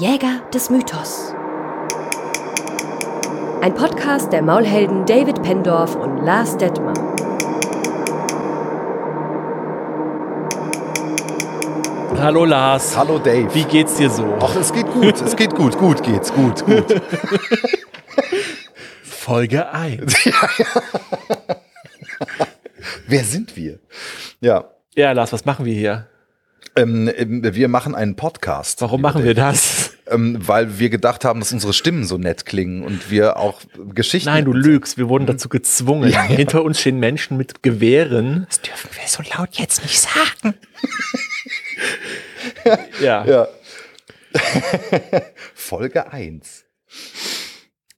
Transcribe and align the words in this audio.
Jäger 0.00 0.40
des 0.54 0.70
Mythos. 0.70 1.34
Ein 3.60 3.74
Podcast 3.74 4.32
der 4.32 4.40
Maulhelden 4.40 5.04
David 5.04 5.42
Pendorf 5.42 5.94
und 5.94 6.24
Lars 6.24 6.56
Detmer. 6.56 6.94
Hallo 12.18 12.46
Lars. 12.46 12.96
Hallo 12.96 13.18
Dave. 13.18 13.54
Wie 13.54 13.64
geht's 13.64 13.96
dir 13.96 14.08
so? 14.08 14.38
Ach, 14.40 14.56
es 14.56 14.72
geht 14.72 14.86
gut, 14.90 15.20
es 15.20 15.36
geht 15.36 15.54
gut, 15.54 15.76
gut 15.76 16.02
geht's, 16.02 16.32
gut, 16.32 16.64
gut. 16.64 16.86
Folge 19.02 19.70
1. 19.70 20.14
Wer 23.06 23.24
sind 23.24 23.54
wir? 23.54 23.78
Ja, 24.40 24.64
Ja, 24.94 25.12
Lars, 25.12 25.30
was 25.34 25.44
machen 25.44 25.66
wir 25.66 25.74
hier? 25.74 26.06
ähm, 26.76 27.10
ähm, 27.16 27.42
wir 27.42 27.68
machen 27.68 27.94
einen 27.94 28.16
Podcast. 28.16 28.80
Warum 28.80 29.00
machen 29.02 29.24
wir 29.24 29.34
das? 29.34 29.79
Ähm, 30.10 30.36
weil 30.40 30.78
wir 30.78 30.90
gedacht 30.90 31.24
haben, 31.24 31.40
dass 31.40 31.52
unsere 31.52 31.72
Stimmen 31.72 32.04
so 32.04 32.18
nett 32.18 32.44
klingen 32.44 32.82
und 32.82 33.10
wir 33.10 33.36
auch 33.36 33.60
Geschichten. 33.94 34.28
Nein, 34.28 34.44
du 34.44 34.52
lügst. 34.52 34.98
Wir 34.98 35.08
wurden 35.08 35.26
dazu 35.26 35.48
gezwungen. 35.48 36.12
Hinter 36.12 36.64
uns 36.64 36.80
stehen 36.80 36.98
Menschen 36.98 37.36
mit 37.36 37.62
Gewehren. 37.62 38.46
Das 38.48 38.60
dürfen 38.60 38.90
wir 38.92 39.06
so 39.06 39.22
laut 39.38 39.54
jetzt 39.54 39.82
nicht 39.82 40.00
sagen. 40.00 40.54
ja. 43.00 43.24
Ja. 43.24 43.48
Folge 45.54 46.12
1. 46.12 46.64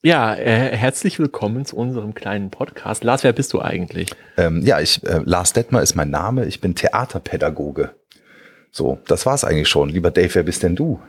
Ja, 0.04 0.34
äh, 0.34 0.76
herzlich 0.76 1.18
willkommen 1.18 1.64
zu 1.64 1.76
unserem 1.76 2.12
kleinen 2.12 2.50
Podcast. 2.50 3.04
Lars, 3.04 3.22
wer 3.22 3.32
bist 3.32 3.52
du 3.52 3.62
eigentlich? 3.62 4.10
Ähm, 4.36 4.62
ja, 4.62 4.80
ich, 4.80 5.04
äh, 5.04 5.20
Lars 5.24 5.52
Detmer 5.52 5.80
ist 5.80 5.94
mein 5.94 6.10
Name, 6.10 6.44
ich 6.46 6.60
bin 6.60 6.74
Theaterpädagoge. 6.74 7.94
So, 8.72 8.98
das 9.06 9.26
war's 9.26 9.44
eigentlich 9.44 9.68
schon. 9.68 9.90
Lieber 9.90 10.10
Dave, 10.10 10.34
wer 10.34 10.42
bist 10.42 10.64
denn 10.64 10.74
du? 10.74 11.00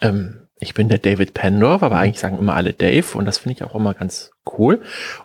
Ähm, 0.00 0.48
ich 0.60 0.74
bin 0.74 0.88
der 0.88 0.98
David 0.98 1.34
Pendorf, 1.34 1.82
aber 1.82 1.96
eigentlich 1.96 2.20
sagen 2.20 2.38
immer 2.38 2.54
alle 2.54 2.74
Dave 2.74 3.16
und 3.16 3.24
das 3.24 3.38
finde 3.38 3.56
ich 3.56 3.64
auch 3.64 3.74
immer 3.74 3.94
ganz 3.94 4.30
cool. 4.58 4.82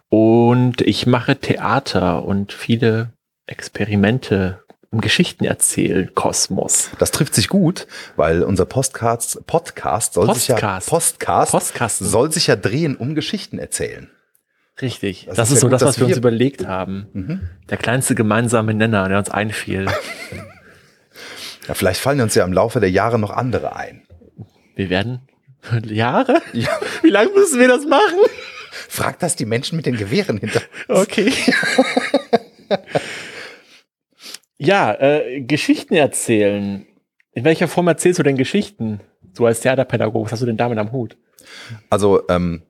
Und 0.09 0.81
ich 0.81 1.05
mache 1.05 1.35
Theater 1.35 2.23
und 2.23 2.53
viele 2.53 3.11
Experimente 3.45 4.61
im 4.91 5.01
Geschichtenerzählen 5.01 6.15
Kosmos. 6.15 6.89
Das 6.99 7.11
trifft 7.11 7.35
sich 7.35 7.49
gut, 7.49 7.85
weil 8.15 8.43
unser 8.43 8.65
Podcast, 8.65 9.45
Podcast 9.45 10.13
soll 10.13 10.33
sich 10.33 10.47
ja 10.47 10.55
Postcast. 10.55 10.89
Postcast 10.89 11.51
Postkasten. 11.51 12.07
soll 12.07 12.31
sich 12.31 12.47
ja 12.47 12.55
drehen 12.55 12.95
um 12.95 13.13
Geschichten 13.13 13.59
erzählen. 13.59 14.09
Richtig. 14.81 15.25
Das, 15.27 15.35
Das 15.35 15.49
ist, 15.49 15.57
ist 15.57 15.57
ja 15.57 15.61
so 15.61 15.67
gut, 15.67 15.73
das, 15.73 15.83
was 15.83 15.99
wir 15.99 16.07
uns 16.07 16.17
überlegt 16.17 16.65
haben. 16.65 17.07
Mhm. 17.13 17.49
Der 17.69 17.77
kleinste 17.77 18.15
gemeinsame 18.15 18.73
Nenner, 18.73 19.09
der 19.09 19.19
uns 19.19 19.29
einfiel. 19.29 19.87
Ja, 21.67 21.73
vielleicht 21.73 21.99
fallen 21.99 22.21
uns 22.21 22.35
ja 22.35 22.45
im 22.45 22.53
Laufe 22.53 22.79
der 22.79 22.91
Jahre 22.91 23.17
noch 23.17 23.31
andere 23.31 23.75
ein. 23.75 24.04
Wir 24.75 24.89
werden 24.89 25.21
Jahre? 25.85 26.41
Ja. 26.53 26.79
Wie 27.01 27.09
lange 27.09 27.31
müssen 27.31 27.59
wir 27.59 27.67
das 27.67 27.85
machen? 27.85 28.19
Frag 28.71 29.19
das 29.19 29.35
die 29.35 29.45
Menschen 29.45 29.75
mit 29.75 29.85
den 29.85 29.97
Gewehren 29.97 30.37
hinter. 30.37 30.61
Okay. 30.87 31.31
ja, 34.57 34.93
äh, 34.93 35.41
Geschichten 35.41 35.95
erzählen. 35.95 36.85
In 37.33 37.43
welcher 37.43 37.67
Form 37.67 37.87
erzählst 37.87 38.19
du 38.19 38.23
denn 38.23 38.37
Geschichten? 38.37 39.01
Du 39.35 39.45
als 39.45 39.61
Theaterpädagoge, 39.61 40.25
was 40.25 40.33
hast 40.33 40.41
du 40.41 40.45
denn 40.45 40.57
damit 40.57 40.77
am 40.77 40.91
Hut? 40.91 41.17
Also 41.89 42.27
ähm, 42.29 42.63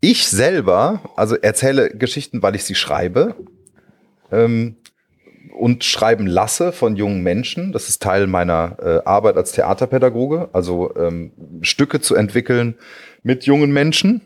ich 0.00 0.28
selber, 0.28 1.02
also 1.16 1.36
erzähle 1.36 1.90
Geschichten, 1.90 2.42
weil 2.42 2.54
ich 2.54 2.64
sie 2.64 2.74
schreibe 2.74 3.34
ähm, 4.30 4.76
und 5.50 5.84
schreiben 5.84 6.26
lasse 6.26 6.72
von 6.72 6.96
jungen 6.96 7.22
Menschen. 7.22 7.72
Das 7.72 7.88
ist 7.88 8.02
Teil 8.02 8.26
meiner 8.26 8.76
äh, 8.80 9.00
Arbeit 9.04 9.36
als 9.36 9.52
Theaterpädagoge, 9.52 10.48
also 10.52 10.94
ähm, 10.96 11.32
Stücke 11.62 12.00
zu 12.00 12.14
entwickeln 12.14 12.76
mit 13.22 13.44
jungen 13.44 13.72
Menschen. 13.72 14.22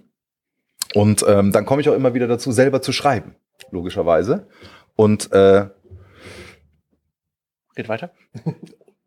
Und 0.94 1.24
ähm, 1.26 1.52
dann 1.52 1.64
komme 1.64 1.80
ich 1.80 1.88
auch 1.88 1.94
immer 1.94 2.14
wieder 2.14 2.26
dazu, 2.26 2.52
selber 2.52 2.82
zu 2.82 2.92
schreiben, 2.92 3.34
logischerweise. 3.70 4.46
Und 4.96 5.32
äh, 5.32 5.66
Geht 7.74 7.88
weiter. 7.88 8.10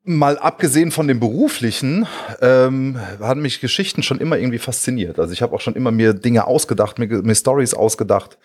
Mal 0.07 0.37
abgesehen 0.37 0.91
von 0.91 1.07
dem 1.07 1.19
beruflichen, 1.19 2.05
ähm, 2.39 2.99
haben 3.19 3.41
mich 3.41 3.59
Geschichten 3.59 4.03
schon 4.03 4.19
immer 4.19 4.37
irgendwie 4.37 4.59
fasziniert. 4.59 5.19
Also 5.19 5.33
ich 5.33 5.41
habe 5.41 5.55
auch 5.55 5.61
schon 5.61 5.75
immer 5.75 5.91
mir 5.91 6.13
Dinge 6.13 6.45
ausgedacht, 6.45 6.99
mir, 6.99 7.07
mir 7.07 7.33
Stories 7.33 7.73
ausgedacht, 7.73 8.37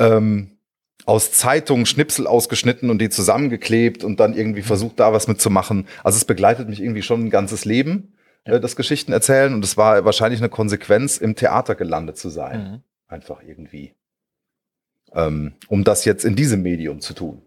ähm, 0.00 0.58
aus 1.06 1.32
Zeitungen 1.32 1.86
Schnipsel 1.86 2.26
ausgeschnitten 2.26 2.90
und 2.90 2.98
die 3.00 3.08
zusammengeklebt 3.08 4.04
und 4.04 4.20
dann 4.20 4.34
irgendwie 4.34 4.62
versucht, 4.62 5.00
da 5.00 5.12
was 5.12 5.28
mitzumachen. 5.28 5.86
Also 6.04 6.16
es 6.16 6.24
begleitet 6.24 6.68
mich 6.68 6.80
irgendwie 6.80 7.02
schon 7.02 7.24
ein 7.24 7.30
ganzes 7.30 7.64
Leben, 7.64 8.14
äh, 8.44 8.60
das 8.60 8.76
Geschichten 8.76 9.12
erzählen. 9.12 9.54
Und 9.54 9.64
es 9.64 9.76
war 9.76 10.04
wahrscheinlich 10.04 10.40
eine 10.40 10.50
Konsequenz, 10.50 11.18
im 11.18 11.36
Theater 11.36 11.74
gelandet 11.74 12.18
zu 12.18 12.28
sein. 12.28 12.62
Mhm. 12.62 12.82
Einfach 13.08 13.42
irgendwie. 13.42 13.94
Ähm, 15.12 15.54
um 15.68 15.84
das 15.84 16.04
jetzt 16.04 16.24
in 16.24 16.36
diesem 16.36 16.62
Medium 16.62 17.00
zu 17.00 17.14
tun. 17.14 17.42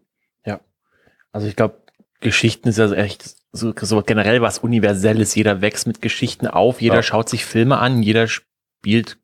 Also 1.34 1.47
ich 1.47 1.56
glaube, 1.56 1.81
Geschichten 2.22 2.70
ist 2.70 2.78
ja 2.78 2.88
so 2.88 2.94
echt 2.96 3.35
so, 3.52 3.74
so 3.75 4.02
generell 4.02 4.41
was 4.41 4.59
Universelles. 4.59 5.35
Jeder 5.35 5.62
wächst 5.62 5.88
mit 5.88 6.02
Geschichten 6.02 6.47
auf, 6.47 6.81
jeder 6.81 6.97
Ja. 6.97 7.03
schaut 7.03 7.28
sich 7.28 7.44
Filme 7.44 7.80
an, 7.80 8.02
jeder 8.02 8.28
spielt 8.28 9.18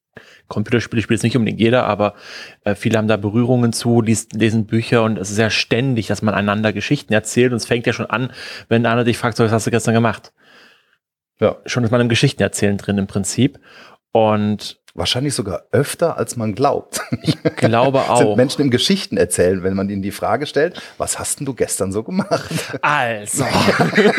Computerspiele, 0.47 1.01
spielt 1.01 1.19
es 1.19 1.23
nicht 1.23 1.37
unbedingt 1.37 1.59
jeder, 1.59 1.85
aber 1.85 2.15
äh, 2.63 2.75
viele 2.75 2.97
haben 2.97 3.07
da 3.07 3.17
Berührungen 3.17 3.73
zu, 3.73 4.01
liest, 4.01 4.33
lesen 4.33 4.65
Bücher 4.65 5.03
und 5.03 5.17
es 5.17 5.31
ist 5.31 5.37
ja 5.37 5.49
ständig, 5.49 6.07
dass 6.07 6.21
man 6.21 6.33
einander 6.33 6.73
Geschichten 6.73 7.13
erzählt 7.13 7.51
und 7.51 7.57
es 7.57 7.65
fängt 7.65 7.85
ja 7.87 7.93
schon 7.93 8.07
an, 8.07 8.31
wenn 8.67 8.85
einer 8.85 9.03
dich 9.03 9.17
fragt, 9.17 9.37
so, 9.37 9.43
was 9.43 9.51
hast 9.51 9.67
du 9.67 9.71
gestern 9.71 9.93
gemacht? 9.93 10.33
Ja. 11.39 11.57
Schon 11.65 11.83
ist 11.83 11.91
man 11.91 12.01
im 12.01 12.09
Geschichtenerzählen 12.09 12.77
drin 12.77 12.97
im 12.97 13.07
Prinzip 13.07 13.59
und 14.11 14.79
Wahrscheinlich 14.95 15.35
sogar 15.35 15.63
öfter, 15.71 16.17
als 16.17 16.35
man 16.35 16.55
glaubt. 16.55 17.01
glaube 17.55 17.99
sind 18.03 18.09
auch. 18.09 18.35
Menschen 18.35 18.63
im 18.63 18.71
Geschichten 18.71 19.17
erzählen, 19.17 19.61
wenn 19.63 19.75
man 19.75 19.89
ihnen 19.89 20.01
die 20.01 20.11
Frage 20.11 20.47
stellt, 20.47 20.81
was 20.97 21.19
hast 21.19 21.39
denn 21.39 21.45
du 21.45 21.53
gestern 21.53 21.91
so 21.91 22.03
gemacht? 22.03 22.49
Also, 22.81 23.45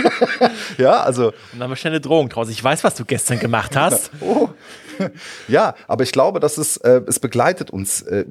ja, 0.79 1.03
also, 1.03 1.27
und 1.27 1.35
dann 1.53 1.65
haben 1.65 1.71
wir 1.71 1.77
schnell 1.77 1.93
eine 1.93 2.01
Drohung 2.01 2.29
draus. 2.29 2.49
Ich 2.49 2.63
weiß, 2.63 2.85
was 2.85 2.95
du 2.95 3.05
gestern 3.05 3.41
gemacht 3.41 3.77
hast. 3.77 4.13
oh. 4.21 4.51
ja, 5.49 5.75
aber 5.89 6.03
ich 6.05 6.13
glaube, 6.13 6.41
dass 6.41 6.59
es, 6.59 6.77
äh, 6.79 7.01
es 7.07 7.19
begleitet 7.21 7.71
uns 7.71 8.03
äh, 8.03 8.25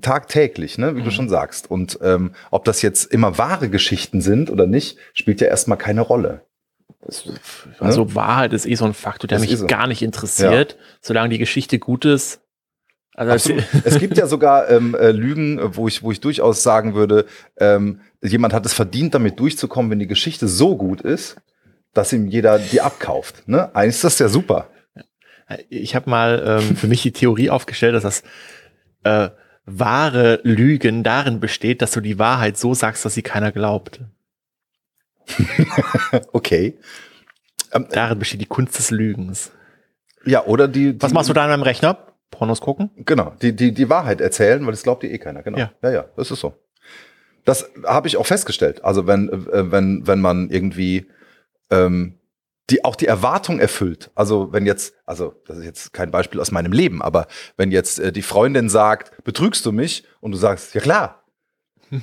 tagtäglich, 0.00 0.78
ne, 0.78 0.94
wie 0.96 1.00
Mhm. 1.00 1.04
du 1.04 1.10
schon 1.10 1.28
sagst. 1.28 1.70
Und 1.70 1.98
ähm, 2.02 2.32
ob 2.50 2.64
das 2.64 2.82
jetzt 2.82 3.12
immer 3.12 3.38
wahre 3.38 3.68
Geschichten 3.68 4.20
sind 4.20 4.50
oder 4.50 4.66
nicht, 4.66 4.98
spielt 5.12 5.40
ja 5.40 5.48
erstmal 5.48 5.78
keine 5.78 6.00
Rolle. 6.00 6.42
Also 7.80 8.14
Wahrheit 8.14 8.52
ist 8.52 8.66
eh 8.66 8.74
so 8.76 8.84
ein 8.86 8.94
Faktor, 8.94 9.28
der 9.28 9.36
Das 9.36 9.42
mich 9.42 9.52
ist 9.52 9.60
so. 9.60 9.66
gar 9.66 9.86
nicht 9.86 10.02
interessiert, 10.02 10.76
solange 11.00 11.28
die 11.30 11.38
Geschichte 11.38 11.78
gut 11.78 12.04
ist. 12.04 12.40
Also 13.14 13.54
es 13.84 13.98
gibt 13.98 14.16
ja 14.16 14.26
sogar 14.26 14.68
ähm, 14.70 14.94
äh, 14.94 15.10
Lügen, 15.12 15.58
äh, 15.58 15.76
wo 15.76 15.86
ich, 15.86 16.02
wo 16.02 16.10
ich 16.10 16.20
durchaus 16.20 16.62
sagen 16.62 16.94
würde, 16.94 17.26
ähm, 17.58 18.00
jemand 18.22 18.52
hat 18.54 18.66
es 18.66 18.72
verdient, 18.72 19.14
damit 19.14 19.38
durchzukommen, 19.38 19.90
wenn 19.90 19.98
die 20.00 20.06
Geschichte 20.06 20.48
so 20.48 20.76
gut 20.76 21.00
ist, 21.02 21.36
dass 21.92 22.12
ihm 22.12 22.26
jeder 22.26 22.58
die 22.58 22.80
abkauft. 22.80 23.46
Ne? 23.46 23.74
Eigentlich 23.74 23.96
ist 23.96 24.04
das 24.04 24.18
ja 24.18 24.28
super. 24.28 24.68
Ich 25.68 25.94
habe 25.94 26.10
mal 26.10 26.60
ähm, 26.60 26.76
für 26.76 26.86
mich 26.86 27.02
die 27.02 27.12
Theorie 27.12 27.50
aufgestellt, 27.50 27.94
dass 27.94 28.02
das 28.02 28.22
äh, 29.04 29.30
wahre 29.66 30.40
Lügen 30.42 31.02
darin 31.02 31.40
besteht, 31.40 31.82
dass 31.82 31.92
du 31.92 32.00
die 32.00 32.18
Wahrheit 32.18 32.56
so 32.56 32.74
sagst, 32.74 33.04
dass 33.04 33.14
sie 33.14 33.22
keiner 33.22 33.52
glaubt. 33.52 34.00
Okay. 36.32 36.78
Darin 37.90 38.18
besteht 38.18 38.40
die 38.40 38.46
Kunst 38.46 38.78
des 38.78 38.90
Lügens. 38.90 39.50
Ja, 40.24 40.44
oder 40.44 40.68
die, 40.68 40.92
die 40.92 41.02
Was 41.02 41.12
machst 41.12 41.28
du 41.28 41.32
da 41.32 41.44
an 41.44 41.50
deinem 41.50 41.62
Rechner? 41.62 41.98
Pornos 42.30 42.60
gucken? 42.60 42.90
Genau, 42.96 43.32
die, 43.42 43.54
die, 43.54 43.72
die 43.72 43.88
Wahrheit 43.88 44.20
erzählen, 44.20 44.64
weil 44.64 44.72
das 44.72 44.82
glaubt 44.82 45.02
dir 45.02 45.10
eh 45.10 45.18
keiner. 45.18 45.42
Genau. 45.42 45.58
Ja. 45.58 45.72
ja, 45.82 45.90
ja 45.90 46.04
das 46.16 46.30
ist 46.30 46.40
so. 46.40 46.54
Das 47.44 47.70
habe 47.84 48.08
ich 48.08 48.16
auch 48.16 48.26
festgestellt. 48.26 48.84
Also 48.84 49.06
wenn, 49.06 49.28
äh, 49.28 49.70
wenn, 49.70 50.06
wenn 50.06 50.20
man 50.20 50.50
irgendwie 50.50 51.06
ähm, 51.70 52.18
die 52.70 52.84
auch 52.84 52.96
die 52.96 53.06
Erwartung 53.06 53.60
erfüllt. 53.60 54.10
Also 54.14 54.52
wenn 54.52 54.64
jetzt, 54.66 54.94
also 55.04 55.34
das 55.46 55.58
ist 55.58 55.64
jetzt 55.64 55.92
kein 55.92 56.10
Beispiel 56.10 56.40
aus 56.40 56.50
meinem 56.50 56.72
Leben, 56.72 57.02
aber 57.02 57.26
wenn 57.56 57.70
jetzt 57.70 57.98
äh, 57.98 58.12
die 58.12 58.22
Freundin 58.22 58.68
sagt, 58.68 59.22
betrügst 59.24 59.66
du 59.66 59.72
mich? 59.72 60.04
Und 60.20 60.32
du 60.32 60.38
sagst, 60.38 60.74
ja 60.74 60.80
klar. 60.80 61.24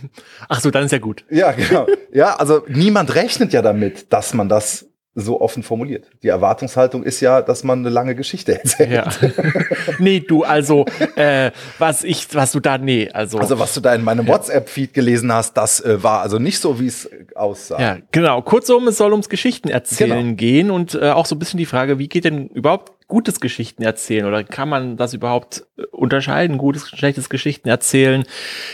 Ach 0.50 0.60
so, 0.60 0.70
dann 0.70 0.86
ist 0.86 0.92
ja 0.92 1.00
gut. 1.00 1.26
Ja, 1.30 1.52
genau. 1.52 1.88
ja, 2.14 2.36
also 2.36 2.64
niemand 2.68 3.16
rechnet 3.16 3.54
ja 3.54 3.62
damit, 3.62 4.14
dass 4.14 4.34
man 4.34 4.48
das 4.48 4.91
so 5.14 5.42
offen 5.42 5.62
formuliert. 5.62 6.06
Die 6.24 6.30
Erwartungshaltung 6.30 7.04
ist 7.04 7.20
ja, 7.20 7.42
dass 7.42 7.66
man 7.66 7.80
eine 7.80 7.90
lange 7.90 8.16
Geschichte 8.16 8.60
erzählt. 8.60 8.92
Ja. 8.92 9.10
nee, 10.00 10.22
du, 10.22 10.44
also, 10.44 10.86
äh, 11.16 11.52
was 11.80 12.04
ich, 12.06 12.34
was 12.34 12.54
du 12.54 12.62
da, 12.62 12.78
nee, 12.78 13.10
also. 13.12 13.38
Also 13.40 13.60
was 13.60 13.74
du 13.74 13.82
da 13.82 13.94
in 13.94 14.04
meinem 14.04 14.26
WhatsApp-Feed 14.28 14.94
gelesen 14.94 15.32
hast, 15.34 15.54
das 15.58 15.82
äh, 15.82 16.02
war 16.02 16.22
also 16.22 16.40
nicht 16.40 16.60
so, 16.60 16.80
wie 16.80 16.88
es 16.88 17.06
äh, 17.06 17.26
aussah. 17.36 17.82
Ja, 17.82 17.98
genau. 18.12 18.42
Kurzum, 18.42 18.88
es 18.88 18.98
soll 18.98 19.12
ums 19.12 19.28
Geschichten 19.28 19.68
erzählen 19.68 20.24
Genau. 20.24 20.36
gehen 20.36 20.72
und 20.72 20.96
äh, 20.96 21.10
auch 21.10 21.26
so 21.26 21.36
ein 21.36 21.40
bisschen 21.40 21.58
die 21.58 21.66
Frage, 21.66 22.00
wie 22.00 22.08
geht 22.08 22.24
denn 22.24 22.48
überhaupt 22.48 22.94
gutes 23.08 23.42
Geschichten 23.42 23.84
erzählen 23.84 24.26
oder 24.26 24.46
kann 24.46 24.70
man 24.70 24.96
das 24.96 25.14
überhaupt 25.14 25.66
äh, 25.78 25.84
unterscheiden, 25.92 26.58
gutes, 26.58 26.88
schlechtes 26.88 27.30
Geschichten 27.30 27.68
erzählen? 27.68 28.24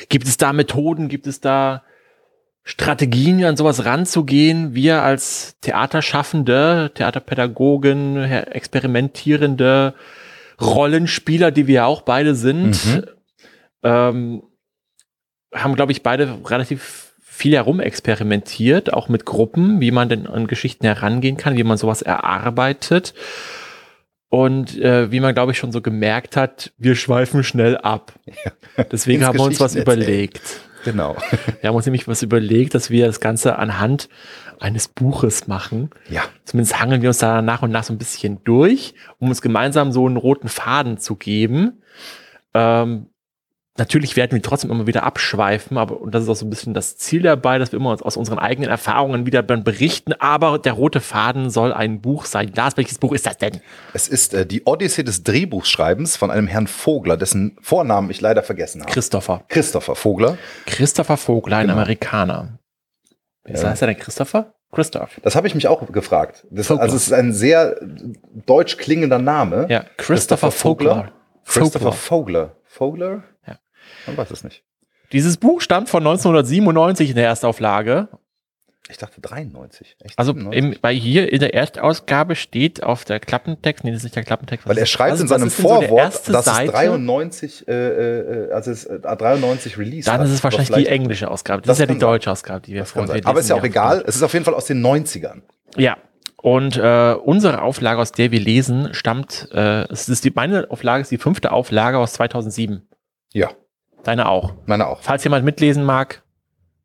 Gibt 0.09 0.27
es 0.27 0.37
da 0.37 0.53
Methoden, 0.53 1.07
gibt 1.07 1.25
es 1.25 1.41
da 1.41 1.83
Strategien, 2.69 3.43
an 3.45 3.55
sowas 3.55 3.85
ranzugehen. 3.85 4.75
Wir 4.75 5.01
als 5.01 5.55
Theaterschaffende, 5.61 6.91
Theaterpädagogen, 6.93 8.17
experimentierende 8.17 9.93
Rollenspieler, 10.59 11.51
die 11.51 11.67
wir 11.67 11.75
ja 11.75 11.85
auch 11.85 12.01
beide 12.01 12.35
sind, 12.35 12.85
Mhm. 12.85 13.03
ähm, 13.83 14.43
haben, 15.53 15.75
glaube 15.75 15.93
ich, 15.93 16.03
beide 16.03 16.37
relativ 16.45 17.13
viel 17.21 17.53
herumexperimentiert, 17.55 18.91
auch 18.91 19.07
mit 19.07 19.23
Gruppen, 19.23 19.79
wie 19.79 19.91
man 19.91 20.09
denn 20.09 20.27
an 20.27 20.47
Geschichten 20.47 20.85
herangehen 20.85 21.37
kann, 21.37 21.55
wie 21.55 21.63
man 21.63 21.77
sowas 21.77 22.01
erarbeitet. 22.01 23.13
Und 24.29 24.77
äh, 24.81 25.09
wie 25.09 25.21
man, 25.21 25.33
glaube 25.33 25.53
ich, 25.53 25.57
schon 25.57 25.71
so 25.71 25.79
gemerkt 25.79 26.35
hat, 26.35 26.73
wir 26.77 26.95
schweifen 26.95 27.45
schnell 27.45 27.77
ab. 27.77 28.11
Deswegen 28.91 29.23
haben 29.25 29.37
wir 29.37 29.45
uns 29.45 29.61
was 29.61 29.73
erzählen. 29.75 29.99
überlegt. 30.01 30.41
Genau. 30.87 31.17
Wir 31.59 31.67
haben 31.67 31.75
uns 31.75 31.85
nämlich 31.85 32.07
was 32.07 32.21
überlegt, 32.21 32.73
dass 32.73 32.89
wir 32.89 33.07
das 33.07 33.19
Ganze 33.19 33.57
anhand 33.57 34.07
eines 34.61 34.87
Buches 34.87 35.45
machen. 35.45 35.89
Ja. 36.09 36.23
Zumindest 36.45 36.79
hangeln 36.79 37.01
wir 37.01 37.09
uns 37.09 37.17
da 37.17 37.41
nach 37.41 37.61
und 37.61 37.71
nach 37.71 37.83
so 37.83 37.91
ein 37.91 37.97
bisschen 37.97 38.41
durch, 38.45 38.93
um 39.19 39.27
uns 39.27 39.41
gemeinsam 39.41 39.91
so 39.91 40.05
einen 40.05 40.15
roten 40.15 40.47
Faden 40.47 40.97
zu 40.97 41.17
geben. 41.17 41.83
Ähm, 42.53 43.07
natürlich 43.77 44.15
werden 44.15 44.31
wir 44.33 44.41
trotzdem 44.41 44.71
immer 44.71 44.87
wieder 44.87 45.03
abschweifen, 45.03 45.77
aber 45.77 45.99
und 46.01 46.13
das 46.13 46.23
ist 46.23 46.29
auch 46.29 46.35
so 46.35 46.45
ein 46.45 46.49
bisschen 46.49 46.73
das 46.73 46.97
Ziel 46.97 47.21
dabei, 47.21 47.57
dass 47.59 47.71
wir 47.71 47.79
immer 47.79 47.91
uns 47.91 48.01
aus 48.01 48.17
unseren 48.17 48.39
eigenen 48.39 48.69
Erfahrungen 48.69 49.25
wieder 49.25 49.41
berichten. 49.43 50.13
Aber 50.13 50.59
der 50.59 50.73
rote 50.73 50.99
Faden 50.99 51.49
soll 51.49 51.73
ein 51.73 52.01
Buch 52.01 52.25
sein. 52.25 52.51
Lars, 52.55 52.77
welches 52.77 52.97
Buch 52.99 53.13
ist 53.13 53.25
das 53.25 53.37
denn? 53.37 53.59
Es 53.93 54.07
ist 54.07 54.33
äh, 54.33 54.45
die 54.45 54.63
Odyssee 54.65 55.03
des 55.03 55.23
Drehbuchschreibens 55.23 56.17
von 56.17 56.31
einem 56.31 56.47
Herrn 56.47 56.67
Vogler, 56.67 57.17
dessen 57.17 57.57
Vornamen 57.61 58.09
ich 58.09 58.21
leider 58.21 58.43
vergessen 58.43 58.81
habe. 58.81 58.91
Christopher. 58.91 59.43
Christopher 59.47 59.95
Vogler. 59.95 60.37
Christopher 60.65 61.17
Vogler, 61.17 61.57
ein 61.57 61.67
Genau. 61.67 61.73
Amerikaner. 61.79 62.59
Wie 63.45 63.53
Ja. 63.53 63.69
heißt 63.69 63.81
er 63.81 63.87
denn? 63.87 63.97
Christopher? 63.97 64.53
Christoph. 64.71 65.19
Das 65.23 65.35
habe 65.35 65.47
ich 65.47 65.55
mich 65.55 65.67
auch 65.69 65.89
gefragt. 65.91 66.45
Das, 66.51 66.67
Vogler. 66.67 66.83
also 66.83 66.97
es 66.97 67.07
ist 67.07 67.13
ein 67.13 67.31
sehr 67.31 67.77
deutsch 68.45 68.77
klingender 68.77 69.17
Name. 69.17 69.65
Ja, 69.69 69.85
Christopher, 69.95 70.51
Vogler. 70.51 71.11
Christopher 71.45 71.93
Vogler. 71.93 72.55
Vogler. 72.65 73.07
Vogler? 73.09 73.11
Ja. 73.11 73.23
Man 74.07 74.17
weiß 74.17 74.31
es 74.31 74.43
nicht. 74.43 74.63
Dieses 75.11 75.37
Buch 75.37 75.61
stammt 75.61 75.89
von 75.89 76.01
1997 76.05 77.09
in 77.11 77.15
der 77.15 77.27
Erstauflage. 77.27 78.09
Ich 78.89 78.97
dachte 78.97 79.19
93. 79.19 79.97
Echt 79.99 80.17
Also 80.17 80.31
97? 80.33 80.75
im, 80.75 80.81
bei 80.81 80.93
hier 80.93 81.31
in 81.31 81.39
der 81.39 81.53
Erstausgabe 81.53 82.35
steht 82.35 82.83
auf 82.83 83.03
der 83.03 83.19
Klappentext, 83.19 83.83
nee, 83.83 83.91
das 83.91 83.97
ist 83.99 84.03
nicht 84.05 84.15
der 84.15 84.23
Klappentext. 84.23 84.65
Weil 84.67 84.77
er 84.77 84.85
schreibt 84.85 85.13
was- 85.13 85.21
in 85.21 85.27
seinem 85.27 85.49
so 85.49 85.61
Vorwort, 85.63 85.99
erste 85.99 86.31
dass 86.31 86.47
es 86.47 86.53
93, 86.71 87.67
äh, 87.67 87.71
äh, 88.47 88.51
also 88.53 88.71
es 88.71 88.85
äh, 88.85 88.99
93 88.99 89.77
Release 89.77 90.05
Dann 90.09 90.19
hat. 90.21 90.27
ist 90.27 90.33
es 90.33 90.43
wahrscheinlich 90.43 90.71
die 90.73 90.87
englische 90.87 91.29
Ausgabe. 91.29 91.61
Das, 91.63 91.67
Das 91.67 91.75
ist 91.77 91.79
ja 91.81 91.85
die 91.87 91.93
sein. 91.93 91.99
deutsche 91.99 92.31
Ausgabe, 92.31 92.61
die 92.61 92.73
wir 92.75 92.85
vorhin 92.85 93.09
sein. 93.11 93.25
Aber 93.25 93.39
ist 93.41 93.49
ja 93.49 93.55
auch 93.55 93.59
lesen, 93.61 93.71
egal. 93.73 94.03
Es 94.07 94.15
ist 94.15 94.23
auf 94.23 94.31
jeden 94.33 94.45
Fall 94.45 94.53
aus 94.53 94.65
den 94.65 94.81
90ern. 94.85 95.41
Ja. 95.75 95.97
Und 96.37 96.77
äh, 96.77 97.13
unsere 97.21 97.63
Auflage, 97.63 97.99
aus 97.99 98.13
der 98.13 98.31
wir 98.31 98.39
lesen, 98.39 98.93
stammt, 98.93 99.49
äh, 99.51 99.81
es 99.91 100.07
ist 100.07 100.23
die, 100.23 100.31
meine 100.31 100.69
Auflage 100.71 101.01
ist 101.01 101.11
die 101.11 101.17
fünfte 101.17 101.51
Auflage 101.51 101.97
aus 101.97 102.13
2007. 102.13 102.87
Ja, 103.33 103.49
Deine 104.07 104.29
auch. 104.29 104.53
meine 104.65 104.87
auch. 104.87 105.01
Falls 105.01 105.25
jemand 105.25 105.43
mitlesen 105.43 105.83
mag, 105.83 106.23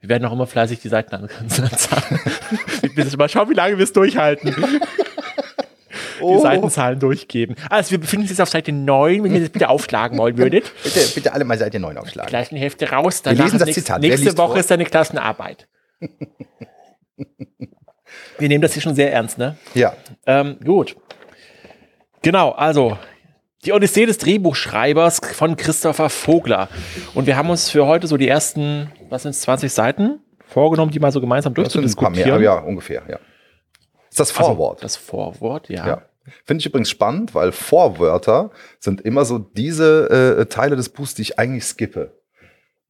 wir 0.00 0.08
werden 0.08 0.24
auch 0.24 0.32
immer 0.32 0.48
fleißig 0.48 0.80
die 0.80 0.88
Seiten 0.88 1.14
anzahlen. 1.14 2.20
mal 3.16 3.28
schauen, 3.28 3.48
wie 3.48 3.54
lange 3.54 3.78
wir 3.78 3.84
es 3.84 3.92
durchhalten. 3.92 4.52
Oh. 6.20 6.34
Die 6.36 6.42
Seitenzahlen 6.42 6.98
durchgeben. 6.98 7.54
Also 7.70 7.92
wir 7.92 8.00
befinden 8.00 8.22
uns 8.22 8.30
jetzt 8.30 8.40
auf 8.40 8.48
Seite 8.48 8.72
9, 8.72 9.22
wenn 9.22 9.34
ihr 9.34 9.40
das 9.40 9.50
bitte 9.50 9.68
aufschlagen 9.68 10.18
wollen 10.18 10.36
würdet. 10.36 10.72
Bitte, 10.82 11.00
bitte 11.14 11.32
alle 11.32 11.44
mal 11.44 11.56
Seite 11.56 11.78
9 11.78 11.96
aufschlagen. 11.96 12.28
Gleich 12.28 12.50
eine 12.50 12.58
Hälfte 12.58 12.90
raus. 12.90 13.24
Wir 13.24 13.30
Danach 13.30 13.44
lesen 13.44 13.56
ist 13.56 13.60
das 13.60 13.66
nächste, 13.66 13.82
Zitat. 13.84 14.00
Nächste 14.00 14.36
Woche 14.38 14.48
vor? 14.48 14.56
ist 14.58 14.70
deine 14.72 14.84
Klassenarbeit. 14.84 15.68
wir 18.38 18.48
nehmen 18.48 18.62
das 18.62 18.72
hier 18.72 18.82
schon 18.82 18.96
sehr 18.96 19.12
ernst, 19.12 19.38
ne? 19.38 19.56
Ja, 19.74 19.94
Ähm, 20.26 20.58
gut. 20.64 20.96
Genau, 22.22 22.50
also 22.50 22.98
die 23.64 23.72
Odyssee 23.72 24.06
des 24.06 24.18
Drehbuchschreibers 24.18 25.20
von 25.34 25.56
Christopher 25.56 26.10
Vogler. 26.10 26.68
Und 27.14 27.26
wir 27.26 27.36
haben 27.36 27.50
uns 27.50 27.70
für 27.70 27.86
heute 27.86 28.06
so 28.06 28.16
die 28.16 28.28
ersten, 28.28 28.90
was 29.08 29.22
sind 29.22 29.30
es, 29.30 29.40
20 29.42 29.72
Seiten 29.72 30.20
vorgenommen, 30.46 30.90
die 30.90 30.98
mal 30.98 31.12
so 31.12 31.20
gemeinsam 31.20 31.54
das 31.54 31.72
sind 31.72 31.84
ein 31.84 31.94
paar 31.94 32.10
durchzudiskutieren. 32.10 32.40
mehr. 32.40 32.54
Ja, 32.54 32.58
ungefähr, 32.60 33.02
ja. 33.08 33.18
Ist 34.10 34.20
das 34.20 34.30
Also, 34.36 34.50
Vorwort. 34.50 34.82
das 34.82 34.96
Vorwort, 34.96 35.68
ja. 35.68 35.86
Ja. 35.86 36.02
Finde 36.44 36.60
ich 36.60 36.66
übrigens 36.66 36.90
spannend, 36.90 37.34
weil 37.34 37.50
Vorwörter 37.50 38.50
sind 38.78 39.00
immer 39.00 39.24
so 39.24 39.38
diese 39.38 40.38
äh, 40.38 40.46
Teile 40.46 40.76
des 40.76 40.88
Buchs, 40.88 41.14
die 41.14 41.22
ich 41.22 41.38
eigentlich 41.38 41.64
skippe. 41.64 42.12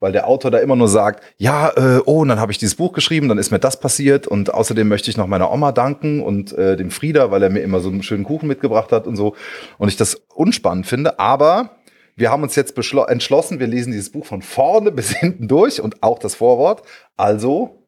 Weil 0.03 0.11
der 0.11 0.27
Autor 0.27 0.51
da 0.51 0.59
immer 0.59 0.75
nur 0.75 0.89
sagt, 0.89 1.23
ja, 1.37 1.71
äh, 1.77 2.01
oh, 2.07 2.23
und 2.23 2.29
dann 2.29 2.41
habe 2.41 2.51
ich 2.51 2.59
dieses 2.59 2.75
Buch 2.75 2.93
geschrieben, 2.93 3.29
dann 3.29 3.39
ist 3.39 3.53
mir 3.53 3.61
das 3.61 3.79
passiert 3.79 4.27
und 4.27 4.53
außerdem 4.53 4.89
möchte 4.89 5.09
ich 5.09 5.17
noch 5.17 5.29
meiner 5.29 5.53
Oma 5.53 5.71
danken 5.71 6.21
und 6.21 6.53
äh, 6.59 6.77
dem 6.77 6.91
Frieder, 6.91 7.31
weil 7.31 7.41
er 7.41 7.51
mir 7.51 7.61
immer 7.61 7.79
so 7.79 7.89
einen 7.89 8.03
schönen 8.03 8.25
Kuchen 8.25 8.49
mitgebracht 8.49 8.91
hat 8.91 9.07
und 9.07 9.15
so. 9.15 9.37
Und 9.79 9.87
ich 9.87 9.97
das 9.97 10.17
unspannend 10.35 10.89
finde, 10.89 11.21
aber 11.21 11.77
wir 12.17 12.33
haben 12.33 12.43
uns 12.43 12.57
jetzt 12.57 12.77
entschlossen, 12.77 13.61
wir 13.61 13.69
lesen 13.69 13.93
dieses 13.93 14.11
Buch 14.11 14.27
von 14.27 14.43
vorne 14.43 14.91
bis 14.91 15.11
hinten 15.13 15.47
durch 15.47 15.81
und 15.81 16.03
auch 16.03 16.19
das 16.19 16.35
Vorwort. 16.35 16.83
Also 17.17 17.87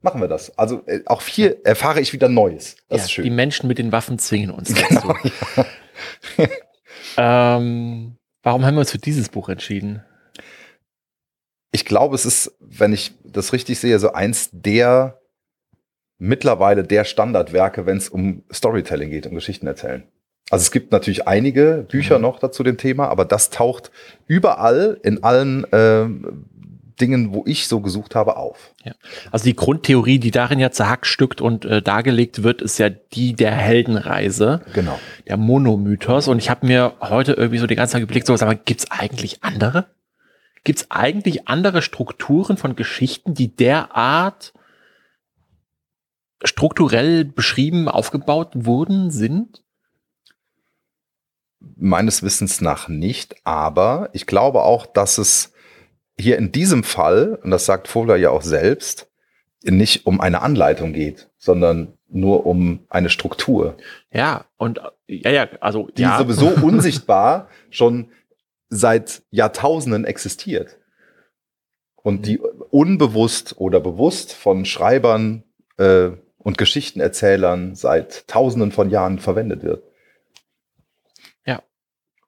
machen 0.00 0.20
wir 0.20 0.28
das. 0.28 0.56
Also 0.56 0.82
äh, 0.86 1.00
auch 1.06 1.22
hier 1.22 1.66
erfahre 1.66 2.00
ich 2.00 2.12
wieder 2.12 2.28
Neues. 2.28 2.76
Das 2.88 2.98
ja, 2.98 3.04
ist 3.04 3.10
schön. 3.10 3.24
Die 3.24 3.30
Menschen 3.30 3.66
mit 3.66 3.78
den 3.78 3.90
Waffen 3.90 4.20
zwingen 4.20 4.52
uns 4.52 4.72
dazu. 4.72 5.12
Genau, 6.36 6.46
ähm, 7.16 8.16
warum 8.44 8.64
haben 8.64 8.76
wir 8.76 8.80
uns 8.80 8.92
für 8.92 8.98
dieses 8.98 9.28
Buch 9.28 9.48
entschieden? 9.48 10.04
Ich 11.78 11.84
glaube, 11.84 12.16
es 12.16 12.26
ist, 12.26 12.56
wenn 12.60 12.92
ich 12.92 13.12
das 13.24 13.52
richtig 13.52 13.78
sehe, 13.78 13.98
so 14.00 14.12
eins 14.12 14.50
der 14.52 15.20
mittlerweile 16.18 16.82
der 16.82 17.04
Standardwerke, 17.04 17.86
wenn 17.86 17.96
es 17.96 18.08
um 18.08 18.42
Storytelling 18.52 19.10
geht, 19.10 19.26
um 19.28 19.34
Geschichten 19.36 19.68
erzählen. 19.68 20.02
Also 20.50 20.62
es 20.62 20.72
gibt 20.72 20.90
natürlich 20.90 21.28
einige 21.28 21.86
Bücher 21.88 22.16
Mhm. 22.16 22.22
noch 22.22 22.40
dazu 22.40 22.64
dem 22.64 22.78
Thema, 22.78 23.08
aber 23.08 23.24
das 23.24 23.50
taucht 23.50 23.92
überall 24.26 24.98
in 25.04 25.22
allen 25.22 25.64
ähm, 25.70 26.46
Dingen, 27.00 27.32
wo 27.32 27.44
ich 27.46 27.68
so 27.68 27.80
gesucht 27.80 28.16
habe, 28.16 28.36
auf. 28.36 28.74
Also 29.30 29.44
die 29.44 29.54
Grundtheorie, 29.54 30.18
die 30.18 30.32
darin 30.32 30.58
ja 30.58 30.72
zerhackstückt 30.72 31.40
und 31.40 31.64
äh, 31.64 31.80
dargelegt 31.80 32.42
wird, 32.42 32.60
ist 32.60 32.78
ja 32.78 32.88
die 32.88 33.34
der 33.34 33.52
Heldenreise. 33.52 34.62
Genau. 34.72 34.98
der 35.28 35.36
Monomythos. 35.36 36.26
Und 36.26 36.38
ich 36.38 36.50
habe 36.50 36.66
mir 36.66 36.94
heute 37.00 37.34
irgendwie 37.34 37.58
so 37.58 37.68
die 37.68 37.76
ganze 37.76 37.92
Zeit 37.92 38.00
geblickt, 38.00 38.26
so, 38.26 38.34
sag 38.36 38.46
mal, 38.48 38.58
gibt 38.64 38.80
es 38.80 38.90
eigentlich 38.90 39.44
andere? 39.44 39.86
Gibt 40.68 40.80
es 40.80 40.90
eigentlich 40.90 41.48
andere 41.48 41.80
Strukturen 41.80 42.58
von 42.58 42.76
Geschichten, 42.76 43.32
die 43.32 43.56
derart 43.56 44.52
strukturell 46.44 47.24
beschrieben, 47.24 47.88
aufgebaut 47.88 48.50
wurden, 48.52 49.10
sind? 49.10 49.62
Meines 51.58 52.22
Wissens 52.22 52.60
nach 52.60 52.86
nicht, 52.86 53.36
aber 53.44 54.10
ich 54.12 54.26
glaube 54.26 54.60
auch, 54.60 54.84
dass 54.84 55.16
es 55.16 55.54
hier 56.20 56.36
in 56.36 56.52
diesem 56.52 56.84
Fall, 56.84 57.38
und 57.42 57.50
das 57.50 57.64
sagt 57.64 57.88
Vogler 57.88 58.16
ja 58.16 58.28
auch 58.28 58.42
selbst, 58.42 59.08
nicht 59.64 60.04
um 60.04 60.20
eine 60.20 60.42
Anleitung 60.42 60.92
geht, 60.92 61.30
sondern 61.38 61.94
nur 62.10 62.44
um 62.44 62.80
eine 62.90 63.08
Struktur. 63.08 63.78
Ja, 64.12 64.44
und 64.58 64.82
ja, 65.06 65.30
ja, 65.30 65.48
also 65.62 65.88
die 65.96 66.02
ja. 66.02 66.18
sowieso 66.18 66.48
unsichtbar 66.62 67.48
schon 67.70 68.10
seit 68.68 69.22
Jahrtausenden 69.30 70.04
existiert. 70.04 70.78
Und 71.96 72.26
die 72.26 72.38
unbewusst 72.38 73.58
oder 73.58 73.80
bewusst 73.80 74.32
von 74.32 74.64
Schreibern 74.64 75.44
äh, 75.78 76.10
und 76.38 76.56
Geschichtenerzählern 76.56 77.74
seit 77.74 78.26
Tausenden 78.28 78.72
von 78.72 78.88
Jahren 78.88 79.18
verwendet 79.18 79.62
wird. 79.62 79.82
Ja, 81.44 81.62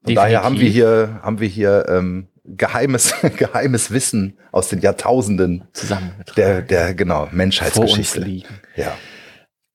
Und 0.04 0.14
daher 0.14 0.42
haben 0.42 0.58
wir 0.58 0.68
hier, 0.68 1.20
haben 1.22 1.40
wir 1.40 1.48
hier 1.48 1.86
ähm, 1.88 2.28
geheimes, 2.44 3.14
geheimes 3.36 3.90
Wissen 3.90 4.38
aus 4.52 4.68
den 4.68 4.80
Jahrtausenden 4.80 5.68
zusammengetragen. 5.72 6.34
der, 6.36 6.62
der 6.62 6.94
genau, 6.94 7.16
vor 7.16 7.24
uns 7.26 7.32
Menschheitsgeschichte. 7.32 8.20
liegen. 8.20 8.60
Ja. 8.76 8.96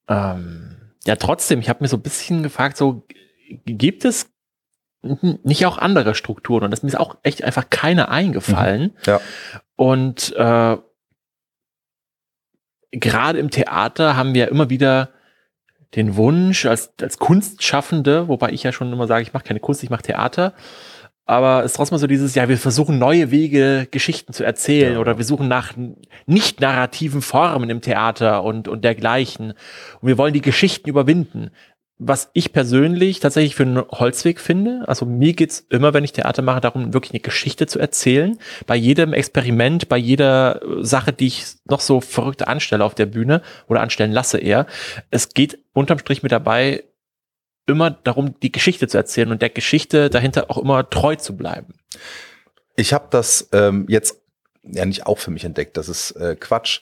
Ähm, 0.08 0.92
ja, 1.06 1.16
trotzdem, 1.16 1.60
ich 1.60 1.70
habe 1.70 1.84
mir 1.84 1.88
so 1.88 1.98
ein 1.98 2.04
bisschen 2.04 2.44
gefragt, 2.44 2.78
so 2.78 3.08
gibt 3.66 4.06
es 4.06 4.32
nicht 5.44 5.66
auch 5.66 5.78
andere 5.78 6.16
Strukturen? 6.16 6.64
Und 6.64 6.72
das 6.72 6.84
mir 6.84 6.90
ist 6.90 7.00
auch 7.00 7.18
echt 7.24 7.44
einfach 7.44 7.70
keine 7.70 8.10
eingefallen. 8.10 8.94
Ja. 9.06 9.22
Und 9.76 10.36
äh, 10.36 10.78
gerade 12.92 13.40
im 13.40 13.50
Theater 13.50 14.16
haben 14.16 14.34
wir 14.34 14.50
immer 14.50 14.70
wieder 14.70 15.10
den 15.96 16.16
Wunsch 16.16 16.66
als, 16.66 16.94
als 17.02 17.18
Kunstschaffende, 17.20 18.28
wobei 18.28 18.50
ich 18.50 18.64
ja 18.64 18.72
schon 18.72 18.92
immer 18.92 19.08
sage, 19.08 19.24
ich 19.24 19.34
mache 19.34 19.46
keine 19.46 19.60
Kunst, 19.60 19.84
ich 19.84 19.90
mache 19.90 20.04
Theater. 20.04 20.54
Aber 21.28 21.64
es 21.64 21.72
ist 21.72 21.78
trotzdem 21.78 21.98
so 21.98 22.06
dieses, 22.06 22.36
ja, 22.36 22.48
wir 22.50 22.58
versuchen 22.58 23.00
neue 23.00 23.32
Wege, 23.32 23.88
Geschichten 23.90 24.32
zu 24.32 24.44
erzählen 24.44 24.94
Ja. 24.94 25.00
oder 25.00 25.18
wir 25.18 25.26
suchen 25.26 25.48
nach 25.48 25.74
nicht 26.28 26.62
narrativen 26.62 27.24
Formen 27.24 27.70
im 27.72 27.82
Theater 27.82 28.44
und, 28.44 28.68
und 28.68 28.84
dergleichen. 28.84 29.54
Und 30.02 30.08
wir 30.08 30.20
wollen 30.20 30.34
die 30.36 30.42
Geschichten 30.42 30.88
überwinden. 30.88 31.50
Was 31.98 32.30
ich 32.34 32.52
persönlich 32.52 33.22
tatsächlich 33.22 33.56
für 33.56 33.64
einen 33.64 33.84
Holzweg 33.90 34.42
finde. 34.42 34.84
Also 34.88 35.06
mir 35.06 35.34
geht's 35.34 35.66
immer, 35.70 35.94
wenn 35.94 36.04
ich 36.04 36.12
Theater 36.12 36.42
mache, 36.42 36.60
darum, 36.60 36.94
wirklich 36.94 37.14
eine 37.14 37.22
Geschichte 37.22 37.68
zu 37.68 37.80
erzählen. 37.80 38.38
Bei 38.68 38.76
jedem 38.76 39.14
Experiment, 39.14 39.88
bei 39.88 39.98
jeder 39.98 40.62
äh, 40.62 40.84
Sache, 40.84 41.14
die 41.14 41.28
ich 41.28 41.46
noch 41.66 41.80
so 41.80 42.02
verrückte 42.02 42.48
anstelle 42.48 42.84
auf 42.84 42.96
der 42.96 43.06
Bühne 43.06 43.42
oder 43.68 43.80
anstellen 43.80 44.12
lasse 44.12 44.38
eher. 44.40 44.66
Es 45.10 45.30
geht 45.30 45.60
unterm 45.74 46.00
Strich 46.00 46.22
mit 46.22 46.34
dabei, 46.34 46.84
immer 47.66 47.92
darum, 47.92 48.38
die 48.42 48.52
Geschichte 48.52 48.88
zu 48.88 48.98
erzählen 48.98 49.32
und 49.32 49.42
der 49.42 49.50
Geschichte 49.50 50.10
dahinter 50.10 50.52
auch 50.52 50.58
immer 50.58 50.90
treu 50.90 51.16
zu 51.16 51.36
bleiben. 51.38 51.76
Ich 52.76 52.94
habe 52.94 53.08
das 53.10 53.50
ähm, 53.54 53.86
jetzt 53.88 54.22
ja 54.64 54.86
nicht 54.86 55.06
auch 55.06 55.18
für 55.18 55.32
mich 55.32 55.46
entdeckt, 55.46 55.78
das 55.78 55.88
ist 55.88 56.12
äh, 56.12 56.36
Quatsch. 56.36 56.82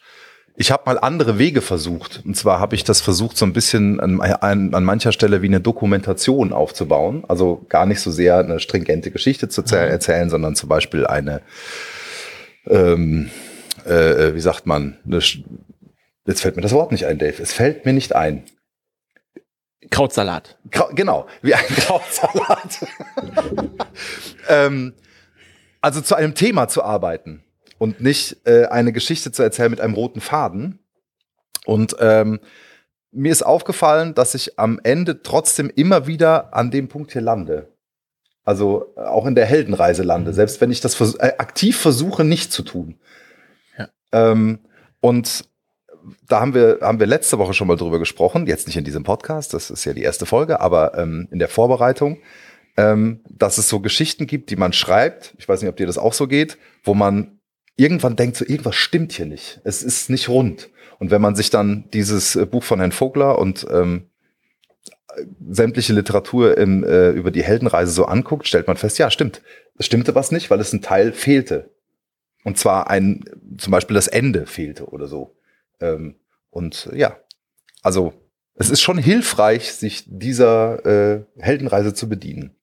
Ich 0.56 0.72
habe 0.72 0.84
mal 0.86 1.00
andere 1.00 1.40
Wege 1.40 1.62
versucht. 1.62 2.22
Und 2.26 2.38
zwar 2.38 2.60
habe 2.60 2.76
ich 2.76 2.84
das 2.84 3.02
versucht, 3.02 3.38
so 3.38 3.46
ein 3.46 3.54
bisschen 3.54 4.00
an, 4.00 4.22
an, 4.22 4.74
an, 4.74 4.84
mancher 4.84 5.12
Stelle 5.12 5.42
wie 5.42 5.48
eine 5.48 5.62
Dokumentation 5.62 6.54
aufzubauen. 6.54 7.24
Also 7.28 7.66
gar 7.70 7.88
nicht 7.88 8.02
so 8.02 8.12
sehr 8.12 8.38
eine 8.38 8.60
stringente 8.60 9.10
Geschichte 9.10 9.50
zu 9.50 9.62
mhm. 9.62 9.74
erzählen, 9.74 10.30
sondern 10.30 10.56
zum 10.56 10.70
Beispiel 10.70 11.08
eine, 11.08 11.42
ähm, 12.68 13.32
äh, 13.86 14.36
wie 14.36 14.40
sagt 14.40 14.68
man, 14.68 14.98
eine, 15.06 15.20
jetzt 16.28 16.42
fällt 16.42 16.56
mir 16.56 16.62
das 16.62 16.74
Wort 16.74 16.92
nicht 16.92 17.08
ein, 17.08 17.18
Dave. 17.18 17.42
Es 17.42 17.52
fällt 17.52 17.86
mir 17.86 17.94
nicht 17.94 18.16
ein. 18.16 18.44
Krautsalat. 19.90 20.58
Krau 20.70 20.90
genau, 20.94 21.26
wie 21.42 21.56
ein 21.56 21.66
Krautsalat. 21.78 22.86
ähm, 24.50 24.94
also 25.82 26.00
zu 26.02 26.14
einem 26.16 26.36
Thema 26.36 26.68
zu 26.68 26.84
arbeiten 26.84 27.43
und 27.84 28.00
nicht 28.00 28.38
äh, 28.48 28.68
eine 28.68 28.94
Geschichte 28.94 29.34
zu 29.34 29.44
erzählen 29.44 29.70
mit 29.70 29.82
einem 29.82 29.94
roten 29.94 30.22
Faden. 30.22 30.80
Und 31.66 31.98
ähm, 32.00 32.40
mir 33.12 33.30
ist 33.30 33.46
aufgefallen, 33.46 34.16
dass 34.16 34.36
ich 34.36 34.58
am 34.58 34.80
Ende 34.84 35.22
trotzdem 35.22 35.70
immer 35.70 36.08
wieder 36.08 36.54
an 36.56 36.72
dem 36.72 36.88
Punkt 36.88 37.12
hier 37.12 37.22
lande. 37.22 37.68
Also 38.46 38.94
äh, 38.96 39.02
auch 39.02 39.26
in 39.26 39.36
der 39.36 39.48
Heldenreise 39.48 40.02
lande, 40.02 40.32
mhm. 40.32 40.36
selbst 40.36 40.62
wenn 40.62 40.72
ich 40.72 40.80
das 40.80 40.96
vers 40.96 41.16
äh, 41.16 41.34
aktiv 41.40 41.78
versuche, 41.78 42.24
nicht 42.24 42.54
zu 42.54 42.64
tun. 42.64 42.96
Ja. 43.78 43.90
Ähm, 44.14 44.60
und 45.02 45.44
da 46.30 46.40
haben 46.40 46.54
wir, 46.54 46.80
haben 46.82 47.02
wir 47.02 47.08
letzte 47.08 47.38
Woche 47.38 47.54
schon 47.54 47.68
mal 47.68 47.76
drüber 47.76 48.00
gesprochen, 48.00 48.48
jetzt 48.48 48.66
nicht 48.66 48.78
in 48.78 48.86
diesem 48.86 49.04
Podcast, 49.04 49.54
das 49.54 49.70
ist 49.70 49.84
ja 49.84 49.92
die 49.92 50.04
erste 50.04 50.26
Folge, 50.26 50.62
aber 50.62 50.98
ähm, 50.98 51.28
in 51.32 51.40
der 51.40 51.50
Vorbereitung, 51.50 52.20
ähm, 52.78 53.20
dass 53.30 53.58
es 53.58 53.68
so 53.68 53.82
Geschichten 53.82 54.26
gibt, 54.26 54.52
die 54.52 54.56
man 54.56 54.72
schreibt, 54.72 55.36
ich 55.38 55.50
weiß 55.50 55.62
nicht, 55.62 55.70
ob 55.70 55.76
dir 55.76 55.88
das 55.88 55.98
auch 55.98 56.14
so 56.14 56.30
geht, 56.30 56.58
wo 56.86 56.94
man 56.94 57.42
irgendwann 57.76 58.16
denkt, 58.16 58.38
so 58.38 58.46
irgendwas 58.46 58.76
stimmt 58.76 59.14
hier 59.14 59.26
nicht. 59.26 59.62
Es 59.64 59.84
ist 59.84 60.10
nicht 60.10 60.30
rund. 60.30 60.70
Und 61.00 61.12
wenn 61.12 61.22
man 61.22 61.36
sich 61.36 61.50
dann 61.50 61.90
dieses 61.92 62.36
äh, 62.36 62.46
Buch 62.46 62.64
von 62.64 62.80
Herrn 62.80 62.92
Vogler 62.92 63.40
und 63.40 63.66
ähm, 63.70 64.10
sämtliche 65.50 65.94
Literatur 65.94 66.58
im, 66.58 66.84
äh, 66.84 67.12
über 67.12 67.32
die 67.32 67.44
Heldenreise 67.44 67.92
so 67.92 68.06
anguckt, 68.06 68.48
stellt 68.48 68.68
man 68.68 68.78
fest, 68.78 68.98
ja, 69.00 69.12
stimmt. 69.12 69.42
Es 69.78 69.86
stimmte 69.86 70.16
was 70.16 70.32
nicht, 70.32 70.50
weil 70.50 70.60
es 70.60 70.74
ein 70.74 70.82
Teil 70.82 71.14
fehlte. 71.14 71.72
Und 72.44 72.58
zwar 72.58 72.90
ein, 72.90 73.24
zum 73.58 73.72
Beispiel 73.72 73.96
das 73.96 74.08
Ende 74.08 74.46
fehlte 74.46 74.86
oder 74.86 75.08
so. 75.08 75.36
Ähm, 75.80 76.16
und 76.50 76.90
ja, 76.94 77.18
also 77.82 78.14
es 78.56 78.70
ist 78.70 78.82
schon 78.82 78.98
hilfreich, 78.98 79.74
sich 79.74 80.04
dieser 80.08 80.86
äh, 80.86 81.26
Heldenreise 81.38 81.94
zu 81.94 82.08
bedienen. 82.08 82.56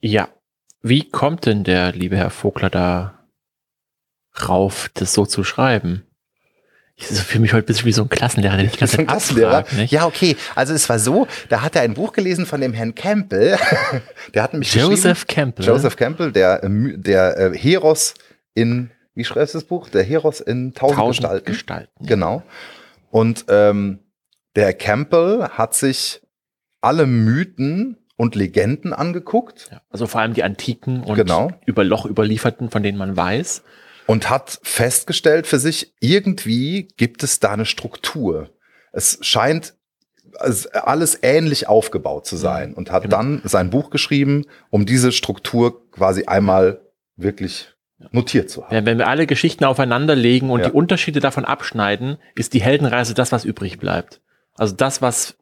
Ja, 0.00 0.28
wie 0.84 1.08
kommt 1.08 1.46
denn 1.46 1.64
der 1.64 1.92
liebe 1.92 2.16
Herr 2.16 2.30
Vogler 2.30 2.68
da 2.68 3.26
rauf, 4.48 4.90
das 4.92 5.14
so 5.14 5.24
zu 5.24 5.42
schreiben? 5.42 6.06
Ich 6.96 7.06
fühle 7.06 7.40
mich 7.40 7.54
heute 7.54 7.64
ein 7.64 7.66
bisschen 7.66 7.86
wie 7.86 7.92
so 7.92 8.02
ein 8.02 8.08
Klassenlehrer, 8.08 8.56
der 8.58 8.66
die 8.66 8.78
ganze 8.78 8.98
Zeit 8.98 9.08
Klassenlehrer. 9.08 9.64
Ja, 9.86 10.06
okay. 10.06 10.36
Also 10.54 10.74
es 10.74 10.88
war 10.88 10.98
so, 10.98 11.26
da 11.48 11.62
hat 11.62 11.74
er 11.74 11.82
ein 11.82 11.94
Buch 11.94 12.12
gelesen 12.12 12.44
von 12.44 12.60
dem 12.60 12.74
Herrn 12.74 12.94
Campbell. 12.94 13.58
der 14.34 14.42
hat 14.42 14.52
mich 14.52 14.72
Joseph 14.74 15.26
Campbell. 15.26 15.66
Joseph 15.66 15.96
Campbell, 15.96 16.30
der, 16.30 16.62
äh, 16.62 16.98
der 16.98 17.38
äh, 17.38 17.58
Heros 17.58 18.14
in, 18.52 18.90
wie 19.14 19.24
schreibst 19.24 19.54
du 19.54 19.58
das 19.58 19.66
Buch? 19.66 19.88
Der 19.88 20.04
Heros 20.04 20.40
in 20.40 20.74
tausend, 20.74 20.98
tausend 20.98 21.16
Gestalten. 21.16 21.46
Gestalten. 21.46 22.06
Genau. 22.06 22.42
Und 23.10 23.46
ähm, 23.48 24.00
der 24.54 24.74
Campbell 24.74 25.48
hat 25.48 25.74
sich 25.74 26.20
alle 26.82 27.06
Mythen 27.06 27.96
und 28.16 28.34
Legenden 28.34 28.92
angeguckt. 28.92 29.68
Ja, 29.70 29.80
also 29.90 30.06
vor 30.06 30.20
allem 30.20 30.34
die 30.34 30.42
antiken 30.42 31.02
und 31.02 31.16
genau. 31.16 31.50
über 31.66 31.84
Loch 31.84 32.06
überlieferten, 32.06 32.70
von 32.70 32.82
denen 32.82 32.98
man 32.98 33.16
weiß. 33.16 33.62
Und 34.06 34.30
hat 34.30 34.60
festgestellt 34.62 35.46
für 35.46 35.58
sich, 35.58 35.94
irgendwie 36.00 36.88
gibt 36.96 37.22
es 37.22 37.40
da 37.40 37.52
eine 37.52 37.64
Struktur. 37.64 38.50
Es 38.92 39.18
scheint 39.22 39.74
alles 40.38 41.18
ähnlich 41.22 41.68
aufgebaut 41.68 42.26
zu 42.26 42.36
sein 42.36 42.70
mhm, 42.70 42.74
und 42.74 42.90
hat 42.90 43.04
genau. 43.04 43.16
dann 43.16 43.40
sein 43.44 43.70
Buch 43.70 43.90
geschrieben, 43.90 44.46
um 44.70 44.84
diese 44.84 45.12
Struktur 45.12 45.90
quasi 45.90 46.24
einmal 46.26 46.80
wirklich 47.16 47.68
notiert 48.10 48.50
zu 48.50 48.64
haben. 48.64 48.74
Ja, 48.74 48.84
wenn 48.84 48.98
wir 48.98 49.08
alle 49.08 49.26
Geschichten 49.26 49.64
aufeinander 49.64 50.16
legen 50.16 50.50
und 50.50 50.64
die 50.64 50.70
Unterschiede 50.70 51.20
davon 51.20 51.44
abschneiden, 51.44 52.18
ist 52.34 52.52
die 52.52 52.62
Heldenreise 52.62 53.14
das, 53.14 53.32
was 53.32 53.44
übrig 53.44 53.78
bleibt. 53.78 54.20
Also 54.56 54.74
das, 54.74 55.00
was 55.00 55.36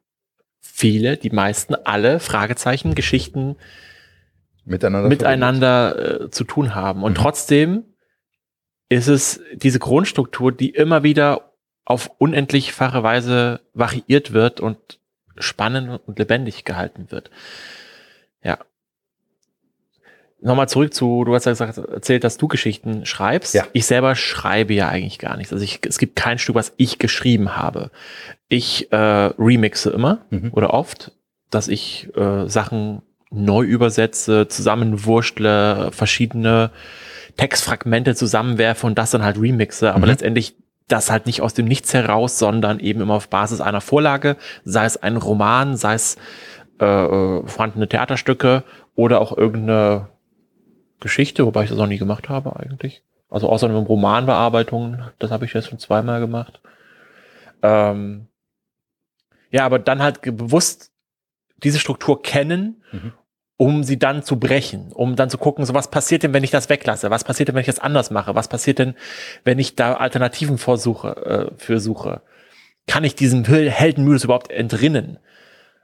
viele, 0.83 1.17
die 1.17 1.31
meisten, 1.31 1.77
alle 1.77 2.19
Fragezeichen, 2.19 2.97
Geschichten 2.97 3.55
miteinander, 4.65 5.09
miteinander 5.09 6.23
äh, 6.25 6.31
zu 6.31 6.43
tun 6.43 6.75
haben. 6.75 7.05
Und 7.05 7.13
mhm. 7.13 7.23
trotzdem 7.23 7.85
ist 8.89 9.07
es 9.07 9.41
diese 9.55 9.79
Grundstruktur, 9.79 10.51
die 10.51 10.71
immer 10.71 11.05
wieder 11.05 11.53
auf 11.85 12.11
unendlichfache 12.19 13.05
Weise 13.05 13.61
variiert 13.75 14.33
wird 14.33 14.59
und 14.59 14.99
spannend 15.39 16.01
und 16.05 16.19
lebendig 16.19 16.65
gehalten 16.65 17.13
wird. 17.13 17.31
Ja, 18.43 18.59
nochmal 20.43 20.69
zurück 20.69 20.93
zu, 20.93 21.25
du 21.25 21.35
hast 21.35 21.47
ja 21.47 21.53
gesagt, 21.53 21.79
erzählt, 21.79 22.25
dass 22.25 22.37
du 22.37 22.49
Geschichten 22.49 23.07
schreibst. 23.07 23.55
Ja. 23.55 23.67
Ich 23.73 23.87
selber 23.87 24.15
schreibe 24.15 24.75
ja 24.75 24.89
eigentlich 24.89 25.19
gar 25.19 25.37
nichts. 25.37 25.53
Also 25.53 25.65
ich, 25.65 25.81
es 25.87 25.99
gibt 25.99 26.17
kein 26.17 26.39
Stück, 26.39 26.55
was 26.55 26.73
ich 26.77 26.99
geschrieben 26.99 27.57
habe. 27.57 27.91
Ich 28.49 28.93
äh, 28.93 28.97
remixe 28.97 29.91
immer 29.91 30.27
mhm. 30.31 30.51
oder 30.53 30.75
oft, 30.75 31.13
dass 31.51 31.69
ich 31.69 32.09
äh, 32.17 32.49
Sachen 32.49 33.03
neu 33.31 33.65
übersetze, 33.65 34.49
zusammenwurschtle, 34.49 35.91
verschiedene 35.93 36.71
Textfragmente 37.37 38.15
zusammenwerfe 38.15 38.87
und 38.87 38.99
das 38.99 39.11
dann 39.11 39.23
halt 39.23 39.41
remixe. 39.41 39.91
Aber 39.91 40.07
mhm. 40.07 40.11
letztendlich 40.11 40.57
das 40.89 41.11
halt 41.11 41.27
nicht 41.27 41.41
aus 41.41 41.55
dem 41.55 41.67
Nichts 41.67 41.95
heraus, 41.95 42.39
sondern 42.39 42.81
eben 42.81 43.01
immer 43.01 43.15
auf 43.15 43.29
Basis 43.29 43.61
einer 43.61 43.81
Vorlage, 43.81 44.37
sei 44.65 44.85
es 44.85 45.03
ein 45.03 45.17
Roman, 45.17 45.77
sei 45.77 45.95
es 45.95 46.17
äh, 46.81 46.85
äh 46.85 47.47
vorhandene 47.47 47.89
Theaterstücke 47.89 48.65
oder 48.95 49.21
auch 49.21 49.37
irgendeine 49.37 50.09
Geschichte, 51.03 51.45
wobei 51.45 51.65
ich 51.65 51.69
das 51.69 51.79
noch 51.79 51.87
nie 51.87 51.99
gemacht 51.99 52.29
habe 52.29 52.57
eigentlich. 52.57 53.03
Also 53.29 53.49
außer 53.49 53.67
einem 53.67 53.85
Romanbearbeitung, 53.85 55.03
das 55.19 55.31
habe 55.31 55.45
ich 55.45 55.53
jetzt 55.53 55.69
schon 55.69 55.79
zweimal 55.79 56.21
gemacht. 56.21 56.61
Ähm, 57.63 58.27
ja, 59.51 59.65
aber 59.65 59.79
dann 59.79 60.03
halt 60.03 60.23
bewusst 60.23 60.93
diese 61.63 61.79
Struktur 61.79 62.23
kennen, 62.23 62.83
mhm. 62.91 63.13
um 63.57 63.85
sie 63.85 63.99
dann 63.99 64.23
zu 64.23 64.39
brechen, 64.39 64.93
um 64.93 65.17
dann 65.17 65.31
zu 65.31 65.39
gucken, 65.39 65.65
so 65.65 65.75
was 65.75 65.91
passiert 65.91 66.23
denn, 66.23 66.33
wenn 66.33 66.45
ich 66.45 66.51
das 66.51 66.69
weglasse? 66.69 67.11
Was 67.11 67.25
passiert 67.25 67.49
denn, 67.49 67.55
wenn 67.55 67.61
ich 67.61 67.67
das 67.67 67.79
anders 67.79 68.11
mache? 68.11 68.35
Was 68.35 68.49
passiert 68.49 68.79
denn, 68.79 68.95
wenn 69.45 69.59
ich 69.59 69.77
da 69.77 69.95
Alternativen 69.95 70.59
vorsuche, 70.59 71.17
äh, 71.17 71.51
für 71.57 71.81
suche? 71.81 72.23
Kann 72.87 73.05
ich 73.05 73.15
diesem 73.15 73.45
Heldenmythos 73.45 74.25
überhaupt 74.25 74.51
entrinnen? 74.51 75.19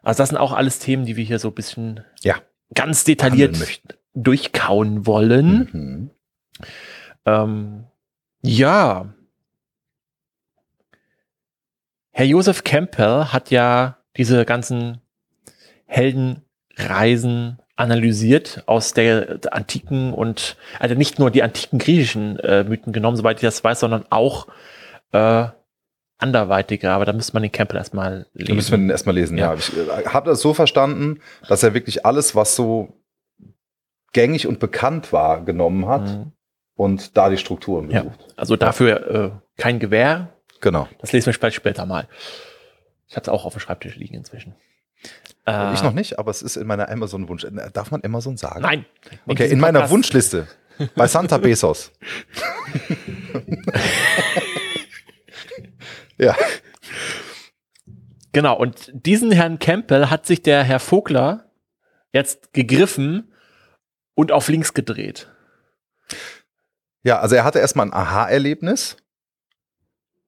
Also 0.02 0.18
das 0.18 0.30
sind 0.30 0.38
auch 0.38 0.52
alles 0.52 0.78
Themen, 0.78 1.04
die 1.04 1.16
wir 1.16 1.24
hier 1.24 1.38
so 1.38 1.48
ein 1.48 1.54
bisschen 1.54 2.04
ja. 2.22 2.36
Ganz 2.74 3.04
detailliert 3.04 3.82
durchkauen 4.14 5.06
wollen. 5.06 5.68
Mhm. 5.72 6.10
Ähm, 7.24 7.84
ja. 8.42 9.12
Herr 12.10 12.26
Josef 12.26 12.64
Campbell 12.64 13.26
hat 13.26 13.50
ja 13.50 13.98
diese 14.16 14.44
ganzen 14.44 15.00
Heldenreisen 15.86 17.58
analysiert 17.76 18.64
aus 18.66 18.92
der, 18.92 19.38
der, 19.38 19.54
antiken 19.54 20.12
und 20.12 20.56
also 20.80 20.96
nicht 20.96 21.20
nur 21.20 21.30
die 21.30 21.44
antiken 21.44 21.78
griechischen 21.78 22.38
äh, 22.40 22.64
Mythen 22.64 22.92
genommen, 22.92 23.16
soweit 23.16 23.36
ich 23.36 23.42
das 23.42 23.62
weiß, 23.62 23.80
sondern 23.80 24.04
auch 24.10 24.48
äh, 25.12 25.46
anderweitige, 26.18 26.90
aber 26.90 27.04
da 27.04 27.12
müsste 27.12 27.32
man 27.32 27.42
den 27.42 27.52
Campbell 27.52 27.78
erstmal 27.78 28.26
lesen. 28.34 28.48
Da 28.48 28.54
müssen 28.54 28.70
wir 28.72 28.78
den 28.78 28.90
erstmal 28.90 29.14
lesen, 29.14 29.38
ja. 29.38 29.54
ja. 29.54 29.58
Ich 29.58 29.76
äh, 29.76 30.06
habe 30.06 30.30
das 30.30 30.40
so 30.40 30.52
verstanden, 30.52 31.20
dass 31.48 31.62
er 31.62 31.74
wirklich 31.74 32.04
alles, 32.04 32.34
was 32.34 32.54
so 32.56 32.92
gängig 34.12 34.46
und 34.46 34.58
bekannt 34.58 35.12
war, 35.12 35.44
genommen 35.44 35.86
hat 35.86 36.02
mhm. 36.02 36.32
und 36.74 37.16
da 37.16 37.30
die 37.30 37.36
Strukturen 37.36 37.88
besucht. 37.88 38.20
Ja, 38.20 38.34
also 38.36 38.56
dafür 38.56 39.10
äh, 39.10 39.30
kein 39.60 39.78
Gewehr. 39.78 40.28
Genau. 40.60 40.88
Das 41.00 41.12
lesen 41.12 41.26
wir 41.26 41.50
später, 41.52 41.86
mal. 41.86 42.08
Ich 43.06 43.14
habe 43.14 43.22
es 43.22 43.28
auch 43.28 43.44
auf 43.44 43.54
dem 43.54 43.60
Schreibtisch 43.60 43.96
liegen 43.96 44.14
inzwischen. 44.14 44.54
Äh, 45.46 45.72
ich 45.74 45.82
noch 45.82 45.92
nicht, 45.92 46.18
aber 46.18 46.32
es 46.32 46.42
ist 46.42 46.56
in 46.56 46.66
meiner 46.66 46.88
Amazon-Wunsch. 46.90 47.44
Äh, 47.44 47.70
darf 47.72 47.92
man 47.92 48.02
Amazon 48.04 48.36
sagen? 48.36 48.62
Nein. 48.62 48.84
Okay, 49.26 49.48
in 49.48 49.60
meiner 49.60 49.88
Wunschliste. 49.88 50.48
Bei 50.96 51.06
Santa 51.06 51.38
Bezos. 51.38 51.92
ja. 56.18 56.36
Genau, 58.32 58.56
und 58.56 58.90
diesen 58.92 59.30
Herrn 59.30 59.58
Campbell 59.58 60.10
hat 60.10 60.26
sich 60.26 60.42
der 60.42 60.62
Herr 60.62 60.80
Vogler 60.80 61.50
jetzt 62.12 62.52
gegriffen 62.52 63.32
und 64.14 64.32
auf 64.32 64.48
links 64.48 64.74
gedreht. 64.74 65.28
Ja, 67.02 67.20
also 67.20 67.36
er 67.36 67.44
hatte 67.44 67.58
erstmal 67.58 67.86
ein 67.86 67.92
Aha-Erlebnis. 67.92 68.96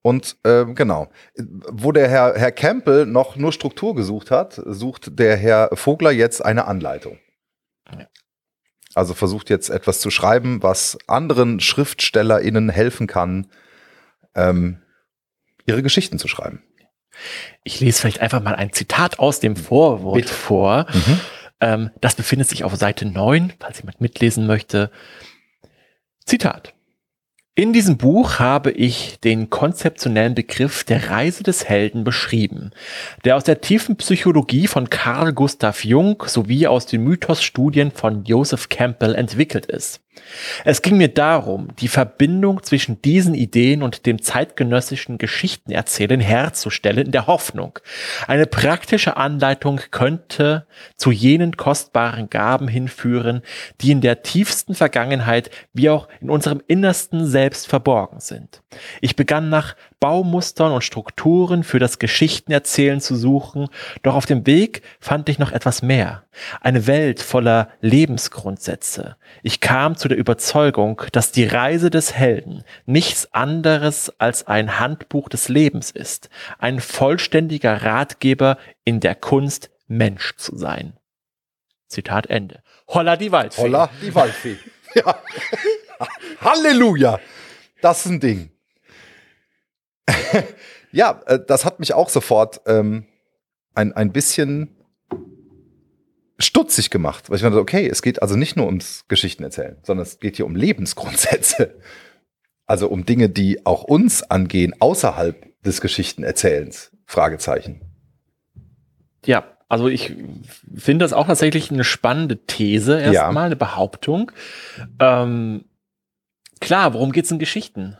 Und 0.01 0.37
ähm, 0.45 0.73
genau, 0.73 1.11
wo 1.37 1.91
der 1.91 2.09
Herr, 2.09 2.33
Herr 2.35 2.51
Campbell 2.51 3.05
noch 3.05 3.35
nur 3.35 3.53
Struktur 3.53 3.93
gesucht 3.93 4.31
hat, 4.31 4.59
sucht 4.65 5.19
der 5.19 5.37
Herr 5.37 5.69
Vogler 5.73 6.09
jetzt 6.11 6.43
eine 6.43 6.65
Anleitung. 6.65 7.19
Ja. 7.95 8.07
Also 8.95 9.13
versucht 9.13 9.49
jetzt 9.51 9.69
etwas 9.69 9.99
zu 9.99 10.09
schreiben, 10.09 10.63
was 10.63 10.97
anderen 11.07 11.59
SchriftstellerInnen 11.59 12.69
helfen 12.69 13.05
kann, 13.05 13.51
ähm, 14.33 14.80
ihre 15.65 15.83
Geschichten 15.83 16.19
zu 16.19 16.27
schreiben. 16.27 16.63
Ich 17.63 17.79
lese 17.79 18.01
vielleicht 18.01 18.21
einfach 18.21 18.41
mal 18.41 18.55
ein 18.55 18.73
Zitat 18.73 19.19
aus 19.19 19.39
dem 19.39 19.55
Vorwort 19.55 20.15
Bitte. 20.15 20.33
vor. 20.33 20.87
Mhm. 20.91 21.19
Ähm, 21.59 21.89
das 22.01 22.15
befindet 22.15 22.49
sich 22.49 22.63
auf 22.63 22.75
Seite 22.75 23.05
9, 23.05 23.53
falls 23.59 23.79
jemand 23.79 24.01
mitlesen 24.01 24.47
möchte. 24.47 24.91
Zitat. 26.25 26.73
In 27.53 27.73
diesem 27.73 27.97
Buch 27.97 28.39
habe 28.39 28.71
ich 28.71 29.19
den 29.19 29.49
konzeptionellen 29.49 30.35
Begriff 30.35 30.85
der 30.85 31.09
Reise 31.09 31.43
des 31.43 31.67
Helden 31.67 32.05
beschrieben, 32.05 32.71
der 33.25 33.35
aus 33.35 33.43
der 33.43 33.59
tiefen 33.59 33.97
Psychologie 33.97 34.67
von 34.67 34.89
Carl 34.89 35.33
Gustav 35.33 35.83
Jung 35.83 36.23
sowie 36.25 36.67
aus 36.67 36.85
den 36.85 37.03
Mythosstudien 37.03 37.91
von 37.91 38.23
Joseph 38.23 38.69
Campbell 38.69 39.15
entwickelt 39.15 39.65
ist. 39.65 39.99
Es 40.65 40.81
ging 40.81 40.97
mir 40.97 41.07
darum, 41.07 41.69
die 41.79 41.87
Verbindung 41.87 42.63
zwischen 42.63 43.01
diesen 43.01 43.33
Ideen 43.33 43.81
und 43.81 44.05
dem 44.05 44.21
zeitgenössischen 44.21 45.17
Geschichtenerzählen 45.17 46.19
herzustellen 46.19 47.05
in 47.05 47.11
der 47.11 47.27
Hoffnung, 47.27 47.79
eine 48.27 48.45
praktische 48.45 49.17
Anleitung 49.17 49.79
könnte 49.91 50.67
zu 50.97 51.11
jenen 51.11 51.55
kostbaren 51.55 52.29
Gaben 52.29 52.67
hinführen, 52.67 53.41
die 53.79 53.91
in 53.91 54.01
der 54.01 54.21
tiefsten 54.21 54.75
Vergangenheit 54.75 55.49
wie 55.73 55.89
auch 55.89 56.07
in 56.19 56.29
unserem 56.29 56.61
innersten 56.67 57.25
Selbst 57.25 57.67
verborgen 57.67 58.19
sind. 58.19 58.61
Ich 58.99 59.15
begann 59.15 59.49
nach 59.49 59.75
Baumustern 60.01 60.73
und 60.73 60.83
Strukturen 60.83 61.63
für 61.63 61.79
das 61.79 61.99
Geschichtenerzählen 61.99 62.99
zu 62.99 63.15
suchen, 63.15 63.67
doch 64.01 64.15
auf 64.15 64.25
dem 64.25 64.45
Weg 64.47 64.81
fand 64.99 65.29
ich 65.29 65.39
noch 65.39 65.51
etwas 65.51 65.83
mehr. 65.83 66.23
Eine 66.59 66.87
Welt 66.87 67.21
voller 67.21 67.69
Lebensgrundsätze. 67.81 69.15
Ich 69.43 69.61
kam 69.61 69.95
zu 69.95 70.07
der 70.07 70.17
Überzeugung, 70.17 71.03
dass 71.11 71.31
die 71.31 71.45
Reise 71.45 71.91
des 71.91 72.13
Helden 72.15 72.63
nichts 72.85 73.31
anderes 73.31 74.11
als 74.19 74.47
ein 74.47 74.79
Handbuch 74.79 75.29
des 75.29 75.49
Lebens 75.49 75.91
ist, 75.91 76.29
ein 76.57 76.79
vollständiger 76.79 77.83
Ratgeber 77.83 78.57
in 78.83 78.99
der 78.99 79.13
Kunst, 79.13 79.69
Mensch 79.87 80.35
zu 80.35 80.57
sein. 80.57 80.93
Zitat 81.87 82.27
Ende. 82.27 82.63
Holla 82.87 83.17
die 83.17 83.31
Waldfee. 83.31 83.61
Holla, 83.61 83.89
die 84.01 84.15
Waldfee. 84.15 84.57
ja. 84.95 85.15
Halleluja. 86.41 87.19
Das 87.81 88.05
ist 88.05 88.11
ein 88.11 88.19
Ding. 88.19 88.51
ja, 90.91 91.21
äh, 91.25 91.39
das 91.45 91.65
hat 91.65 91.79
mich 91.79 91.93
auch 91.93 92.09
sofort 92.09 92.61
ähm, 92.65 93.05
ein, 93.73 93.93
ein 93.93 94.11
bisschen 94.11 94.75
stutzig 96.39 96.89
gemacht, 96.89 97.29
weil 97.29 97.37
ich 97.37 97.41
dachte, 97.43 97.59
okay, 97.59 97.87
es 97.87 98.01
geht 98.01 98.21
also 98.21 98.35
nicht 98.35 98.55
nur 98.55 98.65
ums 98.65 99.05
Geschichtenerzählen, 99.07 99.77
sondern 99.83 100.05
es 100.05 100.19
geht 100.19 100.37
hier 100.37 100.45
um 100.45 100.55
Lebensgrundsätze. 100.55 101.75
Also 102.67 102.87
um 102.87 103.05
Dinge, 103.05 103.27
die 103.27 103.65
auch 103.65 103.83
uns 103.83 104.23
angehen, 104.23 104.73
außerhalb 104.79 105.35
des 105.61 105.81
Geschichtenerzählens. 105.81 106.91
Fragezeichen. 107.05 107.81
Ja, 109.25 109.43
also 109.67 109.89
ich 109.89 110.15
finde 110.73 111.03
das 111.03 111.11
auch 111.11 111.27
tatsächlich 111.27 111.69
eine 111.69 111.83
spannende 111.83 112.45
These, 112.45 112.97
erstmal 112.97 113.33
Ja. 113.33 113.45
eine 113.47 113.55
Behauptung. 113.57 114.31
Ähm, 114.99 115.65
klar, 116.61 116.93
worum 116.93 117.11
geht's 117.11 117.31
in 117.31 117.39
Geschichten? 117.39 117.97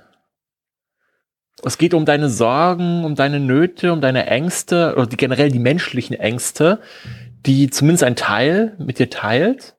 Es 1.63 1.77
geht 1.77 1.93
um 1.93 2.05
deine 2.05 2.29
Sorgen, 2.29 3.03
um 3.05 3.15
deine 3.15 3.39
Nöte, 3.39 3.93
um 3.93 4.01
deine 4.01 4.25
Ängste 4.27 4.93
oder 4.95 5.05
die, 5.07 5.17
generell 5.17 5.51
die 5.51 5.59
menschlichen 5.59 6.15
Ängste, 6.19 6.79
die 7.45 7.69
zumindest 7.69 8.03
ein 8.03 8.15
Teil 8.15 8.75
mit 8.79 8.99
dir 8.99 9.09
teilt. 9.09 9.75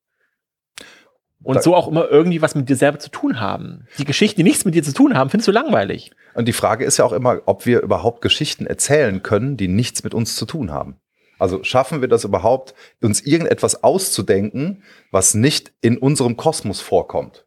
Und 1.42 1.56
Da- 1.56 1.62
so 1.62 1.74
auch 1.74 1.88
immer 1.88 2.08
irgendwie 2.08 2.40
was 2.40 2.54
mit 2.54 2.68
dir 2.68 2.76
selber 2.76 3.00
zu 3.00 3.10
tun 3.10 3.40
haben. 3.40 3.86
Die 3.98 4.04
Geschichten, 4.04 4.38
die 4.38 4.44
nichts 4.44 4.64
mit 4.64 4.74
dir 4.76 4.82
zu 4.84 4.92
tun 4.94 5.16
haben, 5.16 5.28
findest 5.28 5.48
du 5.48 5.52
langweilig. 5.52 6.12
Und 6.34 6.46
die 6.46 6.52
Frage 6.52 6.84
ist 6.84 6.98
ja 6.98 7.04
auch 7.04 7.12
immer, 7.12 7.40
ob 7.46 7.66
wir 7.66 7.80
überhaupt 7.80 8.20
Geschichten 8.22 8.64
erzählen 8.66 9.22
können, 9.22 9.56
die 9.56 9.66
nichts 9.68 10.04
mit 10.04 10.14
uns 10.14 10.36
zu 10.36 10.46
tun 10.46 10.70
haben. 10.70 10.96
Also 11.40 11.64
schaffen 11.64 12.00
wir 12.00 12.06
das 12.06 12.22
überhaupt, 12.22 12.74
uns 13.02 13.20
irgendetwas 13.20 13.82
auszudenken, 13.82 14.84
was 15.10 15.34
nicht 15.34 15.72
in 15.80 15.98
unserem 15.98 16.36
Kosmos 16.36 16.80
vorkommt? 16.80 17.44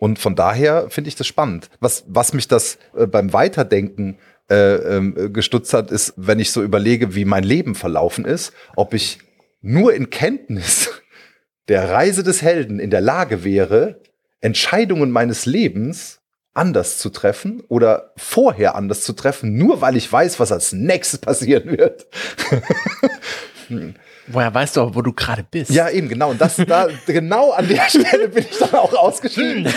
Und 0.00 0.18
von 0.18 0.34
daher 0.34 0.88
finde 0.88 1.08
ich 1.08 1.14
das 1.14 1.26
spannend. 1.26 1.68
Was, 1.78 2.04
was 2.08 2.32
mich 2.32 2.48
das 2.48 2.78
äh, 2.96 3.06
beim 3.06 3.34
Weiterdenken 3.34 4.16
äh, 4.48 4.96
ähm, 4.96 5.32
gestutzt 5.34 5.74
hat, 5.74 5.90
ist, 5.90 6.14
wenn 6.16 6.40
ich 6.40 6.52
so 6.52 6.62
überlege, 6.62 7.14
wie 7.14 7.26
mein 7.26 7.44
Leben 7.44 7.74
verlaufen 7.74 8.24
ist, 8.24 8.54
ob 8.76 8.94
ich 8.94 9.18
nur 9.60 9.92
in 9.92 10.08
Kenntnis 10.08 10.90
der 11.68 11.90
Reise 11.90 12.22
des 12.22 12.40
Helden 12.40 12.80
in 12.80 12.88
der 12.88 13.02
Lage 13.02 13.44
wäre, 13.44 14.00
Entscheidungen 14.40 15.10
meines 15.10 15.44
Lebens 15.44 16.20
anders 16.54 16.96
zu 16.96 17.10
treffen 17.10 17.62
oder 17.68 18.14
vorher 18.16 18.76
anders 18.76 19.02
zu 19.02 19.12
treffen, 19.12 19.58
nur 19.58 19.82
weil 19.82 19.98
ich 19.98 20.10
weiß, 20.10 20.40
was 20.40 20.50
als 20.50 20.72
nächstes 20.72 21.20
passieren 21.20 21.76
wird. 21.76 22.06
Woher 24.26 24.52
weißt 24.52 24.76
du 24.76 24.82
aber, 24.82 24.94
wo 24.94 25.02
du 25.02 25.12
gerade 25.12 25.44
bist? 25.48 25.70
Ja, 25.70 25.88
eben, 25.88 26.08
genau. 26.08 26.30
Und 26.30 26.40
das 26.40 26.56
da, 26.56 26.88
genau 27.06 27.52
an 27.52 27.68
der 27.68 27.82
Stelle 27.88 28.28
bin 28.28 28.44
ich 28.50 28.58
dann 28.58 28.74
auch 28.74 28.92
ausgeschieden. 28.94 29.72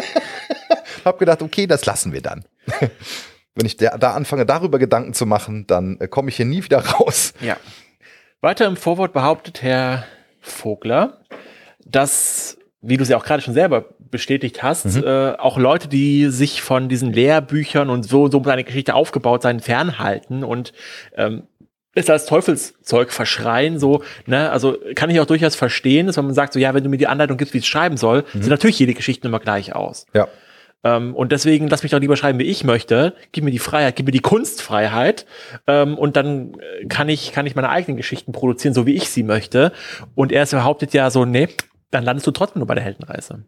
Hab 1.04 1.18
gedacht, 1.18 1.42
okay, 1.42 1.66
das 1.66 1.84
lassen 1.84 2.12
wir 2.12 2.22
dann. 2.22 2.44
Wenn 3.54 3.66
ich 3.66 3.76
da, 3.76 3.96
da 3.98 4.12
anfange, 4.12 4.46
darüber 4.46 4.78
Gedanken 4.78 5.14
zu 5.14 5.26
machen, 5.26 5.66
dann 5.66 5.98
äh, 6.00 6.08
komme 6.08 6.28
ich 6.30 6.36
hier 6.36 6.46
nie 6.46 6.64
wieder 6.64 6.84
raus. 6.84 7.34
Ja. 7.40 7.56
Weiter 8.40 8.66
im 8.66 8.76
Vorwort 8.76 9.12
behauptet 9.12 9.62
Herr 9.62 10.04
Vogler, 10.40 11.20
dass, 11.84 12.58
wie 12.80 12.96
du 12.96 13.02
es 13.02 13.08
ja 13.08 13.16
auch 13.16 13.24
gerade 13.24 13.42
schon 13.42 13.54
selber 13.54 13.86
bestätigt 13.98 14.62
hast, 14.62 14.96
äh, 14.96 15.34
auch 15.38 15.58
Leute, 15.58 15.88
die 15.88 16.28
sich 16.28 16.62
von 16.62 16.88
diesen 16.88 17.12
Lehrbüchern 17.12 17.90
und 17.90 18.04
so, 18.04 18.30
so 18.30 18.42
seine 18.44 18.62
Geschichte 18.62 18.94
aufgebaut 18.94 19.42
sein, 19.42 19.60
fernhalten 19.60 20.44
und 20.44 20.72
ähm, 21.16 21.48
es 21.94 22.10
als 22.10 22.26
Teufelszeug 22.26 23.12
verschreien, 23.12 23.78
so, 23.78 24.02
ne, 24.26 24.50
also 24.50 24.76
kann 24.94 25.10
ich 25.10 25.20
auch 25.20 25.26
durchaus 25.26 25.54
verstehen, 25.54 26.06
dass 26.06 26.16
wenn 26.16 26.26
man 26.26 26.34
sagt, 26.34 26.52
so, 26.52 26.58
ja, 26.58 26.74
wenn 26.74 26.84
du 26.84 26.90
mir 26.90 26.98
die 26.98 27.06
Anleitung 27.06 27.36
gibst, 27.36 27.54
wie 27.54 27.58
es 27.58 27.66
schreiben 27.66 27.96
soll, 27.96 28.24
sieht 28.32 28.48
natürlich 28.48 28.78
jede 28.78 28.94
Geschichte 28.94 29.28
immer 29.28 29.40
gleich 29.40 29.74
aus. 29.74 30.06
Ja. 30.12 30.28
Ähm, 30.84 31.14
und 31.16 31.32
deswegen 31.32 31.68
lass 31.68 31.82
mich 31.82 31.90
doch 31.92 31.98
lieber 31.98 32.16
schreiben, 32.16 32.38
wie 32.38 32.44
ich 32.44 32.62
möchte. 32.62 33.14
Gib 33.32 33.42
mir 33.42 33.50
die 33.50 33.58
Freiheit, 33.58 33.96
gib 33.96 34.06
mir 34.06 34.12
die 34.12 34.20
Kunstfreiheit. 34.20 35.24
Ähm, 35.66 35.96
und 35.96 36.16
dann 36.16 36.54
äh, 36.54 36.86
kann 36.86 37.08
ich, 37.08 37.32
kann 37.32 37.46
ich 37.46 37.56
meine 37.56 37.70
eigenen 37.70 37.96
Geschichten 37.96 38.32
produzieren, 38.32 38.74
so 38.74 38.86
wie 38.86 38.94
ich 38.94 39.08
sie 39.08 39.22
möchte. 39.22 39.72
Und 40.14 40.30
er 40.30 40.44
behauptet 40.46 40.92
ja 40.92 41.10
so, 41.10 41.24
nee, 41.24 41.48
dann 41.90 42.04
landest 42.04 42.26
du 42.26 42.32
trotzdem 42.32 42.60
nur 42.60 42.66
bei 42.66 42.74
der 42.74 42.84
Heldenreise. 42.84 43.44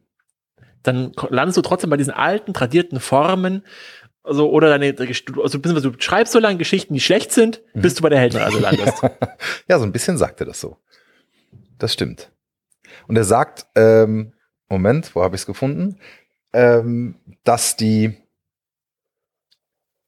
Dann 0.83 1.13
landest 1.29 1.59
du 1.59 1.63
trotzdem 1.63 1.91
bei 1.91 1.97
diesen 1.97 2.15
alten, 2.15 2.55
tradierten 2.55 3.01
Formen. 3.01 3.65
Also, 4.27 4.51
oder 4.51 4.69
deine, 4.69 4.95
also 5.43 5.59
du 5.59 5.93
schreibst 5.99 6.33
so 6.33 6.41
lange 6.41 6.59
Geschichten, 6.59 6.95
die 6.95 7.01
schlecht 7.01 7.31
sind, 7.31 7.63
bis 7.75 7.95
du 7.95 8.03
bei 8.03 8.09
der 8.09 8.19
Heldenreise 8.19 8.59
landest. 8.59 9.03
Ja, 9.69 9.79
so 9.79 9.85
ein 9.85 9.93
bisschen 9.93 10.19
sagt 10.19 10.41
er 10.41 10.47
das 10.47 10.61
so. 10.61 10.79
Das 11.79 11.93
stimmt. 11.93 12.33
Und 13.07 13.17
er 13.17 13.25
sagt, 13.25 13.67
ähm, 13.77 14.33
Moment, 14.69 15.15
wo 15.15 15.23
habe 15.23 15.37
ich 15.37 15.43
es 15.43 15.47
gefunden? 15.47 16.01
Ähm, 16.53 17.15
dass 17.45 17.77
die. 17.77 18.17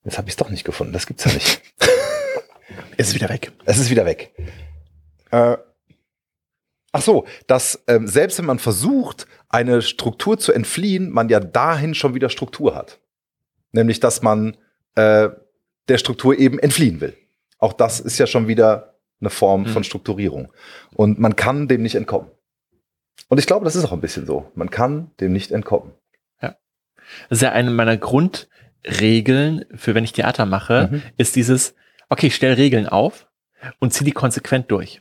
Jetzt 0.05 0.19
habe 0.19 0.29
ich 0.29 0.33
es 0.33 0.37
doch 0.37 0.51
nicht 0.51 0.65
gefunden, 0.65 0.93
das 0.93 1.07
gibt's 1.07 1.25
ja 1.25 1.33
nicht. 1.33 1.63
Ist 2.97 3.15
wieder 3.15 3.29
weg. 3.29 3.53
Es 3.65 3.79
ist 3.79 3.91
wieder 3.91 4.05
weg. 4.05 4.33
Äh, 5.31 5.57
ach 6.91 7.03
so, 7.03 7.27
dass 7.47 7.85
ähm, 7.87 8.09
selbst 8.09 8.39
wenn 8.39 8.47
man 8.47 8.59
versucht, 8.59 9.27
eine 9.49 9.83
Struktur 9.83 10.39
zu 10.39 10.53
entfliehen, 10.53 11.11
man 11.11 11.29
ja 11.29 11.39
dahin 11.39 11.95
schon 11.95 12.15
wieder 12.15 12.31
Struktur 12.31 12.75
hat. 12.75 13.01
Nämlich, 13.73 14.01
dass 14.01 14.23
man 14.23 14.57
äh, 14.95 15.29
der 15.89 15.99
Struktur 15.99 16.39
eben 16.39 16.59
entfliehen 16.59 17.01
will. 17.01 17.15
Auch 17.59 17.73
das 17.73 18.01
ist 18.01 18.19
ja 18.19 18.27
schon 18.27 18.47
wieder 18.49 18.95
eine 19.21 19.31
Form 19.31 19.63
Mhm. 19.63 19.67
von 19.69 19.85
Strukturierung. 19.85 20.53
Und 20.95 21.19
man 21.19 21.35
kann 21.37 21.69
dem 21.69 21.83
nicht 21.83 21.95
entkommen. 21.95 22.31
Und 23.29 23.39
ich 23.39 23.47
glaube, 23.47 23.65
das 23.65 23.75
ist 23.77 23.85
auch 23.85 23.93
ein 23.93 24.01
bisschen 24.01 24.27
so. 24.27 24.51
Man 24.55 24.71
kann 24.71 25.11
dem 25.21 25.33
nicht 25.33 25.51
entkommen. 25.51 25.93
Das 27.31 27.39
ist 27.39 27.43
ja 27.43 27.53
eine 27.53 27.71
meiner 27.71 27.97
Grundregeln 27.97 29.65
für 29.75 29.95
wenn 29.95 30.05
ich 30.05 30.13
Theater 30.13 30.45
mache, 30.47 30.89
Mhm. 30.93 31.03
ist 31.17 31.37
dieses, 31.37 31.75
okay, 32.11 32.27
ich 32.29 32.35
stell 32.35 32.53
Regeln 32.55 32.87
auf 32.87 33.27
und 33.79 33.93
zieh 33.95 34.05
die 34.05 34.13
konsequent 34.13 34.71
durch. 34.71 35.01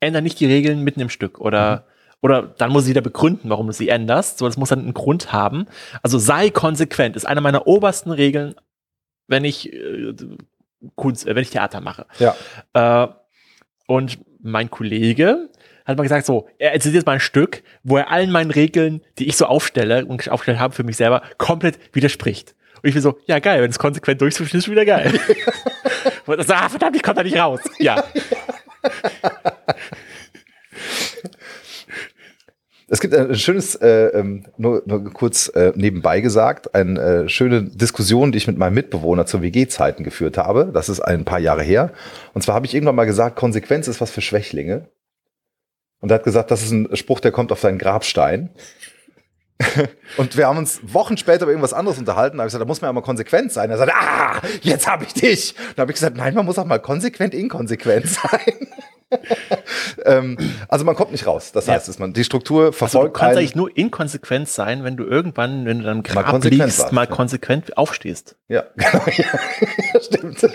Änder 0.00 0.20
nicht 0.22 0.40
die 0.40 0.46
Regeln 0.46 0.80
mitten 0.82 1.00
im 1.00 1.08
Stück 1.10 1.38
oder, 1.38 1.86
oder 2.20 2.42
dann 2.42 2.70
muss 2.70 2.84
ich 2.84 2.90
wieder 2.90 3.00
begründen, 3.00 3.50
warum 3.50 3.66
du 3.66 3.72
sie 3.72 3.88
änderst. 3.88 4.38
So, 4.38 4.46
das 4.46 4.56
muss 4.56 4.70
dann 4.70 4.80
einen 4.80 4.94
Grund 4.94 5.32
haben. 5.32 5.66
Also 6.02 6.18
sei 6.18 6.50
konsequent, 6.50 7.16
ist 7.16 7.26
eine 7.26 7.40
meiner 7.40 7.66
obersten 7.66 8.10
Regeln, 8.10 8.54
wenn 9.26 9.44
ich 9.44 9.72
äh, 9.72 10.14
Kunst, 10.94 11.26
äh, 11.26 11.34
wenn 11.34 11.42
ich 11.42 11.50
Theater 11.50 11.80
mache. 11.80 12.06
Ja. 12.18 12.34
Äh, 12.72 13.08
und 13.86 14.18
mein 14.42 14.70
Kollege 14.70 15.50
hat 15.84 15.98
mal 15.98 16.02
gesagt, 16.02 16.26
so, 16.26 16.48
er 16.58 16.72
erzählt 16.72 16.94
jetzt 16.94 17.06
mal 17.06 17.12
ein 17.12 17.20
Stück, 17.20 17.62
wo 17.82 17.98
er 17.98 18.10
allen 18.10 18.30
meinen 18.30 18.50
Regeln, 18.50 19.02
die 19.18 19.28
ich 19.28 19.36
so 19.36 19.46
aufstelle 19.46 20.06
und 20.06 20.28
aufgestellt 20.30 20.58
habe 20.58 20.74
für 20.74 20.84
mich 20.84 20.96
selber, 20.96 21.22
komplett 21.36 21.78
widerspricht. 21.94 22.54
Und 22.82 22.88
ich 22.88 22.94
bin 22.94 23.02
so, 23.02 23.18
ja 23.26 23.38
geil, 23.38 23.62
wenn 23.62 23.70
es 23.70 23.78
konsequent 23.78 24.20
durchzuführen 24.20 24.58
ist, 24.58 24.64
ist 24.64 24.70
wieder 24.70 24.84
geil. 24.86 25.12
und 26.26 26.38
das, 26.38 26.50
ah, 26.50 26.68
verdammt, 26.68 26.96
ich 26.96 27.02
komme 27.02 27.16
da 27.16 27.22
nicht 27.22 27.36
raus. 27.36 27.60
Ja. 27.78 28.02
Es 32.86 33.00
gibt 33.00 33.14
ein 33.14 33.34
schönes, 33.34 33.76
äh, 33.76 34.08
ähm, 34.08 34.44
nur, 34.58 34.82
nur 34.84 35.04
kurz 35.12 35.48
äh, 35.48 35.72
nebenbei 35.74 36.20
gesagt, 36.20 36.74
eine 36.74 37.00
äh, 37.00 37.28
schöne 37.28 37.62
Diskussion, 37.62 38.30
die 38.30 38.38
ich 38.38 38.46
mit 38.46 38.58
meinem 38.58 38.74
Mitbewohner 38.74 39.24
zu 39.24 39.40
WG-Zeiten 39.40 40.04
geführt 40.04 40.36
habe. 40.36 40.70
Das 40.72 40.90
ist 40.90 41.00
ein 41.00 41.24
paar 41.24 41.38
Jahre 41.38 41.62
her. 41.62 41.92
Und 42.34 42.42
zwar 42.42 42.54
habe 42.54 42.66
ich 42.66 42.74
irgendwann 42.74 42.96
mal 42.96 43.06
gesagt, 43.06 43.36
Konsequenz 43.36 43.88
ist 43.88 44.02
was 44.02 44.10
für 44.10 44.20
Schwächlinge. 44.20 44.88
Und 46.00 46.10
er 46.10 46.16
hat 46.16 46.24
gesagt, 46.24 46.50
das 46.50 46.62
ist 46.62 46.72
ein 46.72 46.94
Spruch, 46.94 47.20
der 47.20 47.32
kommt 47.32 47.52
auf 47.52 47.62
deinen 47.62 47.78
Grabstein. 47.78 48.50
und 50.18 50.36
wir 50.36 50.46
haben 50.46 50.58
uns 50.58 50.80
Wochen 50.82 51.16
später 51.16 51.44
über 51.44 51.52
irgendwas 51.52 51.72
anderes 51.72 51.98
unterhalten. 51.98 52.36
Da 52.36 52.42
habe 52.42 52.48
ich 52.48 52.52
gesagt, 52.52 52.62
da 52.62 52.66
muss 52.66 52.82
man 52.82 52.88
ja 52.88 52.92
mal 52.92 53.00
konsequent 53.00 53.52
sein. 53.52 53.70
Er 53.70 53.78
sagt, 53.78 53.92
ah, 53.94 54.42
jetzt 54.60 54.86
habe 54.86 55.04
ich 55.04 55.14
dich. 55.14 55.54
Da 55.76 55.82
habe 55.82 55.92
ich 55.92 55.96
gesagt, 55.96 56.16
nein, 56.16 56.34
man 56.34 56.44
muss 56.44 56.58
auch 56.58 56.66
mal 56.66 56.80
konsequent 56.80 57.32
inkonsequent 57.32 58.08
sein. 58.10 58.68
ähm, 60.04 60.36
also 60.68 60.84
man 60.84 60.94
kommt 60.94 61.12
nicht 61.12 61.26
raus. 61.26 61.52
Das 61.52 61.68
heißt, 61.68 61.88
dass 61.88 61.98
man 61.98 62.12
die 62.12 62.24
Struktur 62.24 62.66
Also 62.66 62.70
du 62.70 62.76
verfolgt. 62.76 63.16
kannst 63.16 63.38
eigentlich 63.38 63.54
nur 63.54 63.76
inkonsequent 63.76 64.48
sein, 64.48 64.84
wenn 64.84 64.96
du 64.96 65.04
irgendwann, 65.04 65.64
wenn 65.66 65.78
du 65.78 65.84
dann 65.84 66.02
Grab 66.02 66.26
konsequent 66.26 66.62
liegst, 66.62 66.80
warst, 66.80 66.92
mal 66.92 67.04
ja. 67.04 67.10
konsequent 67.10 67.76
aufstehst. 67.76 68.36
Ja, 68.48 68.64
genau. 68.76 69.04
Ja, 69.06 70.00
stimmt. 70.00 70.48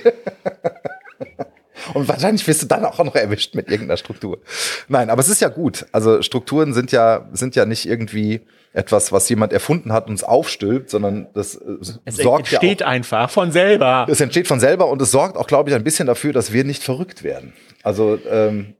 Und 1.94 2.08
wahrscheinlich 2.08 2.46
wirst 2.48 2.62
du 2.62 2.68
dann 2.68 2.86
auch 2.86 3.04
noch 3.04 3.16
erwischt 3.16 3.56
mit 3.56 3.70
irgendeiner 3.70 3.98
Struktur. 3.98 4.40
Nein, 4.88 5.10
aber 5.10 5.22
es 5.22 5.30
ist 5.30 5.42
ja 5.42 5.50
gut. 5.50 5.86
Also 5.92 6.22
Strukturen 6.22 6.74
sind 6.74 6.92
ja, 6.92 7.28
sind 7.32 7.56
ja 7.56 7.66
nicht 7.66 7.86
irgendwie 7.88 8.42
etwas, 8.74 9.12
was 9.12 9.28
jemand 9.30 9.52
erfunden 9.52 9.92
hat 9.92 10.08
und 10.08 10.14
es 10.14 10.24
aufstülpt, 10.24 10.90
sondern 10.90 11.28
das 11.34 11.56
äh, 11.56 11.78
Es 12.06 12.18
sorgt 12.18 12.52
ja 12.52 12.60
entsteht 12.60 12.84
auch, 12.84 12.88
einfach 12.88 13.30
von 13.30 13.52
selber. 13.52 14.06
es 14.10 14.22
entsteht 14.22 14.48
von 14.48 14.60
selber 14.60 14.88
und 14.88 15.02
es 15.02 15.12
sorgt 15.12 15.38
auch, 15.38 15.48
glaube 15.48 15.70
ich, 15.70 15.76
ein 15.76 15.84
bisschen 15.84 16.06
dafür, 16.06 16.34
dass 16.34 16.54
wir 16.54 16.64
nicht 16.64 16.84
verrückt 16.84 17.24
werden. 17.24 17.54
Also 17.84 18.20
ähm, 18.30 18.76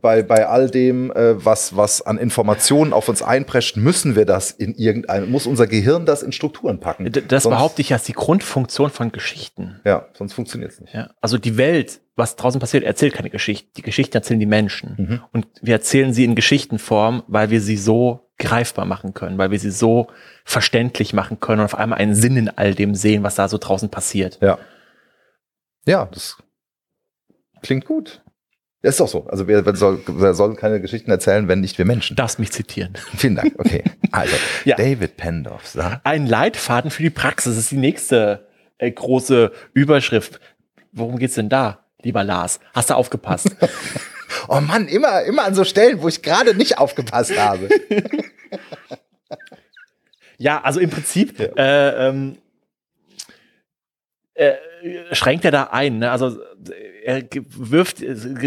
bei, 0.00 0.22
bei 0.22 0.46
all 0.46 0.70
dem, 0.70 1.10
äh, 1.12 1.44
was, 1.44 1.76
was 1.76 2.02
an 2.02 2.18
Informationen 2.18 2.92
auf 2.92 3.08
uns 3.08 3.22
einprescht, 3.22 3.76
müssen 3.76 4.16
wir 4.16 4.24
das 4.24 4.50
in 4.50 4.74
irgendein, 4.74 5.30
muss 5.30 5.46
unser 5.46 5.66
Gehirn 5.66 6.06
das 6.06 6.22
in 6.22 6.32
Strukturen 6.32 6.80
packen. 6.80 7.04
D- 7.10 7.22
Das 7.26 7.44
Sonst- 7.44 7.54
behaupte 7.56 7.80
ich 7.82 7.92
als 7.92 8.04
die 8.04 8.12
Grundfunktion 8.12 8.90
von 8.90 9.12
Geschichten. 9.12 9.80
Ja, 9.84 10.08
sonst 10.14 10.32
funktioniert 10.34 10.72
es 10.72 10.80
nicht. 10.80 10.94
Ja, 10.94 11.10
also 11.20 11.38
die 11.38 11.56
Welt, 11.56 12.00
was 12.16 12.36
draußen 12.36 12.60
passiert, 12.60 12.84
erzählt 12.84 13.14
keine 13.14 13.30
Geschichte. 13.30 13.68
Die 13.76 13.82
Geschichten 13.82 14.16
erzählen 14.16 14.40
die 14.40 14.46
Menschen. 14.46 14.94
Mhm. 14.96 15.20
Und 15.32 15.46
wir 15.62 15.74
erzählen 15.74 16.12
sie 16.12 16.24
in 16.24 16.34
Geschichtenform, 16.34 17.22
weil 17.26 17.50
wir 17.50 17.60
sie 17.60 17.76
so 17.76 18.30
greifbar 18.38 18.84
machen 18.86 19.14
können, 19.14 19.38
weil 19.38 19.50
wir 19.52 19.60
sie 19.60 19.70
so 19.70 20.08
verständlich 20.44 21.12
machen 21.12 21.38
können 21.40 21.60
und 21.60 21.66
auf 21.66 21.76
einmal 21.76 21.98
einen 22.00 22.14
Sinn 22.16 22.36
in 22.36 22.48
all 22.48 22.74
dem 22.74 22.94
sehen, 22.96 23.22
was 23.22 23.36
da 23.36 23.48
so 23.48 23.58
draußen 23.58 23.90
passiert. 23.90 24.38
Ja. 24.42 24.58
Ja, 25.86 26.06
das 26.12 26.36
klingt 27.62 27.84
gut. 27.84 28.22
Das 28.84 28.96
ist 28.96 29.00
doch 29.00 29.08
so. 29.08 29.26
Also 29.28 29.48
wir, 29.48 29.64
wir, 29.64 29.74
soll, 29.76 30.02
wir 30.06 30.34
sollen 30.34 30.56
keine 30.56 30.78
Geschichten 30.78 31.10
erzählen, 31.10 31.48
wenn 31.48 31.60
nicht 31.60 31.78
wir 31.78 31.86
Menschen. 31.86 32.16
Darfst 32.16 32.38
mich 32.38 32.52
zitieren. 32.52 32.92
Vielen 33.16 33.34
Dank. 33.34 33.54
Okay. 33.56 33.82
Also, 34.12 34.36
Ja. 34.66 34.76
David 34.76 35.16
Pendorf 35.16 35.66
sagt. 35.66 36.04
Ein 36.04 36.26
Leitfaden 36.26 36.90
für 36.90 37.02
die 37.02 37.08
Praxis 37.08 37.56
ist 37.56 37.70
die 37.70 37.78
nächste 37.78 38.46
äh, 38.76 38.90
große 38.90 39.52
Überschrift. 39.72 40.38
Worum 40.92 41.18
geht's 41.18 41.34
denn 41.34 41.48
da, 41.48 41.78
lieber 42.02 42.24
Lars? 42.24 42.60
Hast 42.74 42.90
du 42.90 42.94
aufgepasst? 42.94 43.56
Oh 44.48 44.60
Mann, 44.60 44.88
immer, 44.88 45.22
immer 45.22 45.44
an 45.44 45.54
so 45.54 45.64
Stellen, 45.64 46.02
wo 46.02 46.08
ich 46.08 46.20
gerade 46.20 46.54
nicht 46.54 46.78
aufgepasst 46.78 47.38
habe. 47.38 47.68
Ja, 50.36 50.60
also 50.62 50.80
im 50.80 50.90
Prinzip 50.90 51.38
äh, 51.38 52.08
ähm, 52.08 52.38
äh, 54.34 54.54
schränkt 55.12 55.44
er 55.44 55.50
da 55.50 55.64
ein. 55.64 55.98
Ne? 55.98 56.10
Also 56.10 56.38
er 57.04 57.22
wirft 57.32 58.02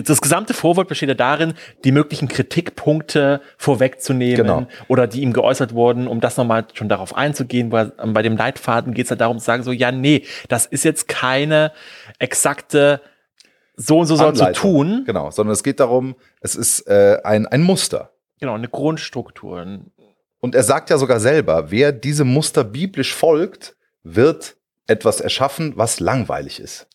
das 0.09 0.21
gesamte 0.21 0.53
Vorwort 0.53 0.87
besteht 0.87 1.09
ja 1.09 1.15
darin, 1.15 1.53
die 1.83 1.91
möglichen 1.91 2.27
Kritikpunkte 2.27 3.41
vorwegzunehmen 3.57 4.37
Genau. 4.37 4.67
oder 4.87 5.07
die 5.07 5.21
ihm 5.21 5.31
geäußert 5.31 5.73
wurden, 5.73 6.07
um 6.07 6.19
das 6.19 6.35
nochmal 6.37 6.65
schon 6.73 6.89
darauf 6.89 7.15
einzugehen. 7.15 7.71
Weil 7.71 7.93
ähm, 8.01 8.13
bei 8.13 8.21
dem 8.21 8.35
Leitfaden 8.35 8.93
geht 8.93 9.05
es 9.05 9.09
ja 9.11 9.15
darum 9.15 9.39
zu 9.39 9.45
sagen, 9.45 9.63
so 9.63 9.71
ja, 9.71 9.91
nee, 9.91 10.23
das 10.49 10.65
ist 10.65 10.83
jetzt 10.83 11.07
keine 11.07 11.71
exakte 12.19 13.01
so 13.75 13.99
und 13.99 14.07
so 14.07 14.15
soll 14.15 14.35
zu 14.35 14.51
tun. 14.51 15.03
Genau, 15.05 15.31
sondern 15.31 15.53
es 15.53 15.63
geht 15.63 15.79
darum, 15.79 16.15
es 16.41 16.55
ist 16.55 16.81
äh, 16.87 17.19
ein, 17.23 17.45
ein 17.45 17.61
Muster. 17.61 18.11
Genau, 18.39 18.55
eine 18.55 18.67
Grundstruktur. 18.67 19.65
Und 20.39 20.55
er 20.55 20.63
sagt 20.63 20.89
ja 20.89 20.97
sogar 20.97 21.19
selber, 21.19 21.71
wer 21.71 21.91
diesem 21.91 22.27
Muster 22.27 22.63
biblisch 22.63 23.13
folgt, 23.13 23.75
wird 24.03 24.56
etwas 24.87 25.21
erschaffen, 25.21 25.73
was 25.75 25.99
langweilig 25.99 26.59
ist. 26.59 26.87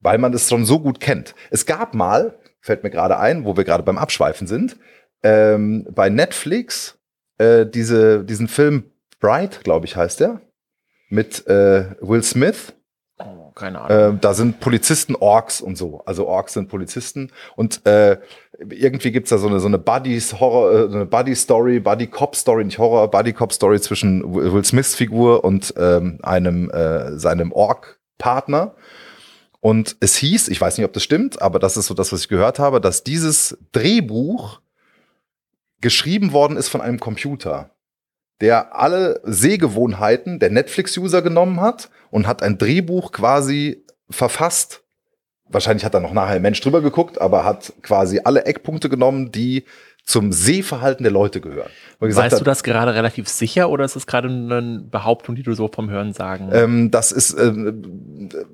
Weil 0.00 0.18
man 0.18 0.32
es 0.32 0.48
schon 0.48 0.64
so 0.64 0.80
gut 0.80 1.00
kennt. 1.00 1.34
Es 1.50 1.66
gab 1.66 1.94
mal, 1.94 2.38
fällt 2.60 2.84
mir 2.84 2.90
gerade 2.90 3.18
ein, 3.18 3.44
wo 3.44 3.56
wir 3.56 3.64
gerade 3.64 3.82
beim 3.82 3.98
Abschweifen 3.98 4.46
sind, 4.46 4.76
ähm, 5.22 5.86
bei 5.90 6.08
Netflix 6.08 6.98
äh, 7.38 7.66
diese, 7.66 8.24
diesen 8.24 8.48
Film 8.48 8.90
Bright, 9.18 9.62
glaube 9.64 9.86
ich, 9.86 9.96
heißt 9.96 10.20
der, 10.20 10.40
mit 11.08 11.46
äh, 11.46 11.96
Will 12.00 12.22
Smith. 12.22 12.72
Oh, 13.18 13.50
keine 13.54 13.80
Ahnung. 13.80 14.14
Ähm, 14.14 14.20
da 14.20 14.32
sind 14.32 14.60
Polizisten 14.60 15.14
Orks 15.14 15.60
und 15.60 15.76
so. 15.76 16.02
Also 16.06 16.26
Orks 16.26 16.54
sind 16.54 16.68
Polizisten. 16.68 17.30
Und 17.56 17.84
äh, 17.86 18.18
irgendwie 18.68 19.10
gibt's 19.10 19.30
da 19.30 19.38
so 19.38 19.48
eine, 19.48 19.60
so 19.60 19.68
eine 19.68 19.78
Buddies 19.78 20.38
Horror, 20.38 20.72
äh, 20.72 20.94
eine 20.94 21.06
Buddy-Story, 21.06 21.80
Buddy-Cop-Story, 21.80 22.64
nicht 22.64 22.78
Horror, 22.78 23.10
Buddy-Cop-Story 23.10 23.80
zwischen 23.80 24.34
Will 24.34 24.64
Smiths 24.64 24.94
Figur 24.94 25.44
und 25.44 25.74
ähm, 25.76 26.18
einem 26.22 26.70
äh, 26.70 27.18
seinem 27.18 27.52
Ork-Partner. 27.52 28.74
Und 29.60 29.96
es 30.00 30.16
hieß, 30.16 30.48
ich 30.48 30.60
weiß 30.60 30.78
nicht, 30.78 30.86
ob 30.86 30.92
das 30.92 31.02
stimmt, 31.02 31.40
aber 31.40 31.58
das 31.58 31.76
ist 31.76 31.86
so 31.86 31.94
das, 31.94 32.12
was 32.12 32.22
ich 32.22 32.28
gehört 32.28 32.58
habe, 32.58 32.80
dass 32.80 33.04
dieses 33.04 33.58
Drehbuch 33.72 34.60
geschrieben 35.80 36.32
worden 36.32 36.56
ist 36.56 36.68
von 36.68 36.80
einem 36.80 37.00
Computer, 37.00 37.70
der 38.40 38.74
alle 38.76 39.20
Sehgewohnheiten 39.24 40.38
der 40.38 40.50
Netflix-User 40.50 41.22
genommen 41.22 41.60
hat 41.60 41.90
und 42.10 42.26
hat 42.26 42.42
ein 42.42 42.58
Drehbuch 42.58 43.12
quasi 43.12 43.84
verfasst. 44.08 44.82
Wahrscheinlich 45.52 45.84
hat 45.84 45.94
da 45.94 46.00
noch 46.00 46.12
nachher 46.12 46.36
ein 46.36 46.42
Mensch 46.42 46.60
drüber 46.60 46.80
geguckt, 46.80 47.20
aber 47.20 47.44
hat 47.44 47.72
quasi 47.82 48.20
alle 48.24 48.44
Eckpunkte 48.44 48.88
genommen, 48.88 49.32
die 49.32 49.64
zum 50.04 50.32
Sehverhalten 50.32 51.04
der 51.04 51.12
Leute 51.12 51.40
gehören. 51.40 51.70
Weißt 52.00 52.32
hat, 52.32 52.40
du 52.40 52.44
das 52.44 52.62
gerade 52.62 52.94
relativ 52.94 53.28
sicher 53.28 53.70
oder 53.70 53.84
ist 53.84 53.94
das 53.94 54.06
gerade 54.06 54.28
eine 54.28 54.80
Behauptung, 54.80 55.36
die 55.36 55.42
du 55.42 55.54
so 55.54 55.68
vom 55.68 55.90
Hören 55.90 56.12
sagen? 56.12 56.48
Ähm, 56.52 56.90
das 56.90 57.12
ist 57.12 57.34
äh, 57.34 57.52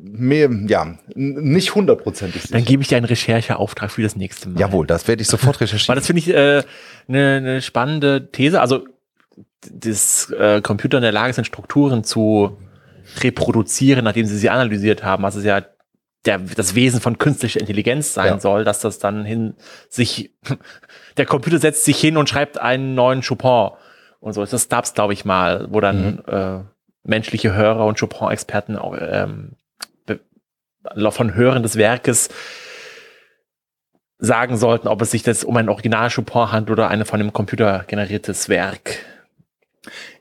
mir, 0.02 0.50
ja, 0.66 0.98
nicht 1.14 1.74
hundertprozentig 1.74 2.42
sicher. 2.42 2.54
Dann 2.54 2.64
gebe 2.64 2.82
ich 2.82 2.88
dir 2.88 2.96
einen 2.96 3.06
Rechercheauftrag 3.06 3.90
für 3.90 4.02
das 4.02 4.16
nächste 4.16 4.50
Mal. 4.50 4.60
Jawohl, 4.60 4.86
das 4.86 5.08
werde 5.08 5.22
ich 5.22 5.28
sofort 5.28 5.60
Weil 5.60 5.66
recherchieren. 5.66 5.96
das 5.96 6.06
finde 6.06 6.20
ich 6.20 6.34
eine 6.34 6.58
äh, 6.58 6.62
ne 7.06 7.40
ne 7.40 7.62
spannende 7.62 8.30
These. 8.30 8.60
Also 8.60 8.84
das 9.70 10.30
äh, 10.30 10.60
Computer 10.60 10.98
in 10.98 11.02
der 11.02 11.12
Lage 11.12 11.32
sind, 11.32 11.46
Strukturen 11.46 12.04
zu 12.04 12.58
reproduzieren, 13.20 14.04
nachdem 14.04 14.26
sie 14.26 14.36
sie 14.36 14.50
analysiert 14.50 15.04
haben, 15.04 15.22
was 15.22 15.36
es 15.36 15.44
ja 15.44 15.62
der, 16.26 16.38
das 16.38 16.74
Wesen 16.74 17.00
von 17.00 17.18
künstlicher 17.18 17.60
Intelligenz 17.60 18.14
sein 18.14 18.26
Ja. 18.26 18.40
soll, 18.40 18.64
dass 18.64 18.80
das 18.80 18.98
dann 18.98 19.24
hin 19.24 19.54
sich 19.88 20.32
der 21.16 21.26
Computer 21.26 21.58
setzt 21.58 21.84
sich 21.84 21.98
hin 21.98 22.16
und 22.16 22.28
schreibt 22.28 22.58
einen 22.58 22.94
neuen 22.94 23.22
Chopin 23.22 23.70
und 24.20 24.32
so. 24.32 24.44
Das 24.44 24.68
gab's, 24.68 24.94
glaube 24.94 25.12
ich, 25.12 25.24
mal, 25.24 25.66
wo 25.70 25.80
dann 25.80 26.18
äh, 26.26 26.60
menschliche 27.04 27.54
Hörer 27.54 27.86
und 27.86 27.98
Chopin-Experten 27.98 28.78
ähm, 29.00 29.52
von 31.10 31.34
Hören 31.34 31.62
des 31.62 31.76
Werkes 31.76 32.28
sagen 34.18 34.56
sollten, 34.56 34.88
ob 34.88 35.02
es 35.02 35.10
sich 35.10 35.22
das 35.22 35.44
um 35.44 35.56
ein 35.56 35.68
Original 35.68 36.10
Chopin 36.10 36.52
handelt 36.52 36.78
oder 36.78 36.88
eine 36.88 37.04
von 37.04 37.20
einem 37.20 37.32
Computer 37.32 37.84
generiertes 37.86 38.48
Werk. 38.48 38.98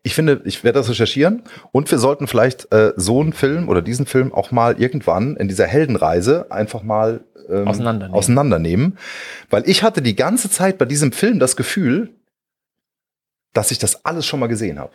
Ich 0.04 0.16
finde, 0.16 0.42
ich 0.46 0.64
werde 0.64 0.80
das 0.80 0.90
recherchieren 0.90 1.44
und 1.72 1.90
wir 1.92 1.98
sollten 1.98 2.28
vielleicht 2.28 2.72
äh, 2.72 2.94
so 2.96 3.22
einen 3.22 3.34
Film 3.34 3.70
oder 3.70 3.82
diesen 3.82 4.06
Film 4.06 4.34
auch 4.34 4.52
mal 4.52 4.80
irgendwann 4.80 5.36
in 5.38 5.48
dieser 5.48 5.66
Heldenreise 5.66 6.52
einfach 6.52 6.84
mal 6.84 7.24
ähm, 7.50 7.68
Auseinandernehmen. 7.68 8.18
auseinandernehmen. 8.18 8.98
Weil 9.50 9.68
ich 9.70 9.84
hatte 9.84 10.02
die 10.02 10.16
ganze 10.16 10.50
Zeit 10.50 10.78
bei 10.78 10.86
diesem 10.86 11.12
Film 11.12 11.40
das 11.40 11.56
Gefühl, 11.56 12.16
dass 13.54 13.72
ich 13.72 13.80
das 13.80 14.06
alles 14.06 14.26
schon 14.26 14.40
mal 14.40 14.48
gesehen 14.48 14.80
habe. 14.80 14.94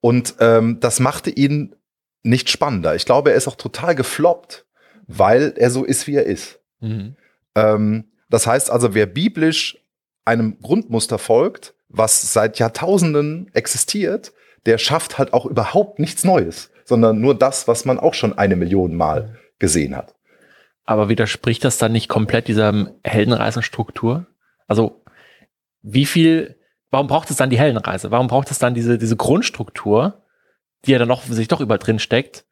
Und 0.00 0.34
ähm, 0.40 0.80
das 0.80 1.00
machte 1.00 1.30
ihn 1.30 1.74
nicht 2.22 2.50
spannender. 2.50 2.94
Ich 2.94 3.06
glaube, 3.06 3.30
er 3.30 3.36
ist 3.36 3.48
auch 3.48 3.56
total 3.56 3.94
gefloppt, 3.94 4.66
weil 5.06 5.54
er 5.56 5.70
so 5.70 5.84
ist, 5.84 6.06
wie 6.06 6.14
er 6.14 6.26
ist. 6.26 6.60
Mhm. 6.80 7.16
Ähm, 7.54 8.12
das 8.28 8.46
heißt 8.46 8.70
also, 8.70 8.94
wer 8.94 9.06
biblisch 9.06 9.78
einem 10.24 10.58
Grundmuster 10.60 11.18
folgt, 11.18 11.74
was 11.96 12.32
seit 12.32 12.58
Jahrtausenden 12.58 13.50
existiert, 13.54 14.32
der 14.66 14.78
schafft 14.78 15.18
halt 15.18 15.32
auch 15.32 15.46
überhaupt 15.46 15.98
nichts 15.98 16.24
Neues, 16.24 16.70
sondern 16.84 17.20
nur 17.20 17.34
das, 17.34 17.68
was 17.68 17.84
man 17.84 17.98
auch 17.98 18.14
schon 18.14 18.36
eine 18.36 18.56
Million 18.56 18.94
Mal 18.94 19.38
gesehen 19.58 19.96
hat. 19.96 20.14
Aber 20.84 21.08
widerspricht 21.08 21.64
das 21.64 21.78
dann 21.78 21.92
nicht 21.92 22.08
komplett 22.08 22.48
dieser 22.48 22.90
Heldenreisenstruktur? 23.02 24.26
Also, 24.66 25.02
wie 25.82 26.06
viel, 26.06 26.56
warum 26.90 27.06
braucht 27.06 27.30
es 27.30 27.36
dann 27.36 27.50
die 27.50 27.58
Heldenreise? 27.58 28.10
Warum 28.10 28.26
braucht 28.26 28.50
es 28.50 28.58
dann 28.58 28.74
diese, 28.74 28.98
diese 28.98 29.16
Grundstruktur, 29.16 30.22
die 30.84 30.92
ja 30.92 30.98
dann 30.98 31.08
noch 31.08 31.22
sich 31.22 31.48
doch 31.48 31.60
überall 31.60 31.78
drin 31.78 31.98
steckt? 31.98 32.44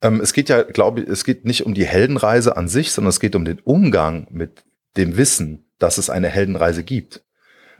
Ähm, 0.00 0.20
es 0.20 0.32
geht 0.32 0.48
ja, 0.48 0.62
glaube 0.62 1.02
ich, 1.02 1.08
es 1.08 1.24
geht 1.24 1.44
nicht 1.44 1.66
um 1.66 1.74
die 1.74 1.86
Heldenreise 1.86 2.56
an 2.56 2.68
sich, 2.68 2.92
sondern 2.92 3.10
es 3.10 3.20
geht 3.20 3.36
um 3.36 3.44
den 3.44 3.60
Umgang 3.60 4.26
mit 4.30 4.64
dem 4.96 5.16
Wissen, 5.16 5.70
dass 5.78 5.98
es 5.98 6.08
eine 6.08 6.28
Heldenreise 6.28 6.84
gibt. 6.84 7.24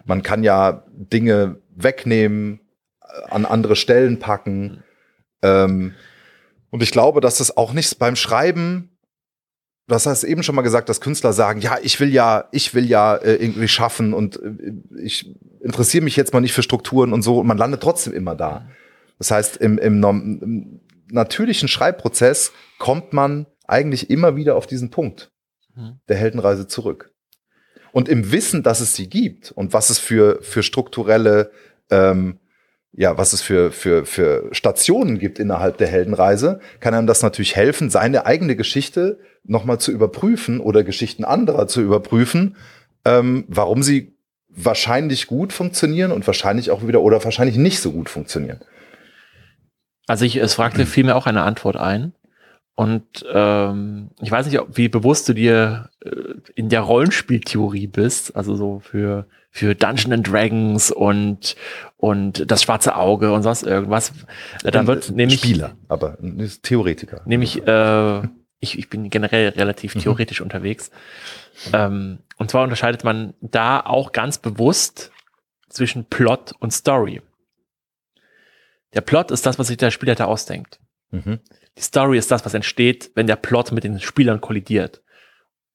Man 0.04 0.22
kann 0.22 0.44
ja 0.44 0.84
Dinge 0.92 1.60
wegnehmen, 1.74 2.60
äh, 3.00 3.30
an 3.30 3.44
andere 3.44 3.76
Stellen 3.76 4.18
packen. 4.18 4.82
Ähm, 5.42 5.94
und 6.70 6.82
ich 6.82 6.90
glaube, 6.90 7.20
dass 7.20 7.40
es 7.40 7.56
auch 7.56 7.72
nichts 7.72 7.94
beim 7.94 8.16
Schreiben 8.16 8.94
das 9.86 10.06
hast 10.06 10.24
eben 10.24 10.42
schon 10.42 10.54
mal 10.54 10.62
gesagt, 10.62 10.88
dass 10.88 11.00
Künstler 11.00 11.32
sagen, 11.32 11.60
ja, 11.60 11.76
ich 11.82 12.00
will 12.00 12.12
ja, 12.12 12.48
ich 12.52 12.74
will 12.74 12.86
ja 12.86 13.16
äh, 13.16 13.34
irgendwie 13.34 13.68
schaffen 13.68 14.14
und 14.14 14.40
äh, 14.42 14.72
ich 15.02 15.34
interessiere 15.60 16.04
mich 16.04 16.16
jetzt 16.16 16.32
mal 16.32 16.40
nicht 16.40 16.54
für 16.54 16.62
Strukturen 16.62 17.12
und 17.12 17.22
so. 17.22 17.40
Und 17.40 17.46
man 17.46 17.58
landet 17.58 17.82
trotzdem 17.82 18.14
immer 18.14 18.34
da. 18.34 18.68
Das 19.18 19.30
heißt, 19.30 19.58
im, 19.58 19.78
im, 19.78 20.02
im 20.02 20.80
natürlichen 21.10 21.68
Schreibprozess 21.68 22.52
kommt 22.78 23.12
man 23.12 23.46
eigentlich 23.66 24.10
immer 24.10 24.36
wieder 24.36 24.56
auf 24.56 24.66
diesen 24.66 24.90
Punkt 24.90 25.32
mhm. 25.74 26.00
der 26.08 26.16
Heldenreise 26.16 26.66
zurück. 26.66 27.13
Und 27.94 28.08
im 28.08 28.32
Wissen, 28.32 28.64
dass 28.64 28.80
es 28.80 28.96
sie 28.96 29.08
gibt 29.08 29.52
und 29.52 29.72
was 29.72 29.88
es 29.88 30.00
für, 30.00 30.42
für 30.42 30.64
strukturelle 30.64 31.52
ähm, 31.90 32.40
ja, 32.96 33.16
was 33.16 33.32
es 33.32 33.40
für, 33.40 33.72
für, 33.72 34.04
für 34.04 34.48
Stationen 34.52 35.18
gibt 35.18 35.38
innerhalb 35.38 35.78
der 35.78 35.88
Heldenreise, 35.88 36.60
kann 36.80 36.94
einem 36.94 37.06
das 37.06 37.22
natürlich 37.22 37.56
helfen, 37.56 37.90
seine 37.90 38.26
eigene 38.26 38.56
Geschichte 38.56 39.18
nochmal 39.44 39.78
zu 39.78 39.92
überprüfen 39.92 40.60
oder 40.60 40.82
Geschichten 40.84 41.24
anderer 41.24 41.66
zu 41.66 41.82
überprüfen, 41.82 42.56
ähm, 43.04 43.44
warum 43.48 43.82
sie 43.82 44.16
wahrscheinlich 44.48 45.28
gut 45.28 45.52
funktionieren 45.52 46.10
und 46.10 46.26
wahrscheinlich 46.26 46.70
auch 46.72 46.86
wieder 46.86 47.00
oder 47.00 47.22
wahrscheinlich 47.22 47.56
nicht 47.56 47.80
so 47.80 47.92
gut 47.92 48.08
funktionieren. 48.08 48.60
Also 50.06 50.24
ich, 50.24 50.36
es 50.36 50.54
fragte 50.54 50.84
vielmehr 50.84 51.16
auch 51.16 51.26
eine 51.26 51.42
Antwort 51.42 51.76
ein. 51.76 52.12
Und 52.76 53.24
ähm, 53.32 54.10
ich 54.20 54.30
weiß 54.30 54.46
nicht, 54.46 54.60
wie 54.72 54.88
bewusst 54.88 55.28
du 55.28 55.32
dir 55.32 55.90
äh, 56.04 56.10
in 56.54 56.68
der 56.68 56.80
Rollenspieltheorie 56.80 57.86
bist, 57.86 58.34
also 58.34 58.56
so 58.56 58.80
für 58.80 59.26
für 59.50 59.76
Dungeons 59.76 60.12
and 60.12 60.28
Dragons 60.28 60.90
und 60.90 61.54
und 61.96 62.50
das 62.50 62.64
schwarze 62.64 62.96
Auge 62.96 63.32
und 63.32 63.44
sonst 63.44 63.62
irgendwas. 63.62 64.12
Da 64.64 64.86
wird 64.88 65.10
nämlich 65.10 65.38
Spieler, 65.38 65.76
aber 65.86 66.18
Theoretiker. 66.62 67.22
Nämlich 67.24 67.64
äh, 67.64 68.22
ich, 68.58 68.78
ich 68.78 68.90
bin 68.90 69.08
generell 69.10 69.50
relativ 69.50 69.94
mhm. 69.94 70.00
theoretisch 70.00 70.40
mhm. 70.40 70.46
unterwegs. 70.46 70.90
Ähm, 71.72 72.18
und 72.38 72.50
zwar 72.50 72.64
unterscheidet 72.64 73.04
man 73.04 73.34
da 73.40 73.80
auch 73.80 74.10
ganz 74.10 74.38
bewusst 74.38 75.12
zwischen 75.68 76.06
Plot 76.06 76.54
und 76.58 76.72
Story. 76.72 77.22
Der 78.94 79.02
Plot 79.02 79.30
ist 79.30 79.46
das, 79.46 79.58
was 79.58 79.68
sich 79.68 79.76
der 79.76 79.92
Spieler 79.92 80.14
da 80.16 80.24
ausdenkt. 80.24 80.80
Mhm. 81.10 81.38
Die 81.78 81.82
Story 81.82 82.18
ist 82.18 82.30
das, 82.30 82.44
was 82.44 82.54
entsteht, 82.54 83.10
wenn 83.14 83.26
der 83.26 83.36
Plot 83.36 83.72
mit 83.72 83.84
den 83.84 84.00
Spielern 84.00 84.40
kollidiert. 84.40 85.02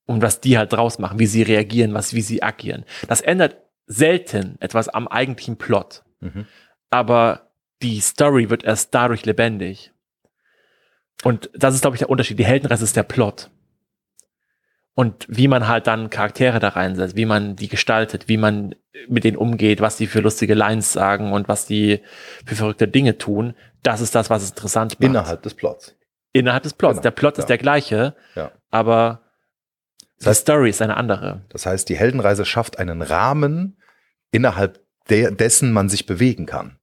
Und 0.06 0.22
was 0.22 0.40
die 0.40 0.58
halt 0.58 0.72
draus 0.72 0.98
machen, 0.98 1.18
wie 1.18 1.26
sie 1.26 1.42
reagieren, 1.42 1.94
was, 1.94 2.14
wie 2.14 2.22
sie 2.22 2.42
agieren. 2.42 2.84
Das 3.06 3.20
ändert 3.20 3.58
selten 3.86 4.56
etwas 4.60 4.88
am 4.88 5.06
eigentlichen 5.06 5.56
Plot. 5.56 6.02
Mhm. 6.20 6.46
Aber 6.90 7.52
die 7.82 8.00
Story 8.00 8.50
wird 8.50 8.64
erst 8.64 8.94
dadurch 8.94 9.24
lebendig. 9.24 9.92
Und 11.22 11.50
das 11.54 11.74
ist, 11.74 11.82
glaube 11.82 11.96
ich, 11.96 12.00
der 12.00 12.10
Unterschied. 12.10 12.38
Die 12.38 12.44
Heldenreise 12.44 12.84
ist 12.84 12.96
der 12.96 13.02
Plot. 13.02 13.50
Und 14.94 15.26
wie 15.28 15.48
man 15.48 15.68
halt 15.68 15.86
dann 15.86 16.10
Charaktere 16.10 16.58
da 16.58 16.68
reinsetzt, 16.68 17.16
wie 17.16 17.26
man 17.26 17.56
die 17.56 17.68
gestaltet, 17.68 18.28
wie 18.28 18.36
man 18.36 18.74
mit 19.08 19.24
denen 19.24 19.36
umgeht, 19.36 19.80
was 19.80 19.96
die 19.96 20.06
für 20.06 20.20
lustige 20.20 20.54
Lines 20.54 20.92
sagen 20.92 21.32
und 21.32 21.48
was 21.48 21.66
die 21.66 22.00
für 22.44 22.56
verrückte 22.56 22.88
Dinge 22.88 23.18
tun, 23.18 23.54
das 23.82 24.00
ist 24.00 24.14
das, 24.14 24.30
was 24.30 24.42
es 24.42 24.50
interessant 24.50 24.98
macht. 24.98 25.08
Innerhalb 25.08 25.42
des 25.42 25.54
Plots. 25.54 25.96
Innerhalb 26.32 26.62
des 26.62 26.74
Plots. 26.74 26.94
Genau. 26.94 27.02
Der 27.02 27.10
Plot 27.10 27.36
ja. 27.36 27.40
ist 27.40 27.48
der 27.48 27.58
gleiche, 27.58 28.16
ja. 28.34 28.52
aber 28.70 29.22
das 30.18 30.26
heißt, 30.26 30.40
die 30.40 30.42
Story 30.42 30.70
ist 30.70 30.82
eine 30.82 30.96
andere. 30.96 31.44
Das 31.48 31.66
heißt, 31.66 31.88
die 31.88 31.96
Heldenreise 31.96 32.44
schafft 32.44 32.78
einen 32.78 33.02
Rahmen, 33.02 33.78
innerhalb 34.32 34.84
der, 35.08 35.30
dessen 35.30 35.72
man 35.72 35.88
sich 35.88 36.06
bewegen 36.06 36.46
kann. 36.46 36.78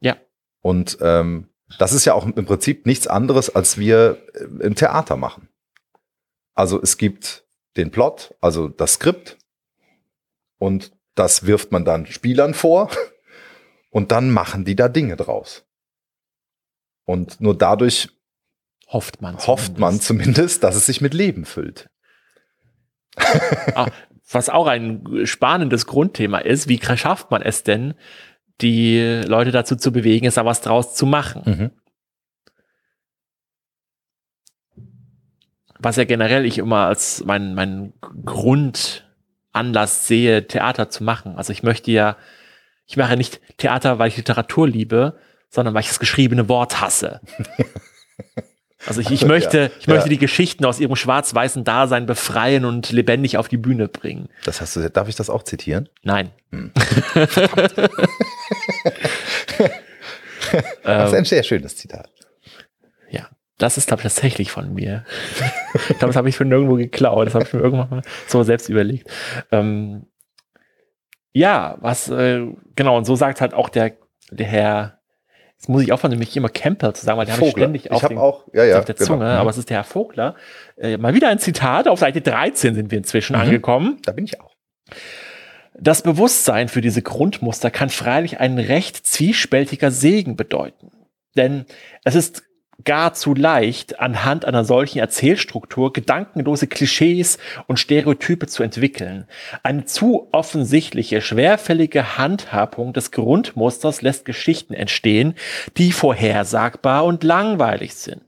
Ja. 0.00 0.16
Und 0.60 0.98
ähm, 1.00 1.48
das 1.78 1.92
ist 1.92 2.04
ja 2.04 2.14
auch 2.14 2.26
im 2.26 2.46
Prinzip 2.46 2.86
nichts 2.86 3.06
anderes, 3.06 3.54
als 3.54 3.76
wir 3.76 4.18
äh, 4.34 4.64
im 4.64 4.74
Theater 4.74 5.16
machen. 5.16 5.48
Also 6.54 6.80
es 6.80 6.96
gibt 6.96 7.44
den 7.76 7.90
Plot, 7.90 8.34
also 8.40 8.68
das 8.68 8.94
Skript, 8.94 9.38
und 10.64 10.92
das 11.14 11.46
wirft 11.46 11.72
man 11.72 11.84
dann 11.84 12.06
Spielern 12.06 12.54
vor, 12.54 12.90
und 13.90 14.12
dann 14.12 14.30
machen 14.30 14.64
die 14.64 14.74
da 14.74 14.88
Dinge 14.88 15.16
draus. 15.16 15.66
Und 17.04 17.38
nur 17.38 17.56
dadurch 17.56 18.08
hofft 18.88 19.20
man 19.20 19.38
zumindest, 19.38 19.48
hofft 19.48 19.78
man 19.78 20.00
zumindest 20.00 20.64
dass 20.64 20.74
es 20.74 20.86
sich 20.86 21.02
mit 21.02 21.12
Leben 21.12 21.44
füllt. 21.44 21.90
ah, 23.74 23.90
was 24.30 24.48
auch 24.48 24.66
ein 24.66 25.26
spannendes 25.26 25.84
Grundthema 25.84 26.38
ist, 26.38 26.66
wie 26.66 26.80
schafft 26.80 27.30
man 27.30 27.42
es 27.42 27.62
denn, 27.62 27.94
die 28.62 29.22
Leute 29.26 29.50
dazu 29.50 29.76
zu 29.76 29.92
bewegen, 29.92 30.26
es 30.26 30.34
da 30.34 30.46
was 30.46 30.62
draus 30.62 30.94
zu 30.94 31.04
machen? 31.04 31.42
Mhm. 31.44 31.70
Was 35.78 35.96
ja 35.96 36.04
generell 36.04 36.46
ich 36.46 36.56
immer 36.56 36.86
als 36.86 37.22
mein, 37.26 37.54
mein 37.54 37.92
Grundanlass 39.54 40.06
sehe, 40.06 40.46
Theater 40.46 40.90
zu 40.90 41.04
machen. 41.04 41.36
Also 41.36 41.52
ich 41.52 41.62
möchte 41.62 41.90
ja, 41.90 42.16
ich 42.86 42.96
mache 42.96 43.16
nicht 43.16 43.40
Theater, 43.56 43.98
weil 43.98 44.08
ich 44.08 44.16
Literatur 44.16 44.68
liebe, 44.68 45.16
sondern 45.48 45.74
weil 45.74 45.82
ich 45.82 45.88
das 45.88 46.00
geschriebene 46.00 46.48
Wort 46.48 46.80
hasse. 46.80 47.20
Also 48.86 49.00
ich, 49.00 49.10
ich 49.10 49.24
möchte, 49.24 49.58
ja, 49.58 49.70
ich 49.80 49.86
möchte 49.86 50.08
ja. 50.08 50.10
die 50.10 50.18
Geschichten 50.18 50.66
aus 50.66 50.78
ihrem 50.78 50.94
schwarz-weißen 50.94 51.64
Dasein 51.64 52.04
befreien 52.04 52.66
und 52.66 52.92
lebendig 52.92 53.38
auf 53.38 53.48
die 53.48 53.56
Bühne 53.56 53.88
bringen. 53.88 54.28
Das 54.44 54.60
hast 54.60 54.76
du, 54.76 54.90
darf 54.90 55.08
ich 55.08 55.14
das 55.16 55.30
auch 55.30 55.42
zitieren? 55.42 55.88
Nein. 56.02 56.32
Hm. 56.52 56.70
das 60.82 61.12
ist 61.12 61.14
ein 61.14 61.24
sehr 61.24 61.42
schönes 61.44 61.76
Zitat. 61.76 62.10
Das 63.58 63.78
ist, 63.78 63.86
glaube 63.86 64.00
ich, 64.00 64.04
tatsächlich 64.04 64.50
von 64.50 64.74
mir. 64.74 65.04
ich 65.74 65.98
glaube, 65.98 66.06
das 66.06 66.16
habe 66.16 66.28
ich 66.28 66.36
von 66.36 66.48
nirgendwo 66.48 66.74
geklaut. 66.74 67.26
Das 67.26 67.34
habe 67.34 67.44
ich 67.44 67.52
mir 67.52 67.60
irgendwann 67.60 67.90
mal 67.90 68.02
so 68.26 68.42
selbst 68.42 68.68
überlegt. 68.68 69.10
Ähm, 69.52 70.06
ja, 71.32 71.76
was, 71.80 72.08
äh, 72.08 72.46
genau, 72.76 72.96
und 72.96 73.04
so 73.04 73.16
sagt 73.16 73.40
halt 73.40 73.54
auch 73.54 73.68
der, 73.68 73.92
der 74.30 74.46
Herr 74.46 74.98
Jetzt 75.64 75.70
muss 75.70 75.82
ich 75.82 75.92
aufhören, 75.92 76.10
nämlich 76.10 76.36
immer 76.36 76.50
Campbell 76.50 76.92
zu 76.92 77.06
sagen, 77.06 77.16
weil 77.16 77.24
der 77.24 77.36
habe 77.36 77.46
ich 77.46 77.52
ständig 77.52 77.90
auf, 77.90 78.02
ich 78.02 78.08
den, 78.08 78.18
auch, 78.18 78.44
ja, 78.52 78.64
ja, 78.64 78.78
auf 78.78 78.84
der 78.84 78.96
genau. 78.96 79.06
Zunge. 79.06 79.24
Mhm. 79.24 79.30
Aber 79.30 79.48
es 79.48 79.56
ist 79.56 79.70
der 79.70 79.78
Herr 79.78 79.84
Vogler. 79.84 80.34
Äh, 80.76 80.98
mal 80.98 81.14
wieder 81.14 81.28
ein 81.28 81.38
Zitat. 81.38 81.88
Auf 81.88 82.00
Seite 82.00 82.20
13 82.20 82.74
sind 82.74 82.90
wir 82.90 82.98
inzwischen 82.98 83.34
mhm. 83.34 83.42
angekommen. 83.42 83.98
Da 84.02 84.12
bin 84.12 84.26
ich 84.26 84.42
auch. 84.42 84.52
Das 85.78 86.02
Bewusstsein 86.02 86.68
für 86.68 86.82
diese 86.82 87.00
Grundmuster 87.00 87.70
kann 87.70 87.88
freilich 87.88 88.40
ein 88.40 88.58
recht 88.58 89.06
zwiespältiger 89.06 89.90
Segen 89.90 90.36
bedeuten. 90.36 90.90
Denn 91.34 91.64
es 92.04 92.14
ist 92.14 92.42
gar 92.82 93.14
zu 93.14 93.34
leicht, 93.34 94.00
anhand 94.00 94.44
einer 94.44 94.64
solchen 94.64 94.98
Erzählstruktur 94.98 95.92
gedankenlose 95.92 96.66
Klischees 96.66 97.38
und 97.66 97.78
Stereotype 97.78 98.46
zu 98.46 98.62
entwickeln. 98.62 99.26
Eine 99.62 99.84
zu 99.84 100.28
offensichtliche, 100.32 101.20
schwerfällige 101.20 102.18
Handhabung 102.18 102.92
des 102.92 103.12
Grundmusters 103.12 104.02
lässt 104.02 104.24
Geschichten 104.24 104.74
entstehen, 104.74 105.34
die 105.76 105.92
vorhersagbar 105.92 107.04
und 107.04 107.22
langweilig 107.22 107.94
sind. 107.94 108.23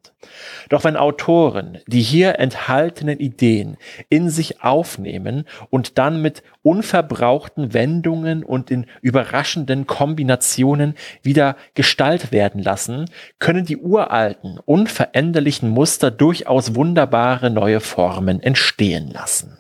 Doch 0.68 0.84
wenn 0.84 0.96
Autoren 0.96 1.78
die 1.86 2.02
hier 2.02 2.38
enthaltenen 2.38 3.18
Ideen 3.18 3.76
in 4.08 4.30
sich 4.30 4.62
aufnehmen 4.62 5.44
und 5.70 5.98
dann 5.98 6.22
mit 6.22 6.42
unverbrauchten 6.62 7.72
Wendungen 7.74 8.42
und 8.42 8.70
in 8.70 8.86
überraschenden 9.02 9.86
Kombinationen 9.86 10.94
wieder 11.22 11.56
Gestalt 11.74 12.32
werden 12.32 12.62
lassen, 12.62 13.06
können 13.38 13.64
die 13.64 13.76
uralten, 13.76 14.58
unveränderlichen 14.64 15.68
Muster 15.68 16.10
durchaus 16.10 16.74
wunderbare 16.74 17.50
neue 17.50 17.80
Formen 17.80 18.42
entstehen 18.42 19.10
lassen. 19.10 19.58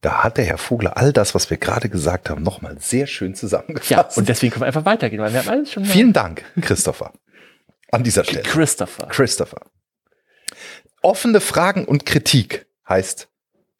Da 0.00 0.22
hat 0.22 0.36
der 0.36 0.44
Herr 0.44 0.58
Vogler 0.58 0.96
all 0.96 1.12
das, 1.12 1.34
was 1.34 1.50
wir 1.50 1.56
gerade 1.56 1.88
gesagt 1.88 2.30
haben, 2.30 2.42
nochmal 2.42 2.76
sehr 2.78 3.06
schön 3.06 3.34
zusammengefasst. 3.34 3.90
Ja, 3.90 4.20
und 4.20 4.28
deswegen 4.28 4.52
können 4.52 4.62
wir 4.62 4.66
einfach 4.68 4.84
weitergehen, 4.84 5.20
weil 5.20 5.32
wir 5.32 5.40
haben 5.40 5.48
alles 5.48 5.72
schon. 5.72 5.84
Vielen 5.84 6.12
Dank, 6.12 6.44
Christopher. 6.60 7.12
An 7.90 8.04
dieser 8.04 8.24
Stelle. 8.24 8.42
Christopher. 8.42 9.06
Christopher. 9.08 9.60
Offene 11.06 11.40
Fragen 11.40 11.84
und 11.84 12.04
Kritik 12.04 12.66
heißt 12.88 13.28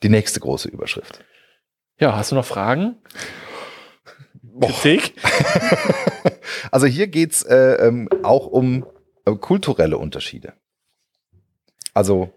die 0.05 0.09
nächste 0.09 0.39
große 0.39 0.69
Überschrift. 0.69 1.25
Ja, 1.99 2.15
hast 2.15 2.31
du 2.31 2.37
noch 2.37 2.45
Fragen? 2.45 2.99
Kritik? 4.61 5.15
also 6.71 6.87
hier 6.87 7.09
geht's 7.09 7.43
äh, 7.43 7.85
ähm, 7.85 8.09
auch 8.23 8.47
um 8.47 8.87
äh, 9.25 9.33
kulturelle 9.33 9.99
Unterschiede. 9.99 10.53
Also 11.95 12.33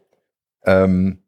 ähm, 0.65 1.21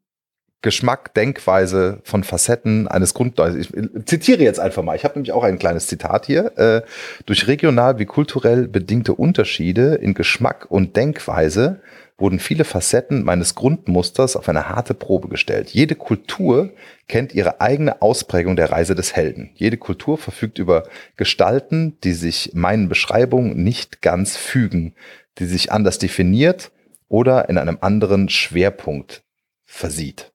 Geschmack, 0.62 1.14
Denkweise 1.14 2.00
von 2.02 2.24
Facetten 2.24 2.88
eines 2.88 3.14
Grund. 3.14 3.38
Ich 3.38 3.70
zitiere 4.06 4.42
jetzt 4.42 4.58
einfach 4.58 4.82
mal. 4.82 4.96
Ich 4.96 5.04
habe 5.04 5.14
nämlich 5.14 5.30
auch 5.30 5.44
ein 5.44 5.60
kleines 5.60 5.86
Zitat 5.86 6.26
hier. 6.26 6.58
Äh, 6.58 6.82
durch 7.26 7.46
regional 7.46 8.00
wie 8.00 8.06
kulturell 8.06 8.66
bedingte 8.66 9.14
Unterschiede 9.14 9.94
in 9.94 10.14
Geschmack 10.14 10.66
und 10.68 10.96
Denkweise 10.96 11.80
wurden 12.22 12.38
viele 12.38 12.64
Facetten 12.64 13.24
meines 13.24 13.56
Grundmusters 13.56 14.36
auf 14.36 14.48
eine 14.48 14.68
harte 14.68 14.94
Probe 14.94 15.28
gestellt. 15.28 15.70
Jede 15.70 15.96
Kultur 15.96 16.72
kennt 17.08 17.34
ihre 17.34 17.60
eigene 17.60 18.00
Ausprägung 18.00 18.54
der 18.54 18.70
Reise 18.70 18.94
des 18.94 19.14
Helden. 19.14 19.50
Jede 19.54 19.76
Kultur 19.76 20.16
verfügt 20.16 20.58
über 20.58 20.84
Gestalten, 21.16 21.98
die 22.04 22.12
sich 22.12 22.52
meinen 22.54 22.88
Beschreibungen 22.88 23.62
nicht 23.62 24.00
ganz 24.00 24.36
fügen, 24.36 24.94
die 25.38 25.46
sich 25.46 25.72
anders 25.72 25.98
definiert 25.98 26.70
oder 27.08 27.48
in 27.48 27.58
einem 27.58 27.78
anderen 27.80 28.28
Schwerpunkt 28.28 29.24
versieht. 29.64 30.32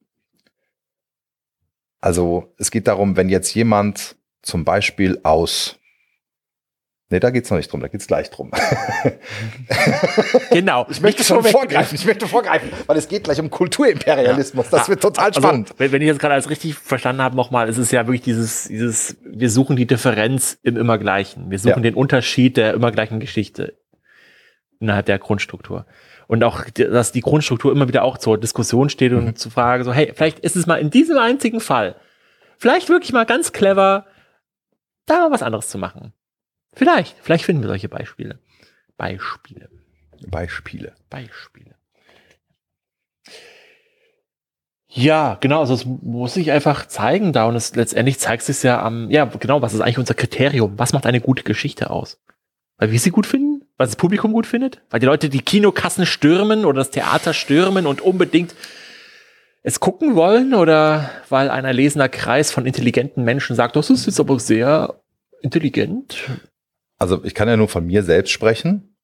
Also 2.02 2.54
es 2.58 2.69
geht 2.69 2.88
darum, 2.88 3.15
wenn 3.15 3.30
jetzt 3.30 3.56
jemand 3.56 4.17
zum 4.41 4.65
Beispiel 4.65 5.19
aus 5.23 5.80
Nee, 7.10 7.22
da 7.22 7.30
geht's 7.30 7.50
noch 7.50 7.58
nicht 7.58 7.72
drum, 7.72 7.80
da 7.80 7.88
geht's 7.88 8.06
gleich 8.06 8.30
drum. 8.30 8.52
genau. 10.52 10.86
Ich 10.98 11.00
möchte 11.00 11.24
schon 11.24 11.41
vorgreifen, 11.41 11.96
ich 11.96 12.06
möchte 12.06 12.28
vorgreifen, 12.28 12.70
weil 12.86 12.98
es 12.98 13.08
geht 13.08 13.24
gleich 13.24 13.39
um 13.39 13.50
Kulturimperialismus. 13.50 14.70
Das 14.70 14.89
wird 14.89 15.02
total 15.02 15.28
also, 15.28 15.39
spannend. 15.39 15.74
Wenn, 15.78 15.93
wenn 15.93 16.02
ich 16.02 16.08
jetzt 16.08 16.20
gerade 16.20 16.34
alles 16.34 16.50
richtig 16.50 16.76
verstanden 16.76 17.22
habe, 17.22 17.36
nochmal, 17.38 17.70
es 17.70 17.78
ist 17.78 17.91
ja 17.91 18.08
wirklich 18.08 18.24
dieses, 18.24 18.65
dieses, 18.65 19.17
wir 19.24 19.50
suchen 19.50 19.78
die 19.78 19.86
Differenz 19.86 20.58
im 20.63 20.76
Immergleichen. 20.76 21.50
Wir 21.50 21.60
suchen 21.60 21.78
ja. 21.78 21.91
den 21.91 21.93
Unterschied 21.93 22.58
der 22.58 22.74
immer 22.74 22.91
gleichen 22.91 23.22
Geschichte 23.22 23.78
innerhalb 24.80 25.06
der 25.06 25.17
Grundstruktur. 25.17 25.86
Und 26.28 26.43
auch, 26.43 26.65
dass 26.70 27.13
die 27.13 27.22
Grundstruktur 27.22 27.72
immer 27.72 27.88
wieder 27.88 28.04
auch 28.04 28.17
zur 28.17 28.38
Diskussion 28.38 28.89
steht 28.89 29.13
und 29.13 29.26
mhm. 29.26 29.36
zu 29.38 29.50
fragen, 29.50 29.86
so, 29.86 29.93
hey, 29.93 30.12
vielleicht 30.13 30.39
ist 30.39 30.58
es 30.58 30.67
mal 30.67 30.76
in 30.76 30.89
diesem 30.89 31.17
einzigen 31.17 31.62
Fall, 31.62 31.96
vielleicht 32.58 32.89
wirklich 32.89 33.13
mal 33.13 33.26
ganz 33.26 33.54
clever, 33.54 34.06
da 35.06 35.20
mal 35.20 35.32
was 35.32 35.41
anderes 35.41 35.70
zu 35.70 35.78
machen. 35.78 36.12
Vielleicht, 36.78 37.16
vielleicht 37.22 37.44
finden 37.44 37.63
wir 37.63 37.70
solche 37.70 37.90
Beispiele. 37.90 38.40
Beispiele. 38.98 39.70
Beispiele. 40.28 40.94
Beispiele. 41.10 41.76
Ja, 44.90 45.38
genau, 45.42 45.60
also 45.60 45.74
es 45.74 45.86
muss 45.86 46.36
sich 46.36 46.52
einfach 46.52 46.88
zeigen 46.88 47.34
da 47.34 47.46
und 47.46 47.56
es 47.56 47.76
letztendlich 47.76 48.20
zeigt 48.20 48.44
sich 48.44 48.63
ja 48.63 48.82
am, 48.82 49.10
ja, 49.10 49.26
genau, 49.26 49.62
was 49.62 49.74
ist 49.74 49.82
eigentlich 49.82 49.98
unser 49.98 50.13
Kriterium? 50.13 50.78
Was 50.78 50.94
macht 50.94 51.06
eine 51.06 51.20
gute 51.20 51.44
Geschichte 51.44 51.90
aus? 51.90 52.20
Weil 52.78 52.92
wir 52.92 53.00
sie 53.00 53.10
gut 53.10 53.26
finden? 53.26 53.66
Weil 53.78 53.88
das 53.88 53.96
Publikum 53.96 54.32
gut 54.32 54.46
findet? 54.46 54.82
Weil 54.90 55.00
die 55.00 55.06
Leute 55.06 55.30
die 55.30 55.42
Kinokassen 55.42 56.06
stürmen 56.06 56.63
oder 56.63 56.80
das 56.80 56.92
Theater 56.92 57.34
stürmen 57.34 57.88
und 57.88 58.02
unbedingt 58.02 58.56
es 59.63 59.80
gucken 59.80 60.16
wollen? 60.16 60.54
Oder 60.54 61.10
weil 61.30 61.50
ein 61.50 61.66
erlesener 61.66 62.08
Kreis 62.08 62.52
von 62.52 62.66
intelligenten 62.66 63.24
Menschen 63.24 63.56
sagt, 63.56 63.76
das 63.76 63.90
ist 63.90 64.06
jetzt 64.06 64.20
aber 64.20 64.40
sehr 64.40 65.02
intelligent? 65.42 66.18
Also 66.98 67.24
ich 67.24 67.34
kann 67.34 67.48
ja 67.48 67.58
nur 67.58 67.70
von 67.70 67.86
mir 67.86 68.04
selbst 68.04 68.32
sprechen. 68.32 68.96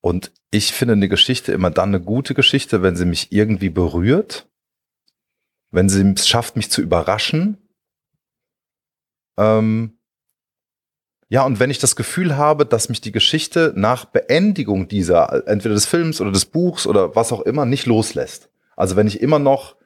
Und 0.00 0.32
ich 0.50 0.72
finde 0.72 0.92
eine 0.92 1.08
Geschichte 1.08 1.52
immer 1.52 1.70
dann 1.70 1.88
eine 1.88 2.00
gute 2.00 2.34
Geschichte, 2.34 2.82
wenn 2.82 2.94
sie 2.94 3.06
mich 3.06 3.32
irgendwie 3.32 3.70
berührt, 3.70 4.50
wenn 5.70 5.88
sie 5.88 6.02
es 6.14 6.28
schafft, 6.28 6.56
mich 6.56 6.70
zu 6.70 6.82
überraschen. 6.82 7.56
Ähm, 9.38 9.98
ja, 11.30 11.44
und 11.44 11.58
wenn 11.58 11.70
ich 11.70 11.78
das 11.78 11.96
Gefühl 11.96 12.36
habe, 12.36 12.66
dass 12.66 12.90
mich 12.90 13.00
die 13.00 13.12
Geschichte 13.12 13.72
nach 13.74 14.04
Beendigung 14.04 14.88
dieser, 14.88 15.48
entweder 15.48 15.74
des 15.74 15.86
Films 15.86 16.20
oder 16.20 16.30
des 16.30 16.44
Buchs 16.44 16.86
oder 16.86 17.16
was 17.16 17.32
auch 17.32 17.40
immer, 17.40 17.64
nicht 17.64 17.86
loslässt. 17.86 18.50
Also 18.76 18.96
wenn 18.96 19.06
ich 19.06 19.20
immer 19.20 19.38
noch 19.38 19.76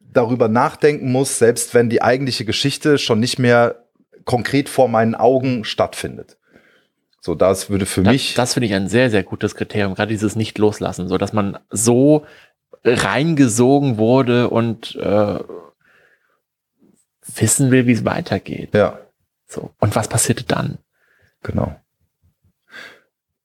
darüber 0.00 0.48
nachdenken 0.48 1.12
muss, 1.12 1.38
selbst 1.38 1.74
wenn 1.74 1.90
die 1.90 2.02
eigentliche 2.02 2.44
Geschichte 2.44 2.98
schon 2.98 3.20
nicht 3.20 3.38
mehr 3.38 3.86
konkret 4.24 4.68
vor 4.68 4.88
meinen 4.88 5.14
Augen 5.14 5.64
stattfindet. 5.64 6.38
So, 7.24 7.36
das 7.36 7.70
würde 7.70 7.86
für 7.86 8.02
das, 8.02 8.12
mich. 8.12 8.34
Das 8.34 8.54
finde 8.54 8.66
ich 8.66 8.74
ein 8.74 8.88
sehr, 8.88 9.08
sehr 9.08 9.22
gutes 9.22 9.54
Kriterium, 9.54 9.94
gerade 9.94 10.10
dieses 10.10 10.34
Nicht-Loslassen, 10.34 11.06
so 11.06 11.18
dass 11.18 11.32
man 11.32 11.56
so 11.70 12.26
reingesogen 12.84 13.96
wurde 13.96 14.50
und 14.50 14.96
äh, 14.96 15.38
wissen 17.36 17.70
will, 17.70 17.86
wie 17.86 17.92
es 17.92 18.04
weitergeht. 18.04 18.74
Ja. 18.74 18.98
So. 19.46 19.70
Und 19.78 19.94
was 19.94 20.08
passierte 20.08 20.42
dann? 20.42 20.78
Genau. 21.44 21.76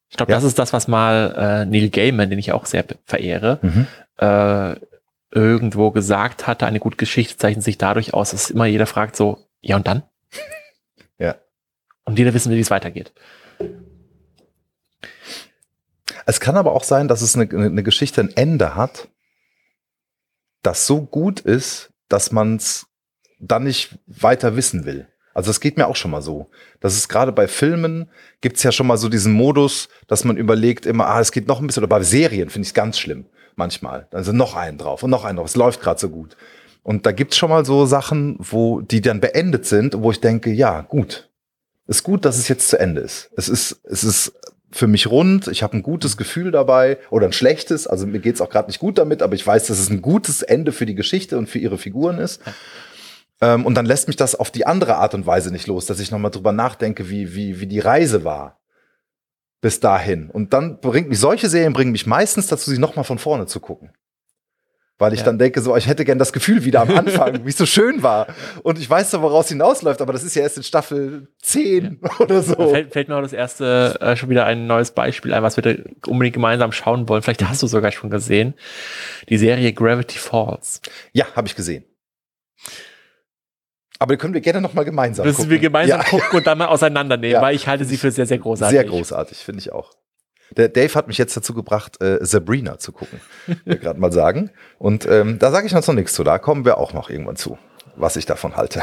Ich 0.09 0.17
glaube, 0.17 0.31
ja. 0.31 0.37
das 0.37 0.43
ist 0.43 0.57
das, 0.57 0.73
was 0.73 0.87
mal 0.87 1.35
äh, 1.37 1.65
Neil 1.65 1.89
Gaiman, 1.91 2.31
den 2.31 2.39
ich 2.39 2.53
auch 2.53 2.65
sehr 2.65 2.83
verehre, 3.05 3.59
mhm. 3.61 3.87
äh, 4.17 4.75
irgendwo 5.29 5.91
gesagt 5.91 6.47
hatte, 6.47 6.65
eine 6.65 6.79
gute 6.79 6.97
Geschichte 6.97 7.37
zeichnet 7.37 7.63
sich 7.63 7.77
dadurch 7.77 8.15
aus, 8.15 8.31
dass 8.31 8.49
immer 8.49 8.65
jeder 8.65 8.87
fragt 8.87 9.15
so, 9.15 9.45
ja 9.61 9.75
und 9.75 9.85
dann? 9.85 10.01
Ja. 11.19 11.33
Und 12.05 12.19
jeder 12.19 12.35
wissen 12.35 12.51
will, 12.51 12.57
wie 12.57 12.61
es 12.61 12.69
weitergeht. 12.69 13.11
Es 16.25 16.39
kann 16.39 16.57
aber 16.57 16.73
auch 16.73 16.83
sein, 16.83 17.07
dass 17.07 17.21
es 17.21 17.35
eine, 17.35 17.49
eine 17.49 17.83
Geschichte 17.83 18.21
ein 18.21 18.35
Ende 18.35 18.75
hat, 18.75 19.07
das 20.61 20.85
so 20.85 21.01
gut 21.01 21.39
ist, 21.39 21.91
dass 22.09 22.31
man 22.31 22.57
es 22.57 22.87
dann 23.39 23.63
nicht 23.63 23.97
weiter 24.07 24.55
wissen 24.55 24.85
will. 24.85 25.07
Also 25.33 25.49
das 25.49 25.59
geht 25.59 25.77
mir 25.77 25.87
auch 25.87 25.95
schon 25.95 26.11
mal 26.11 26.23
so. 26.23 26.49
Das 26.79 26.95
ist 26.95 27.09
gerade 27.09 27.31
bei 27.31 27.47
Filmen 27.47 28.09
gibt's 28.41 28.63
ja 28.63 28.71
schon 28.71 28.87
mal 28.87 28.97
so 28.97 29.07
diesen 29.07 29.33
Modus, 29.33 29.87
dass 30.07 30.23
man 30.23 30.35
überlegt 30.35 30.87
immer, 30.87 31.07
ah, 31.07 31.19
es 31.19 31.31
geht 31.31 31.47
noch 31.47 31.61
ein 31.61 31.67
bisschen. 31.67 31.83
Oder 31.83 31.89
bei 31.89 32.01
Serien 32.01 32.49
finde 32.49 32.63
ich 32.65 32.69
es 32.69 32.73
ganz 32.73 32.97
schlimm 32.97 33.27
manchmal. 33.55 34.07
Dann 34.09 34.23
sind 34.23 34.35
noch 34.35 34.55
einen 34.55 34.79
drauf 34.79 35.03
und 35.03 35.11
noch 35.11 35.25
einen 35.25 35.37
drauf. 35.37 35.47
Es 35.47 35.55
läuft 35.55 35.81
gerade 35.81 35.99
so 35.99 36.09
gut. 36.09 36.35
Und 36.81 37.05
da 37.05 37.11
gibt's 37.11 37.37
schon 37.37 37.49
mal 37.49 37.65
so 37.65 37.85
Sachen, 37.85 38.37
wo 38.39 38.81
die 38.81 39.01
dann 39.01 39.19
beendet 39.19 39.65
sind, 39.65 40.01
wo 40.01 40.09
ich 40.09 40.21
denke, 40.21 40.49
ja, 40.49 40.81
gut. 40.81 41.26
Ist 41.87 42.03
gut, 42.03 42.25
dass 42.25 42.37
es 42.37 42.47
jetzt 42.47 42.69
zu 42.69 42.79
Ende 42.79 43.01
ist. 43.01 43.31
Es 43.37 43.49
ist, 43.49 43.81
es 43.85 44.03
ist 44.03 44.33
für 44.71 44.87
mich 44.87 45.07
rund. 45.07 45.47
Ich 45.47 45.63
habe 45.63 45.77
ein 45.77 45.83
gutes 45.83 46.17
Gefühl 46.17 46.51
dabei 46.51 46.97
oder 47.09 47.25
ein 47.25 47.33
schlechtes. 47.33 47.87
Also 47.87 48.05
mir 48.05 48.19
geht's 48.19 48.41
auch 48.41 48.49
gerade 48.49 48.67
nicht 48.67 48.79
gut 48.79 48.97
damit, 48.97 49.21
aber 49.21 49.35
ich 49.35 49.47
weiß, 49.47 49.67
dass 49.67 49.79
es 49.79 49.89
ein 49.89 50.01
gutes 50.01 50.41
Ende 50.41 50.71
für 50.71 50.85
die 50.85 50.95
Geschichte 50.95 51.37
und 51.37 51.47
für 51.47 51.59
ihre 51.59 51.77
Figuren 51.77 52.19
ist. 52.19 52.41
Ähm, 53.39 53.65
und 53.65 53.75
dann 53.75 53.85
lässt 53.85 54.07
mich 54.07 54.17
das 54.17 54.35
auf 54.35 54.51
die 54.51 54.65
andere 54.65 54.95
Art 54.95 55.13
und 55.13 55.25
Weise 55.25 55.51
nicht 55.51 55.67
los, 55.67 55.85
dass 55.85 55.99
ich 55.99 56.11
nochmal 56.11 56.31
drüber 56.31 56.51
nachdenke, 56.51 57.09
wie, 57.09 57.35
wie, 57.35 57.59
wie 57.59 57.67
die 57.67 57.79
Reise 57.79 58.23
war 58.23 58.59
bis 59.61 59.79
dahin. 59.79 60.29
Und 60.29 60.53
dann 60.53 60.79
bringt 60.79 61.09
mich, 61.09 61.19
solche 61.19 61.49
Serien 61.49 61.73
bringen 61.73 61.91
mich 61.91 62.05
meistens 62.05 62.47
dazu, 62.47 62.69
sie 62.69 62.77
nochmal 62.77 63.05
von 63.05 63.17
vorne 63.17 63.47
zu 63.47 63.59
gucken. 63.59 63.91
Weil 64.99 65.13
ich 65.13 65.19
ja. 65.19 65.25
dann 65.25 65.37
denke, 65.37 65.61
so, 65.61 65.77
ich 65.77 65.87
hätte 65.87 66.05
gern 66.05 66.17
das 66.17 66.33
Gefühl 66.33 66.65
wieder 66.65 66.81
am 66.81 66.89
Anfang, 66.89 67.41
wie 67.45 67.49
es 67.49 67.57
so 67.57 67.67
schön 67.67 68.01
war. 68.01 68.27
Und 68.63 68.79
ich 68.79 68.89
weiß 68.89 69.11
so, 69.11 69.21
woraus 69.21 69.47
hinausläuft, 69.49 70.01
aber 70.01 70.11
das 70.11 70.23
ist 70.23 70.35
ja 70.35 70.41
erst 70.41 70.57
in 70.57 70.63
Staffel 70.63 71.27
10 71.43 71.99
ja. 72.01 72.09
oder 72.19 72.41
so. 72.41 72.55
Fällt, 72.55 72.93
fällt, 72.93 73.07
mir 73.07 73.15
auch 73.15 73.21
das 73.21 73.33
erste 73.33 73.97
äh, 74.01 74.15
schon 74.15 74.29
wieder 74.29 74.45
ein 74.45 74.65
neues 74.65 74.91
Beispiel 74.91 75.33
ein, 75.33 75.43
was 75.43 75.55
wir 75.55 75.61
da 75.61 75.81
unbedingt 76.07 76.33
gemeinsam 76.33 76.71
schauen 76.71 77.07
wollen. 77.07 77.21
Vielleicht 77.21 77.47
hast 77.47 77.61
du 77.61 77.67
sogar 77.67 77.91
schon 77.91 78.09
gesehen. 78.09 78.55
Die 79.29 79.37
Serie 79.37 79.71
Gravity 79.71 80.17
Falls. 80.17 80.81
Ja, 81.13 81.27
habe 81.35 81.47
ich 81.47 81.55
gesehen. 81.55 81.85
Aber 83.99 84.13
die 84.13 84.17
können 84.17 84.33
wir 84.33 84.41
gerne 84.41 84.61
nochmal 84.61 84.85
gemeinsam 84.85 85.25
Müssen 85.25 85.37
gucken. 85.37 85.51
wir 85.51 85.59
gemeinsam 85.59 86.01
ja. 86.01 86.05
gucken 86.05 86.37
und 86.37 86.47
dann 86.47 86.57
mal 86.57 86.67
auseinandernehmen, 86.67 87.41
weil 87.41 87.55
ich 87.55 87.67
halte 87.67 87.85
sie 87.85 87.97
für 87.97 88.11
sehr, 88.11 88.25
sehr 88.25 88.37
großartig. 88.37 88.77
Sehr 88.77 88.87
großartig, 88.87 89.37
finde 89.37 89.59
ich 89.59 89.71
auch. 89.71 89.91
Der 90.51 90.69
Dave 90.69 90.93
hat 90.95 91.07
mich 91.07 91.17
jetzt 91.17 91.35
dazu 91.35 91.53
gebracht, 91.53 92.01
äh, 92.01 92.19
Sabrina 92.21 92.79
zu 92.79 92.91
gucken, 92.91 93.19
gerade 93.65 93.99
mal 93.99 94.11
sagen. 94.11 94.51
Und 94.79 95.05
ähm, 95.05 95.39
da 95.39 95.51
sage 95.51 95.67
ich 95.67 95.73
noch 95.73 95.93
nichts 95.93 96.13
zu. 96.13 96.23
Da 96.23 96.39
kommen 96.39 96.65
wir 96.65 96.77
auch 96.77 96.93
noch 96.93 97.09
irgendwann 97.09 97.35
zu, 97.35 97.57
was 97.95 98.15
ich 98.15 98.25
davon 98.25 98.55
halte. 98.55 98.81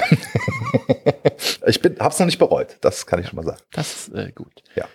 ich 1.66 1.80
bin, 1.80 1.96
hab's 1.98 2.18
noch 2.18 2.26
nicht 2.26 2.38
bereut. 2.38 2.76
Das 2.80 3.06
kann 3.06 3.20
ich 3.20 3.28
schon 3.28 3.36
mal 3.36 3.44
sagen. 3.44 3.60
Das 3.72 4.08
ist 4.08 4.14
äh, 4.14 4.32
gut. 4.32 4.62
Ja. 4.74 4.86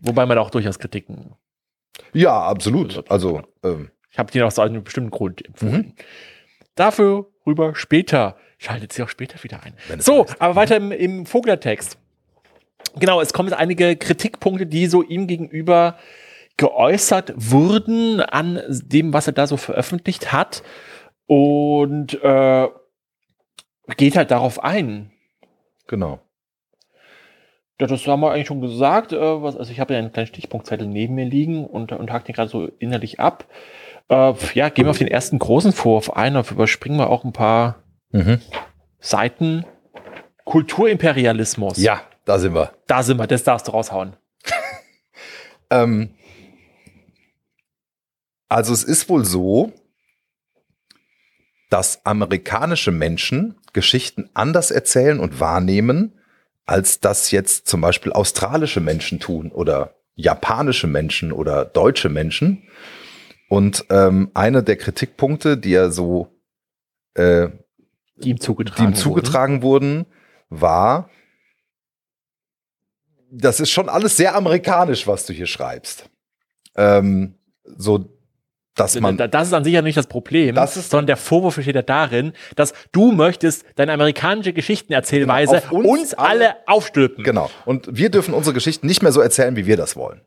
Wobei 0.00 0.26
man 0.26 0.38
auch 0.38 0.50
durchaus 0.50 0.78
Kritiken. 0.78 1.34
Ja, 2.12 2.42
absolut. 2.42 3.08
Also 3.10 3.42
ähm, 3.62 3.90
ich 4.10 4.18
habe 4.18 4.32
die 4.32 4.38
noch 4.38 4.46
aus 4.46 4.58
einem 4.58 4.82
bestimmten 4.82 5.10
Grund 5.10 5.44
empfohlen. 5.44 5.72
Mhm. 5.74 5.92
Dafür 6.74 7.26
rüber 7.46 7.74
später. 7.74 8.36
Schaltet 8.58 8.92
sie 8.92 9.02
auch 9.02 9.08
später 9.10 9.42
wieder 9.44 9.60
ein. 9.62 9.74
So, 10.00 10.24
aber 10.38 10.56
weiter 10.56 10.76
im, 10.76 10.90
im 10.90 11.26
Vogler-Text. 11.26 11.98
Genau, 12.98 13.20
es 13.20 13.32
kommen 13.32 13.52
einige 13.52 13.96
Kritikpunkte, 13.96 14.66
die 14.66 14.86
so 14.86 15.02
ihm 15.02 15.26
gegenüber 15.26 15.98
geäußert 16.56 17.34
wurden 17.36 18.20
an 18.20 18.60
dem, 18.68 19.12
was 19.12 19.26
er 19.26 19.34
da 19.34 19.46
so 19.46 19.56
veröffentlicht 19.56 20.32
hat. 20.32 20.62
Und 21.26 22.14
äh, 22.22 22.68
geht 23.96 24.16
halt 24.16 24.30
darauf 24.30 24.62
ein. 24.62 25.10
Genau. 25.86 26.20
Ja, 27.80 27.86
das 27.86 28.06
haben 28.06 28.20
wir 28.20 28.32
eigentlich 28.32 28.46
schon 28.46 28.62
gesagt. 28.62 29.12
Äh, 29.12 29.42
was, 29.42 29.56
also 29.56 29.70
ich 29.70 29.80
habe 29.80 29.92
ja 29.92 29.98
einen 29.98 30.12
kleinen 30.12 30.28
Stichpunktzettel 30.28 30.86
neben 30.86 31.14
mir 31.14 31.26
liegen 31.26 31.66
und, 31.66 31.92
und 31.92 32.10
hake 32.10 32.24
den 32.24 32.34
gerade 32.34 32.48
so 32.48 32.66
innerlich 32.78 33.20
ab. 33.20 33.46
Äh, 34.08 34.32
ja, 34.54 34.68
gehen 34.70 34.86
wir 34.86 34.90
auf 34.90 34.98
den 34.98 35.08
ersten 35.08 35.38
großen 35.38 35.72
Vorwurf 35.72 36.10
ein, 36.10 36.36
auf 36.36 36.50
überspringen 36.50 36.98
wir 36.98 37.10
auch 37.10 37.24
ein 37.24 37.32
paar 37.32 37.82
mhm. 38.12 38.40
Seiten. 38.98 39.64
Kulturimperialismus. 40.44 41.76
Ja, 41.76 42.00
da 42.26 42.38
sind 42.38 42.54
wir. 42.54 42.72
Da 42.86 43.02
sind 43.02 43.18
wir, 43.18 43.26
das 43.26 43.44
darfst 43.44 43.66
du 43.66 43.72
raushauen. 43.72 44.16
Ähm, 45.68 46.10
also 48.48 48.72
es 48.72 48.84
ist 48.84 49.08
wohl 49.08 49.24
so, 49.24 49.72
dass 51.70 52.06
amerikanische 52.06 52.92
Menschen 52.92 53.56
Geschichten 53.72 54.30
anders 54.32 54.70
erzählen 54.70 55.18
und 55.18 55.40
wahrnehmen, 55.40 56.20
als 56.66 57.00
das 57.00 57.32
jetzt 57.32 57.66
zum 57.66 57.80
Beispiel 57.80 58.12
australische 58.12 58.80
Menschen 58.80 59.18
tun 59.18 59.50
oder 59.50 59.96
japanische 60.14 60.86
Menschen 60.86 61.32
oder 61.32 61.64
deutsche 61.64 62.10
Menschen. 62.10 62.68
Und 63.48 63.84
ähm, 63.90 64.30
einer 64.34 64.62
der 64.62 64.76
Kritikpunkte, 64.76 65.58
die 65.58 65.74
er 65.74 65.90
so 65.90 66.28
äh, 67.14 67.48
Die 68.18 68.30
ihm 68.30 68.40
zugetragen, 68.40 68.92
die 68.92 68.92
ihm 68.92 68.94
zugetragen 68.94 69.62
wurden, 69.62 70.06
war, 70.48 71.10
das 73.36 73.60
ist 73.60 73.70
schon 73.70 73.88
alles 73.88 74.16
sehr 74.16 74.34
amerikanisch, 74.34 75.06
was 75.06 75.26
du 75.26 75.32
hier 75.32 75.46
schreibst. 75.46 76.08
Ähm, 76.76 77.34
so, 77.64 78.06
dass 78.74 78.98
man, 79.00 79.16
Da- 79.16 79.28
Das 79.28 79.48
ist 79.48 79.54
an 79.54 79.64
sich 79.64 79.72
ja 79.72 79.80
nicht 79.82 79.96
das 79.96 80.06
Problem, 80.06 80.54
Das 80.54 80.76
ist- 80.76 80.90
sondern 80.90 81.06
der 81.06 81.16
Vorwurf 81.16 81.56
besteht 81.56 81.74
ja 81.76 81.82
darin, 81.82 82.32
dass 82.56 82.74
du 82.92 83.12
möchtest 83.12 83.64
deine 83.76 83.92
amerikanische 83.92 84.52
Geschichtenerzählweise 84.52 85.62
Genau, 85.70 85.76
uns 85.88 85.88
uns, 85.88 86.14
alle 86.14 86.56
aufstülpen. 86.66 87.24
genau. 87.24 87.50
Und 87.64 87.88
wir 87.90 88.10
dürfen 88.10 88.34
unsere 88.34 88.52
Geschichten 88.54 88.86
nicht 88.86 89.02
mehr 89.02 89.12
so 89.12 89.20
erzählen, 89.20 89.56
wie 89.56 89.66
wir 89.66 89.76
das 89.78 89.96
wollen. 89.96 90.20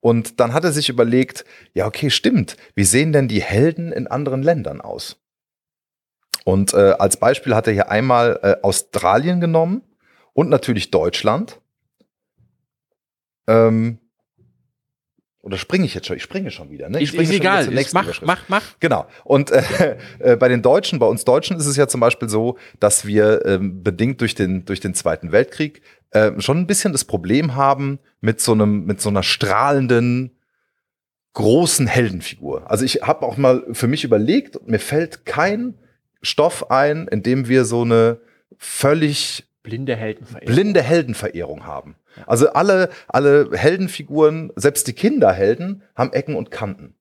Und 0.00 0.38
dann 0.38 0.52
hat 0.52 0.64
er 0.64 0.72
sich 0.72 0.88
überlegt, 0.90 1.44
ja, 1.74 1.86
okay, 1.86 2.10
stimmt. 2.10 2.56
Wie 2.74 2.84
sehen 2.84 3.12
denn 3.12 3.26
die 3.26 3.42
Helden 3.42 3.90
in 3.90 4.06
anderen 4.06 4.42
Ländern 4.42 4.80
aus? 4.80 5.16
Und 6.44 6.72
äh, 6.74 6.94
als 6.98 7.16
Beispiel 7.16 7.54
hat 7.54 7.66
er 7.66 7.72
hier 7.72 7.90
einmal 7.90 8.38
äh, 8.42 8.56
Australien 8.62 9.40
genommen 9.40 9.82
und 10.34 10.48
natürlich 10.50 10.90
Deutschland. 10.90 11.58
Ähm, 13.48 13.98
oder 15.40 15.56
springe 15.56 15.86
ich 15.86 15.94
jetzt 15.94 16.06
schon? 16.06 16.16
Ich 16.16 16.22
springe 16.22 16.50
schon 16.50 16.70
wieder. 16.70 16.88
Ne? 16.88 17.00
Ist, 17.00 17.08
springe 17.08 17.22
ist 17.24 17.28
schon 17.30 17.40
egal. 17.40 17.64
Ich 17.64 17.70
nächsten 17.70 17.96
mach, 17.96 18.22
mach, 18.22 18.48
mach. 18.48 18.62
Genau. 18.80 19.06
Und 19.24 19.50
äh, 19.50 19.96
äh, 20.18 20.36
bei 20.36 20.48
den 20.48 20.62
Deutschen, 20.62 20.98
bei 20.98 21.06
uns 21.06 21.24
Deutschen 21.24 21.56
ist 21.56 21.66
es 21.66 21.76
ja 21.76 21.88
zum 21.88 22.00
Beispiel 22.00 22.28
so, 22.28 22.58
dass 22.80 23.06
wir 23.06 23.46
ähm, 23.46 23.82
bedingt 23.82 24.20
durch 24.20 24.34
den, 24.34 24.64
durch 24.66 24.80
den 24.80 24.94
Zweiten 24.94 25.32
Weltkrieg 25.32 25.80
äh, 26.10 26.32
schon 26.38 26.58
ein 26.58 26.66
bisschen 26.66 26.92
das 26.92 27.04
Problem 27.04 27.54
haben 27.54 27.98
mit 28.20 28.40
so 28.40 28.52
einem, 28.52 28.84
mit 28.84 29.00
so 29.00 29.08
einer 29.08 29.22
strahlenden, 29.22 30.36
großen 31.34 31.86
Heldenfigur. 31.86 32.70
Also 32.70 32.84
ich 32.84 33.02
habe 33.02 33.24
auch 33.24 33.36
mal 33.36 33.64
für 33.72 33.86
mich 33.86 34.04
überlegt, 34.04 34.66
mir 34.66 34.80
fällt 34.80 35.24
kein 35.24 35.74
Stoff 36.20 36.70
ein, 36.70 37.06
in 37.08 37.22
dem 37.22 37.48
wir 37.48 37.64
so 37.64 37.82
eine 37.82 38.18
völlig 38.58 39.44
Blinde 39.62 39.94
Heldenverehrung. 39.94 40.54
blinde 40.54 40.82
Heldenverehrung 40.82 41.64
haben. 41.64 41.94
Also 42.26 42.50
alle, 42.50 42.90
alle 43.08 43.50
Heldenfiguren, 43.52 44.52
selbst 44.56 44.86
die 44.86 44.92
Kinderhelden, 44.92 45.82
haben 45.94 46.12
Ecken 46.12 46.34
und 46.34 46.50
Kanten. 46.50 46.94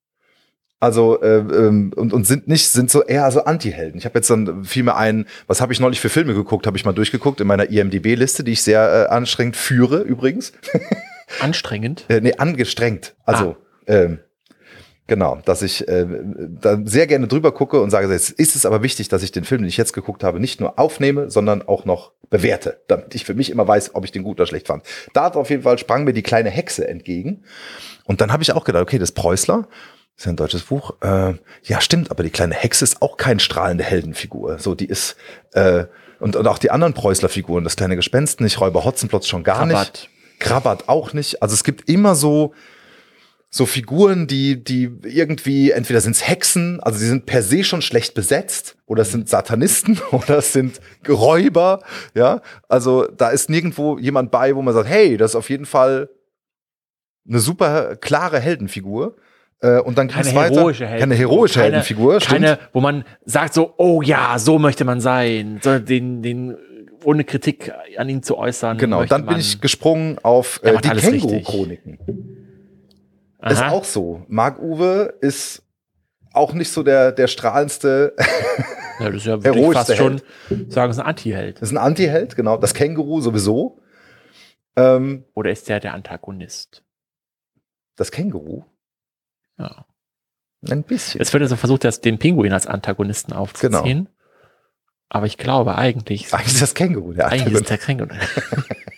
Also 0.80 1.22
äh, 1.22 1.38
ähm, 1.38 1.92
und, 1.96 2.14
und 2.14 2.28
sind 2.28 2.48
nicht, 2.48 2.70
sind 2.70 2.92
so 2.92 3.04
eher 3.04 3.30
so 3.32 3.44
Anti-Helden. 3.44 3.98
Ich 3.98 4.06
habe 4.06 4.20
jetzt 4.20 4.30
dann 4.30 4.64
viel 4.64 4.84
mehr 4.84 4.96
ein, 4.96 5.26
was 5.48 5.60
habe 5.60 5.74
ich 5.74 5.80
neulich 5.80 6.00
für 6.00 6.10
Filme 6.10 6.36
geguckt, 6.36 6.68
habe 6.68 6.78
ich 6.78 6.86
mal 6.86 6.94
durchgeguckt 6.94 7.42
in 7.42 7.48
meiner 7.48 7.70
IMDB-Liste, 7.70 8.44
die 8.44 8.52
ich 8.52 8.62
sehr 8.62 9.08
äh, 9.10 9.12
anstrengend 9.12 9.56
führe 9.56 10.02
übrigens. 10.02 10.54
Anstrengend. 11.42 12.06
Äh, 12.10 12.22
nee, 12.22 12.36
angestrengt. 12.38 13.16
Also, 13.26 13.58
ähm, 13.88 14.20
genau, 15.08 15.40
dass 15.46 15.62
ich 15.62 15.88
äh, 15.88 16.06
da 16.62 16.80
sehr 16.86 17.08
gerne 17.08 17.28
drüber 17.28 17.52
gucke 17.52 17.82
und 17.82 17.90
sage, 17.90 18.12
jetzt 18.12 18.30
ist 18.32 18.56
es 18.56 18.66
aber 18.66 18.84
wichtig, 18.84 19.10
dass 19.10 19.24
ich 19.24 19.32
den 19.32 19.46
Film, 19.46 19.62
den 19.62 19.70
ich 19.70 19.78
jetzt 19.78 19.94
geguckt 19.94 20.24
habe, 20.24 20.40
nicht 20.40 20.60
nur 20.60 20.78
aufnehme, 20.78 21.32
sondern 21.32 21.68
auch 21.68 21.86
noch 21.86 22.12
bewerte, 22.30 22.82
damit 22.88 23.16
ich 23.16 23.26
für 23.26 23.34
mich 23.34 23.50
immer 23.50 23.68
weiß, 23.68 23.96
ob 23.96 24.04
ich 24.04 24.12
den 24.12 24.24
gut 24.24 24.40
oder 24.40 24.48
schlecht 24.48 24.68
fand. 24.68 24.84
Da 25.14 25.30
auf 25.30 25.50
jeden 25.50 25.64
Fall 25.64 25.78
sprang 25.78 26.04
mir 26.04 26.14
die 26.14 26.24
kleine 26.24 26.50
Hexe 26.50 26.88
entgegen. 26.88 27.44
Und 28.06 28.22
dann 28.22 28.32
habe 28.32 28.44
ich 28.44 28.52
auch 28.52 28.66
gedacht, 28.66 28.84
okay, 28.84 29.00
das 29.00 29.14
Preußler, 29.14 29.68
ist 30.18 30.26
ja 30.26 30.34
ein 30.34 30.36
deutsches 30.36 30.64
Buch. 30.64 30.96
Äh, 31.02 31.36
ja, 31.64 31.80
stimmt, 31.80 32.12
aber 32.12 32.24
die 32.24 32.32
kleine 32.32 32.56
Hexe 32.56 32.84
ist 32.84 33.02
auch 33.02 33.18
keine 33.18 33.40
strahlende 33.40 33.84
Heldenfigur. 33.84 34.58
So, 34.60 34.76
die 34.76 34.88
ist, 34.88 35.16
äh, 35.54 35.86
und, 36.20 36.36
und 36.36 36.48
auch 36.48 36.58
die 36.58 36.72
anderen 36.72 36.94
Preußler-Figuren, 36.94 37.64
das 37.64 37.76
kleine 37.76 37.96
Gespenst 37.96 38.42
nicht, 38.42 38.60
Räuber 38.60 38.84
Hotzenplotz 38.84 39.28
schon 39.28 39.44
gar 39.44 39.66
nicht. 39.66 39.76
Krabat. 39.76 40.10
Krabat 40.40 40.90
auch 40.90 41.14
nicht. 41.14 41.42
Also 41.42 41.54
es 41.54 41.64
gibt 41.64 41.90
immer 41.90 42.16
so, 42.16 42.54
so 43.50 43.66
Figuren, 43.66 44.28
die, 44.28 44.62
die 44.64 44.92
irgendwie, 45.04 45.72
entweder 45.72 46.02
sind 46.02 46.16
es 46.16 46.28
Hexen, 46.28 46.80
also 46.82 47.00
sie 47.00 47.08
sind 47.08 47.26
per 47.26 47.42
se 47.42 47.64
schon 47.64 47.82
schlecht 47.82 48.14
besetzt, 48.14 48.78
oder 48.86 49.04
es 49.04 49.12
sind 49.12 49.30
Satanisten, 49.30 50.00
oder 50.12 50.40
es 50.40 50.54
sind 50.54 50.82
Räuber, 51.08 51.82
ja. 52.14 52.42
Also 52.68 53.06
da 53.08 53.30
ist 53.30 53.50
nirgendwo 53.50 53.98
jemand 53.98 54.32
bei, 54.32 54.56
wo 54.56 54.62
man 54.62 54.74
sagt, 54.74 54.90
hey, 54.90 55.18
das 55.18 55.32
ist 55.32 55.36
auf 55.36 55.50
jeden 55.50 55.66
Fall 55.66 56.10
eine 57.28 57.40
super 57.40 57.96
klare 57.96 58.40
Heldenfigur. 58.40 59.16
Äh, 59.60 59.80
und 59.80 59.98
dann 59.98 60.08
Keine 60.08 60.36
weiter. 60.36 60.56
heroische 60.56 60.86
Heldenfigur. 60.86 61.00
Keine 61.00 61.16
heroische 61.16 61.54
Keine- 61.56 61.64
Heldenfigur, 61.66 62.22
stimmt. 62.22 62.42
Keine, 62.44 62.60
wo 62.74 62.80
man 62.80 63.06
sagt 63.26 63.54
so, 63.54 63.74
oh 63.78 64.02
ja, 64.02 64.38
so 64.38 64.60
möchte 64.60 64.86
man 64.86 65.02
sein. 65.02 65.60
So 65.64 65.80
den, 65.80 66.22
den, 66.22 66.56
ohne 67.04 67.24
Kritik 67.24 67.72
an 67.98 68.08
ihn 68.08 68.22
zu 68.22 68.38
äußern. 68.38 68.78
Genau, 68.78 69.04
dann 69.06 69.26
bin 69.26 69.38
ich 69.38 69.60
gesprungen 69.60 70.20
auf 70.22 70.60
äh, 70.64 70.78
die 70.82 70.90
alles 70.90 71.06
Känguru-Chroniken. 73.40 73.52
Ist 73.52 73.62
Aha. 73.62 73.72
auch 73.72 73.84
so. 73.84 74.24
Marc 74.28 74.60
Uwe 74.60 75.14
ist 75.22 75.64
auch 76.34 76.54
nicht 76.54 76.72
so 76.72 76.84
der, 76.84 77.12
der 77.12 77.28
strahlendste. 77.28 78.16
Ja, 79.00 79.08
das 79.10 79.16
ist 79.18 79.26
ja 79.26 79.44
wirklich 79.44 79.74
fast 79.74 79.96
schon, 79.96 80.22
sagen 80.70 80.94
sie, 80.94 81.02
ein 81.02 81.08
Anti-Held. 81.08 81.60
Ist 81.60 81.72
ein 81.72 81.78
Anti-Held, 81.78 82.36
genau. 82.36 82.58
Das 82.58 82.74
Känguru 82.74 83.22
sowieso. 83.22 83.80
Ähm, 84.76 85.26
Oder 85.34 85.52
ist 85.52 85.70
der 85.70 85.80
der 85.80 85.94
Antagonist? 85.94 86.84
das 87.96 88.12
Känguru? 88.12 88.64
Ja. 89.58 89.86
Ein 90.70 90.84
bisschen. 90.84 91.20
Jetzt 91.20 91.34
wird 91.34 91.42
also 91.42 91.56
versucht, 91.56 91.84
das, 91.84 92.02
den 92.02 92.20
Pinguin 92.20 92.54
als 92.54 92.68
Antagonisten 92.68 93.34
aufzuziehen. 93.34 93.72
Genau. 94.06 94.10
Aber 95.10 95.26
ich 95.26 95.38
glaube 95.38 95.76
eigentlich, 95.78 96.32
Eigentlich 96.34 96.54
ist 96.54 96.62
das 96.62 96.74
Känguru 96.76 97.14
der 97.14 97.28
eigentlich 97.28 97.56
Antagonist. 97.56 97.72
ist 97.72 97.82
der 97.82 97.86
Pinguin. 97.86 98.20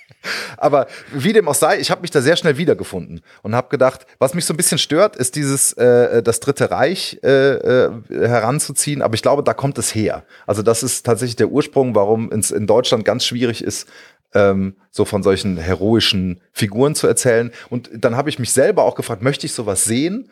Aber 0.57 0.87
wie 1.13 1.33
dem 1.33 1.47
auch 1.47 1.55
sei, 1.55 1.79
ich 1.79 1.91
habe 1.91 2.01
mich 2.01 2.11
da 2.11 2.21
sehr 2.21 2.35
schnell 2.35 2.57
wiedergefunden 2.57 3.21
und 3.41 3.55
habe 3.55 3.69
gedacht, 3.69 4.05
was 4.19 4.33
mich 4.33 4.45
so 4.45 4.53
ein 4.53 4.57
bisschen 4.57 4.77
stört, 4.77 5.15
ist 5.15 5.35
dieses 5.35 5.73
äh, 5.73 6.21
das 6.21 6.39
Dritte 6.39 6.71
Reich 6.71 7.19
äh, 7.23 7.53
äh, 7.53 7.91
heranzuziehen. 8.09 9.01
Aber 9.01 9.15
ich 9.15 9.21
glaube, 9.21 9.43
da 9.43 9.53
kommt 9.53 9.77
es 9.77 9.95
her. 9.95 10.23
Also 10.45 10.61
das 10.61 10.83
ist 10.83 11.05
tatsächlich 11.05 11.37
der 11.37 11.49
Ursprung, 11.49 11.95
warum 11.95 12.31
es 12.31 12.51
in 12.51 12.67
Deutschland 12.67 13.05
ganz 13.05 13.25
schwierig 13.25 13.63
ist, 13.63 13.87
ähm, 14.33 14.75
so 14.91 15.05
von 15.05 15.23
solchen 15.23 15.57
heroischen 15.57 16.41
Figuren 16.51 16.95
zu 16.95 17.07
erzählen. 17.07 17.51
Und 17.69 17.89
dann 17.93 18.15
habe 18.15 18.29
ich 18.29 18.39
mich 18.39 18.51
selber 18.51 18.83
auch 18.83 18.95
gefragt, 18.95 19.21
möchte 19.21 19.45
ich 19.45 19.53
sowas 19.53 19.85
sehen? 19.85 20.29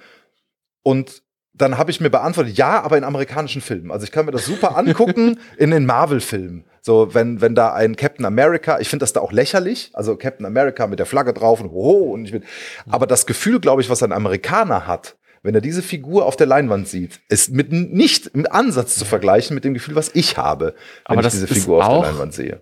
Und 0.83 1.23
dann 1.53 1.77
habe 1.77 1.91
ich 1.91 1.99
mir 1.99 2.09
beantwortet, 2.09 2.57
ja, 2.57 2.81
aber 2.83 2.97
in 2.97 3.03
amerikanischen 3.03 3.61
Filmen. 3.61 3.91
Also 3.91 4.03
ich 4.03 4.11
kann 4.11 4.25
mir 4.25 4.31
das 4.31 4.45
super 4.45 4.77
angucken 4.77 5.39
in 5.57 5.71
den 5.71 5.85
Marvel-Filmen. 5.85 6.65
So, 6.87 7.13
wenn, 7.13 7.41
wenn 7.41 7.53
da 7.53 7.73
ein 7.73 7.97
Captain 7.97 8.23
America, 8.23 8.79
ich 8.79 8.87
finde 8.87 9.03
das 9.03 9.11
da 9.11 9.19
auch 9.19 9.33
lächerlich, 9.33 9.91
also 9.91 10.15
Captain 10.15 10.45
America 10.45 10.87
mit 10.87 10.99
der 10.99 11.05
Flagge 11.05 11.33
drauf 11.33 11.59
und 11.59 11.71
hoho 11.71 12.13
und 12.13 12.23
ich 12.23 12.31
bin, 12.31 12.45
aber 12.89 13.05
das 13.05 13.25
Gefühl, 13.25 13.59
glaube 13.59 13.81
ich, 13.81 13.89
was 13.89 14.03
ein 14.03 14.13
Amerikaner 14.13 14.87
hat, 14.87 15.17
wenn 15.43 15.53
er 15.53 15.59
diese 15.59 15.81
Figur 15.81 16.25
auf 16.25 16.37
der 16.37 16.47
Leinwand 16.47 16.87
sieht, 16.87 17.19
ist 17.27 17.51
mit 17.51 17.73
nicht 17.73 18.27
im 18.27 18.47
Ansatz 18.49 18.95
zu 18.95 19.03
vergleichen 19.03 19.53
mit 19.53 19.65
dem 19.65 19.73
Gefühl, 19.73 19.95
was 19.95 20.15
ich 20.15 20.37
habe, 20.37 20.75
wenn 21.09 21.17
Aber 21.17 21.27
ich 21.27 21.33
diese 21.33 21.47
Figur 21.47 21.85
auf 21.85 22.03
der 22.03 22.09
Leinwand 22.09 22.33
sehe. 22.33 22.61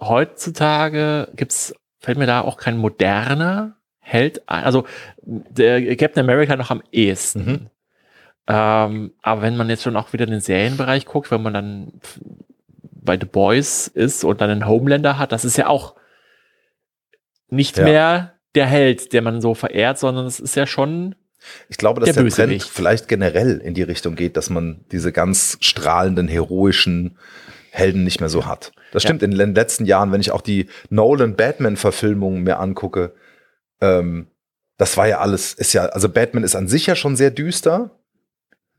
Heutzutage 0.00 1.26
gibt's, 1.34 1.74
fällt 1.98 2.18
mir 2.18 2.26
da 2.26 2.42
auch 2.42 2.58
kein 2.58 2.78
moderner 2.78 3.78
Held 3.98 4.48
ein. 4.48 4.62
Also 4.62 4.86
der 5.22 5.96
Captain 5.96 6.22
America 6.22 6.54
noch 6.54 6.70
am 6.70 6.84
ehesten. 6.92 7.44
Mhm. 7.44 7.70
Ähm, 8.46 9.12
aber 9.22 9.42
wenn 9.42 9.56
man 9.56 9.68
jetzt 9.68 9.82
schon 9.82 9.96
auch 9.96 10.12
wieder 10.12 10.24
in 10.24 10.30
den 10.30 10.40
Serienbereich 10.40 11.04
guckt, 11.04 11.32
wenn 11.32 11.42
man 11.42 11.54
dann 11.54 12.00
bei 13.06 13.18
The 13.18 13.24
Boys 13.26 13.88
ist 13.88 14.22
und 14.24 14.42
dann 14.42 14.50
einen 14.50 14.66
Homelander 14.68 15.16
hat, 15.18 15.32
das 15.32 15.46
ist 15.46 15.56
ja 15.56 15.68
auch 15.68 15.94
nicht 17.48 17.78
Ja. 17.78 17.84
mehr 17.84 18.32
der 18.54 18.66
Held, 18.66 19.12
der 19.14 19.22
man 19.22 19.40
so 19.40 19.54
verehrt, 19.54 19.98
sondern 19.98 20.26
es 20.26 20.40
ist 20.40 20.56
ja 20.56 20.66
schon 20.66 21.14
Ich 21.68 21.76
glaube, 21.76 22.00
dass 22.00 22.12
Der 22.12 22.22
der, 22.24 22.32
Trend 22.32 22.62
vielleicht 22.64 23.06
generell 23.08 23.58
in 23.58 23.72
die 23.74 23.82
Richtung 23.84 24.16
geht, 24.16 24.36
dass 24.36 24.50
man 24.50 24.84
diese 24.90 25.12
ganz 25.12 25.56
strahlenden, 25.60 26.26
heroischen 26.28 27.18
Helden 27.70 28.02
nicht 28.04 28.18
mehr 28.20 28.28
so 28.28 28.46
hat. 28.46 28.72
Das 28.92 29.04
Ja. 29.04 29.08
stimmt 29.08 29.22
in 29.22 29.30
den 29.30 29.54
letzten 29.54 29.84
Jahren, 29.84 30.10
wenn 30.10 30.20
ich 30.20 30.32
auch 30.32 30.40
die 30.40 30.68
Nolan-Batman-Verfilmungen 30.90 32.42
mir 32.42 32.58
angucke, 32.58 33.14
ähm, 33.80 34.26
das 34.78 34.96
war 34.96 35.06
ja 35.06 35.18
alles, 35.20 35.54
ist 35.54 35.72
ja, 35.72 35.86
also 35.86 36.08
Batman 36.08 36.42
ist 36.42 36.56
an 36.56 36.68
sich 36.68 36.86
ja 36.86 36.96
schon 36.96 37.16
sehr 37.16 37.30
düster, 37.30 37.90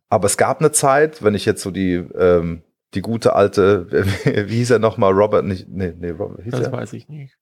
aber 0.10 0.26
es 0.26 0.38
gab 0.38 0.60
eine 0.60 0.72
Zeit, 0.72 1.24
wenn 1.24 1.36
ich 1.36 1.46
jetzt 1.46 1.62
so 1.62 1.72
die, 1.72 1.94
ähm, 1.94 2.64
die 2.94 3.02
gute 3.02 3.34
alte, 3.36 3.88
wie 4.26 4.56
hieß 4.58 4.72
er 4.72 4.80
nochmal, 4.80 5.12
Robert, 5.14 5.46
nicht, 5.46 5.68
nee, 5.70 5.94
nee, 5.98 6.10
Robert, 6.12 6.44
hieß 6.44 6.52
das 6.52 6.62
er? 6.68 6.72
weiß 6.72 6.94
ich 6.94 7.08
nicht. 7.10 7.36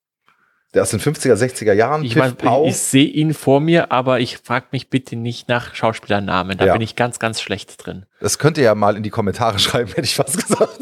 Der 0.73 0.81
aus 0.81 0.89
den 0.89 0.99
50er, 0.99 1.35
60er 1.35 1.71
Jahren, 1.71 2.03
Ich, 2.03 2.17
mein, 2.17 2.35
ich, 2.41 2.67
ich 2.67 2.75
sehe 2.77 3.05
ihn 3.07 3.33
vor 3.33 3.61
mir, 3.61 3.93
aber 3.93 4.19
ich 4.19 4.39
frage 4.39 4.65
mich 4.71 4.89
bitte 4.89 5.15
nicht 5.15 5.47
nach 5.47 5.73
Schauspielernamen. 5.73 6.57
Da 6.57 6.65
Ja. 6.65 6.73
bin 6.73 6.81
ich 6.81 6.97
ganz, 6.97 7.17
ganz 7.17 7.39
schlecht 7.39 7.85
drin. 7.85 8.05
das 8.19 8.39
könnt 8.39 8.57
ihr 8.57 8.65
ja 8.65 8.75
mal 8.75 8.97
in 8.97 9.03
die 9.03 9.09
Kommentare 9.09 9.57
schreiben, 9.59 9.87
hätte 9.89 10.01
ich 10.01 10.15
fast 10.15 10.35
gesagt. 10.37 10.79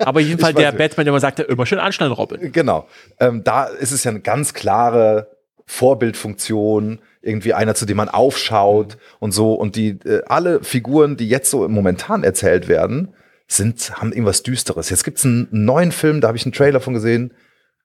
Aber 0.00 0.18
jeden 0.20 0.40
Fall 0.40 0.50
Ich 0.50 0.56
weiß 0.56 0.62
der 0.62 0.72
nicht. 0.72 0.78
Batman, 0.78 1.04
der 1.04 1.12
immer 1.12 1.20
sagte, 1.20 1.42
immer 1.44 1.66
schön 1.66 1.78
anschnallen, 1.78 2.12
Robin. 2.12 2.50
Genau. 2.50 2.88
Ähm, 3.20 3.44
da 3.44 3.64
ist 3.66 3.92
es 3.92 4.02
ja 4.02 4.10
eine 4.10 4.20
ganz 4.20 4.54
klare 4.54 5.28
Vorbildfunktion, 5.66 7.00
irgendwie 7.22 7.52
einer, 7.54 7.74
zu 7.74 7.86
dem 7.86 7.96
man 7.98 8.08
aufschaut 8.08 8.96
und 9.20 9.32
so. 9.32 9.54
Und 9.54 9.76
die 9.76 9.90
äh, 10.04 10.22
alle 10.26 10.64
Figuren, 10.64 11.16
die 11.16 11.28
jetzt 11.28 11.50
so 11.50 11.68
momentan 11.68 12.24
erzählt 12.24 12.66
werden, 12.68 13.14
sind, 13.52 13.90
haben 13.98 14.12
irgendwas 14.12 14.42
Düsteres. 14.42 14.90
Jetzt 14.90 15.04
gibt's 15.04 15.24
einen 15.24 15.48
neuen 15.50 15.92
Film, 15.92 16.20
da 16.20 16.28
habe 16.28 16.38
ich 16.38 16.44
einen 16.44 16.52
Trailer 16.52 16.80
von 16.80 16.94
gesehen, 16.94 17.34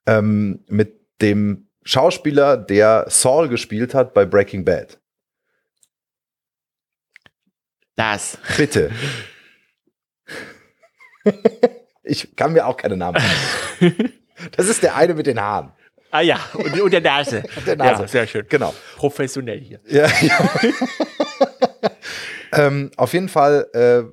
ähm, 0.05 0.63
mit 0.67 0.99
dem 1.21 1.67
Schauspieler, 1.83 2.57
der 2.57 3.05
Saul 3.09 3.49
gespielt 3.49 3.93
hat 3.93 4.13
bei 4.13 4.25
Breaking 4.25 4.65
Bad. 4.65 4.99
Das. 7.95 8.37
Bitte. 8.57 8.91
ich 12.03 12.35
kann 12.35 12.53
mir 12.53 12.65
auch 12.67 12.77
keine 12.77 12.97
Namen 12.97 13.21
sagen. 13.79 14.13
Das 14.51 14.67
ist 14.67 14.83
der 14.83 14.95
eine 14.95 15.13
mit 15.13 15.27
den 15.27 15.39
Haaren. 15.39 15.71
Ah 16.11 16.21
ja, 16.21 16.39
und, 16.53 16.79
und 16.79 16.93
der 16.93 17.01
Nase. 17.01 17.43
Der 17.65 17.75
Nase. 17.75 18.03
Ja, 18.03 18.07
sehr 18.07 18.27
schön. 18.27 18.45
Genau. 18.47 18.73
Professionell 18.95 19.59
hier. 19.59 19.81
Ja, 19.85 20.07
ja. 20.21 20.49
ähm, 22.67 22.91
auf 22.95 23.11
jeden 23.13 23.27
Fall 23.27 23.67
äh, 23.73 24.03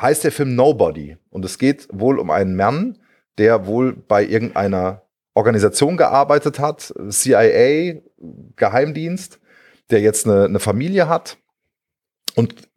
heißt 0.00 0.24
der 0.24 0.32
Film 0.32 0.54
Nobody. 0.54 1.16
Und 1.30 1.44
es 1.44 1.58
geht 1.58 1.88
wohl 1.92 2.18
um 2.18 2.30
einen 2.30 2.56
Mann, 2.56 2.98
der 3.38 3.66
wohl 3.66 3.94
bei 3.94 4.24
irgendeiner 4.24 5.02
Organisation 5.34 5.96
gearbeitet 5.96 6.58
hat, 6.58 6.94
CIA, 7.08 8.00
Geheimdienst, 8.56 9.40
der 9.90 10.00
jetzt 10.00 10.26
eine, 10.26 10.44
eine 10.44 10.60
Familie 10.60 11.08
hat. 11.08 11.38
Und 12.36 12.68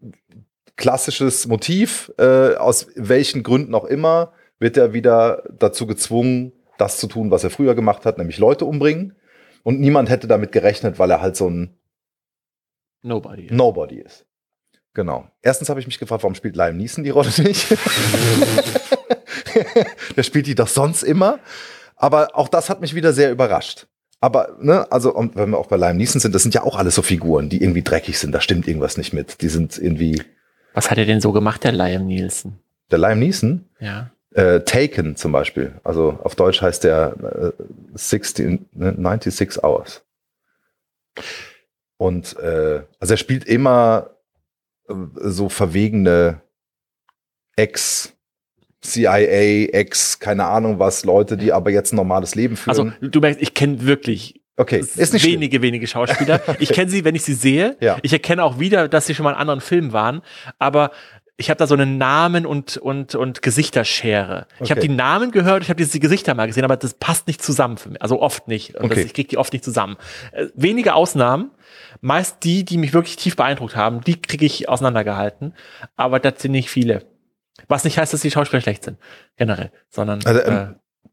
klassisches 0.76 1.48
Motiv, 1.48 2.12
äh, 2.18 2.56
aus 2.56 2.88
welchen 2.96 3.44
Gründen 3.44 3.74
auch 3.76 3.86
immer, 3.86 4.34
wird 4.60 4.78
er 4.78 4.94
wieder 4.94 5.44
dazu 5.58 5.88
gezwungen, 5.88 6.52
das 6.78 6.98
zu 6.98 7.08
tun, 7.08 7.32
was 7.32 7.44
er 7.44 7.50
früher 7.50 7.76
gemacht 7.76 8.06
hat, 8.06 8.18
nämlich 8.18 8.38
Leute 8.38 8.66
umbringen. 8.66 9.16
Und 9.64 9.80
niemand 9.80 10.10
hätte 10.10 10.28
damit 10.28 10.52
gerechnet, 10.52 11.00
weil 11.00 11.12
er 11.12 11.22
halt 11.22 11.36
so 11.36 11.50
ein 11.50 11.78
Nobody. 13.02 13.48
Nobody 13.52 14.00
ist. 14.00 14.27
Genau. 14.98 15.30
Erstens 15.44 15.70
habe 15.70 15.80
ich 15.80 15.86
mich 15.86 16.00
gefragt, 16.00 16.24
warum 16.24 16.34
spielt 16.34 16.56
Liam 16.56 16.76
Neeson 16.76 17.04
die 17.04 17.12
Rolle 17.12 17.30
nicht? 17.38 17.68
Der 20.18 20.24
spielt 20.24 20.48
die 20.48 20.56
doch 20.56 20.68
sonst 20.68 21.04
immer. 21.04 21.38
Aber 21.96 22.30
auch 22.34 22.48
das 22.48 22.68
hat 22.68 22.82
mich 22.82 22.96
wieder 22.96 23.14
sehr 23.14 23.30
überrascht. 23.30 23.86
Aber, 24.22 24.58
ne, 24.60 24.92
also, 24.92 25.14
und 25.14 25.36
wenn 25.36 25.52
wir 25.52 25.60
auch 25.60 25.68
bei 25.68 25.78
Liam 25.78 25.98
Neeson 25.98 26.20
sind, 26.20 26.34
das 26.34 26.42
sind 26.42 26.56
ja 26.56 26.64
auch 26.64 26.76
alles 26.76 26.96
so 26.96 27.04
Figuren, 27.04 27.48
die 27.48 27.62
irgendwie 27.62 27.84
dreckig 27.84 28.18
sind. 28.18 28.32
Da 28.32 28.42
stimmt 28.42 28.68
irgendwas 28.68 28.98
nicht 28.98 29.14
mit. 29.14 29.40
Die 29.42 29.50
sind 29.50 29.78
irgendwie. 29.78 30.24
Was 30.74 30.90
hat 30.90 30.98
er 30.98 31.06
denn 31.06 31.22
so 31.22 31.32
gemacht, 31.32 31.64
der 31.64 31.74
Liam 31.74 32.08
Nielsen? 32.08 32.58
Der 32.90 32.98
Liam 32.98 33.20
Neeson? 33.20 33.66
Ja. 33.80 34.10
Äh, 34.34 34.62
Taken 34.62 35.16
zum 35.16 35.32
Beispiel. 35.32 35.74
Also 35.84 36.18
auf 36.24 36.34
Deutsch 36.34 36.60
heißt 36.60 36.84
der 36.84 37.54
äh, 37.54 37.64
16, 37.94 38.66
ne, 38.74 38.96
96 38.98 39.64
Hours. 39.64 40.02
Und 41.98 42.36
äh, 42.40 42.82
also 43.00 43.14
er 43.14 43.18
spielt 43.18 43.46
immer 43.46 44.17
so 44.88 45.50
verwegene 45.50 46.42
Ex 47.56 48.14
CIA, 48.82 49.70
Ex, 49.74 50.20
keine 50.20 50.46
Ahnung 50.46 50.80
was, 50.80 51.04
Leute, 51.04 51.38
die 51.38 51.52
aber 51.52 51.72
jetzt 51.72 51.94
ein 51.94 51.98
normales 51.98 52.36
Leben 52.36 52.56
führen. 52.56 52.70
Also 52.70 52.92
du 53.08 53.20
merkst, 53.20 53.42
ich 53.42 53.54
kenne 53.54 53.82
wirklich 53.86 54.42
okay, 54.56 54.80
ist 54.80 54.98
nicht 55.14 55.22
schlimm. 55.22 55.36
wenige, 55.36 55.62
wenige 55.62 55.88
Schauspieler. 55.88 56.42
Ich 56.60 56.70
kenne 56.70 56.90
sie, 56.90 57.04
wenn 57.04 57.16
ich 57.16 57.24
sie 57.24 57.34
sehe. 57.34 57.78
Ja. 57.80 57.98
Ich 58.02 58.14
erkenne 58.14 58.44
auch 58.44 58.60
wieder, 58.60 58.88
dass 58.88 59.08
sie 59.08 59.16
schon 59.16 59.24
mal 59.24 59.32
in 59.32 59.38
anderen 59.38 59.62
Filmen 59.62 59.94
waren. 59.94 60.22
Aber 60.60 60.92
ich 61.40 61.50
habe 61.52 61.58
da 61.60 61.68
so 61.68 61.76
einen 61.76 61.98
Namen 62.00 62.46
und, 62.48 62.78
und, 62.78 63.14
und 63.14 63.42
Gesichterschere. 63.44 64.48
Ich 64.60 64.72
habe 64.72 64.80
Okay. 64.82 64.88
die 64.90 64.96
Namen 64.96 65.32
gehört, 65.32 65.62
ich 65.64 65.70
habe 65.70 65.78
diese 65.78 66.00
Gesichter 66.00 66.34
mal 66.34 66.48
gesehen, 66.48 66.64
aber 66.64 66.78
das 66.78 66.96
passt 66.96 67.28
nicht 67.28 67.44
zusammen 67.44 67.78
für 67.78 67.90
mich. 67.90 68.02
Also 68.02 68.20
oft 68.22 68.48
nicht. 68.48 68.76
Und 68.76 68.90
das, 68.90 68.98
Okay. 68.98 69.06
ich 69.08 69.14
kriege 69.14 69.30
die 69.30 69.38
oft 69.38 69.54
nicht 69.54 69.64
zusammen. 69.64 69.98
Äh, 70.32 70.48
wenige 70.56 70.96
Ausnahmen. 70.96 71.52
Meist 72.02 72.44
die, 72.44 72.66
die 72.66 72.78
mich 72.78 72.94
wirklich 72.94 73.18
tief 73.18 73.36
beeindruckt 73.36 73.76
haben, 73.76 74.02
die 74.02 74.20
kriege 74.22 74.46
ich 74.46 74.68
auseinandergehalten. 74.68 75.54
Aber 75.96 76.20
das 76.20 76.42
sind 76.42 76.52
nicht 76.52 76.70
viele. 76.70 77.06
Was 77.68 77.84
nicht 77.84 77.98
heißt, 77.98 78.14
dass 78.14 78.22
die 78.22 78.32
Schauspieler 78.32 78.62
schlecht 78.62 78.84
sind, 78.84 78.98
generell, 79.36 79.72
sondern 79.90 80.26
Also, 80.26 80.42
ähm, 80.42 80.54
äh, 80.56 81.08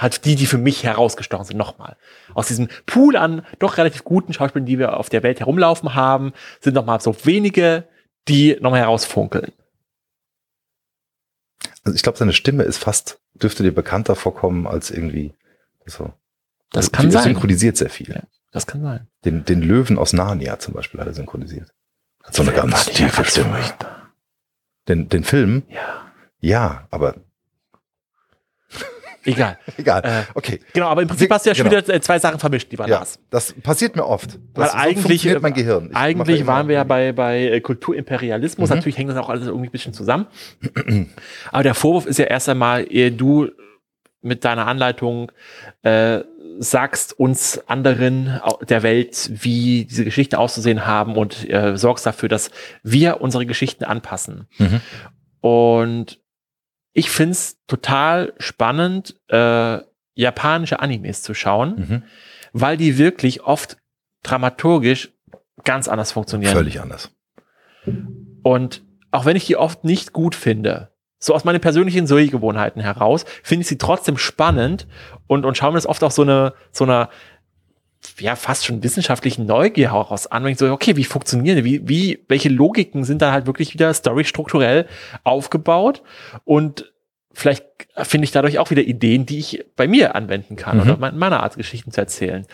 halt 0.00 0.24
die, 0.24 0.34
die 0.36 0.46
für 0.46 0.58
mich 0.58 0.84
herausgestochen 0.84 1.44
sind, 1.44 1.56
nochmal. 1.56 1.96
Aus 2.34 2.46
diesem 2.48 2.68
Pool 2.86 3.16
an 3.16 3.44
doch 3.58 3.76
relativ 3.76 4.04
guten 4.04 4.32
Schauspielern, 4.32 4.66
die 4.66 4.78
wir 4.78 4.96
auf 4.96 5.08
der 5.08 5.22
Welt 5.22 5.40
herumlaufen 5.40 5.94
haben, 5.94 6.32
sind 6.60 6.74
nochmal 6.74 7.00
so 7.00 7.16
wenige, 7.24 7.84
die 8.28 8.56
nochmal 8.60 8.80
herausfunkeln. 8.80 9.52
Also 11.84 11.94
ich 11.96 12.02
glaube, 12.02 12.18
seine 12.18 12.32
Stimme 12.32 12.62
ist 12.64 12.78
fast, 12.78 13.20
dürfte 13.34 13.62
dir 13.62 13.72
bekannter 13.74 14.14
vorkommen 14.16 14.66
als 14.66 14.90
irgendwie 14.90 15.34
so. 15.86 16.12
Das 16.72 16.86
Also, 16.86 16.90
kann 16.92 17.06
er 17.06 17.12
sein. 17.12 17.22
synchronisiert 17.24 17.76
sehr 17.76 17.90
viel. 17.90 18.10
Ja. 18.10 18.22
Das 18.52 18.66
kann 18.66 18.82
sein. 18.82 19.06
Den, 19.24 19.44
den 19.44 19.62
Löwen 19.62 19.98
aus 19.98 20.12
Narnia 20.12 20.58
zum 20.58 20.74
Beispiel 20.74 21.00
hat 21.00 21.06
er 21.08 21.14
synchronisiert. 21.14 21.72
Hat 22.22 22.34
so 22.34 22.42
eine 22.42 22.52
ganz 22.52 22.86
tiefe 22.86 23.24
Stimme. 23.24 23.58
Den, 24.88 25.08
den 25.08 25.24
Film? 25.24 25.62
Ja. 25.68 26.12
Ja, 26.40 26.86
aber 26.90 27.16
Egal. 29.24 29.58
egal. 29.76 30.02
Äh, 30.04 30.22
okay. 30.34 30.60
Genau, 30.72 30.86
aber 30.88 31.02
im 31.02 31.08
Prinzip 31.08 31.28
Wir- 31.28 31.34
hast 31.34 31.44
du 31.46 31.50
ja 31.50 31.54
schon 31.54 31.68
genau. 31.68 31.82
wieder 31.82 31.94
äh, 31.94 32.00
zwei 32.00 32.18
Sachen 32.18 32.38
vermischt, 32.38 32.70
lieber 32.70 32.86
Ja, 32.88 32.96
Lars. 32.98 33.18
das 33.30 33.52
passiert 33.52 33.96
mir 33.96 34.06
oft. 34.06 34.38
Weil 34.54 34.64
Das, 34.64 34.72
so 34.72 34.78
eigentlich, 34.78 35.02
funktioniert 35.02 35.42
mein 35.42 35.54
Gehirn. 35.54 35.88
Ich 35.90 35.96
eigentlich 35.96 36.46
waren 36.46 36.68
wir 36.68 36.76
ja 36.76 36.84
bei, 36.84 37.12
bei 37.12 37.42
äh, 37.48 37.60
Kulturimperialismus. 37.60 38.70
Mhm. 38.70 38.76
Natürlich 38.76 38.98
hängt 38.98 39.10
das 39.10 39.16
auch 39.18 39.28
alles 39.28 39.46
irgendwie 39.46 39.68
ein 39.68 39.72
bisschen 39.72 39.92
zusammen. 39.94 40.26
Aber 41.52 41.62
der 41.62 41.74
Vorwurf 41.74 42.06
ist 42.06 42.18
ja 42.18 42.26
erst 42.26 42.48
einmal, 42.48 42.86
ehe 42.90 43.12
du 43.12 43.48
mit 44.22 44.44
deiner 44.44 44.66
Anleitung 44.66 45.32
äh, 45.82 46.20
sagst 46.58 47.18
uns 47.18 47.58
anderen 47.68 48.38
der 48.68 48.82
Welt, 48.82 49.30
wie 49.32 49.86
diese 49.86 50.04
Geschichten 50.04 50.34
auszusehen 50.36 50.86
haben 50.86 51.16
und 51.16 51.48
äh, 51.48 51.76
sorgst 51.78 52.04
dafür, 52.04 52.28
dass 52.28 52.50
wir 52.82 53.22
unsere 53.22 53.46
Geschichten 53.46 53.84
anpassen. 53.84 54.46
Mhm. 54.58 54.80
Und 55.40 56.19
ich 56.92 57.10
find's 57.10 57.58
total 57.66 58.32
spannend, 58.38 59.16
äh, 59.28 59.78
japanische 60.14 60.80
Animes 60.80 61.22
zu 61.22 61.34
schauen, 61.34 61.74
Mhm. 61.76 62.02
weil 62.52 62.76
die 62.76 62.98
wirklich 62.98 63.42
oft 63.42 63.76
dramaturgisch 64.22 65.12
ganz 65.64 65.88
anders 65.88 66.12
funktionieren. 66.12 66.52
Völlig 66.52 66.80
anders. 66.80 67.10
Und 68.42 68.82
auch 69.10 69.24
wenn 69.24 69.36
ich 69.36 69.46
die 69.46 69.56
oft 69.56 69.84
nicht 69.84 70.12
gut 70.12 70.34
finde, 70.34 70.92
so 71.18 71.34
aus 71.34 71.44
meinen 71.44 71.60
persönlichen 71.60 72.06
Sehgewohnheiten 72.06 72.80
heraus, 72.80 73.24
finde 73.42 73.62
ich 73.62 73.68
sie 73.68 73.78
trotzdem 73.78 74.16
spannend 74.16 74.86
und, 75.26 75.44
und 75.44 75.56
schaue 75.56 75.70
mir 75.72 75.76
das 75.76 75.86
oft 75.86 76.02
auch 76.02 76.10
so 76.10 76.22
eine, 76.22 76.54
so 76.72 76.84
einer, 76.84 77.10
ja, 78.18 78.36
fast 78.36 78.64
schon 78.66 78.82
wissenschaftlichen 78.82 79.46
Neugier 79.46 79.92
heraus 79.92 80.26
an, 80.26 80.44
wenn 80.44 80.52
ich 80.52 80.58
so, 80.58 80.70
okay, 80.72 80.96
wie 80.96 81.04
funktionieren 81.04 81.56
die? 81.56 81.64
Wie, 81.64 81.88
wie, 81.88 82.24
welche 82.28 82.48
Logiken 82.48 83.04
sind 83.04 83.20
da 83.22 83.32
halt 83.32 83.46
wirklich 83.46 83.74
wieder 83.74 83.92
storystrukturell 83.92 84.86
aufgebaut? 85.24 86.02
Und 86.44 86.92
vielleicht 87.32 87.64
finde 88.02 88.24
ich 88.24 88.32
dadurch 88.32 88.58
auch 88.58 88.70
wieder 88.70 88.82
Ideen, 88.82 89.26
die 89.26 89.38
ich 89.38 89.64
bei 89.76 89.86
mir 89.86 90.14
anwenden 90.14 90.56
kann 90.56 90.76
Mhm. 90.78 90.82
oder 90.82 90.96
me- 90.96 91.12
meiner 91.12 91.42
Art 91.42 91.56
Geschichten 91.56 91.92
zu 91.92 92.00
erzählen. 92.00 92.46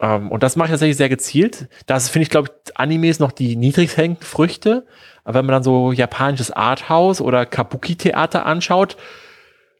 Ähm, 0.00 0.30
und 0.30 0.42
das 0.42 0.56
mache 0.56 0.66
ich 0.68 0.72
tatsächlich 0.72 0.96
sehr 0.96 1.08
gezielt. 1.08 1.68
Das 1.86 2.08
finde 2.08 2.24
ich, 2.24 2.30
glaube 2.30 2.48
ich, 2.66 2.76
Animes 2.78 3.18
noch 3.18 3.32
die 3.32 3.56
niedrigst 3.56 3.96
hängenden 3.96 4.24
Früchte. 4.26 4.86
Aber 5.24 5.38
wenn 5.38 5.46
man 5.46 5.54
dann 5.54 5.62
so 5.62 5.92
japanisches 5.92 6.50
Arthouse 6.50 7.20
oder 7.20 7.46
Kabuki-Theater 7.46 8.44
anschaut, 8.46 8.96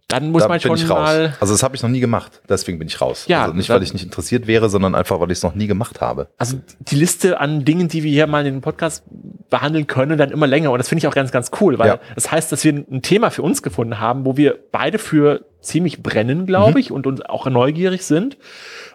dann 0.09 0.30
muss 0.30 0.42
da 0.42 0.48
man 0.48 0.61
schon 0.61 0.86
mal. 0.88 1.36
Also 1.40 1.52
das 1.54 1.62
habe 1.64 1.74
ich 1.74 1.82
noch 1.82 1.90
nie 1.90 1.98
gemacht. 2.00 2.40
Deswegen 2.48 2.78
bin 2.78 2.86
ich 2.86 3.00
raus. 3.00 3.24
Ja, 3.26 3.42
also 3.42 3.54
nicht, 3.54 3.68
weil 3.70 3.82
ich 3.82 3.92
nicht 3.92 4.04
interessiert 4.04 4.46
wäre, 4.46 4.68
sondern 4.68 4.94
einfach, 4.94 5.18
weil 5.18 5.30
ich 5.32 5.38
es 5.38 5.42
noch 5.42 5.54
nie 5.57 5.66
gemacht 5.66 6.00
habe. 6.00 6.28
Also 6.38 6.61
die 6.78 6.94
Liste 6.94 7.40
an 7.40 7.64
Dingen, 7.64 7.88
die 7.88 8.04
wir 8.04 8.12
hier 8.12 8.26
mal 8.28 8.46
in 8.46 8.54
den 8.54 8.61
Podcast 8.61 9.02
behandeln 9.50 9.86
können, 9.88 10.16
dann 10.16 10.30
immer 10.30 10.46
länger. 10.46 10.70
Und 10.70 10.78
das 10.78 10.88
finde 10.88 11.00
ich 11.00 11.07
auch 11.09 11.14
ganz, 11.14 11.32
ganz 11.32 11.50
cool, 11.61 11.78
weil 11.78 11.88
Ja. 11.88 11.98
das 12.14 12.30
heißt, 12.30 12.52
dass 12.52 12.62
wir 12.64 12.72
ein 12.72 13.02
Thema 13.02 13.30
für 13.30 13.42
uns 13.42 13.62
gefunden 13.62 13.98
haben, 13.98 14.24
wo 14.24 14.36
wir 14.36 14.57
beide 14.70 14.98
für 14.98 15.44
ziemlich 15.61 16.00
brennen, 16.02 16.46
glaube 16.46 16.72
Mhm. 16.72 16.76
ich, 16.78 16.92
und 16.92 17.07
uns 17.09 17.20
auch 17.22 17.46
neugierig 17.46 18.04
sind 18.04 18.38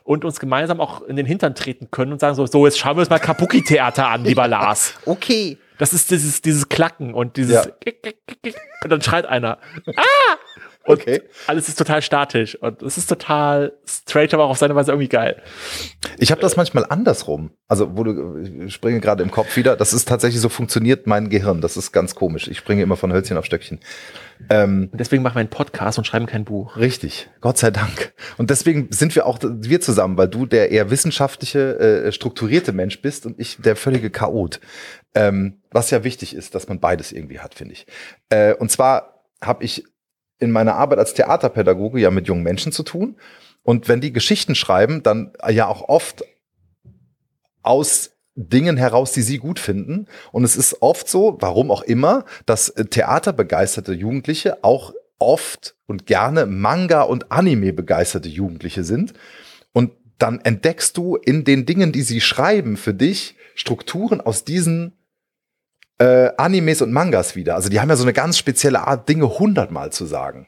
und 0.06 0.24
uns 0.24 0.40
gemeinsam 0.40 0.80
auch 0.80 1.02
in 1.02 1.18
den 1.18 1.26
Hintern 1.26 1.56
treten 1.56 1.90
können 1.92 2.14
und 2.14 2.20
sagen 2.22 2.36
so, 2.36 2.46
so 2.46 2.66
jetzt 2.66 2.80
schauen 2.80 2.96
wir 2.96 3.02
uns 3.02 3.10
mal 3.10 3.20
Kabuki-Theater 3.20 4.08
an, 4.08 4.24
lieber 4.24 4.48
Lars. 4.48 4.94
Okay. 5.06 5.58
Das 5.78 5.94
ist 5.94 6.12
dieses, 6.12 6.42
dieses 6.42 6.70
Klacken 6.70 7.14
und 7.14 7.36
dieses 7.38 7.66
Ja. 7.66 7.72
und 8.84 8.90
dann 8.90 9.02
schreit 9.02 9.26
einer. 9.26 9.58
Ah! 9.98 10.38
Und 10.84 11.00
Okay. 11.02 11.22
alles 11.48 11.70
ist 11.70 11.78
total 11.78 12.02
statisch 12.02 12.56
und 12.56 12.82
es 12.82 12.98
ist 12.98 13.08
total 13.08 13.74
straight, 13.86 14.34
aber 14.34 14.46
auch 14.46 14.50
auf 14.52 14.58
seine 14.58 14.76
Weise 14.76 14.92
irgendwie 14.92 15.10
geil. 15.10 15.42
Ich 16.18 16.32
habe 16.32 16.42
das 16.42 16.58
manchmal 16.58 16.86
andersrum. 16.90 17.52
Also, 17.68 17.96
wo 17.96 18.04
du, 18.04 18.38
ich 18.66 18.74
springe 18.74 19.00
gerade 19.00 19.22
im 19.24 19.30
Kopf 19.32 19.56
wieder. 19.56 19.76
Das 19.78 19.94
ist 19.94 20.08
tatsächlich 20.08 20.42
so 20.42 20.50
funktioniert 20.50 21.06
mein 21.08 21.30
Gehirn. 21.30 21.62
Das 21.62 21.78
ist 21.78 21.92
ganz 21.92 22.16
komisch. 22.16 22.48
Ich 22.48 22.58
springe 22.58 22.82
immer 22.82 22.98
von 22.98 23.14
Hölzchen 23.14 23.38
auf 23.38 23.46
Stöckchen. 23.46 23.80
Ähm, 24.50 24.90
Und 24.92 25.00
deswegen 25.00 25.22
machen 25.22 25.36
wir 25.36 25.42
einen 25.42 25.50
Podcast 25.50 26.00
und 26.00 26.06
schreiben 26.06 26.26
kein 26.26 26.46
Buch. 26.46 26.78
Richtig, 26.78 27.30
Gott 27.42 27.60
sei 27.60 27.70
Dank. 27.70 28.14
Und 28.38 28.50
deswegen 28.50 28.88
sind 28.92 29.16
wir 29.16 29.28
auch 29.28 29.38
wir 29.42 29.82
zusammen, 29.82 30.18
weil 30.18 30.28
du 30.30 30.46
der 30.48 30.72
eher 30.72 30.90
wissenschaftliche, 30.90 31.78
äh, 31.80 32.12
strukturierte 32.12 32.72
Mensch 32.74 33.02
bist 33.02 33.26
und 33.28 33.40
ich 33.40 33.58
der 33.62 33.76
völlige 33.76 34.10
Chaot. 34.10 34.60
Ähm, 35.14 35.62
was 35.70 35.92
ja 35.92 36.04
wichtig 36.04 36.36
ist, 36.36 36.56
dass 36.56 36.68
man 36.68 36.80
beides 36.80 37.12
irgendwie 37.12 37.40
hat, 37.40 37.54
finde 37.54 37.74
ich. 37.74 37.86
Äh, 38.30 38.56
und 38.56 38.72
zwar 38.72 39.26
habe 39.42 39.64
ich 39.64 39.86
in 40.42 40.52
meiner 40.52 40.76
Arbeit 40.76 41.00
als 41.00 41.14
Theaterpädagoge 41.14 42.00
ja 42.00 42.12
mit 42.12 42.28
jungen 42.28 42.44
Menschen 42.44 42.72
zu 42.72 42.84
tun. 42.84 43.16
Und 43.64 43.88
wenn 43.88 44.02
die 44.02 44.12
Geschichten 44.12 44.56
schreiben, 44.56 45.04
dann 45.04 45.34
ja 45.50 45.68
auch 45.68 45.88
oft 45.88 46.24
aus 47.62 48.12
Dingen 48.36 48.78
heraus, 48.78 49.12
die 49.12 49.22
sie 49.22 49.38
gut 49.38 49.60
finden. 49.60 50.08
Und 50.32 50.44
es 50.44 50.56
ist 50.56 50.82
oft 50.82 51.08
so, 51.08 51.38
warum 51.40 51.70
auch 51.70 51.84
immer, 51.84 52.26
dass 52.46 52.70
äh, 52.70 52.86
theaterbegeisterte 52.86 53.94
Jugendliche 53.94 54.64
auch 54.64 54.94
oft 55.20 55.76
und 55.86 56.06
gerne 56.08 56.46
Manga 56.46 57.04
und 57.04 57.32
Anime 57.32 57.74
begeisterte 57.74 58.30
Jugendliche 58.30 58.84
sind. 58.84 59.14
Und 59.74 59.92
dann 60.18 60.40
entdeckst 60.42 60.98
du 60.98 61.16
in 61.16 61.44
den 61.44 61.66
Dingen, 61.66 61.92
die 61.92 62.02
sie 62.02 62.22
schreiben, 62.22 62.78
für 62.78 62.94
dich 62.94 63.36
Strukturen 63.54 64.22
aus 64.22 64.44
diesen 64.44 64.94
äh, 65.98 66.30
Animes 66.38 66.82
und 66.82 66.92
Mangas 66.92 67.36
wieder. 67.36 67.56
Also 67.56 67.70
die 67.70 67.80
haben 67.80 67.90
ja 67.90 67.96
so 67.96 68.04
eine 68.04 68.14
ganz 68.14 68.38
spezielle 68.38 68.88
Art, 68.88 69.08
Dinge 69.10 69.40
hundertmal 69.40 69.92
zu 69.92 70.06
sagen. 70.06 70.48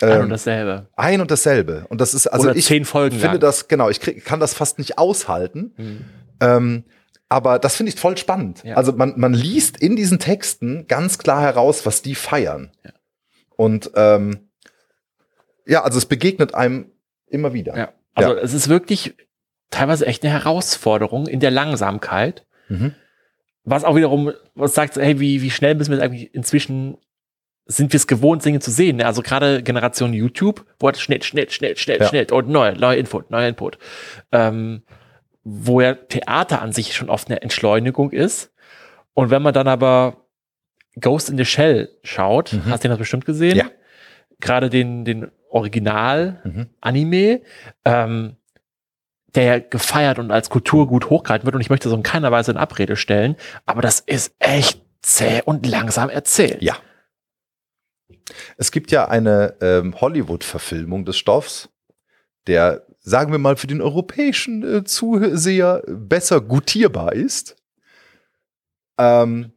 Ein 0.00 0.10
Ähm, 0.10 0.20
und 0.22 0.30
dasselbe. 0.30 0.88
ein 0.96 1.20
und 1.20 1.30
dasselbe. 1.30 1.86
Und 1.88 2.00
das 2.00 2.14
ist, 2.14 2.26
also 2.26 2.48
Oder 2.48 2.56
ich 2.56 2.64
zehn 2.66 2.84
Folgen 2.84 3.16
finde 3.16 3.34
lang. 3.34 3.40
das, 3.40 3.68
genau, 3.68 3.88
ich 3.88 4.00
krieg, 4.00 4.24
kann 4.24 4.40
das 4.40 4.54
fast 4.54 4.78
nicht 4.78 4.98
aushalten. 4.98 5.74
Mhm. 5.76 6.04
Ähm, 6.40 6.84
aber 7.28 7.58
das 7.58 7.76
finde 7.76 7.92
ich 7.92 8.00
voll 8.00 8.16
spannend. 8.18 8.62
Ja. 8.64 8.76
Also 8.76 8.92
man, 8.92 9.14
man 9.16 9.32
liest 9.32 9.78
in 9.78 9.96
diesen 9.96 10.18
Texten 10.18 10.86
ganz 10.88 11.18
klar 11.18 11.40
heraus, 11.42 11.86
was 11.86 12.02
die 12.02 12.14
feiern. 12.14 12.72
Ja. 12.84 12.90
Und 13.56 13.90
ähm, 13.94 14.48
ja, 15.66 15.82
also 15.84 15.98
es 15.98 16.06
begegnet 16.06 16.54
einem 16.54 16.90
immer 17.28 17.52
wieder. 17.52 17.76
Ja. 17.76 17.92
Also 18.14 18.34
es 18.36 18.52
ist 18.52 18.68
wirklich 18.68 19.14
teilweise 19.70 20.04
echt 20.06 20.22
eine 20.24 20.32
Herausforderung 20.32 21.26
in 21.26 21.40
der 21.40 21.50
Langsamkeit, 21.50 22.44
Mhm. 22.68 22.94
Was 23.64 23.84
auch 23.84 23.94
wiederum, 23.96 24.32
was 24.54 24.74
sagt, 24.74 24.96
hey, 24.96 25.20
wie, 25.20 25.40
wie 25.42 25.50
schnell 25.50 25.74
müssen 25.74 25.90
wir 25.90 25.98
jetzt 25.98 26.04
eigentlich 26.04 26.34
inzwischen 26.34 26.96
sind 27.66 27.92
wir 27.92 27.96
es 27.96 28.08
gewohnt, 28.08 28.44
Dinge 28.44 28.58
zu 28.58 28.72
sehen. 28.72 28.96
ne? 28.96 29.06
Also 29.06 29.22
gerade 29.22 29.62
Generation 29.62 30.12
YouTube, 30.12 30.66
wo 30.80 30.86
halt 30.88 30.98
schnell, 30.98 31.22
schnell, 31.22 31.48
schnell, 31.48 31.76
schnell, 31.76 32.00
Ja. 32.00 32.08
schnell 32.08 32.26
und 32.32 32.48
neu, 32.48 32.72
neuer 32.74 32.96
Input, 32.96 33.30
neuer 33.30 33.46
Input. 33.48 33.78
Ähm, 34.32 34.82
wo 35.44 35.80
ja 35.80 35.94
Theater 35.94 36.60
an 36.60 36.72
sich 36.72 36.94
schon 36.94 37.08
oft 37.08 37.28
eine 37.30 37.40
Entschleunigung 37.42 38.10
ist. 38.10 38.52
Und 39.14 39.30
wenn 39.30 39.42
man 39.42 39.54
dann 39.54 39.68
aber 39.68 40.26
Ghost 41.00 41.30
in 41.30 41.36
the 41.38 41.44
Shell 41.44 41.88
schaut, 42.02 42.52
Mhm. 42.52 42.66
hast 42.66 42.82
du 42.84 42.88
das 42.88 42.98
bestimmt 42.98 43.24
gesehen? 43.26 43.56
Ja. 43.56 43.66
Gerade 44.40 44.68
den, 44.68 45.04
den 45.04 45.30
Original-Anime, 45.50 47.40
Mhm. 47.40 47.40
ähm, 47.84 48.36
der 49.34 49.44
ja 49.44 49.58
gefeiert 49.58 50.18
und 50.18 50.30
als 50.30 50.50
Kulturgut 50.50 51.10
hochgehalten 51.10 51.46
wird. 51.46 51.54
Und 51.54 51.60
ich 51.60 51.70
möchte 51.70 51.88
so 51.88 51.96
in 51.96 52.02
keiner 52.02 52.30
Weise 52.30 52.50
in 52.50 52.56
Abrede 52.56 52.96
stellen, 52.96 53.36
aber 53.66 53.82
das 53.82 54.00
ist 54.00 54.34
echt 54.38 54.82
zäh 55.00 55.42
und 55.44 55.66
langsam 55.66 56.10
erzählt. 56.10 56.62
Ja. 56.62 56.76
Es 58.56 58.70
gibt 58.70 58.90
ja 58.90 59.08
eine 59.08 59.56
ähm, 59.60 60.00
Hollywood-Verfilmung 60.00 61.04
des 61.04 61.16
Stoffs, 61.16 61.68
der, 62.46 62.86
sagen 63.00 63.32
wir 63.32 63.38
mal, 63.38 63.56
für 63.56 63.66
den 63.66 63.80
europäischen 63.80 64.62
äh, 64.62 64.84
Zuseher 64.84 65.82
besser 65.86 66.40
gutierbar 66.40 67.12
ist. 67.12 67.56
Ähm, 68.98 69.52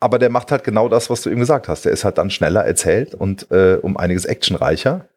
aber 0.00 0.18
der 0.18 0.30
macht 0.30 0.50
halt 0.50 0.64
genau 0.64 0.88
das, 0.88 1.10
was 1.10 1.22
du 1.22 1.30
eben 1.30 1.40
gesagt 1.40 1.68
hast. 1.68 1.84
Der 1.84 1.92
ist 1.92 2.04
halt 2.04 2.18
dann 2.18 2.30
schneller 2.30 2.64
erzählt 2.64 3.14
und 3.14 3.50
äh, 3.50 3.78
um 3.80 3.96
einiges 3.96 4.24
actionreicher. 4.24 5.08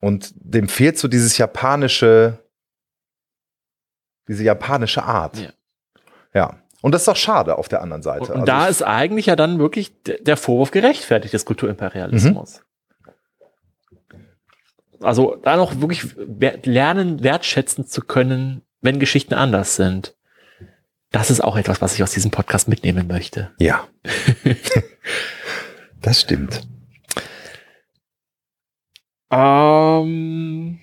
Und 0.00 0.32
dem 0.36 0.68
fehlt 0.68 0.98
so 0.98 1.08
dieses 1.08 1.38
japanische, 1.38 2.38
diese 4.28 4.44
japanische 4.44 5.02
Art. 5.02 5.38
Ja. 5.38 5.50
Ja. 6.34 6.62
Und 6.80 6.92
das 6.92 7.02
ist 7.02 7.08
doch 7.08 7.16
schade 7.16 7.58
auf 7.58 7.68
der 7.68 7.82
anderen 7.82 8.02
Seite. 8.02 8.26
Und, 8.26 8.30
und 8.30 8.36
Also 8.40 8.46
da 8.46 8.68
ist 8.68 8.82
eigentlich 8.82 9.26
ja 9.26 9.36
dann 9.36 9.58
wirklich 9.58 9.92
der 10.04 10.36
Vorwurf 10.36 10.70
gerechtfertigt 10.70 11.34
des 11.34 11.44
Kulturimperialismus. 11.44 12.62
Also 15.00 15.36
da 15.42 15.56
noch 15.56 15.80
wirklich 15.80 16.14
lernen, 16.64 17.22
wertschätzen 17.22 17.86
zu 17.86 18.02
können, 18.02 18.62
wenn 18.80 18.98
Geschichten 19.00 19.34
anders 19.34 19.76
sind. 19.76 20.16
Das 21.10 21.30
ist 21.30 21.40
auch 21.40 21.56
etwas, 21.56 21.80
was 21.80 21.94
ich 21.94 22.02
aus 22.02 22.12
diesem 22.12 22.30
Podcast 22.30 22.68
mitnehmen 22.68 23.06
möchte. 23.06 23.50
Ja. 23.58 23.88
das 26.02 26.20
stimmt. 26.20 26.66
Ähm, 29.30 30.78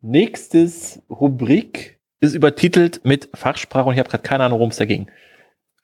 nächstes 0.00 1.02
Rubrik 1.08 1.98
ist 2.20 2.34
übertitelt 2.34 3.04
mit 3.04 3.30
Fachsprache 3.34 3.86
und 3.88 3.94
ich 3.94 3.98
habe 3.98 4.08
gerade 4.08 4.22
keine 4.22 4.44
Ahnung, 4.44 4.58
worum 4.58 4.70
es 4.70 4.76
da 4.76 4.84
ging. 4.84 5.10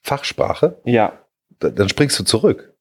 Fachsprache, 0.02 0.80
Ja, 0.84 1.24
da- 1.58 1.70
dann 1.70 1.88
springst 1.88 2.18
du 2.18 2.24
zurück. 2.24 2.74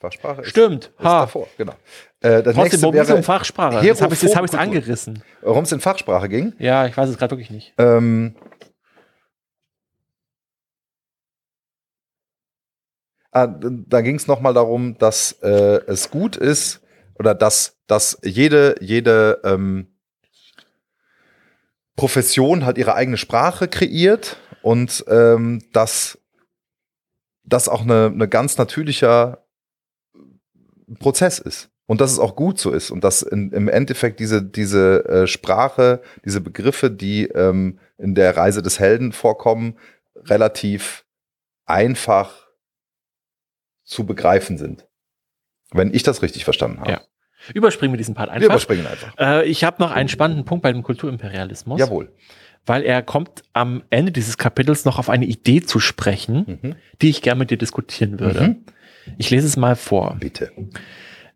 Fachsprache 0.00 0.42
ist, 0.42 0.48
stimmt. 0.50 0.86
ist 0.98 1.04
Ha. 1.04 1.20
davor, 1.20 1.48
genau. 1.56 1.72
Äh, 2.20 2.42
das 2.42 2.54
Trotzdem, 2.54 2.92
ist 2.94 3.08
es 3.08 3.14
um 3.14 3.22
Fachsprache? 3.22 3.84
Jetzt 3.86 4.02
habe 4.02 4.12
ich 4.14 4.22
es 4.22 4.34
hab 4.36 4.52
angerissen. 4.54 5.22
warum 5.42 5.64
es 5.64 5.72
in 5.72 5.80
Fachsprache 5.80 6.28
ging. 6.28 6.52
Ja, 6.58 6.86
ich 6.86 6.96
weiß 6.96 7.08
es 7.08 7.16
gerade 7.16 7.30
wirklich 7.32 7.50
nicht. 7.50 7.72
Ähm, 7.78 8.34
ah, 13.32 13.46
da 13.46 14.00
ging 14.02 14.16
es 14.16 14.26
nochmal 14.26 14.54
darum, 14.54 14.98
dass 14.98 15.32
äh, 15.42 15.80
es 15.86 16.10
gut 16.10 16.36
ist 16.36 16.80
oder 17.18 17.34
dass, 17.34 17.78
dass 17.86 18.18
jede, 18.22 18.76
jede 18.80 19.40
ähm, 19.44 19.88
Profession 21.96 22.64
halt 22.64 22.78
ihre 22.78 22.94
eigene 22.94 23.16
Sprache 23.16 23.68
kreiert 23.68 24.36
und 24.62 25.04
ähm, 25.08 25.62
dass 25.72 26.18
das 27.44 27.68
auch 27.68 27.82
eine, 27.82 28.06
eine 28.06 28.28
ganz 28.28 28.58
natürlicher 28.58 29.44
Prozess 30.98 31.38
ist. 31.38 31.70
Und 31.86 32.00
dass 32.00 32.10
es 32.10 32.18
auch 32.18 32.34
gut 32.34 32.58
so 32.58 32.70
ist 32.70 32.90
und 32.90 33.04
dass 33.04 33.20
in, 33.20 33.52
im 33.52 33.68
Endeffekt 33.68 34.18
diese, 34.18 34.42
diese 34.42 35.04
äh, 35.04 35.26
Sprache, 35.26 36.00
diese 36.24 36.40
Begriffe, 36.40 36.90
die 36.90 37.26
ähm, 37.26 37.78
in 37.98 38.14
der 38.14 38.38
Reise 38.38 38.62
des 38.62 38.80
Helden 38.80 39.12
vorkommen, 39.12 39.76
relativ 40.16 41.04
einfach 41.66 42.48
zu 43.84 44.06
begreifen 44.06 44.56
sind. 44.56 44.86
Wenn 45.74 45.92
ich 45.92 46.02
das 46.02 46.22
richtig 46.22 46.44
verstanden 46.44 46.80
habe. 46.80 46.90
Ja. 46.92 47.00
Überspringen 47.52 47.92
wir 47.92 47.98
diesen 47.98 48.14
Part 48.14 48.28
Wir 48.30 48.34
einfach. 48.34 48.46
überspringen 48.46 48.86
einfach. 48.86 49.12
Äh, 49.18 49.44
ich 49.46 49.64
habe 49.64 49.82
noch 49.82 49.90
einen 49.90 50.08
spannenden 50.08 50.46
Punkt 50.46 50.62
bei 50.62 50.72
dem 50.72 50.82
Kulturimperialismus, 50.82 51.78
Jawohl. 51.78 52.10
weil 52.64 52.82
er 52.84 53.02
kommt 53.02 53.42
am 53.52 53.82
Ende 53.90 54.12
dieses 54.12 54.38
Kapitels 54.38 54.86
noch 54.86 54.98
auf 54.98 55.10
eine 55.10 55.26
Idee 55.26 55.60
zu 55.60 55.78
sprechen, 55.80 56.58
Mhm. 56.62 56.74
die 57.02 57.10
ich 57.10 57.20
gerne 57.20 57.40
mit 57.40 57.50
dir 57.50 57.58
diskutieren 57.58 58.18
würde. 58.18 58.40
Mhm. 58.40 58.56
Ich 59.18 59.28
lese 59.28 59.46
es 59.46 59.58
mal 59.58 59.76
vor. 59.76 60.16
Bitte. 60.18 60.52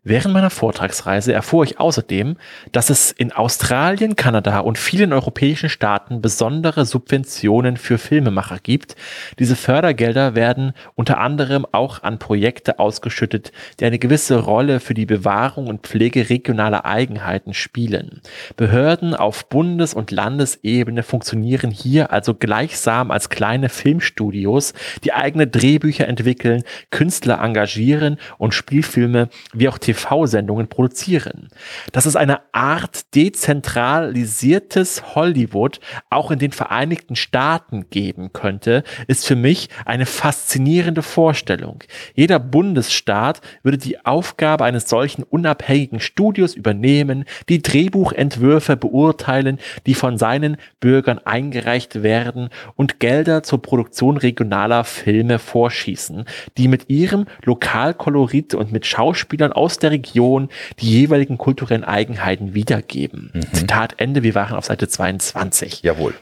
Während 0.05 0.33
meiner 0.33 0.49
Vortragsreise 0.49 1.33
erfuhr 1.33 1.65
ich 1.65 1.77
außerdem, 1.77 2.37
dass 2.71 2.89
es 2.89 3.11
in 3.11 3.33
Australien, 3.33 4.15
Kanada 4.15 4.59
und 4.59 4.77
vielen 4.77 5.11
europäischen 5.11 5.67
Staaten 5.67 6.21
besondere 6.21 6.85
Subventionen 6.85 7.75
für 7.75 7.97
Filmemacher 7.97 8.59
gibt. 8.63 8.95
Diese 9.39 9.57
Fördergelder 9.57 10.35
werden 10.35 10.71
unter 10.95 11.17
anderem 11.17 11.65
auch 11.73 12.01
an 12.01 12.17
Projekte 12.17 12.79
ausgeschüttet, 12.79 13.51
die 13.81 13.85
eine 13.85 13.99
gewisse 13.99 14.37
Rolle 14.37 14.79
für 14.79 14.93
die 14.93 15.05
Bewahrung 15.05 15.67
und 15.67 15.85
Pflege 15.85 16.29
regionaler 16.29 16.85
Eigenheiten 16.85 17.53
spielen. 17.53 18.21
Behörden 18.55 19.13
auf 19.13 19.49
Bundes- 19.49 19.93
und 19.93 20.11
Landesebene 20.11 21.03
funktionieren 21.03 21.71
hier 21.71 22.13
also 22.13 22.35
gleichsam 22.35 23.11
als 23.11 23.27
kleine 23.27 23.67
Filmstudios, 23.67 24.73
die 25.03 25.11
eigene 25.11 25.45
Drehbücher 25.45 26.07
entwickeln, 26.07 26.63
Künstler 26.89 27.41
engagieren 27.41 28.17
und 28.37 28.53
Spielfilme 28.53 29.27
wie 29.51 29.67
auch 29.67 29.77
TV-Sendungen 29.89 30.67
produzieren. 30.67 31.47
Dass 31.91 32.05
es 32.05 32.15
eine 32.15 32.41
Art 32.51 33.15
dezentralisiertes 33.15 35.15
Hollywood 35.15 35.79
auch 36.09 36.29
in 36.29 36.39
den 36.39 36.51
Vereinigten 36.51 37.15
Staaten 37.15 37.89
geben 37.89 38.31
könnte, 38.31 38.83
ist 39.07 39.25
für 39.25 39.35
mich 39.35 39.69
eine 39.85 40.05
faszinierende 40.05 41.01
Vorstellung. 41.01 41.83
Jeder 42.13 42.39
Bundesstaat 42.39 43.41
würde 43.63 43.79
die 43.79 44.05
Aufgabe 44.05 44.65
eines 44.65 44.87
solchen 44.87 45.23
unabhängigen 45.23 45.99
Studios 45.99 46.53
übernehmen, 46.53 47.25
die 47.47 47.61
Drehbuchentwürfe 47.61 48.77
beurteilen, 48.77 49.57
die 49.87 49.95
von 49.95 50.17
seinen 50.17 50.57
Bürgern 50.79 51.19
eingereicht 51.19 52.03
werden 52.03 52.49
und 52.75 52.99
Gelder 52.99 53.41
zur 53.41 53.61
Produktion 53.61 54.17
regionaler 54.17 54.83
Filme 54.83 55.39
vorschießen, 55.39 56.25
die 56.57 56.67
mit 56.67 56.89
ihrem 56.89 57.25
Lokalkolorit 57.43 58.53
und 58.53 58.71
mit 58.71 58.85
Schauspielern 58.85 59.51
aus 59.51 59.78
der 59.79 59.91
Region 59.91 60.49
die 60.79 60.89
jeweiligen 60.89 61.37
kulturellen 61.37 61.83
Eigenheiten 61.83 62.53
wiedergeben. 62.53 63.31
Zitat 63.53 63.95
Ende, 63.97 64.23
wir 64.23 64.35
waren 64.35 64.55
auf 64.57 64.65
Seite 64.65 64.87
22. 64.87 65.81
Jawohl. 65.83 66.13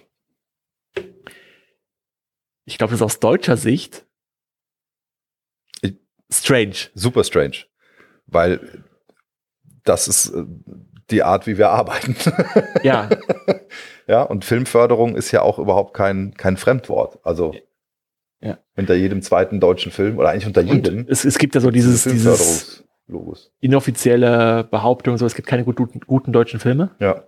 Ich 2.66 2.78
glaube, 2.78 2.92
das 2.92 3.00
ist 3.00 3.06
aus 3.06 3.20
deutscher 3.20 3.58
Sicht 3.58 4.06
Ich- 5.82 5.96
strange. 6.32 6.76
Super 6.94 7.24
strange. 7.24 7.66
Weil 8.26 8.84
das 9.84 10.08
ist 10.08 10.30
äh, 10.32 10.44
die 11.10 11.24
Art, 11.24 11.48
wie 11.48 11.58
wir 11.58 11.70
arbeiten. 11.70 12.16
Ja, 12.84 13.10
ja, 14.08 14.22
und 14.24 14.44
Filmförderung 14.44 15.16
ist 15.16 15.32
ja 15.32 15.42
auch 15.42 15.60
überhaupt 15.60 15.94
kein, 15.94 16.34
kein 16.34 16.58
Fremdwort. 16.58 17.20
Also 17.26 17.56
Ja. 18.42 18.58
hinter 18.76 18.96
jedem 18.96 19.22
zweiten 19.22 19.62
deutschen 19.62 19.94
Film 19.94 20.18
oder 20.18 20.30
eigentlich 20.30 20.46
unter 20.48 20.62
jedem. 20.62 21.06
es, 21.08 21.24
es 21.24 21.38
gibt 21.38 21.56
ja 21.56 21.62
so 21.62 21.72
dieses, 21.72 22.04
dieses, 22.04 22.84
Logos. 23.08 23.52
inoffizielle 23.60 24.66
Behauptung, 24.66 25.18
so 25.18 25.26
es 25.26 25.34
gibt 25.36 25.48
keine 25.48 25.64
guten, 25.64 26.00
guten 26.02 26.34
deutschen 26.34 26.60
Filme. 26.60 26.92
Ja. 27.00 27.24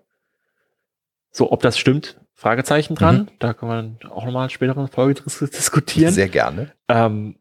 So, 1.31 1.51
ob 1.51 1.61
das 1.61 1.77
stimmt, 1.77 2.19
Fragezeichen 2.33 2.95
dran. 2.95 3.17
Mhm. 3.17 3.27
Da 3.39 3.53
kann 3.53 3.69
man 3.69 3.99
auch 4.09 4.25
nochmal 4.25 4.45
in 4.45 4.49
späteren 4.49 4.87
Folge 4.87 5.21
dis- 5.21 5.39
diskutieren. 5.51 6.13
Sehr 6.13 6.27
gerne. 6.29 6.73
Ähm, 6.87 7.37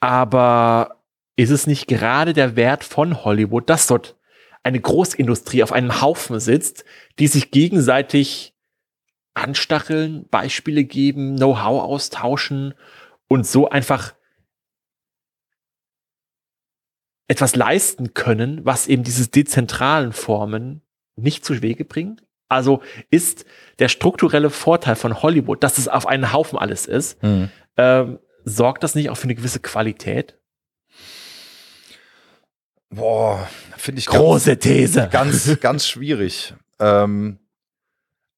aber 0.00 1.02
ist 1.36 1.50
es 1.50 1.66
nicht 1.66 1.86
gerade 1.86 2.32
der 2.32 2.56
Wert 2.56 2.84
von 2.84 3.24
Hollywood, 3.24 3.68
dass 3.68 3.86
dort 3.86 4.16
eine 4.62 4.80
Großindustrie 4.80 5.62
auf 5.62 5.72
einem 5.72 6.00
Haufen 6.00 6.40
sitzt, 6.40 6.84
die 7.18 7.28
sich 7.28 7.50
gegenseitig 7.50 8.54
anstacheln, 9.34 10.26
Beispiele 10.28 10.84
geben, 10.84 11.36
Know-how 11.36 11.82
austauschen 11.82 12.74
und 13.28 13.46
so 13.46 13.68
einfach 13.68 14.14
etwas 17.28 17.56
leisten 17.56 18.14
können, 18.14 18.64
was 18.64 18.86
eben 18.86 19.02
diese 19.02 19.28
dezentralen 19.28 20.12
Formen 20.12 20.82
nicht 21.16 21.44
zu 21.44 21.62
Wege 21.62 21.84
bringen? 21.84 22.20
Also 22.48 22.82
ist 23.10 23.44
der 23.80 23.88
strukturelle 23.88 24.50
Vorteil 24.50 24.94
von 24.94 25.22
Hollywood, 25.22 25.62
dass 25.62 25.78
es 25.78 25.88
auf 25.88 26.06
einen 26.06 26.32
Haufen 26.32 26.58
alles 26.58 26.86
ist, 26.86 27.18
ähm, 27.76 28.18
sorgt 28.44 28.84
das 28.84 28.94
nicht 28.94 29.10
auch 29.10 29.16
für 29.16 29.24
eine 29.24 29.34
gewisse 29.34 29.60
Qualität? 29.60 30.38
Boah, 32.90 33.48
finde 33.76 33.98
ich 33.98 34.06
Große 34.06 34.58
These. 34.58 35.08
ganz, 35.10 35.50
ganz 35.60 35.88
schwierig. 35.88 36.54
Ähm, 36.78 37.40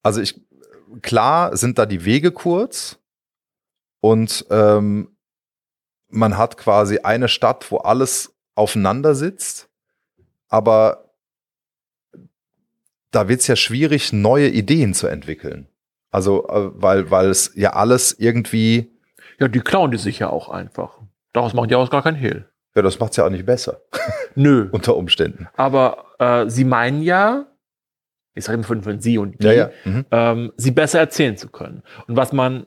also 0.02 0.22
ich, 0.22 0.40
klar 1.02 1.56
sind 1.56 1.78
da 1.78 1.84
die 1.84 2.04
Wege 2.04 2.32
kurz 2.32 2.98
und 4.00 4.46
ähm, 4.50 5.16
man 6.08 6.38
hat 6.38 6.56
quasi 6.56 7.00
eine 7.00 7.28
Stadt, 7.28 7.70
wo 7.70 7.78
alles 7.78 8.37
aufeinander 8.58 9.14
sitzt, 9.14 9.68
aber 10.48 11.10
da 13.10 13.28
wird 13.28 13.40
es 13.40 13.46
ja 13.46 13.56
schwierig, 13.56 14.12
neue 14.12 14.48
Ideen 14.48 14.92
zu 14.94 15.06
entwickeln. 15.06 15.68
Also, 16.10 16.46
äh, 16.48 16.70
weil, 16.74 17.10
weil 17.10 17.28
es 17.28 17.52
ja 17.54 17.72
alles 17.74 18.12
irgendwie, 18.18 18.90
Ja, 19.38 19.48
die 19.48 19.60
klauen 19.60 19.90
die 19.90 19.98
sich 19.98 20.18
ja 20.18 20.30
auch 20.30 20.48
einfach. 20.48 20.98
Daraus 21.32 21.54
machen 21.54 21.68
die 21.68 21.74
auch 21.74 21.90
gar 21.90 22.02
kein 22.02 22.14
Hehl. 22.14 22.48
ja, 22.74 22.82
das 22.82 22.98
macht 22.98 23.12
es 23.12 23.16
ja 23.16 23.24
auch 23.26 23.30
nicht 23.30 23.46
besser, 23.46 23.80
Nö. 24.34 24.68
unter 24.72 24.96
Umständen. 24.96 25.48
Aber 25.56 26.06
äh, 26.18 26.48
sie 26.50 26.64
meinen 26.64 27.02
ja, 27.02 27.46
ich 28.34 28.44
sage 28.44 28.56
immer 28.58 28.66
von, 28.66 28.82
von 28.82 29.00
sie 29.00 29.18
und 29.18 29.42
die, 29.42 29.46
Ja, 29.46 29.52
ja. 29.52 29.70
Mhm. 29.84 30.06
ähm, 30.10 30.52
sie 30.56 30.70
besser 30.70 30.98
erzählen 31.00 31.36
zu 31.36 31.48
können. 31.48 31.82
Und 32.06 32.16
was 32.16 32.32
man 32.32 32.66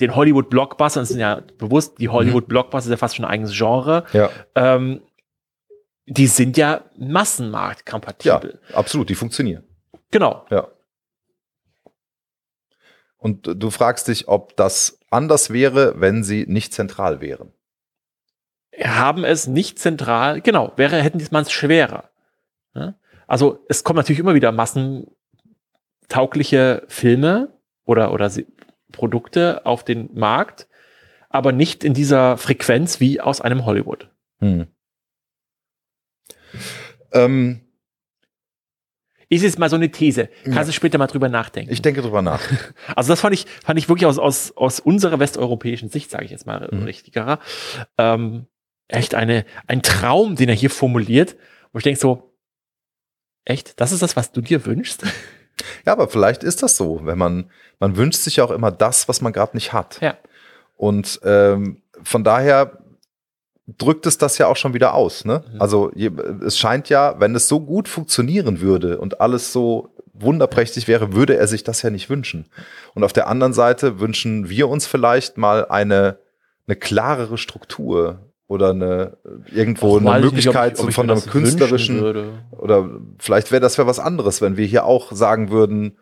den 0.00 0.14
Hollywood-Blockbuster, 0.14 1.00
das 1.00 1.08
sind 1.10 1.20
ja 1.20 1.40
bewusst, 1.58 1.98
die 1.98 2.08
Hollywood-Blockbuster 2.08 2.88
ist 2.88 2.92
ja 2.92 2.96
fast 2.98 3.16
schon 3.16 3.24
ein 3.24 3.30
eigenes 3.30 3.56
Genre, 3.56 4.04
Ja, 4.12 4.30
ähm, 4.54 5.02
die 6.06 6.26
sind 6.26 6.56
ja 6.56 6.74
ja, 6.76 6.84
massenmarktkompatibel. 6.98 8.60
absolut, 8.72 9.08
die 9.08 9.14
funktionieren. 9.14 9.64
Genau. 10.10 10.44
Ja. 10.50 10.68
Und 13.18 13.46
du 13.60 13.70
fragst 13.70 14.08
dich, 14.08 14.28
ob 14.28 14.56
das 14.56 15.00
anders 15.10 15.50
wäre, 15.52 16.00
wenn 16.00 16.22
sie 16.22 16.44
nicht 16.46 16.72
zentral 16.74 17.20
wären. 17.20 17.52
haben 18.84 19.24
es 19.24 19.46
nicht 19.46 19.78
zentral, 19.78 20.40
genau, 20.42 20.72
wäre, 20.76 21.00
hätten 21.02 21.26
man 21.30 21.42
es 21.42 21.50
schwerer. 21.50 22.10
Ja? 22.74 22.94
Also 23.26 23.64
es 23.68 23.82
kommen 23.82 23.96
natürlich 23.96 24.20
immer 24.20 24.34
wieder 24.34 24.52
massentaugliche 24.52 26.84
Filme 26.88 27.52
oder, 27.84 28.12
oder 28.12 28.28
sie- 28.30 28.46
Produkte 28.96 29.64
auf 29.66 29.84
den 29.84 30.10
Markt, 30.14 30.66
aber 31.28 31.52
nicht 31.52 31.84
in 31.84 31.94
dieser 31.94 32.36
Frequenz 32.38 32.98
wie 32.98 33.20
aus 33.20 33.40
einem 33.40 33.64
Hollywood. 33.66 34.08
Ähm, 37.12 37.60
Ist 39.28 39.42
jetzt 39.42 39.58
mal 39.58 39.68
so 39.68 39.74
eine 39.76 39.90
These. 39.90 40.28
Kannst 40.44 40.56
Ja. 40.58 40.64
du 40.66 40.72
später 40.72 40.98
mal 40.98 41.08
drüber 41.08 41.28
nachdenken. 41.28 41.72
ich 41.72 41.82
denke 41.82 42.00
drüber 42.00 42.22
nach. 42.22 42.40
Also 42.96 43.12
das 43.12 43.20
fand 43.20 43.34
ich, 43.34 43.46
fand 43.64 43.78
ich 43.78 43.88
wirklich 43.88 44.06
aus, 44.06 44.18
aus, 44.18 44.56
aus 44.56 44.78
unserer 44.80 45.18
westeuropäischen 45.18 45.88
Sicht, 45.88 46.10
sage 46.10 46.24
ich 46.24 46.30
jetzt 46.30 46.46
mal 46.46 46.68
Mhm. 46.70 46.84
richtigerer, 46.84 47.40
ähm, 47.98 48.46
echt 48.88 49.14
eine, 49.16 49.44
ein 49.66 49.82
Traum, 49.82 50.36
den 50.36 50.48
er 50.48 50.54
hier 50.54 50.70
formuliert, 50.70 51.36
wo 51.72 51.78
ich 51.78 51.82
denke 51.84 51.98
so, 51.98 52.36
echt, 53.44 53.80
das 53.80 53.90
ist 53.92 54.00
das, 54.02 54.14
was 54.16 54.30
du 54.32 54.40
dir 54.40 54.64
wünschst? 54.64 55.02
Ja, 55.84 55.92
aber 55.92 56.08
vielleicht 56.08 56.42
ist 56.42 56.62
das 56.62 56.76
so, 56.76 57.00
wenn 57.04 57.18
man, 57.18 57.50
man 57.78 57.96
wünscht 57.96 58.20
sich 58.20 58.36
ja 58.36 58.44
auch 58.44 58.50
immer 58.50 58.70
das, 58.70 59.08
was 59.08 59.20
man 59.20 59.32
gerade 59.32 59.56
nicht 59.56 59.72
hat. 59.72 60.00
Ja. 60.00 60.16
Und 60.76 61.20
ähm, 61.24 61.82
von 62.02 62.24
daher 62.24 62.78
drückt 63.66 64.06
es 64.06 64.18
das 64.18 64.38
ja 64.38 64.46
auch 64.46 64.56
schon 64.56 64.74
wieder 64.74 64.94
aus. 64.94 65.24
Ne? 65.24 65.44
Mhm. 65.52 65.60
Also 65.60 65.90
je, 65.94 66.10
es 66.44 66.58
scheint 66.58 66.88
ja, 66.88 67.18
wenn 67.18 67.34
es 67.34 67.48
so 67.48 67.60
gut 67.60 67.88
funktionieren 67.88 68.60
würde 68.60 68.98
und 68.98 69.20
alles 69.20 69.52
so 69.52 69.94
wunderprächtig 70.12 70.88
wäre, 70.88 71.12
würde 71.12 71.36
er 71.36 71.46
sich 71.46 71.64
das 71.64 71.82
ja 71.82 71.90
nicht 71.90 72.08
wünschen. 72.08 72.46
Und 72.94 73.04
auf 73.04 73.12
der 73.12 73.26
anderen 73.26 73.52
Seite 73.52 74.00
wünschen 74.00 74.48
wir 74.48 74.68
uns 74.68 74.86
vielleicht 74.86 75.36
mal 75.36 75.66
eine, 75.66 76.18
eine 76.66 76.76
klarere 76.76 77.38
Struktur 77.38 78.20
oder 78.48 78.70
eine 78.70 79.16
irgendwo 79.52 79.94
Weiß 80.02 80.06
eine 80.14 80.26
ich 80.26 80.32
nicht, 80.32 80.48
ob 80.48 80.54
Möglichkeit 80.54 80.74
ich- 80.78 80.84
ob 80.84 80.92
von 80.92 81.10
einem 81.10 81.20
das 81.20 81.26
künstlerischen 81.26 82.40
oder 82.52 82.88
vielleicht 83.18 83.50
wäre 83.52 83.60
das 83.60 83.76
ja 83.76 83.86
was 83.86 83.98
anderes, 83.98 84.40
wenn 84.40 84.56
wir 84.56 84.66
hier 84.66 84.84
auch 84.84 85.10
sagen 85.12 85.50
würden, 85.50 85.98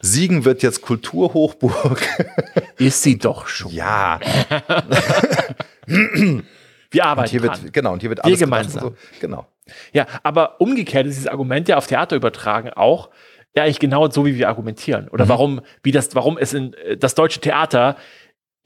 Siegen 0.00 0.44
wird 0.44 0.62
jetzt 0.62 0.82
Kulturhochburg. 0.82 2.02
Ist 2.78 3.02
sie 3.02 3.16
doch 3.18 3.46
schon. 3.46 3.72
ja, 3.72 4.20
Wir 5.86 7.02
und 7.02 7.08
arbeiten 7.08 7.30
hier 7.30 7.40
dran. 7.40 7.62
wird 7.62 7.72
genau 7.72 7.92
und 7.94 8.00
hier 8.00 8.10
wird 8.10 8.18
Wir 8.20 8.24
alles 8.26 8.38
gedacht 8.38 8.50
gemeinsam. 8.62 8.84
und 8.88 8.96
So. 8.98 9.20
Genau. 9.20 9.46
Ja, 9.92 10.06
aber 10.22 10.60
umgekehrt 10.60 11.06
ist 11.06 11.14
dieses 11.16 11.26
Argument 11.28 11.66
ja 11.68 11.76
auf 11.76 11.86
Theater 11.86 12.14
übertragen 12.16 12.70
auch 12.70 13.10
ja 13.56 13.62
eigentlich 13.64 13.78
genau 13.78 14.08
so, 14.10 14.26
wie 14.26 14.36
wir 14.36 14.48
argumentieren. 14.48 15.08
Oder 15.08 15.24
Mhm. 15.24 15.28
warum, 15.30 15.60
wie 15.82 15.90
das, 15.92 16.14
warum 16.14 16.36
es 16.38 16.52
in 16.52 16.74
äh, 16.74 16.96
das 16.96 17.14
deutsche 17.14 17.40
Theater 17.40 17.96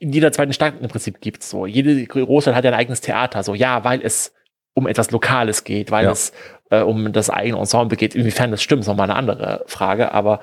in 0.01 0.11
jeder 0.11 0.31
zweiten 0.31 0.51
Stadt 0.51 0.73
im 0.81 0.87
Prinzip 0.89 1.21
gibt. 1.21 1.43
So, 1.43 1.67
jede 1.67 2.03
Großstadt 2.05 2.55
hat 2.55 2.65
ja 2.65 2.71
ein 2.71 2.77
eigenes 2.77 3.01
Theater. 3.01 3.43
So, 3.43 3.53
ja, 3.53 3.83
weil 3.83 4.01
es 4.01 4.33
um 4.73 4.87
etwas 4.87 5.11
Lokales 5.11 5.63
geht, 5.63 5.91
weil 5.91 6.05
Ja. 6.05 6.11
es 6.11 6.33
äh, 6.71 6.81
um 6.81 7.13
das 7.13 7.29
eigene 7.29 7.59
Ensemble 7.59 7.97
geht. 7.97 8.15
Inwiefern 8.15 8.49
das 8.49 8.63
stimmt, 8.63 8.81
ist 8.81 8.87
nochmal 8.87 9.09
eine 9.09 9.15
andere 9.17 9.63
Frage. 9.67 10.11
Aber 10.11 10.39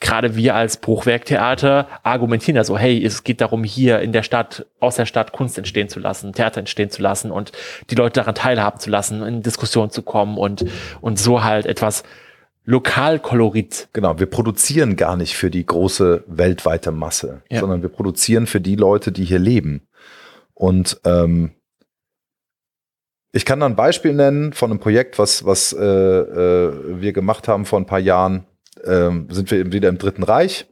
gerade 0.00 0.34
wir 0.34 0.56
als 0.56 0.78
Bruchwerktheater 0.78 1.86
argumentieren 2.02 2.56
ja 2.56 2.64
so, 2.64 2.76
hey, 2.76 3.04
es 3.04 3.22
geht 3.22 3.40
darum, 3.40 3.62
hier 3.62 4.00
in 4.00 4.10
der 4.12 4.24
Stadt, 4.24 4.66
aus 4.80 4.96
der 4.96 5.06
Stadt 5.06 5.30
Kunst 5.32 5.56
entstehen 5.56 5.88
zu 5.88 6.00
lassen, 6.00 6.32
Theater 6.32 6.58
entstehen 6.58 6.90
zu 6.90 7.00
lassen 7.00 7.30
und 7.30 7.52
die 7.90 7.94
Leute 7.94 8.20
daran 8.20 8.34
teilhaben 8.34 8.80
zu 8.80 8.90
lassen, 8.90 9.22
in 9.22 9.42
Diskussion 9.42 9.90
zu 9.90 10.02
kommen 10.02 10.36
und, 10.36 10.64
und 11.00 11.18
so 11.18 11.44
halt 11.44 11.66
etwas 11.66 12.02
Lokalkolorit. 12.68 13.88
Genau, 13.94 14.18
wir 14.18 14.26
produzieren 14.26 14.96
gar 14.96 15.16
nicht 15.16 15.38
für 15.38 15.50
die 15.50 15.64
große 15.64 16.24
weltweite 16.26 16.92
Masse, 16.92 17.40
Ja. 17.48 17.60
sondern 17.60 17.80
wir 17.80 17.88
produzieren 17.88 18.46
für 18.46 18.60
die 18.60 18.76
Leute, 18.76 19.10
die 19.10 19.24
hier 19.24 19.38
leben. 19.38 19.88
Und 20.52 21.00
ähm, 21.04 21.52
ich 23.32 23.46
kann 23.46 23.60
da 23.60 23.64
ein 23.66 23.74
Beispiel 23.74 24.12
nennen 24.12 24.52
von 24.52 24.70
einem 24.70 24.80
Projekt, 24.80 25.18
was, 25.18 25.46
was 25.46 25.72
äh, 25.72 25.82
äh, 25.82 27.00
wir 27.00 27.14
gemacht 27.14 27.48
haben 27.48 27.64
vor 27.64 27.80
ein 27.80 27.86
paar 27.86 28.00
Jahren. 28.00 28.44
Ähm, 28.84 29.28
sind 29.30 29.50
wir 29.50 29.58
eben 29.58 29.72
wieder 29.72 29.88
im 29.88 29.96
Dritten 29.96 30.22
Reich. 30.22 30.66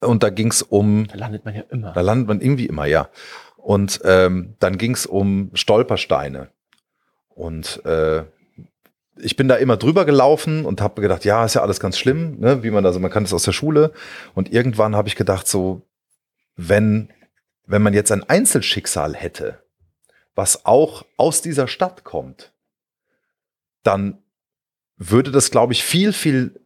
Und 0.00 0.22
da 0.22 0.30
ging 0.30 0.52
es 0.52 0.62
um 0.62 1.08
Da 1.08 1.16
landet 1.16 1.44
man 1.44 1.56
ja 1.56 1.62
immer. 1.68 1.92
Da 1.92 2.00
landet 2.00 2.28
man 2.28 2.40
irgendwie 2.40 2.66
immer, 2.66 2.86
ja. 2.86 3.08
Und 3.56 4.00
ähm, 4.04 4.54
dann 4.60 4.78
ging 4.78 4.92
es 4.94 5.04
um 5.04 5.50
Stolpersteine. 5.54 6.50
Und 7.28 7.84
äh, 7.84 8.22
ich 9.20 9.36
bin 9.36 9.48
da 9.48 9.56
immer 9.56 9.76
drüber 9.76 10.04
gelaufen 10.04 10.64
und 10.64 10.80
habe 10.80 11.02
gedacht, 11.02 11.24
ja, 11.24 11.44
ist 11.44 11.54
ja 11.54 11.62
alles 11.62 11.80
ganz 11.80 11.98
schlimm, 11.98 12.38
ne? 12.38 12.62
wie 12.62 12.70
man 12.70 12.84
also 12.86 13.00
man 13.00 13.10
kann 13.10 13.24
es 13.24 13.32
aus 13.32 13.42
der 13.42 13.52
Schule. 13.52 13.92
Und 14.34 14.52
irgendwann 14.52 14.96
habe 14.96 15.08
ich 15.08 15.16
gedacht, 15.16 15.48
so 15.48 15.82
wenn 16.56 17.10
wenn 17.66 17.82
man 17.82 17.92
jetzt 17.92 18.10
ein 18.12 18.24
Einzelschicksal 18.28 19.14
hätte, 19.14 19.62
was 20.34 20.64
auch 20.64 21.04
aus 21.16 21.42
dieser 21.42 21.68
Stadt 21.68 22.02
kommt, 22.02 22.52
dann 23.82 24.18
würde 24.96 25.30
das, 25.30 25.50
glaube 25.50 25.74
ich, 25.74 25.84
viel 25.84 26.12
viel 26.12 26.60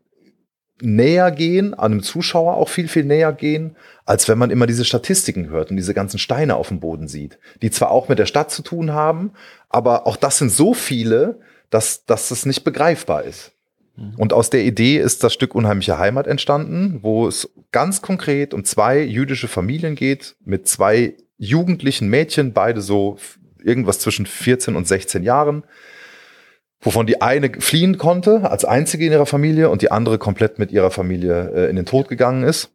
näher 0.80 1.30
gehen, 1.30 1.74
an 1.74 1.92
einem 1.92 2.02
Zuschauer 2.02 2.54
auch 2.56 2.68
viel, 2.68 2.88
viel 2.88 3.04
näher 3.04 3.32
gehen, 3.32 3.76
als 4.04 4.28
wenn 4.28 4.38
man 4.38 4.50
immer 4.50 4.66
diese 4.66 4.84
Statistiken 4.84 5.48
hört 5.48 5.70
und 5.70 5.76
diese 5.76 5.94
ganzen 5.94 6.18
Steine 6.18 6.56
auf 6.56 6.68
dem 6.68 6.80
Boden 6.80 7.08
sieht, 7.08 7.38
die 7.62 7.70
zwar 7.70 7.90
auch 7.90 8.08
mit 8.08 8.18
der 8.18 8.26
Stadt 8.26 8.50
zu 8.50 8.62
tun 8.62 8.92
haben, 8.92 9.32
aber 9.68 10.06
auch 10.06 10.16
das 10.16 10.38
sind 10.38 10.50
so 10.50 10.74
viele, 10.74 11.40
dass, 11.72 12.04
dass 12.04 12.28
das 12.28 12.46
nicht 12.46 12.64
begreifbar 12.64 13.24
ist. 13.24 13.52
Und 14.16 14.32
aus 14.32 14.50
der 14.50 14.64
Idee 14.64 14.98
ist 14.98 15.22
das 15.22 15.34
Stück 15.34 15.54
Unheimliche 15.54 15.98
Heimat 15.98 16.26
entstanden, 16.26 17.00
wo 17.02 17.26
es 17.26 17.50
ganz 17.72 18.00
konkret 18.00 18.54
um 18.54 18.64
zwei 18.64 19.02
jüdische 19.02 19.48
Familien 19.48 19.94
geht, 19.94 20.36
mit 20.44 20.66
zwei 20.66 21.14
jugendlichen 21.36 22.08
Mädchen, 22.08 22.52
beide 22.52 22.80
so 22.80 23.18
irgendwas 23.62 23.98
zwischen 23.98 24.26
14 24.26 24.76
und 24.76 24.88
16 24.88 25.22
Jahren, 25.22 25.64
wovon 26.80 27.06
die 27.06 27.20
eine 27.20 27.52
fliehen 27.60 27.98
konnte 27.98 28.50
als 28.50 28.64
einzige 28.64 29.06
in 29.06 29.12
ihrer 29.12 29.26
Familie 29.26 29.68
und 29.68 29.82
die 29.82 29.90
andere 29.90 30.18
komplett 30.18 30.58
mit 30.58 30.72
ihrer 30.72 30.90
Familie 30.90 31.52
äh, 31.54 31.70
in 31.70 31.76
den 31.76 31.86
Tod 31.86 32.08
gegangen 32.08 32.44
ist. 32.44 32.70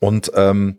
Und 0.00 0.30
ähm, 0.34 0.78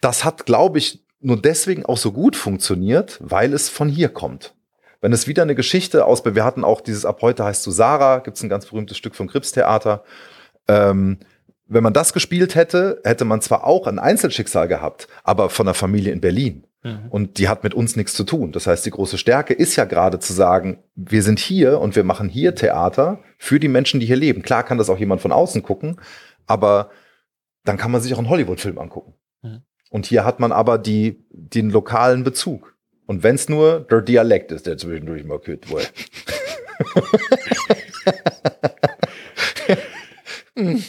das 0.00 0.24
hat, 0.24 0.46
glaube 0.46 0.78
ich, 0.78 1.04
nur 1.20 1.40
deswegen 1.40 1.84
auch 1.86 1.98
so 1.98 2.12
gut 2.12 2.36
funktioniert, 2.36 3.18
weil 3.20 3.52
es 3.52 3.68
von 3.68 3.88
hier 3.88 4.10
kommt. 4.10 4.54
Wenn 5.00 5.12
es 5.12 5.26
wieder 5.26 5.42
eine 5.42 5.54
Geschichte 5.54 6.04
aus, 6.04 6.24
wir 6.24 6.44
hatten 6.44 6.64
auch 6.64 6.80
dieses 6.80 7.04
Ab 7.04 7.22
heute 7.22 7.44
heißt 7.44 7.66
du 7.66 7.70
Sarah, 7.70 8.18
gibt 8.18 8.36
es 8.36 8.42
ein 8.42 8.48
ganz 8.48 8.66
berühmtes 8.66 8.98
Stück 8.98 9.14
vom 9.14 9.28
Krips-Theater. 9.28 10.04
Ähm, 10.68 11.18
wenn 11.66 11.82
man 11.82 11.92
das 11.92 12.12
gespielt 12.12 12.54
hätte, 12.54 13.00
hätte 13.04 13.24
man 13.24 13.40
zwar 13.40 13.64
auch 13.64 13.86
ein 13.86 13.98
Einzelschicksal 13.98 14.68
gehabt, 14.68 15.08
aber 15.22 15.50
von 15.50 15.66
einer 15.66 15.74
Familie 15.74 16.12
in 16.12 16.20
Berlin. 16.20 16.66
Mhm. 16.82 17.06
Und 17.10 17.38
die 17.38 17.48
hat 17.48 17.62
mit 17.62 17.74
uns 17.74 17.96
nichts 17.96 18.14
zu 18.14 18.24
tun. 18.24 18.52
Das 18.52 18.66
heißt, 18.66 18.84
die 18.84 18.90
große 18.90 19.18
Stärke 19.18 19.54
ist 19.54 19.76
ja 19.76 19.84
gerade 19.84 20.18
zu 20.18 20.32
sagen, 20.32 20.82
wir 20.94 21.22
sind 21.22 21.38
hier 21.38 21.80
und 21.80 21.96
wir 21.96 22.04
machen 22.04 22.28
hier 22.28 22.54
Theater 22.54 23.20
für 23.38 23.60
die 23.60 23.68
Menschen, 23.68 24.00
die 24.00 24.06
hier 24.06 24.16
leben. 24.16 24.42
Klar 24.42 24.64
kann 24.64 24.78
das 24.78 24.90
auch 24.90 24.98
jemand 24.98 25.20
von 25.20 25.32
außen 25.32 25.62
gucken, 25.62 26.00
aber 26.46 26.90
dann 27.64 27.76
kann 27.76 27.90
man 27.90 28.00
sich 28.00 28.14
auch 28.14 28.18
einen 28.18 28.30
Hollywood-Film 28.30 28.78
angucken. 28.78 29.14
Mhm. 29.42 29.62
Und 29.90 30.06
hier 30.06 30.24
hat 30.24 30.40
man 30.40 30.52
aber 30.52 30.78
die, 30.78 31.24
den 31.30 31.70
lokalen 31.70 32.24
Bezug. 32.24 32.69
Und 33.10 33.24
wenn 33.24 33.34
es 33.34 33.48
nur 33.48 33.80
der 33.80 34.02
Dialekt 34.02 34.52
ist, 34.52 34.68
der 34.68 34.78
zwischendurch 34.78 35.24
mal 35.24 35.40
kürt 35.40 35.68
wurde. 35.68 35.86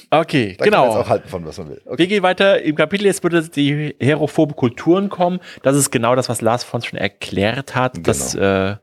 Okay, 0.09 0.55
da 0.57 0.65
genau. 0.65 0.81
Kann 0.81 0.89
man 0.89 0.97
auch 0.97 1.09
halten 1.09 1.29
von, 1.29 1.45
was 1.45 1.57
man 1.57 1.69
will. 1.69 1.81
Okay. 1.85 1.97
Wir 1.97 2.07
gehen 2.07 2.23
weiter. 2.23 2.61
Im 2.61 2.75
Kapitel 2.75 3.05
jetzt 3.05 3.23
würde 3.23 3.41
die 3.47 3.95
herophobe 4.01 4.53
Kulturen 4.53 5.07
kommen. 5.07 5.39
Das 5.63 5.77
ist 5.77 5.91
genau 5.91 6.13
das, 6.13 6.27
was 6.27 6.41
Lars 6.41 6.65
von 6.65 6.81
schon 6.81 6.99
erklärt 6.99 7.73
hat, 7.73 7.93
genau. 7.93 8.05
dass 8.05 8.35
äh, 8.35 8.75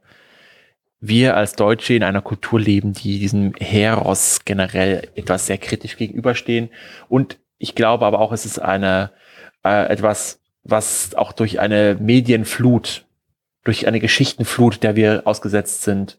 wir 1.00 1.36
als 1.36 1.52
Deutsche 1.56 1.92
in 1.92 2.02
einer 2.02 2.22
Kultur 2.22 2.58
leben, 2.58 2.94
die 2.94 3.18
diesem 3.18 3.52
Heros 3.60 4.46
generell 4.46 5.08
etwas 5.14 5.46
sehr 5.46 5.58
kritisch 5.58 5.98
gegenüberstehen. 5.98 6.70
Und 7.08 7.38
ich 7.58 7.74
glaube 7.74 8.06
aber 8.06 8.18
auch, 8.18 8.32
es 8.32 8.46
ist 8.46 8.58
eine 8.58 9.10
äh, 9.62 9.88
etwas, 9.90 10.40
was 10.64 11.14
auch 11.14 11.32
durch 11.32 11.60
eine 11.60 11.98
Medienflut 12.00 13.04
durch 13.68 13.86
eine 13.86 14.00
Geschichtenflut, 14.00 14.82
der 14.82 14.96
wir 14.96 15.26
ausgesetzt 15.26 15.82
sind, 15.82 16.16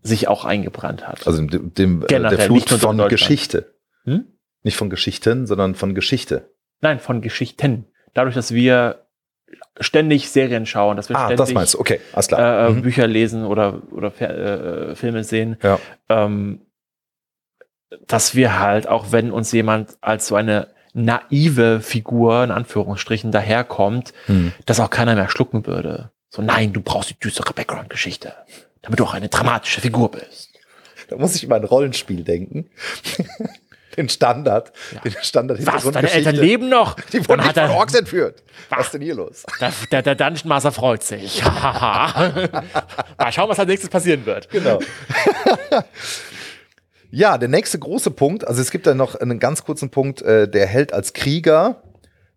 sich 0.00 0.28
auch 0.28 0.44
eingebrannt 0.44 1.08
hat. 1.08 1.26
Also 1.26 1.42
dem, 1.42 1.74
dem 1.74 2.02
äh, 2.04 2.06
der 2.06 2.38
Flut 2.38 2.70
von 2.70 3.08
Geschichte. 3.08 3.74
Hm? 4.04 4.26
Nicht 4.62 4.76
von 4.76 4.88
Geschichten, 4.88 5.48
sondern 5.48 5.74
von 5.74 5.96
Geschichte. 5.96 6.54
Nein, 6.80 7.00
von 7.00 7.20
Geschichten. 7.20 7.86
Dadurch, 8.14 8.36
dass 8.36 8.54
wir 8.54 9.08
ständig 9.80 10.30
Serien 10.30 10.66
schauen, 10.66 10.96
dass 10.96 11.08
wir 11.08 11.16
ah, 11.16 11.24
ständig 11.24 11.38
das 11.38 11.52
meinst 11.52 11.74
du. 11.74 11.80
Okay, 11.80 11.98
alles 12.12 12.28
klar. 12.28 12.68
Äh, 12.68 12.68
äh, 12.68 12.70
mhm. 12.70 12.82
Bücher 12.82 13.08
lesen 13.08 13.44
oder, 13.44 13.82
oder 13.90 14.12
äh, 14.20 14.94
Filme 14.94 15.24
sehen. 15.24 15.56
Ja. 15.64 15.80
Ähm, 16.08 16.60
dass 18.06 18.36
wir 18.36 18.60
halt, 18.60 18.86
auch 18.86 19.10
wenn 19.10 19.32
uns 19.32 19.50
jemand 19.50 19.98
als 20.00 20.28
so 20.28 20.36
eine 20.36 20.68
naive 20.92 21.80
Figur, 21.80 22.44
in 22.44 22.52
Anführungsstrichen, 22.52 23.32
daherkommt, 23.32 24.12
mhm. 24.28 24.52
dass 24.64 24.78
auch 24.78 24.90
keiner 24.90 25.16
mehr 25.16 25.28
schlucken 25.28 25.66
würde. 25.66 26.12
So, 26.30 26.42
nein, 26.42 26.72
du 26.72 26.80
brauchst 26.80 27.10
die 27.10 27.18
düstere 27.18 27.52
Background-Geschichte, 27.54 28.34
damit 28.82 29.00
du 29.00 29.04
auch 29.04 29.14
eine 29.14 29.28
dramatische 29.28 29.80
Figur 29.80 30.10
bist. 30.10 30.50
Da 31.08 31.16
muss 31.16 31.34
ich 31.34 31.44
immer 31.44 31.56
an 31.56 31.64
Rollenspiel 31.64 32.22
denken. 32.22 32.68
den 33.96 34.08
Standard, 34.08 34.72
Ja. 34.92 35.00
den 35.00 35.16
Standard 35.22 35.66
Was, 35.66 35.90
deine 35.90 36.10
Eltern 36.10 36.36
leben 36.36 36.68
noch? 36.68 36.94
Die 37.12 37.26
wurden 37.28 37.44
hat 37.44 37.54
von 37.56 37.70
Orks 37.70 37.94
entführt. 37.94 38.42
Was 38.68 38.86
ist 38.86 38.94
denn 38.94 39.00
hier 39.02 39.14
los? 39.14 39.44
Der, 39.60 39.72
der, 39.90 40.02
der 40.02 40.14
Dungeon 40.14 40.48
Master 40.48 40.70
freut 40.70 41.02
sich. 41.02 41.42
Mal 41.44 43.32
schauen, 43.32 43.48
was 43.48 43.58
als 43.58 43.68
nächstes 43.68 43.90
passieren 43.90 44.24
wird. 44.26 44.48
Genau. 44.50 44.78
ja, 47.10 47.38
der 47.38 47.48
nächste 47.48 47.78
große 47.78 48.10
Punkt, 48.10 48.46
also 48.46 48.60
es 48.60 48.70
gibt 48.70 48.86
da 48.86 48.94
noch 48.94 49.14
einen 49.16 49.38
ganz 49.38 49.64
kurzen 49.64 49.90
Punkt, 49.90 50.22
äh, 50.22 50.48
der 50.48 50.66
Held 50.66 50.92
als 50.92 51.12
Krieger 51.14 51.82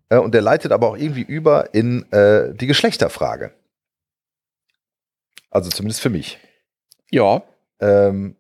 äh, 0.10 0.18
und 0.18 0.34
der 0.34 0.42
leitet 0.42 0.72
aber 0.72 0.88
auch 0.88 0.98
irgendwie 0.98 1.22
über 1.22 1.74
in 1.74 2.10
äh, 2.12 2.54
die 2.56 2.68
Geschlechterfrage. 2.68 3.52
Also 5.52 5.70
zumindest 5.70 6.02
für 6.02 6.10
mich. 6.10 6.40
Ja. 7.12 7.44
Ähm, 7.80 8.36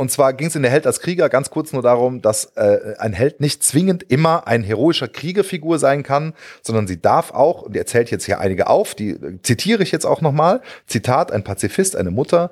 und 0.00 0.10
zwar 0.10 0.32
ging 0.32 0.46
es 0.46 0.56
in 0.56 0.62
der 0.62 0.70
Held 0.70 0.86
als 0.86 1.00
Krieger 1.00 1.28
ganz 1.28 1.50
kurz 1.50 1.74
nur 1.74 1.82
darum, 1.82 2.22
dass 2.22 2.56
äh, 2.56 2.94
ein 2.98 3.12
Held 3.12 3.40
nicht 3.40 3.62
zwingend 3.62 4.02
immer 4.10 4.46
ein 4.46 4.62
heroischer 4.62 5.08
Kriegerfigur 5.08 5.78
sein 5.78 6.02
kann, 6.02 6.32
sondern 6.62 6.86
sie 6.86 7.02
darf 7.02 7.32
auch, 7.32 7.60
und 7.60 7.74
die 7.74 7.78
erzählt 7.78 8.10
jetzt 8.10 8.24
hier 8.24 8.40
einige 8.40 8.68
auf, 8.68 8.94
die 8.94 9.10
äh, 9.10 9.42
zitiere 9.42 9.82
ich 9.82 9.92
jetzt 9.92 10.06
auch 10.06 10.22
nochmal, 10.22 10.62
Zitat, 10.86 11.30
ein 11.32 11.44
Pazifist, 11.44 11.96
eine 11.96 12.10
Mutter, 12.10 12.50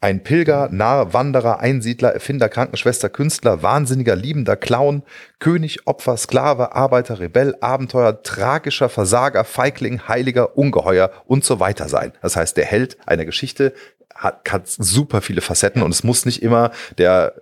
ein 0.00 0.22
Pilger, 0.22 0.68
Narr, 0.70 1.12
Wanderer, 1.14 1.60
Einsiedler, 1.60 2.12
Erfinder, 2.12 2.48
Krankenschwester, 2.48 3.08
Künstler, 3.08 3.62
Wahnsinniger, 3.62 4.14
liebender 4.14 4.56
Clown, 4.56 5.02
König, 5.38 5.86
Opfer, 5.86 6.16
Sklave, 6.16 6.74
Arbeiter, 6.74 7.18
Rebell, 7.18 7.54
Abenteuer, 7.60 8.22
tragischer 8.22 8.88
Versager, 8.88 9.44
Feigling, 9.44 10.06
Heiliger, 10.06 10.56
Ungeheuer 10.56 11.10
und 11.26 11.44
so 11.44 11.60
weiter 11.60 11.88
sein. 11.88 12.12
Das 12.22 12.36
heißt, 12.36 12.56
der 12.56 12.66
Held 12.66 12.98
einer 13.06 13.24
Geschichte 13.24 13.72
hat, 14.14 14.40
hat 14.50 14.68
super 14.68 15.22
viele 15.22 15.40
Facetten 15.40 15.82
und 15.82 15.90
es 15.92 16.04
muss 16.04 16.26
nicht 16.26 16.42
immer 16.42 16.70
der 16.98 17.34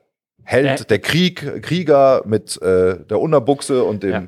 Held, 0.44 0.66
Der- 0.80 0.86
der 0.86 0.98
Krieg, 1.00 1.62
Krieger 1.62 2.22
mit 2.26 2.60
äh, 2.62 2.98
der 3.04 3.18
Unterbuchse 3.18 3.82
und 3.84 4.02
dem 4.02 4.10
Ja. 4.10 4.22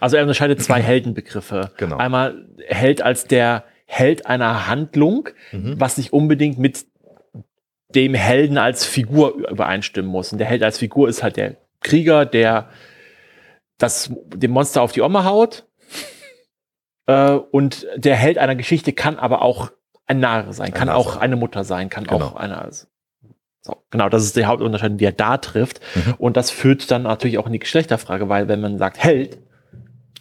Also 0.00 0.16
er 0.16 0.22
unterscheidet 0.22 0.62
zwei 0.62 0.80
Heldenbegriffe. 0.80 1.70
Genau. 1.76 1.98
Einmal 1.98 2.46
Held 2.66 3.02
als 3.02 3.24
der 3.26 3.64
Held 3.86 4.26
einer 4.26 4.66
Handlung, 4.66 5.28
Mhm. 5.52 5.74
was 5.78 5.96
nicht 5.98 6.12
unbedingt 6.12 6.58
mit 6.58 6.86
dem 7.94 8.14
Helden 8.14 8.58
als 8.58 8.84
Figur 8.84 9.34
übereinstimmen 9.50 10.10
muss. 10.10 10.32
Und 10.32 10.38
der 10.38 10.46
Held 10.46 10.62
als 10.62 10.78
Figur 10.78 11.08
ist 11.08 11.22
halt 11.22 11.36
der 11.36 11.56
Krieger, 11.80 12.26
der 12.26 12.68
das, 13.78 14.12
dem 14.34 14.50
Monster 14.50 14.82
auf 14.82 14.92
die 14.92 15.00
Oma 15.02 15.24
haut. 15.24 15.66
äh, 17.06 17.32
und 17.32 17.86
der 17.96 18.16
Held 18.16 18.38
einer 18.38 18.54
Geschichte 18.56 18.92
kann 18.92 19.18
aber 19.18 19.42
auch 19.42 19.70
ein 20.06 20.20
Narr 20.20 20.52
sein, 20.52 20.72
kann 20.72 20.88
Narr 20.88 20.96
auch 20.96 21.16
eine 21.16 21.36
Mutter 21.36 21.64
sein, 21.64 21.88
kann 21.88 22.04
Genau. 22.04 22.26
auch 22.26 22.36
eine. 22.36 22.68
So, 23.62 23.76
genau, 23.90 24.08
das 24.08 24.24
ist 24.24 24.36
der 24.36 24.46
Hauptunterschied, 24.46 24.98
wie 25.00 25.04
er 25.04 25.12
da 25.12 25.36
trifft. 25.36 25.80
Mhm. 25.94 26.14
Und 26.18 26.36
das 26.36 26.50
führt 26.50 26.90
dann 26.90 27.02
natürlich 27.02 27.38
auch 27.38 27.46
in 27.46 27.52
die 27.52 27.58
Geschlechterfrage, 27.58 28.28
weil 28.28 28.48
wenn 28.48 28.60
man 28.60 28.78
sagt 28.78 28.98
Held, 29.02 29.38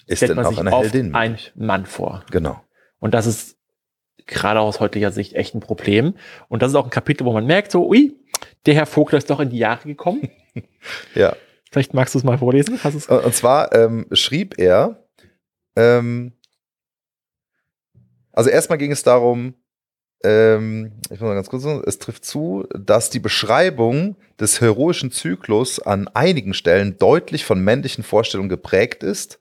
ist 0.07 0.17
stellt 0.17 0.29
denn 0.31 0.35
man 0.37 0.45
auch 0.45 0.49
sich 0.49 0.59
eine 0.59 0.73
oft 0.73 0.93
Heldin. 0.93 1.15
ein 1.15 1.37
Mann 1.55 1.85
vor. 1.85 2.23
Genau. 2.31 2.61
Und 2.99 3.13
das 3.13 3.25
ist 3.27 3.57
gerade 4.29 4.59
aus 4.59 4.79
heutiger 4.79 5.11
Sicht 5.11 5.33
echt 5.33 5.55
ein 5.55 5.59
Problem. 5.59 6.15
Und 6.47 6.61
das 6.61 6.71
ist 6.71 6.75
auch 6.75 6.85
ein 6.85 6.91
Kapitel, 6.91 7.25
wo 7.25 7.33
man 7.33 7.45
merkt, 7.45 7.71
so, 7.71 7.87
ui, 7.87 8.15
der 8.65 8.75
Herr 8.75 8.85
Vogler 8.85 9.17
ist 9.17 9.29
doch 9.29 9.39
in 9.39 9.49
die 9.49 9.57
Jahre 9.57 9.87
gekommen. 9.87 10.29
Ja. 11.13 11.35
Vielleicht 11.71 11.93
magst 11.93 12.15
du 12.15 12.19
es 12.19 12.23
mal 12.23 12.39
vorlesen. 12.39 12.79
Und 12.81 13.35
zwar 13.35 13.73
ähm, 13.75 14.07
schrieb 14.11 14.57
er, 14.57 15.05
ähm, 15.75 16.33
also 18.31 18.49
erstmal 18.49 18.77
ging 18.77 18.91
es 18.91 19.03
darum, 19.03 19.53
ähm, 20.23 20.93
ich 21.05 21.19
muss 21.19 21.21
mal 21.21 21.35
ganz 21.35 21.49
kurz 21.49 21.63
sagen, 21.63 21.83
es 21.85 21.99
trifft 21.99 22.25
zu, 22.25 22.65
dass 22.73 23.09
die 23.09 23.19
Beschreibung 23.19 24.15
des 24.39 24.59
heroischen 24.59 25.11
Zyklus 25.11 25.79
an 25.79 26.07
einigen 26.09 26.53
Stellen 26.53 26.97
deutlich 26.97 27.45
von 27.45 27.63
männlichen 27.63 28.03
Vorstellungen 28.03 28.49
geprägt 28.49 29.03
ist. 29.03 29.39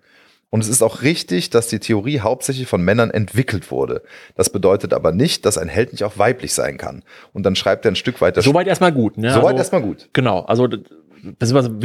Und 0.50 0.60
es 0.60 0.68
ist 0.68 0.82
auch 0.82 1.02
richtig, 1.02 1.50
dass 1.50 1.68
die 1.68 1.78
Theorie 1.78 2.20
hauptsächlich 2.20 2.66
von 2.66 2.82
Männern 2.82 3.10
entwickelt 3.10 3.70
wurde. 3.70 4.02
Das 4.34 4.50
bedeutet 4.50 4.94
aber 4.94 5.12
nicht, 5.12 5.44
dass 5.44 5.58
ein 5.58 5.68
Held 5.68 5.92
nicht 5.92 6.04
auch 6.04 6.16
weiblich 6.16 6.54
sein 6.54 6.78
kann. 6.78 7.02
Und 7.32 7.44
dann 7.44 7.54
schreibt 7.54 7.84
er 7.84 7.92
ein 7.92 7.96
Stück 7.96 8.20
weiter. 8.20 8.40
Soweit 8.40 8.66
erstmal 8.66 8.92
gut. 8.92 9.18
Ne? 9.18 9.30
Soweit 9.30 9.48
also, 9.48 9.58
erstmal 9.58 9.82
gut. 9.82 10.08
Genau, 10.14 10.40
also 10.40 10.66
wir 10.70 10.74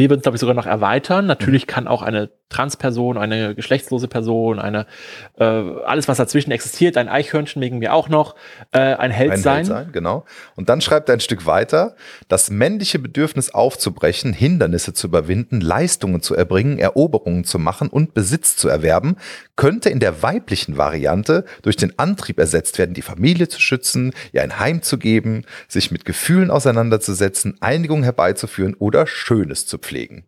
würden 0.10 0.20
es, 0.20 0.24
glaube 0.24 0.36
ich, 0.36 0.40
sogar 0.40 0.56
noch 0.56 0.66
erweitern. 0.66 1.26
Mhm. 1.26 1.28
Natürlich 1.28 1.68
kann 1.68 1.88
auch 1.88 2.04
eine 2.04 2.30
Transperson, 2.54 3.18
eine 3.18 3.56
geschlechtslose 3.56 4.08
Person, 4.08 4.60
eine 4.60 4.86
äh, 5.38 5.44
alles, 5.44 6.08
was 6.08 6.18
dazwischen 6.18 6.52
existiert, 6.52 6.98
ein 6.98 7.10
Eichhörnchen 7.10 7.62
wegen 7.62 7.80
mir 7.80 7.94
auch 7.94 8.10
noch, 8.10 8.36
äh, 8.72 8.80
ein 8.80 9.12
Held 9.12 9.32
ein 9.32 9.42
sein. 9.42 9.56
Held 9.56 9.68
sein, 9.68 9.90
genau. 9.92 10.26
Und 10.56 10.70
dann 10.70 10.82
schreibt 10.82 11.10
er 11.10 11.14
ein 11.14 11.20
Stück 11.20 11.46
weiter, 11.46 11.96
das 12.28 12.50
männliche 12.50 13.00
Bedürfnis 13.00 13.54
aufzubrechen, 13.54 14.34
Hindernisse 14.34 14.94
zu 14.94 15.08
überwinden, 15.08 15.60
Leistungen 15.60 16.22
zu 16.22 16.36
erbringen, 16.36 16.80
Eroberungen 16.80 17.44
zu 17.44 17.60
machen 17.60 17.90
und 17.90 18.14
Besitz 18.14 18.56
zu 18.56 18.70
erwerben, 18.70 19.18
könnte 19.56 19.90
in 19.90 20.00
der 20.00 20.22
weiblichen 20.22 20.78
Variante 20.78 21.46
durch 21.62 21.76
den 21.76 21.98
Antrieb 22.00 22.40
ersetzt 22.40 22.78
werden, 22.78 22.94
die 22.94 23.02
Familie 23.02 23.48
zu 23.48 23.60
schützen, 23.60 24.14
ihr 24.32 24.44
ein 24.44 24.60
Heim 24.60 24.82
zu 24.82 24.98
geben, 24.98 25.44
sich 25.68 25.92
mit 25.92 26.06
Gefühlen 26.06 26.52
auseinanderzusetzen, 26.52 27.58
Einigung 27.62 28.04
herbeizuführen 28.04 28.76
oder 28.76 29.08
Schönes 29.08 29.66
zu 29.66 29.78
pflegen. 29.78 30.26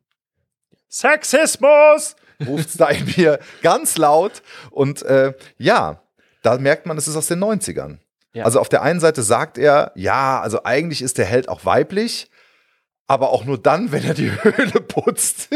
Sexismus! 0.90 2.16
ruft 2.46 2.80
da 2.80 2.88
in 2.90 3.06
mir 3.18 3.40
ganz 3.62 3.98
laut. 3.98 4.42
Und 4.72 5.02
äh, 5.04 5.34
ja, 5.58 6.02
da 6.42 6.58
merkt 6.58 6.86
man, 6.86 6.98
es 6.98 7.08
ist 7.08 7.16
aus 7.16 7.28
den 7.28 7.42
90ern. 7.44 7.98
Ja. 8.34 8.44
Also 8.44 8.60
auf 8.60 8.68
der 8.68 8.82
einen 8.82 9.00
Seite 9.00 9.24
sagt 9.24 9.58
er, 9.58 9.92
ja, 9.96 10.42
also 10.42 10.64
eigentlich 10.66 11.02
ist 11.02 11.18
der 11.18 11.26
Held 11.26 11.48
auch 11.48 11.64
weiblich, 11.64 12.30
aber 13.08 13.30
auch 13.30 13.46
nur 13.46 13.58
dann, 13.58 13.94
wenn 13.94 14.04
er 14.04 14.14
die 14.14 14.32
Höhle 14.44 14.82
putzt. 14.82 15.48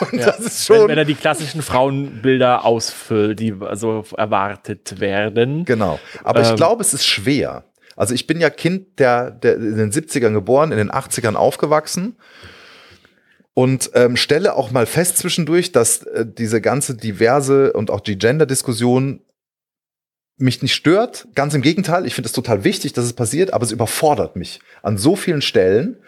Und 0.00 0.12
Ja. 0.20 0.26
das 0.26 0.40
ist 0.40 0.68
wenn, 0.68 0.76
schon. 0.80 0.88
wenn 0.88 0.98
er 0.98 1.06
die 1.06 1.14
klassischen 1.14 1.62
Frauenbilder 1.62 2.64
ausfüllt, 2.66 3.40
die 3.40 3.54
also 3.60 4.04
erwartet 4.16 5.00
werden. 5.00 5.64
Genau. 5.64 5.98
Aber 6.24 6.42
ich 6.42 6.50
Ähm. 6.50 6.56
glaube, 6.56 6.82
es 6.82 6.92
ist 6.92 7.06
schwer. 7.06 7.64
Also 7.96 8.12
ich 8.14 8.26
bin 8.26 8.40
ja 8.40 8.50
Kind 8.50 8.98
der, 8.98 9.30
der 9.30 9.54
in 9.56 9.76
den 9.76 9.92
70ern 9.92 10.32
geboren, 10.34 10.72
in 10.72 10.78
den 10.78 10.90
80ern 10.90 11.34
aufgewachsen. 11.36 12.16
Und 13.54 13.90
ähm, 13.94 14.16
stelle 14.16 14.54
auch 14.54 14.70
mal 14.70 14.86
fest 14.86 15.18
zwischendurch, 15.18 15.72
dass 15.72 16.02
äh, 16.04 16.26
diese 16.26 16.60
ganze 16.60 16.96
diverse 16.96 17.72
und 17.72 17.90
auch 17.90 18.00
die 18.00 18.16
Gender-Diskussion 18.18 19.20
mich 20.38 20.62
nicht 20.62 20.74
stört. 20.74 21.28
Ganz 21.34 21.54
im 21.54 21.62
Gegenteil, 21.62 22.06
ich 22.06 22.14
finde 22.14 22.26
es 22.26 22.32
total 22.32 22.64
wichtig, 22.64 22.92
dass 22.94 23.04
es 23.04 23.12
passiert, 23.12 23.52
aber 23.52 23.64
es 23.64 23.72
überfordert 23.72 24.36
mich 24.36 24.60
an 24.82 24.96
so 24.96 25.16
vielen 25.16 25.42
Stellen, 25.42 25.98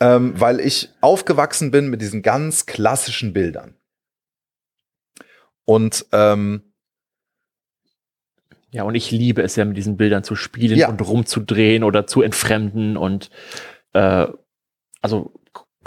ähm, 0.00 0.34
weil 0.38 0.60
ich 0.60 0.90
aufgewachsen 1.00 1.70
bin 1.70 1.88
mit 1.88 2.02
diesen 2.02 2.22
ganz 2.22 2.66
klassischen 2.66 3.32
Bildern. 3.32 3.74
Und 5.64 6.06
ähm, 6.12 6.62
ja, 8.70 8.82
und 8.82 8.94
ich 8.94 9.10
liebe 9.10 9.42
es 9.42 9.56
ja, 9.56 9.64
mit 9.64 9.76
diesen 9.76 9.96
Bildern 9.96 10.24
zu 10.24 10.36
spielen 10.36 10.78
Ja. 10.78 10.88
und 10.88 11.00
rumzudrehen 11.00 11.82
oder 11.82 12.06
zu 12.06 12.20
entfremden 12.20 12.96
und 12.98 13.30
äh, 13.94 14.26
also 15.00 15.32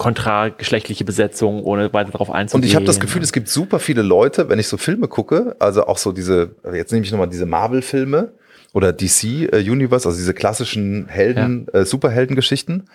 kontrageschlechtliche 0.02 1.06
Besetzung, 1.06 1.62
ohne 1.64 1.94
weiter 1.94 2.10
darauf 2.10 2.32
einzugehen. 2.32 2.64
Und 2.64 2.68
ich 2.68 2.76
habe 2.76 2.86
das 2.86 3.00
Gefühl, 3.00 3.22
es 3.22 3.32
gibt 3.32 3.48
super 3.48 3.78
viele 3.78 4.02
Leute, 4.02 4.50
wenn 4.50 4.58
ich 4.58 4.68
so 4.68 4.78
Filme 4.78 5.08
gucke, 5.08 5.56
also 5.60 5.86
auch 5.86 6.00
so 6.00 6.12
diese, 6.12 6.56
jetzt 6.74 6.92
nehme 6.92 7.06
ich 7.06 7.12
nochmal 7.12 7.30
diese 7.30 7.46
Marvel-Filme 7.46 8.34
oder 8.74 8.94
DC 8.94 9.24
äh, 9.54 9.58
Universe, 9.60 10.08
also 10.08 10.18
diese 10.18 10.34
klassischen 10.34 11.08
Helden, 11.08 11.68
äh, 11.72 11.86
Superheldengeschichten, 11.86 12.90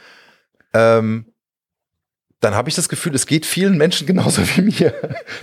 ähm, 0.75 1.27
dann 2.41 2.57
habe 2.57 2.69
ich 2.71 2.75
das 2.75 2.89
Gefühl, 2.89 3.15
es 3.15 3.27
geht 3.27 3.47
vielen 3.47 3.79
Menschen 3.79 4.05
genauso 4.09 4.43
wie 4.57 4.63
mir, 4.63 4.93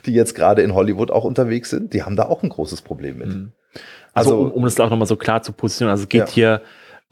die 0.05 0.11
jetzt 0.14 0.36
gerade 0.36 0.64
in 0.64 0.74
Hollywood 0.74 1.11
auch 1.11 1.24
unterwegs 1.24 1.70
sind, 1.70 1.93
die 1.93 2.03
haben 2.03 2.18
da 2.18 2.24
auch 2.24 2.43
ein 2.43 2.49
großes 2.49 2.82
Problem 2.82 3.20
mit. 3.20 3.28
Mhm. 3.30 3.51
Also, 4.14 4.32
Also- 4.32 4.41
um, 4.47 4.51
um 4.51 4.64
das 4.66 4.78
auch 4.82 4.89
nochmal 4.89 5.07
so 5.07 5.16
klar 5.16 5.41
zu 5.43 5.53
positionieren, 5.53 5.91
also 5.91 6.03
es 6.03 6.09
geht 6.09 6.28
Ja. 6.28 6.34
hier 6.34 6.61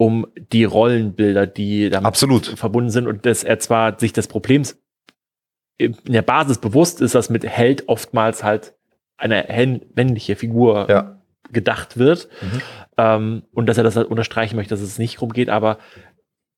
um 0.02 0.26
die 0.52 0.64
Rollenbilder, 0.64 1.46
die 1.46 1.92
damit 1.92 2.08
Absolut. 2.08 2.48
verbunden 2.48 2.90
sind 2.90 3.06
und 3.06 3.24
dass 3.28 3.44
er 3.44 3.60
zwar 3.60 4.00
sich 4.00 4.14
des 4.14 4.28
Problems 4.28 4.82
in 5.78 5.96
der 6.08 6.24
Basis 6.24 6.58
bewusst 6.58 7.02
ist, 7.02 7.14
dass 7.14 7.30
mit 7.30 7.46
Held 7.46 7.88
oftmals 7.88 8.44
halt 8.44 8.74
eine 9.18 9.80
männliche 9.94 10.36
Figur 10.36 10.88
Ja. 10.90 11.22
gedacht 11.52 11.98
wird 12.00 12.30
Mhm. 12.42 12.62
ähm, 12.98 13.44
und 13.54 13.68
dass 13.68 13.78
er 13.78 13.84
das 13.84 13.96
halt 13.96 14.08
unterstreichen 14.08 14.56
möchte, 14.56 14.74
dass 14.74 14.82
es 14.82 14.98
nicht 14.98 15.22
rumgeht, 15.22 15.50
aber 15.50 15.78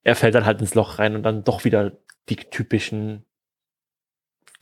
er 0.04 0.16
fällt 0.16 0.36
dann 0.36 0.46
halt 0.46 0.62
ins 0.62 0.74
Loch 0.74 0.98
rein 1.00 1.14
und 1.14 1.24
dann 1.24 1.44
doch 1.44 1.66
wieder 1.66 1.92
die 2.30 2.38
typischen 2.38 3.26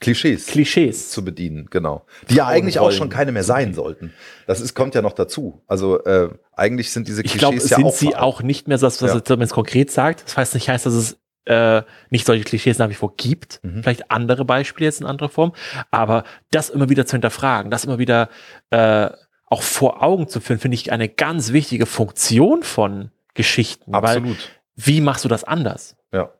Klischees. 0.02 0.46
Klischees. 0.46 1.10
zu 1.10 1.24
bedienen, 1.24 1.68
genau. 1.70 2.04
Die 2.28 2.34
ja 2.34 2.46
eigentlich 2.46 2.78
auch 2.78 2.92
schon 2.92 3.08
keine 3.08 3.32
mehr 3.32 3.44
sein 3.44 3.72
sollten. 3.74 4.12
Das 4.46 4.60
ist, 4.60 4.74
kommt 4.74 4.94
ja 4.94 5.02
noch 5.02 5.14
dazu. 5.14 5.62
Also 5.66 6.04
äh, 6.04 6.28
eigentlich 6.54 6.92
sind 6.92 7.08
diese 7.08 7.22
ich 7.22 7.30
Klischees 7.32 7.40
glaube, 7.40 7.56
ja 7.56 7.62
sind 7.76 7.84
auch 7.86 7.92
sie 7.94 8.14
auch 8.16 8.42
nicht 8.42 8.68
mehr 8.68 8.78
so, 8.78 8.86
was 8.86 9.00
Ja. 9.00 9.14
er 9.14 9.24
zumindest 9.24 9.54
konkret 9.54 9.90
sagt. 9.90 10.24
Das 10.24 10.36
heißt 10.36 10.54
nicht, 10.54 10.68
heißt, 10.68 10.84
dass 10.86 10.94
es 10.94 11.18
äh, 11.44 11.82
nicht 12.10 12.26
solche 12.26 12.44
Klischees 12.44 12.78
nach 12.78 12.88
wie 12.88 12.94
vor 12.94 13.14
gibt. 13.16 13.60
Mhm. 13.62 13.82
Vielleicht 13.82 14.10
andere 14.10 14.44
Beispiele 14.44 14.86
jetzt 14.86 15.00
in 15.00 15.06
anderer 15.06 15.28
Form. 15.28 15.52
Aber 15.90 16.24
das 16.50 16.70
immer 16.70 16.88
wieder 16.88 17.06
zu 17.06 17.12
hinterfragen, 17.12 17.70
das 17.70 17.84
immer 17.84 17.98
wieder 17.98 18.28
äh, 18.70 19.08
auch 19.46 19.62
vor 19.62 20.02
Augen 20.02 20.28
zu 20.28 20.40
führen, 20.40 20.60
finde 20.60 20.76
ich 20.76 20.92
eine 20.92 21.08
ganz 21.08 21.52
wichtige 21.52 21.86
Funktion 21.86 22.62
von 22.62 23.10
Geschichten. 23.34 23.92
Weil 23.92 24.18
Absolut. 24.18 24.50
wie 24.76 25.00
machst 25.00 25.24
du 25.24 25.28
das 25.28 25.44
anders? 25.44 25.96
Ja. 26.12 26.30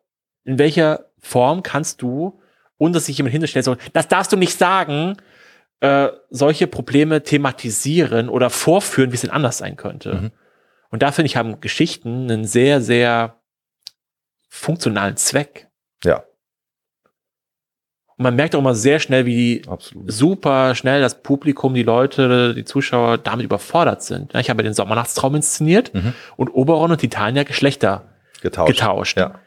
In 0.45 0.59
welcher 0.59 1.07
Form 1.19 1.63
kannst 1.63 2.01
du, 2.03 2.41
ohne 2.83 2.93
dass 2.95 3.07
sich 3.07 3.17
jemand 3.17 3.33
hinstellt, 3.33 3.65
so, 3.65 3.77
das 3.93 4.09
darfst 4.09 4.33
du 4.33 4.37
nicht 4.37 4.59
sagen, 4.59 5.17
äh, 5.81 6.09
solche 6.31 6.67
Probleme 6.67 7.23
thematisieren 7.23 8.29
oder 8.29 8.51
vorführen, 8.51 9.11
wie 9.13 9.15
es 9.17 9.21
denn 9.23 9.31
anders 9.31 9.59
sein 9.59 9.77
könnte? 9.77 10.15
Mhm. 10.15 10.31
Und 10.91 11.03
da 11.03 11.13
finde 11.13 11.27
ich, 11.27 11.37
haben 11.37 11.61
Geschichten 11.61 12.31
einen 12.31 12.45
sehr, 12.45 12.81
sehr 12.81 13.37
funktionalen 14.49 15.17
Zweck. 15.17 15.69
Ja, 16.05 16.25
Und 18.17 18.25
man 18.25 18.37
merkt 18.37 18.55
auch 18.55 18.59
immer 18.59 18.75
sehr 18.75 18.99
schnell, 19.01 19.25
wie 19.27 19.63
absolut. 19.67 20.11
super 20.13 20.75
schnell 20.75 21.01
das 21.01 21.23
Publikum, 21.23 21.73
die 21.75 21.83
Leute, 21.83 22.55
die 22.55 22.65
Zuschauer 22.65 23.19
damit 23.19 23.45
überfordert 23.45 24.03
sind. 24.03 24.35
Ich 24.35 24.51
habe 24.51 24.63
den 24.63 24.75
Sommernachtstraum 24.75 25.35
inszeniert 25.37 25.95
Mhm. 25.95 26.13
und 26.37 26.49
Oberon 26.51 26.91
und 26.91 26.99
Titania 26.99 27.45
Geschlechter 27.45 28.05
Getauscht. 28.43 28.69
getauscht. 28.75 29.19
Ja. 29.19 29.41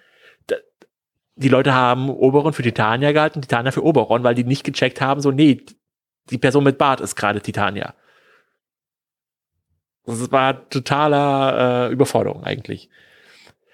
Die 1.36 1.50
Leute 1.50 1.74
haben 1.74 2.10
Oberon 2.10 2.54
für 2.54 2.64
Titania 2.64 3.12
gehalten, 3.12 3.42
Titania 3.42 3.72
für 3.72 3.84
Oberon, 3.84 4.24
weil 4.24 4.36
die 4.36 4.44
nicht 4.46 4.64
gecheckt 4.64 5.02
haben, 5.02 5.22
so, 5.22 5.32
nee, 5.32 5.62
die 6.30 6.38
Person 6.38 6.64
mit 6.64 6.78
Bart 6.78 7.02
ist 7.02 7.16
gerade 7.16 7.42
Titania. 7.42 7.94
Das 10.06 10.32
war 10.32 10.70
totaler 10.70 11.90
äh, 11.90 11.94
Überforderung 11.94 12.44
eigentlich. 12.44 12.90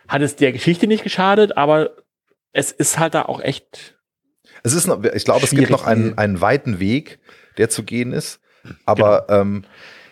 Hat 0.08 0.22
es 0.22 0.36
der 0.36 0.52
Geschichte 0.52 0.88
nicht 0.88 1.04
geschadet, 1.04 1.58
aber 1.58 1.92
es 2.54 2.72
ist 2.72 3.00
halt 3.00 3.14
da 3.14 3.24
auch 3.24 3.42
echt. 3.42 3.96
Es 4.64 4.74
ist 4.74 4.88
noch, 4.88 5.04
ich 5.04 5.26
glaube, 5.26 5.44
es 5.44 5.52
gibt 5.52 5.70
noch 5.70 5.86
einen, 5.86 6.12
die- 6.12 6.18
einen 6.18 6.42
weiten 6.42 6.80
Weg, 6.80 7.20
der 7.58 7.70
zu 7.70 7.84
gehen 7.84 8.12
ist. 8.14 8.40
Aber 8.86 9.26
Genau. 9.28 9.42
ähm, 9.42 9.64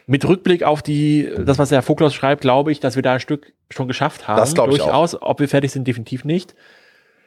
Mit 0.08 0.26
Rückblick 0.26 0.64
auf 0.64 0.82
die, 0.82 1.32
das, 1.38 1.58
was 1.60 1.70
der 1.70 1.82
Voglaus 1.84 2.14
schreibt, 2.16 2.42
glaube 2.42 2.72
ich, 2.72 2.80
dass 2.80 2.96
wir 2.96 3.04
da 3.04 3.14
ein 3.14 3.20
Stück 3.20 3.54
schon 3.70 3.88
geschafft 3.88 4.28
haben. 4.28 4.38
Das 4.38 4.54
glaube 4.56 4.72
ich 4.74 4.80
Durchaus. 4.80 5.22
Ob 5.22 5.40
wir 5.40 5.48
fertig 5.48 5.72
sind, 5.72 5.88
definitiv 5.88 6.26
nicht. 6.26 6.56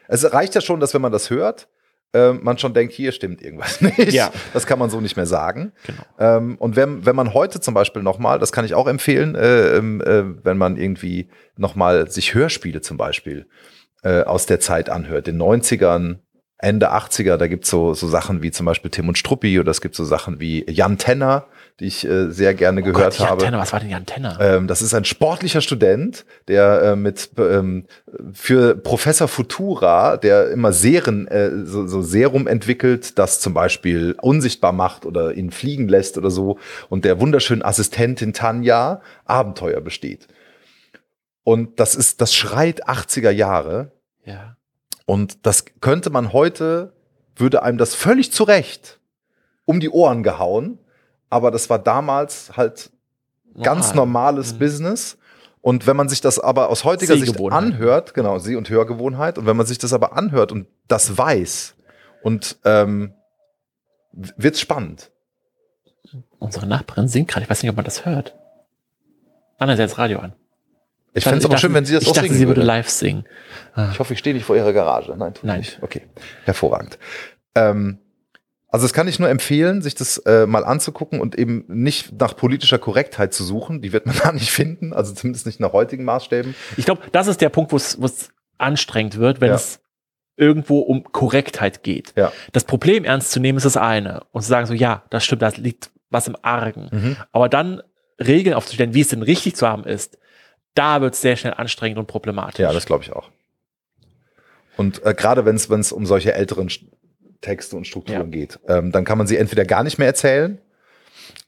Es 0.08 0.32
reicht 0.32 0.54
ja 0.54 0.60
schon, 0.60 0.80
dass 0.80 0.94
wenn 0.94 1.02
man 1.02 1.12
das 1.12 1.30
hört, 1.30 1.68
ähm, 2.14 2.40
man 2.42 2.58
schon 2.58 2.74
denkt, 2.74 2.92
hier 2.92 3.12
stimmt 3.12 3.40
irgendwas 3.40 3.80
nicht. 3.80 4.12
Ja. 4.12 4.30
Das 4.52 4.66
kann 4.66 4.78
man 4.78 4.90
so 4.90 5.00
nicht 5.00 5.16
mehr 5.16 5.26
sagen. 5.26 5.72
Genau. 5.86 6.02
Ähm, 6.18 6.56
und 6.58 6.76
wenn, 6.76 7.06
wenn 7.06 7.16
man 7.16 7.32
heute 7.32 7.60
zum 7.60 7.74
Beispiel 7.74 8.02
nochmal, 8.02 8.38
das 8.38 8.52
kann 8.52 8.64
ich 8.64 8.74
auch 8.74 8.86
empfehlen, 8.86 9.34
äh, 9.34 9.76
ähm, 9.76 10.00
äh, 10.02 10.44
wenn 10.44 10.58
man 10.58 10.76
irgendwie 10.76 11.28
nochmal 11.56 12.10
sich 12.10 12.34
Hörspiele 12.34 12.82
zum 12.82 12.96
Beispiel 12.96 13.46
äh, 14.02 14.22
aus 14.22 14.46
der 14.46 14.60
Zeit 14.60 14.90
anhört, 14.90 15.26
den 15.26 15.40
90ern, 15.40 16.18
Ende 16.58 16.92
80er, 16.92 17.38
da 17.38 17.48
gibt's 17.48 17.70
so, 17.70 17.92
so 17.94 18.06
Sachen 18.06 18.42
wie 18.42 18.52
zum 18.52 18.66
Beispiel 18.66 18.90
Tim 18.90 19.08
und 19.08 19.18
Struppi 19.18 19.58
oder 19.58 19.70
es 19.70 19.80
gibt 19.80 19.96
so 19.96 20.04
Sachen 20.04 20.38
wie 20.38 20.64
Jan 20.70 20.96
Tenner, 20.96 21.46
die 21.80 21.86
ich 21.86 22.06
äh, 22.06 22.30
sehr 22.30 22.54
gerne 22.54 22.82
gehört 22.82 23.14
Oh 23.14 23.18
Gott, 23.18 23.30
habe. 23.30 23.42
Jan 23.42 23.50
Tenner, 23.50 23.62
was 23.62 23.72
war 23.72 23.80
denn 23.80 23.90
Jan 23.90 24.06
Tenner? 24.06 24.38
Ähm, 24.40 24.66
das 24.66 24.82
ist 24.82 24.94
ein 24.94 25.04
sportlicher 25.04 25.60
Student, 25.60 26.24
der 26.48 26.82
äh, 26.82 26.96
mit 26.96 27.30
ähm, 27.38 27.86
für 28.32 28.76
Professor 28.76 29.28
Futura, 29.28 30.16
der 30.16 30.50
immer 30.50 30.72
Serien, 30.72 31.26
äh, 31.28 31.64
so, 31.64 31.86
so 31.86 32.02
Serum 32.02 32.46
entwickelt, 32.46 33.18
das 33.18 33.40
zum 33.40 33.54
Beispiel 33.54 34.16
unsichtbar 34.20 34.72
macht 34.72 35.06
oder 35.06 35.34
ihn 35.34 35.50
fliegen 35.50 35.88
lässt 35.88 36.18
oder 36.18 36.30
so, 36.30 36.58
und 36.88 37.04
der 37.04 37.20
wunderschönen 37.20 37.62
Assistentin 37.62 38.32
Tanja 38.32 39.00
Abenteuer 39.24 39.80
besteht. 39.80 40.28
Und 41.44 41.80
das 41.80 41.94
ist, 41.94 42.20
das 42.20 42.34
schreit 42.34 42.88
80er 42.88 43.30
Jahre. 43.30 43.92
ja. 44.24 44.56
Und 45.04 45.46
das 45.46 45.64
könnte 45.80 46.10
man 46.10 46.32
heute, 46.32 46.92
würde 47.34 47.62
einem 47.64 47.76
das 47.76 47.94
völlig 47.94 48.32
zurecht 48.32 49.00
um 49.64 49.80
die 49.80 49.90
Ohren 49.90 50.22
gehauen. 50.22 50.78
Aber 51.32 51.50
das 51.50 51.70
war 51.70 51.78
damals 51.78 52.56
halt 52.58 52.90
ganz 53.62 53.94
normales 53.94 54.52
Mhm. 54.54 54.58
Business. 54.58 55.16
Und 55.62 55.86
wenn 55.86 55.96
man 55.96 56.08
sich 56.10 56.20
das 56.20 56.38
aber 56.38 56.68
aus 56.68 56.84
heutiger 56.84 57.16
Sicht 57.16 57.40
anhört, 57.40 58.12
genau, 58.14 58.38
Seh- 58.38 58.56
und 58.56 58.68
Hörgewohnheit, 58.68 59.38
und 59.38 59.46
wenn 59.46 59.56
man 59.56 59.64
sich 59.64 59.78
das 59.78 59.92
aber 59.94 60.14
anhört 60.16 60.52
und 60.52 60.66
das 60.88 61.16
weiß, 61.16 61.74
und 62.22 62.58
ähm, 62.64 63.14
wird's 64.12 64.60
spannend. 64.60 65.10
Unsere 66.38 66.66
Nachbarin 66.66 67.08
singt 67.08 67.28
gerade. 67.28 67.44
Ich 67.44 67.50
weiß 67.50 67.62
nicht, 67.62 67.70
ob 67.70 67.76
man 67.76 67.84
das 67.86 68.04
hört. 68.04 68.36
Ah, 69.58 69.66
sie 69.66 69.72
hat 69.72 69.78
das 69.78 69.96
Radio 69.98 70.18
an. 70.18 70.34
Ich 71.14 71.24
fände 71.24 71.38
es 71.38 71.44
aber 71.46 71.56
schön, 71.58 71.72
wenn 71.72 71.84
sie 71.86 71.94
das 71.94 72.02
ich 72.02 72.08
auch 72.10 72.14
dachte, 72.14 72.26
singen 72.28 72.38
sie 72.38 72.46
würde 72.48 72.60
würde. 72.60 72.66
live 72.66 72.88
singen. 72.90 73.24
Ah. 73.74 73.88
Ich 73.92 73.98
hoffe, 73.98 74.12
ich 74.12 74.18
stehe 74.18 74.34
nicht 74.34 74.44
vor 74.44 74.56
ihrer 74.56 74.72
Garage. 74.72 75.14
Nein, 75.16 75.32
tut 75.34 75.44
Nein. 75.44 75.60
nicht. 75.60 75.78
Okay, 75.82 76.02
hervorragend. 76.44 76.98
Ähm, 77.54 77.98
also 78.72 78.84
das 78.84 78.92
kann 78.92 79.06
ich 79.06 79.18
nur 79.20 79.28
empfehlen, 79.28 79.82
sich 79.82 79.94
das 79.94 80.18
äh, 80.18 80.46
mal 80.46 80.64
anzugucken 80.64 81.20
und 81.20 81.36
eben 81.38 81.64
nicht 81.68 82.18
nach 82.20 82.34
politischer 82.34 82.78
Korrektheit 82.78 83.32
zu 83.34 83.44
suchen. 83.44 83.82
Die 83.82 83.92
wird 83.92 84.06
man 84.06 84.16
da 84.22 84.32
nicht 84.32 84.50
finden, 84.50 84.92
also 84.92 85.12
zumindest 85.14 85.46
nicht 85.46 85.60
nach 85.60 85.72
heutigen 85.72 86.04
Maßstäben. 86.04 86.54
Ich 86.76 86.84
glaube, 86.86 87.02
das 87.12 87.28
ist 87.28 87.40
der 87.40 87.50
Punkt, 87.50 87.70
wo 87.72 87.76
es 87.76 88.30
anstrengend 88.58 89.18
wird, 89.18 89.40
wenn 89.40 89.50
Ja. 89.50 89.54
es 89.54 89.78
irgendwo 90.36 90.80
um 90.80 91.04
Korrektheit 91.04 91.82
geht. 91.82 92.14
Ja. 92.16 92.32
Das 92.52 92.64
Problem 92.64 93.04
ernst 93.04 93.30
zu 93.30 93.38
nehmen 93.40 93.58
ist 93.58 93.64
das 93.66 93.76
eine 93.76 94.22
und 94.32 94.42
zu 94.42 94.48
sagen 94.48 94.66
so, 94.66 94.72
ja, 94.74 95.02
das 95.10 95.24
stimmt, 95.24 95.42
da 95.42 95.48
liegt 95.56 95.90
was 96.10 96.26
im 96.26 96.36
Argen. 96.42 96.88
Mhm. 96.90 97.16
Aber 97.32 97.48
dann 97.48 97.82
Regeln 98.18 98.54
aufzustellen, 98.54 98.94
wie 98.94 99.02
es 99.02 99.08
denn 99.08 99.22
richtig 99.22 99.56
zu 99.56 99.68
haben 99.68 99.84
ist, 99.84 100.18
da 100.74 101.00
wird 101.02 101.14
es 101.14 101.20
sehr 101.20 101.36
schnell 101.36 101.54
anstrengend 101.54 101.98
und 101.98 102.06
problematisch. 102.06 102.60
Ja, 102.60 102.72
das 102.72 102.86
glaube 102.86 103.04
ich 103.04 103.12
auch. 103.12 103.28
Und 104.76 105.04
äh, 105.04 105.12
gerade 105.14 105.44
wenn 105.44 105.56
es 105.56 105.92
um 105.92 106.06
solche 106.06 106.32
älteren 106.32 106.70
Texte 107.42 107.76
und 107.76 107.86
Strukturen 107.86 108.32
Ja. 108.32 108.38
geht, 108.38 108.58
ähm, 108.68 108.90
dann 108.92 109.04
kann 109.04 109.18
man 109.18 109.26
sie 109.26 109.36
entweder 109.36 109.66
gar 109.66 109.82
nicht 109.84 109.98
mehr 109.98 110.06
erzählen 110.08 110.58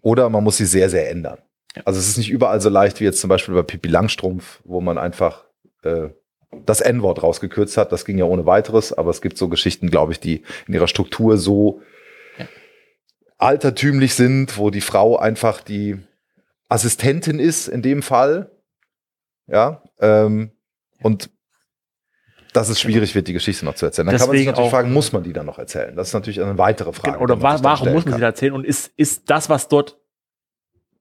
oder 0.03 0.29
man 0.29 0.45
muss 0.45 0.59
sie 0.59 0.67
sehr, 0.67 0.91
sehr 0.91 1.11
ändern. 1.11 1.39
Ja. 1.75 1.83
Also 1.87 1.99
es 1.99 2.09
ist 2.09 2.19
nicht 2.19 2.31
überall 2.31 2.61
so 2.61 2.69
leicht 2.69 3.01
wie 3.01 3.05
jetzt 3.05 3.21
zum 3.21 3.29
Beispiel 3.29 3.55
bei 3.55 3.63
Pippi 3.63 3.89
Langstrumpf, 3.89 4.61
wo 4.65 4.81
man 4.83 4.99
einfach 4.99 5.45
äh, 5.83 6.09
das 6.67 6.81
N-Wort 6.81 7.23
rausgekürzt 7.23 7.77
hat. 7.77 7.91
Das 7.91 8.05
ging 8.05 8.19
ja 8.19 8.27
ohne 8.27 8.47
weiteres, 8.47 8.93
aber 8.93 9.11
es 9.11 9.21
gibt 9.23 9.39
so 9.39 9.49
Geschichten, 9.49 9.91
glaube 9.91 10.13
ich, 10.13 10.21
die 10.21 10.43
in 10.69 10.75
ihrer 10.75 10.87
Struktur 10.89 11.37
so 11.39 11.81
Ja. 12.39 12.47
altertümlich 13.39 14.15
sind, 14.15 14.57
wo 14.59 14.71
die 14.71 14.81
Frau 14.81 15.17
einfach 15.17 15.61
die 15.63 15.99
Assistentin 16.69 17.39
ist 17.41 17.69
in 17.69 17.83
dem 17.83 18.03
Fall. 18.03 18.51
Ja. 19.47 19.83
Ähm, 20.01 20.51
und 21.03 21.31
dass 22.55 22.69
es 22.71 22.81
schwierig 22.81 23.15
wird, 23.15 23.29
die 23.29 23.33
Geschichte 23.35 23.65
noch 23.67 23.75
zu 23.75 23.85
erzählen. 23.87 24.07
Dann 24.07 24.17
kann 24.17 24.29
man 24.29 24.31
sich 24.37 24.47
Deswegen 24.47 24.51
natürlich 24.53 24.67
auch- 24.69 24.71
fragen, 24.71 24.93
muss 24.93 25.13
man 25.13 25.23
die 25.23 25.33
dann 25.35 25.45
noch 25.47 25.59
erzählen? 25.59 25.95
Das 25.95 26.09
ist 26.09 26.15
natürlich 26.15 26.41
eine 26.41 26.57
weitere 26.57 26.93
Frage. 26.93 27.19
Oder 27.19 27.37
die 27.37 27.43
man 27.43 27.59
wa 27.61 27.65
warum 27.65 27.93
muss 27.93 28.05
man 28.07 28.15
sie 28.15 28.21
da 28.21 28.27
erzählen? 28.29 28.53
Und 28.55 28.65
ist, 28.65 28.93
ist 28.97 29.29
das, 29.29 29.49
was 29.51 29.69
dort 29.69 29.99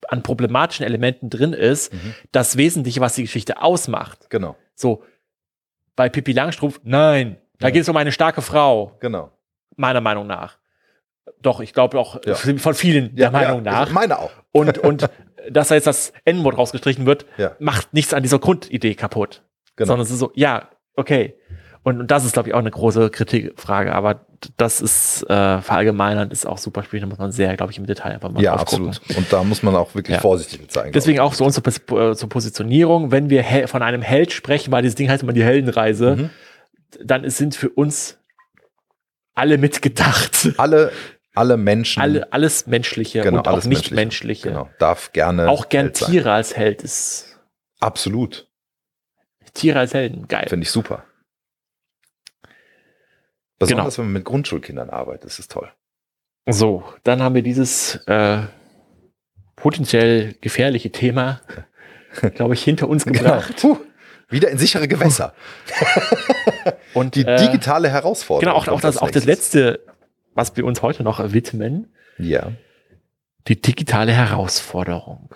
an 0.10 0.22
problematischen 0.24 0.86
Elementen 0.86 1.30
drin 1.30 1.54
ist, 1.54 1.94
Mhm. 1.94 2.14
das 2.32 2.58
Wesentliche, 2.58 3.00
was 3.00 3.16
die 3.16 3.22
Geschichte 3.24 3.62
ausmacht? 3.62 4.30
Genau, 4.30 4.56
So, 4.76 5.04
bei 5.96 6.10
Pippi 6.10 6.32
Langstrumpf, 6.34 6.82
nein, 6.84 7.38
da 7.60 7.68
Ja. 7.68 7.72
geht 7.72 7.84
es 7.84 7.90
um 7.90 7.96
eine 7.98 8.12
starke 8.12 8.42
Frau, 8.42 8.98
genau. 9.00 9.32
meiner 9.78 10.02
Meinung 10.02 10.28
nach. 10.28 10.58
Doch, 11.42 11.62
ich 11.62 11.72
glaube 11.74 11.98
auch 12.00 12.20
Ja. 12.26 12.36
von 12.36 12.74
vielen 12.74 13.16
der 13.16 13.32
Meinung 13.32 13.64
ja, 13.64 13.72
nach. 13.72 13.92
Meine 13.92 14.20
auch. 14.20 14.32
Und, 14.52 14.78
und 14.80 15.08
dass 15.52 15.70
da 15.70 15.76
jetzt 15.76 15.88
das 15.88 16.12
N-Wort 16.26 16.58
rausgestrichen 16.58 17.06
wird, 17.06 17.26
Ja. 17.38 17.56
macht 17.60 17.94
nichts 17.94 18.14
an 18.14 18.24
dieser 18.24 18.40
Grundidee 18.40 18.96
kaputt. 18.96 19.44
Genau. 19.76 19.88
Sondern 19.88 20.06
es 20.06 20.12
ist 20.12 20.20
so, 20.20 20.32
ja, 20.36 20.70
okay. 20.96 21.36
Und, 21.86 22.00
und 22.00 22.12
das 22.12 22.24
ist, 22.24 22.32
glaube 22.34 22.48
ich, 22.48 22.56
auch 22.56 22.60
eine 22.60 22.72
große 22.72 23.10
Kritikfrage. 23.10 23.94
Aber 23.94 24.26
das 24.56 24.80
ist 24.80 25.24
äh, 25.30 25.62
verallgemeinert, 25.62 26.32
ist 26.32 26.46
auch 26.46 26.58
super 26.58 26.82
schwierig. 26.84 27.02
Da 27.04 27.08
muss 27.10 27.18
man 27.18 27.34
sehr, 27.34 27.58
glaube 27.58 27.74
ich, 27.74 27.78
im 27.78 27.86
Detail 27.86 28.12
einfach 28.14 28.32
mal 28.32 28.42
Ja, 28.42 28.56
drauf 28.56 28.66
gucken. 28.66 28.88
absolut. 28.88 29.18
Und 29.18 29.34
da 29.34 29.44
muss 29.44 29.64
man 29.64 29.76
auch 29.76 29.94
wirklich 29.94 30.16
Ja. 30.16 30.22
vorsichtig 30.22 30.62
mit 30.62 30.72
sein. 30.72 30.94
Deswegen 30.94 31.20
auch 31.20 31.34
so 31.34 31.44
unsere 31.44 31.70
äh, 31.70 32.16
zur 32.16 32.30
Positionierung, 32.30 33.12
wenn 33.12 33.30
wir 33.30 33.44
von 33.68 33.82
einem 33.82 34.02
Held 34.02 34.32
sprechen, 34.32 34.72
weil 34.72 34.82
dieses 34.82 34.96
Ding 34.96 35.10
heißt 35.10 35.24
immer 35.24 35.34
die 35.34 35.44
Heldenreise, 35.44 36.16
Mhm. 36.16 36.30
dann 37.04 37.26
ist- 37.26 37.36
sind 37.38 37.54
für 37.56 37.70
uns 37.70 38.18
alle 39.36 39.58
mitgedacht. 39.58 40.54
alle, 40.58 40.92
alle 41.36 41.58
Menschen, 41.58 42.02
Alle, 42.02 42.32
alles 42.32 42.66
Menschliche 42.66 43.22
Genau, 43.24 43.40
und 43.40 43.48
auch 43.48 43.54
alles 43.54 43.66
nicht 43.66 43.92
Menschliche. 43.92 43.96
menschliche. 43.96 44.48
genau, 44.50 44.70
darf 44.80 45.12
gerne 45.12 45.50
Auch 45.50 45.68
gern. 45.68 45.92
Tiere 45.92 46.32
als 46.32 46.56
Held 46.56 46.82
ist 46.82 47.40
Absolut, 47.82 48.48
Tiere 49.54 49.80
als 49.80 49.94
Helden, 49.94 50.28
geil. 50.28 50.48
finde 50.50 50.64
ich 50.64 50.72
super. 50.72 51.06
Besonders 53.60 53.98
wenn 53.98 54.06
man 54.06 54.14
mit 54.14 54.26
Grundschulkindern 54.26 54.90
arbeitet, 54.90 55.26
das 55.26 55.40
ist 55.40 55.52
toll. 55.52 55.72
So, 56.50 56.84
dann 57.04 57.22
haben 57.22 57.36
wir 57.36 57.44
dieses 57.44 57.96
äh, 58.08 58.44
potenziell 59.56 60.34
gefährliche 60.42 60.92
Thema, 60.92 61.42
glaube 62.36 62.56
ich, 62.56 62.64
hinter 62.64 62.90
uns 62.90 63.06
gebracht. 63.06 63.56
Puh, 63.62 63.78
wieder 64.30 64.50
in 64.50 64.58
sichere 64.58 64.88
Gewässer. 64.88 65.34
Und 66.94 67.16
Die 67.16 67.26
äh, 67.26 67.38
digitale 67.38 67.90
Herausforderung. 67.90 68.54
genau 68.56 68.56
auch, 68.62 68.68
auch, 68.78 68.82
das, 68.82 68.98
auch 68.98 69.12
das 69.12 69.26
letzte, 69.26 69.86
was 70.34 70.56
wir 70.58 70.66
uns 70.66 70.82
heute 70.82 71.04
noch 71.04 71.32
widmen, 71.32 71.94
Ja. 72.18 72.52
die 73.48 73.60
digitale 73.62 74.12
Herausforderung. 74.12 75.34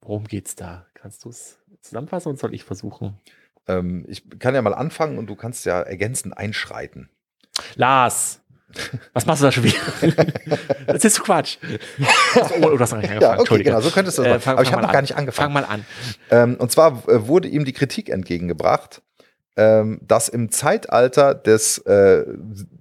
Worum 0.00 0.24
geht's 0.24 0.54
da? 0.54 0.85
Kannst 1.06 1.24
du 1.24 1.28
es 1.28 1.56
zusammenfassen 1.82 2.30
und 2.30 2.38
soll 2.40 2.52
ich 2.52 2.64
versuchen? 2.64 3.16
Ähm, 3.68 4.04
ich 4.08 4.28
kann 4.40 4.56
ja 4.56 4.62
mal 4.62 4.74
anfangen 4.74 5.18
und 5.18 5.28
du 5.28 5.36
kannst 5.36 5.64
ja 5.64 5.80
ergänzend 5.80 6.36
einschreiten. 6.36 7.10
Lars, 7.76 8.40
was 9.12 9.24
machst 9.24 9.40
du 9.40 9.46
da 9.46 9.52
schon 9.52 9.62
wieder? 9.62 9.78
das 10.88 11.04
ist 11.04 11.22
Quatsch. 11.22 11.58
Oh, 12.60 12.70
du 12.70 12.80
hast 12.80 12.90
noch 12.90 12.98
nicht 12.98 13.08
angefangen. 13.08 13.36
Ja, 13.36 13.38
okay, 13.38 13.62
genau, 13.62 13.80
so 13.80 13.90
könntest 13.90 14.18
du 14.18 14.24
das 14.24 14.32
Äh, 14.38 14.40
fang- 14.40 14.54
Aber 14.54 14.62
ich 14.64 14.68
fang 14.68 14.78
habe 14.78 14.86
noch 14.88 14.92
gar 14.92 15.00
nicht 15.00 15.12
Fang 15.12 15.18
angefangen. 15.20 15.52
mal 15.54 15.64
an. 15.64 15.86
Ähm, 16.32 16.56
und 16.56 16.72
zwar 16.72 17.08
äh, 17.08 17.28
wurde 17.28 17.46
ihm 17.46 17.64
die 17.64 17.72
Kritik 17.72 18.08
entgegengebracht, 18.08 19.00
ähm, 19.54 20.00
dass 20.02 20.28
im 20.28 20.50
Zeitalter 20.50 21.36
des, 21.36 21.78
äh, 21.86 22.24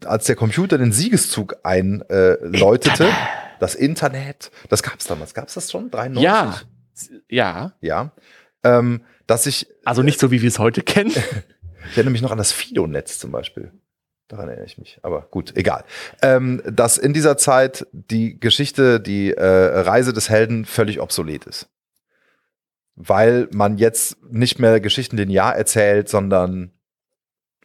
als 0.03 0.25
der 0.25 0.35
Computer 0.35 0.79
den 0.79 0.91
Siegeszug 0.91 1.57
einläutete, 1.61 3.07
das 3.59 3.75
Internet, 3.75 4.49
das 4.69 4.81
gab 4.81 4.99
es 4.99 5.05
damals, 5.05 5.35
gab 5.35 5.47
es 5.47 5.53
das 5.53 5.69
schon? 5.69 5.91
93? 5.91 6.23
Ja, 6.23 6.55
ja. 7.29 7.73
Ja. 7.81 8.11
Ähm, 8.63 9.01
dass 9.27 9.45
ich, 9.45 9.67
Also 9.85 10.03
nicht 10.03 10.19
so, 10.19 10.31
wie 10.31 10.41
wir 10.41 10.49
es 10.49 10.59
heute 10.59 10.81
kennen. 10.81 11.11
ich 11.89 11.97
erinnere 11.97 12.11
mich 12.11 12.21
noch 12.21 12.31
an 12.31 12.37
das 12.37 12.51
Fido-Netz 12.51 13.19
zum 13.19 13.31
Beispiel. 13.31 13.71
Daran 14.27 14.47
erinnere 14.47 14.65
ich 14.65 14.77
mich. 14.77 14.99
Aber 15.03 15.27
gut, 15.29 15.55
egal. 15.55 15.83
Ähm, 16.21 16.61
dass 16.65 16.97
in 16.97 17.13
dieser 17.13 17.37
Zeit 17.37 17.85
die 17.91 18.39
Geschichte, 18.39 18.99
die 18.99 19.31
äh, 19.31 19.45
Reise 19.45 20.13
des 20.13 20.29
Helden 20.29 20.65
völlig 20.65 20.99
obsolet 20.99 21.45
ist. 21.45 21.69
Weil 22.95 23.47
man 23.51 23.77
jetzt 23.77 24.17
nicht 24.31 24.57
mehr 24.57 24.79
Geschichten 24.79 25.17
linear 25.17 25.55
erzählt, 25.55 26.09
sondern 26.09 26.71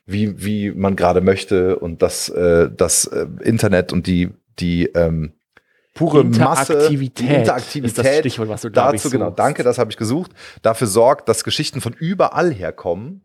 wie, 0.04 0.44
wie 0.44 0.70
man 0.72 0.96
gerade 0.96 1.20
möchte 1.20 1.78
und 1.78 2.02
das, 2.02 2.28
äh, 2.28 2.68
das 2.70 3.06
äh, 3.06 3.26
Internet 3.42 3.92
und 3.92 4.06
die, 4.06 4.30
die 4.58 4.86
ähm, 4.86 5.32
pure 5.94 6.24
Masse, 6.24 6.88
die 6.88 7.04
ist 7.04 7.18
das 7.18 7.26
Interaktivität 7.36 8.18
Stichwort, 8.20 8.48
was 8.48 8.62
du 8.62 8.68
dazu, 8.70 9.08
ich, 9.08 9.12
genau, 9.12 9.30
danke, 9.30 9.62
das 9.62 9.78
habe 9.78 9.90
ich 9.90 9.96
gesucht, 9.96 10.30
dafür 10.62 10.86
sorgt, 10.86 11.28
dass 11.28 11.44
Geschichten 11.44 11.80
von 11.80 11.92
überall 11.92 12.52
herkommen 12.52 13.22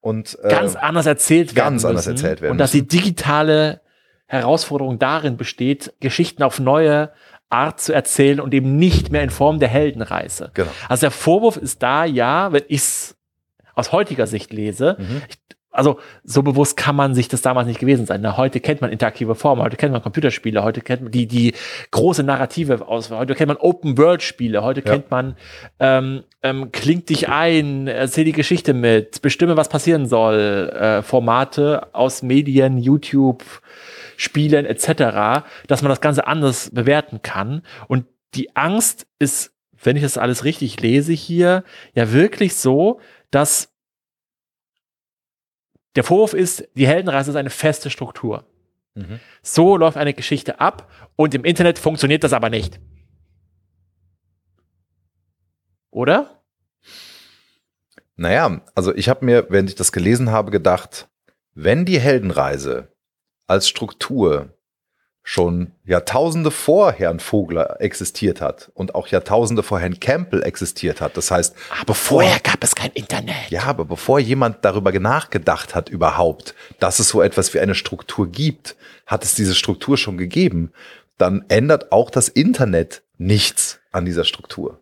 und 0.00 0.38
äh, 0.42 0.48
Ganz 0.48 0.76
anders 0.76 1.06
erzählt 1.06 1.54
werden 1.54 1.64
ganz 1.72 1.84
anders 1.84 2.06
müssen. 2.06 2.16
erzählt 2.16 2.40
werden 2.40 2.52
Und 2.52 2.58
dass 2.58 2.70
die 2.72 2.86
digitale 2.88 3.80
Herausforderung 4.26 4.98
darin 4.98 5.36
besteht, 5.36 5.92
Geschichten 6.00 6.42
auf 6.42 6.58
neue 6.58 7.10
Art 7.50 7.80
zu 7.80 7.92
erzählen 7.92 8.40
und 8.40 8.54
eben 8.54 8.76
nicht 8.76 9.10
mehr 9.10 9.22
in 9.22 9.30
Form 9.30 9.58
der 9.58 9.68
Heldenreise. 9.68 10.52
Genau. 10.54 10.70
Also 10.88 11.00
der 11.02 11.10
Vorwurf 11.10 11.56
ist 11.56 11.82
da, 11.82 12.04
ja, 12.04 12.52
wenn 12.52 12.62
ich 12.68 12.78
es 12.80 13.16
aus 13.74 13.90
heutiger 13.92 14.26
Sicht 14.28 14.52
lese, 14.52 14.96
Mhm. 14.98 15.22
ich, 15.28 15.36
also 15.70 15.98
so 16.24 16.42
bewusst 16.42 16.76
kann 16.76 16.96
man 16.96 17.14
sich 17.14 17.28
das 17.28 17.42
damals 17.42 17.66
nicht 17.66 17.78
gewesen 17.78 18.06
sein. 18.06 18.20
Na, 18.22 18.36
heute 18.36 18.60
kennt 18.60 18.80
man 18.80 18.90
interaktive 18.90 19.34
Formen, 19.34 19.62
heute 19.62 19.76
kennt 19.76 19.92
man 19.92 20.02
Computerspiele, 20.02 20.62
heute 20.64 20.80
kennt 20.80 21.02
man 21.02 21.12
die, 21.12 21.26
die 21.26 21.54
große 21.90 22.22
Narrative 22.22 22.86
aus, 22.88 23.10
heute 23.10 23.34
kennt 23.34 23.48
man 23.48 23.56
Open-World-Spiele, 23.56 24.62
heute 24.62 24.82
Ja. 24.84 24.92
kennt 24.92 25.10
man 25.10 25.36
ähm, 25.78 26.24
ähm, 26.42 26.72
klingt 26.72 27.08
dich 27.08 27.28
ein, 27.28 27.86
erzähl 27.86 28.24
die 28.24 28.32
Geschichte 28.32 28.74
mit, 28.74 29.22
bestimme, 29.22 29.56
was 29.56 29.68
passieren 29.68 30.06
soll, 30.06 30.70
äh, 30.70 31.02
Formate 31.02 31.94
aus 31.94 32.22
Medien, 32.22 32.78
YouTube, 32.78 33.44
Spielen 34.16 34.66
etc., 34.66 35.44
dass 35.66 35.82
man 35.82 35.90
das 35.90 36.00
Ganze 36.00 36.26
anders 36.26 36.70
bewerten 36.72 37.22
kann. 37.22 37.62
Und 37.88 38.06
die 38.34 38.54
Angst 38.56 39.06
ist, 39.18 39.52
wenn 39.82 39.96
ich 39.96 40.02
das 40.02 40.18
alles 40.18 40.44
richtig 40.44 40.80
lese 40.80 41.12
hier, 41.12 41.64
ja 41.94 42.12
wirklich 42.12 42.54
so, 42.54 43.00
dass 43.30 43.69
der 45.96 46.04
Vorwurf 46.04 46.34
ist, 46.34 46.68
die 46.74 46.86
Heldenreise 46.86 47.30
ist 47.30 47.36
eine 47.36 47.50
feste 47.50 47.90
Struktur. 47.90 48.44
Mhm. 48.94 49.20
So 49.42 49.76
läuft 49.76 49.96
eine 49.96 50.14
Geschichte 50.14 50.60
ab 50.60 50.90
und 51.16 51.34
im 51.34 51.44
Internet 51.44 51.78
funktioniert 51.78 52.24
das 52.24 52.32
aber 52.32 52.50
nicht. 52.50 52.80
Oder? 55.90 56.42
Naja, 58.16 58.60
also 58.74 58.94
ich 58.94 59.08
habe 59.08 59.24
mir, 59.24 59.46
während 59.48 59.70
ich 59.70 59.74
das 59.74 59.92
gelesen 59.92 60.30
habe, 60.30 60.50
gedacht, 60.50 61.08
wenn 61.54 61.84
die 61.84 61.98
Heldenreise 61.98 62.92
als 63.46 63.68
Struktur 63.68 64.56
schon 65.30 65.70
Jahrtausende 65.84 66.50
vor 66.50 66.90
Herrn 66.90 67.20
Vogler 67.20 67.80
existiert 67.80 68.40
hat 68.40 68.72
und 68.74 68.96
auch 68.96 69.06
Jahrtausende 69.06 69.62
vor 69.62 69.78
Herrn 69.78 70.00
Campbell 70.00 70.42
existiert 70.42 71.00
hat, 71.00 71.16
das 71.16 71.30
heißt, 71.30 71.54
Aber 71.80 71.94
vorher 71.94 72.40
gab 72.40 72.64
es 72.64 72.74
kein 72.74 72.90
Internet. 72.94 73.48
ja, 73.48 73.62
aber 73.62 73.84
bevor 73.84 74.18
jemand 74.18 74.64
darüber 74.64 74.90
nachgedacht 74.90 75.76
hat 75.76 75.88
überhaupt, 75.88 76.56
dass 76.80 76.98
es 76.98 77.10
so 77.10 77.22
etwas 77.22 77.54
wie 77.54 77.60
eine 77.60 77.76
Struktur 77.76 78.28
gibt, 78.28 78.74
hat 79.06 79.22
es 79.22 79.36
diese 79.36 79.54
Struktur 79.54 79.96
schon 79.96 80.18
gegeben, 80.18 80.72
dann 81.16 81.44
ändert 81.46 81.92
auch 81.92 82.10
das 82.10 82.26
Internet 82.26 83.04
nichts 83.16 83.78
an 83.92 84.04
dieser 84.04 84.24
Struktur. 84.24 84.80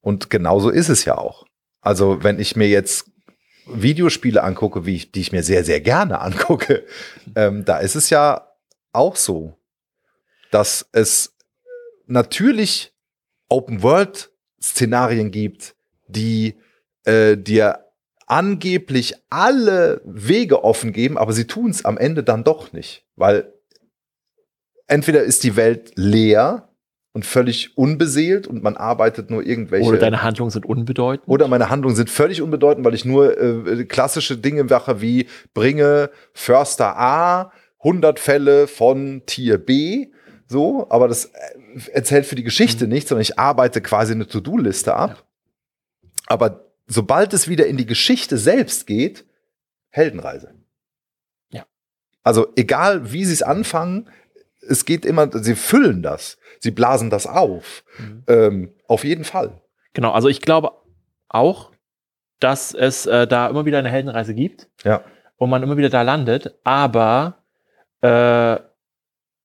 Und 0.00 0.30
genauso 0.30 0.70
ist 0.70 0.88
es 0.88 1.04
ja 1.04 1.18
auch. 1.18 1.44
Also 1.82 2.24
wenn 2.24 2.40
ich 2.40 2.56
mir 2.56 2.68
jetzt 2.68 3.10
Videospiele 3.66 4.42
angucke, 4.42 4.86
wie 4.86 4.94
ich, 4.94 5.12
die 5.12 5.20
ich 5.20 5.32
mir 5.32 5.42
sehr, 5.42 5.62
sehr 5.62 5.82
gerne 5.82 6.22
angucke, 6.22 6.86
ähm, 7.36 7.66
da 7.66 7.76
ist 7.76 7.96
es 7.96 8.08
ja 8.08 8.45
auch 8.96 9.16
so, 9.16 9.56
dass 10.50 10.88
es 10.92 11.34
natürlich 12.06 12.92
Open-World-Szenarien 13.48 15.30
gibt, 15.30 15.76
die 16.08 16.56
äh, 17.04 17.36
dir 17.36 17.84
angeblich 18.26 19.14
alle 19.30 20.00
Wege 20.04 20.64
offen 20.64 20.92
geben, 20.92 21.16
aber 21.16 21.32
sie 21.32 21.46
tun 21.46 21.70
es 21.70 21.84
am 21.84 21.96
Ende 21.96 22.24
dann 22.24 22.42
doch 22.42 22.72
nicht, 22.72 23.04
weil 23.14 23.52
entweder 24.88 25.22
ist 25.22 25.44
die 25.44 25.56
Welt 25.56 25.92
leer 25.94 26.68
und 27.12 27.24
völlig 27.24 27.78
unbeseelt 27.78 28.46
und 28.46 28.62
man 28.62 28.76
arbeitet 28.76 29.30
nur 29.30 29.46
irgendwelche 29.46 29.88
Oder 29.88 29.98
deine 29.98 30.22
Handlungen 30.22 30.50
sind 30.50 30.66
unbedeutend. 30.66 31.26
oder 31.28 31.48
meine 31.48 31.70
Handlungen 31.70 31.96
sind 31.96 32.10
völlig 32.10 32.42
unbedeutend, 32.42 32.84
weil 32.84 32.94
ich 32.94 33.04
nur 33.04 33.40
äh, 33.40 33.84
klassische 33.84 34.36
Dinge 34.36 34.64
mache 34.64 35.00
wie 35.00 35.26
bringe 35.54 36.10
Förster 36.34 36.98
A 36.98 37.52
100 37.78 38.18
Fälle 38.18 38.66
von 38.66 39.22
Tier 39.26 39.58
B, 39.58 40.08
so, 40.48 40.86
aber 40.90 41.08
das 41.08 41.26
äh, 41.26 41.90
erzählt 41.92 42.26
für 42.26 42.34
die 42.36 42.44
Geschichte 42.44 42.86
nichts, 42.86 43.08
sondern 43.08 43.22
ich 43.22 43.38
arbeite 43.38 43.80
quasi 43.80 44.12
eine 44.12 44.26
To-Do-Liste 44.26 44.94
ab. 44.94 45.24
Aber 46.26 46.64
sobald 46.86 47.32
es 47.32 47.48
wieder 47.48 47.66
in 47.66 47.76
die 47.76 47.86
Geschichte 47.86 48.38
selbst 48.38 48.86
geht, 48.86 49.24
Heldenreise. 49.90 50.54
Ja. 51.50 51.64
Also 52.22 52.48
egal, 52.56 53.12
wie 53.12 53.24
sie 53.24 53.32
es 53.32 53.42
anfangen, 53.42 54.08
es 54.68 54.84
geht 54.84 55.04
immer, 55.04 55.28
sie 55.32 55.54
füllen 55.54 56.02
das, 56.02 56.38
sie 56.60 56.70
blasen 56.72 57.10
das 57.10 57.26
auf. 57.26 57.84
Mhm. 57.98 58.22
Ähm, 58.26 58.74
auf 58.88 59.04
jeden 59.04 59.24
Fall. 59.24 59.60
Genau, 59.92 60.12
also 60.12 60.28
ich 60.28 60.40
glaube 60.40 60.72
auch, 61.28 61.72
dass 62.40 62.74
es 62.74 63.06
äh, 63.06 63.26
da 63.26 63.48
immer 63.48 63.64
wieder 63.64 63.78
eine 63.78 63.90
Heldenreise 63.90 64.34
gibt 64.34 64.68
Ja. 64.84 65.02
und 65.36 65.50
man 65.50 65.62
immer 65.62 65.76
wieder 65.76 65.88
da 65.88 66.02
landet, 66.02 66.58
aber 66.64 67.42
äh, 68.06 68.60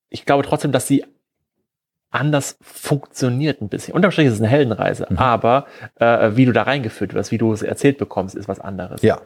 ich 0.09 0.25
glaube 0.25 0.43
trotzdem, 0.43 0.71
dass 0.71 0.87
sie 0.87 1.05
anders 2.09 2.57
funktioniert 2.61 3.61
ein 3.61 3.69
bisschen. 3.69 3.93
Unterm 3.93 4.11
Strich 4.11 4.27
ist 4.27 4.33
es 4.33 4.39
eine 4.41 4.49
Heldenreise, 4.49 5.07
Mhm. 5.09 5.17
aber 5.17 5.65
äh, 5.95 6.31
wie 6.35 6.45
du 6.45 6.51
da 6.51 6.63
reingeführt 6.63 7.13
wirst, 7.13 7.31
wie 7.31 7.37
du 7.37 7.53
es 7.53 7.61
erzählt 7.61 7.97
bekommst, 7.97 8.35
ist 8.35 8.47
was 8.49 8.59
anderes. 8.59 9.01
Ja. 9.01 9.21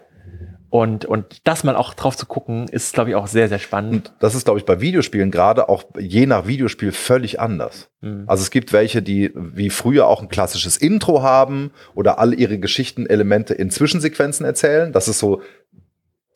Und, 0.69 1.05
und 1.05 1.47
das 1.47 1.63
mal 1.63 1.75
auch 1.75 1.93
drauf 1.93 2.17
zu 2.17 2.25
gucken, 2.25 2.67
ist, 2.67 2.93
glaube 2.93 3.09
ich, 3.11 3.15
auch 3.15 3.27
sehr, 3.27 3.47
sehr 3.47 3.59
spannend. 3.59 4.09
Und 4.09 4.13
das 4.19 4.35
ist, 4.35 4.43
glaube 4.45 4.59
ich, 4.59 4.65
bei 4.65 4.81
Videospielen 4.81 5.31
gerade 5.31 5.69
auch 5.69 5.85
je 5.97 6.25
nach 6.25 6.47
Videospiel 6.47 6.91
völlig 6.91 7.39
anders. 7.39 7.89
Mhm. 8.01 8.25
Also 8.27 8.41
es 8.43 8.51
gibt 8.51 8.73
welche, 8.73 9.01
die 9.01 9.31
wie 9.35 9.69
früher 9.69 10.07
auch 10.07 10.21
ein 10.21 10.27
klassisches 10.27 10.75
Intro 10.75 11.21
haben 11.23 11.71
oder 11.93 12.19
alle 12.19 12.35
ihre 12.35 12.59
Geschichtenelemente 12.59 13.53
in 13.53 13.69
Zwischensequenzen 13.71 14.45
erzählen. 14.45 14.91
Das 14.91 15.07
ist 15.07 15.19
so 15.19 15.41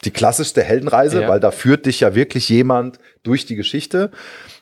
die 0.06 0.12
klassischste 0.12 0.64
Heldenreise, 0.64 1.22
Ja. 1.22 1.30
weil 1.30 1.40
da 1.40 1.52
führt 1.52 1.86
dich 1.86 2.00
ja 2.00 2.16
wirklich 2.16 2.48
jemand 2.50 3.00
durch 3.24 3.46
die 3.46 3.56
Geschichte. 3.56 4.12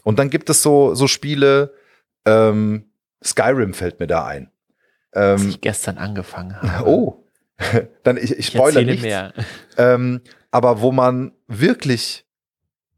Und 0.03 0.19
dann 0.19 0.29
gibt 0.29 0.49
es 0.49 0.61
so, 0.63 0.95
so 0.95 1.07
Spiele, 1.07 1.73
ähm, 2.25 2.85
Skyrim 3.23 3.73
fällt 3.73 3.99
mir 3.99 4.07
da 4.07 4.25
ein. 4.25 4.49
Was 5.11 5.41
Ähm, 5.41 5.49
ich 5.49 5.61
gestern 5.61 5.97
angefangen 5.97 6.59
habe. 6.61 6.85
oh, 6.89 7.23
dann 8.03 8.17
ich, 8.17 8.31
ich 8.31 8.39
ich 8.39 8.47
spoilere 8.47 8.67
erzähle 8.81 8.85
nichts. 8.91 9.03
mehr. 9.03 9.33
Ähm, 9.77 10.21
aber 10.51 10.81
wo 10.81 10.91
man 10.91 11.31
wirklich 11.47 12.25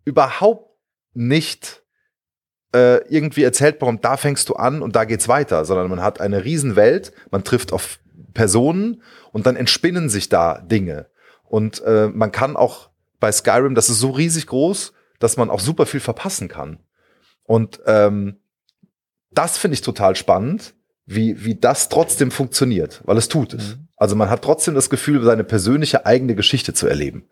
überhaupt 0.05 0.69
nicht 1.13 1.83
äh, 2.75 2.97
irgendwie 3.09 3.43
erzählt 3.43 3.79
bekommt, 3.79 4.05
da 4.05 4.15
fängst 4.17 4.47
du 4.49 4.53
an 4.55 4.81
und 4.81 4.95
da 4.95 5.05
geht's 5.05 5.27
weiter, 5.27 5.65
sondern 5.65 5.89
man 5.89 6.01
hat 6.01 6.21
eine 6.21 6.43
Riesenwelt, 6.43 7.11
man 7.31 7.43
trifft 7.43 7.73
auf 7.73 7.99
Personen 8.33 9.01
und 9.31 9.45
dann 9.47 9.55
entspinnen 9.55 10.09
sich 10.09 10.29
da 10.29 10.59
Dinge. 10.59 11.07
Und 11.49 11.81
äh, 11.83 12.07
man 12.07 12.31
kann 12.31 12.55
auch 12.55 12.89
bei 13.19 13.31
Skyrim, 13.31 13.75
das 13.75 13.89
ist 13.89 13.99
so 13.99 14.11
riesig 14.11 14.47
groß, 14.47 14.93
dass 15.19 15.37
man 15.37 15.49
auch 15.49 15.59
super 15.59 15.85
viel 15.85 15.99
verpassen 15.99 16.47
kann. 16.47 16.79
Und 17.43 17.81
ähm, 17.85 18.39
das 19.31 19.57
finde 19.57 19.73
ich 19.73 19.81
total 19.81 20.15
spannend, 20.15 20.73
wie, 21.05 21.43
wie 21.43 21.55
das 21.55 21.89
trotzdem 21.89 22.31
funktioniert, 22.31 23.01
weil 23.05 23.17
es 23.17 23.27
tut 23.27 23.53
es. 23.53 23.75
Mhm. 23.75 23.87
Also 23.97 24.15
man 24.15 24.29
hat 24.29 24.43
trotzdem 24.43 24.75
das 24.75 24.89
Gefühl, 24.89 25.23
seine 25.23 25.43
persönliche 25.43 26.05
eigene 26.05 26.35
Geschichte 26.35 26.73
zu 26.73 26.87
erleben. 26.87 27.27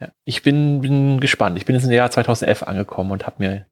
Ja. 0.00 0.08
Ich 0.24 0.42
bin, 0.42 0.80
bin 0.80 1.20
gespannt. 1.20 1.58
Ich 1.58 1.66
bin 1.66 1.76
jetzt 1.76 1.84
im 1.84 1.92
Jahr 1.92 2.10
2011 2.10 2.62
angekommen 2.62 3.12
und 3.12 3.26
habe 3.26 3.36
mir 3.38 3.66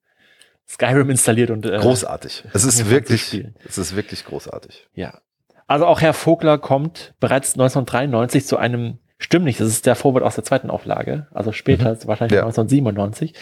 Skyrim 0.68 1.08
installiert 1.10 1.50
und 1.50 1.64
äh, 1.64 1.78
Großartig. 1.78 2.44
Es 2.52 2.64
ist 2.64 2.90
wirklich, 2.90 3.46
es 3.66 3.78
ist 3.78 3.96
wirklich 3.96 4.26
großartig. 4.26 4.86
Ja. 4.92 5.22
Also 5.66 5.86
auch 5.86 6.00
Herr 6.00 6.12
Vogler 6.14 6.58
kommt 6.58 7.14
bereits 7.20 7.54
1993 7.54 8.46
zu 8.46 8.58
einem, 8.58 8.98
stimmt 9.18 9.44
nicht, 9.44 9.60
das 9.60 9.68
ist 9.68 9.86
der 9.86 9.96
Vorwort 9.96 10.22
aus 10.22 10.36
der 10.36 10.44
zweiten 10.44 10.70
Auflage, 10.70 11.26
also 11.32 11.52
später, 11.52 11.96
wahrscheinlich 12.06 12.36
Ja. 12.36 12.44
1997, 12.44 13.34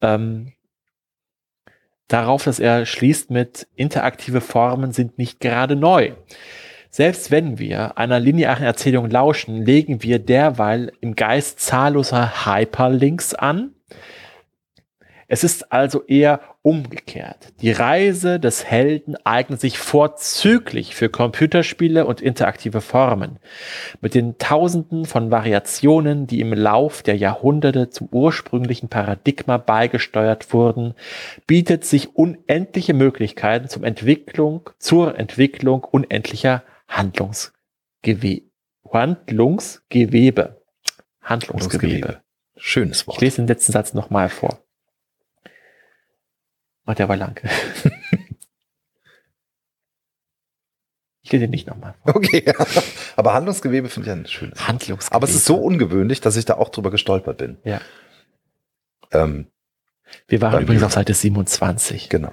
ähm, 0.00 0.52
darauf, 2.08 2.44
dass 2.44 2.58
er 2.58 2.86
schließt 2.86 3.30
mit 3.30 3.68
interaktive 3.76 4.40
Formen 4.40 4.92
sind 4.92 5.18
nicht 5.18 5.40
gerade 5.40 5.76
neu. 5.76 6.12
Selbst 6.90 7.30
wenn 7.30 7.58
wir 7.58 7.98
einer 7.98 8.18
linearen 8.18 8.64
Erzählung 8.64 9.10
lauschen, 9.10 9.62
legen 9.62 10.02
wir 10.02 10.18
derweil 10.18 10.90
im 11.00 11.14
Geist 11.14 11.60
zahlloser 11.60 12.46
Hyperlinks 12.46 13.34
an. 13.34 13.74
Es 15.26 15.44
ist 15.44 15.70
also 15.70 16.04
eher 16.06 16.40
umgekehrt. 16.68 17.54
Die 17.62 17.70
Reise 17.70 18.38
des 18.38 18.66
Helden 18.66 19.16
eignet 19.24 19.58
sich 19.58 19.78
vorzüglich 19.78 20.94
für 20.94 21.08
Computerspiele 21.08 22.04
und 22.04 22.20
interaktive 22.20 22.82
Formen. 22.82 23.38
Mit 24.02 24.14
den 24.14 24.36
Tausenden 24.36 25.06
von 25.06 25.30
Variationen, 25.30 26.26
die 26.26 26.42
im 26.42 26.52
Lauf 26.52 27.02
der 27.02 27.16
Jahrhunderte 27.16 27.88
zum 27.88 28.10
ursprünglichen 28.10 28.90
Paradigma 28.90 29.56
beigesteuert 29.56 30.52
wurden, 30.52 30.92
bietet 31.46 31.86
sich 31.86 32.14
unendliche 32.14 32.92
Möglichkeiten 32.92 33.70
zum 33.70 33.82
Entwicklung, 33.82 34.68
zur 34.78 35.18
Entwicklung 35.18 35.84
unendlicher 35.84 36.64
Handlungsgewe 36.86 38.42
Handlungsgewebe. 38.92 40.60
Handlungsgewebe. 41.22 42.20
Schönes 42.56 43.00
Ich 43.00 43.06
Wort. 43.06 43.20
lese 43.22 43.36
den 43.36 43.46
letzten 43.46 43.72
Satz 43.72 43.94
nochmal 43.94 44.28
vor. 44.28 44.60
Oh, 46.88 46.94
der 46.94 47.08
war 47.08 47.16
lang. 47.16 47.38
ich 51.22 51.30
lese 51.32 51.44
ihn 51.44 51.50
nicht 51.50 51.66
nochmal. 51.66 51.94
Okay. 52.04 52.44
Aber 53.16 53.34
Handlungsgewebe 53.34 53.88
finde 53.90 54.08
ich 54.08 54.12
ein 54.16 54.26
schönes. 54.26 54.66
Handlungsgewebe. 54.66 55.14
Aber 55.14 55.28
es 55.28 55.34
ist 55.34 55.44
so 55.44 55.56
ungewöhnlich, 55.56 56.22
dass 56.22 56.36
ich 56.36 56.46
da 56.46 56.54
auch 56.54 56.70
drüber 56.70 56.90
gestolpert 56.90 57.36
bin. 57.36 57.58
Ja. 57.64 57.80
Ähm, 59.12 59.48
Wir 60.28 60.40
waren 60.40 60.62
übrigens 60.62 60.82
auf 60.82 60.92
Seite 60.92 61.12
27. 61.12 62.08
genau. 62.08 62.32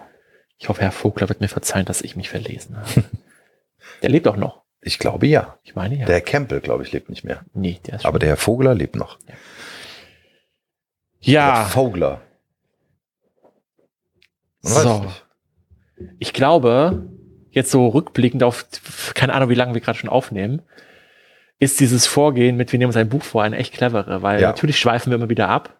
Ich 0.57 0.69
hoffe, 0.69 0.82
Herr 0.82 0.94
Vogler 0.94 1.27
wird 1.27 1.41
mir 1.41 1.49
verzeihen, 1.49 1.86
dass 1.86 2.02
ich 2.02 2.15
mich 2.15 2.30
verlesen 2.30 2.77
habe. 2.77 3.03
der 4.02 4.10
lebt 4.10 4.26
auch 4.27 4.38
noch. 4.38 4.64
Ich 4.80 4.99
glaube 4.99 5.27
ja. 5.27 5.60
Ich 5.64 5.76
meine 5.76 5.98
ja. 5.98 6.06
Der 6.06 6.15
Herr 6.15 6.22
Campbell, 6.22 6.61
glaube 6.61 6.84
ich, 6.84 6.94
lebt 6.94 7.10
nicht 7.10 7.26
mehr. 7.26 7.44
nee, 7.53 7.82
der 7.86 7.95
ist 7.95 8.06
Aber 8.06 8.19
der 8.19 8.30
Herr 8.30 8.38
Vogler 8.38 8.73
lebt 8.73 8.95
noch. 8.95 9.19
Oder 9.19 9.34
Ja, 11.19 11.65
Vogler. 11.65 12.22
Man 14.66 14.84
so. 14.84 15.06
Ich 16.20 16.34
glaube, 16.34 17.08
jetzt 17.52 17.72
so 17.72 17.88
rückblickend 17.88 18.44
auf, 18.44 18.66
keine 19.14 19.34
Ahnung, 19.34 19.50
wie 19.50 19.56
lange 19.56 19.74
wir 19.74 19.82
gerade 19.82 19.98
schon 19.98 20.10
aufnehmen, 20.10 20.62
ist 21.58 21.80
dieses 21.80 22.06
Vorgehen 22.06 22.58
mit, 22.58 22.72
wir 22.74 22.80
nehmen 22.80 22.90
uns 22.90 22.98
ein 22.98 23.08
Buch 23.10 23.24
vor, 23.24 23.44
eine 23.44 23.58
echt 23.58 23.74
clevere, 23.74 24.22
weil 24.22 24.42
Ja. 24.42 24.50
natürlich 24.50 24.78
schweifen 24.78 25.10
wir 25.12 25.16
immer 25.18 25.30
wieder 25.30 25.48
ab, 25.48 25.80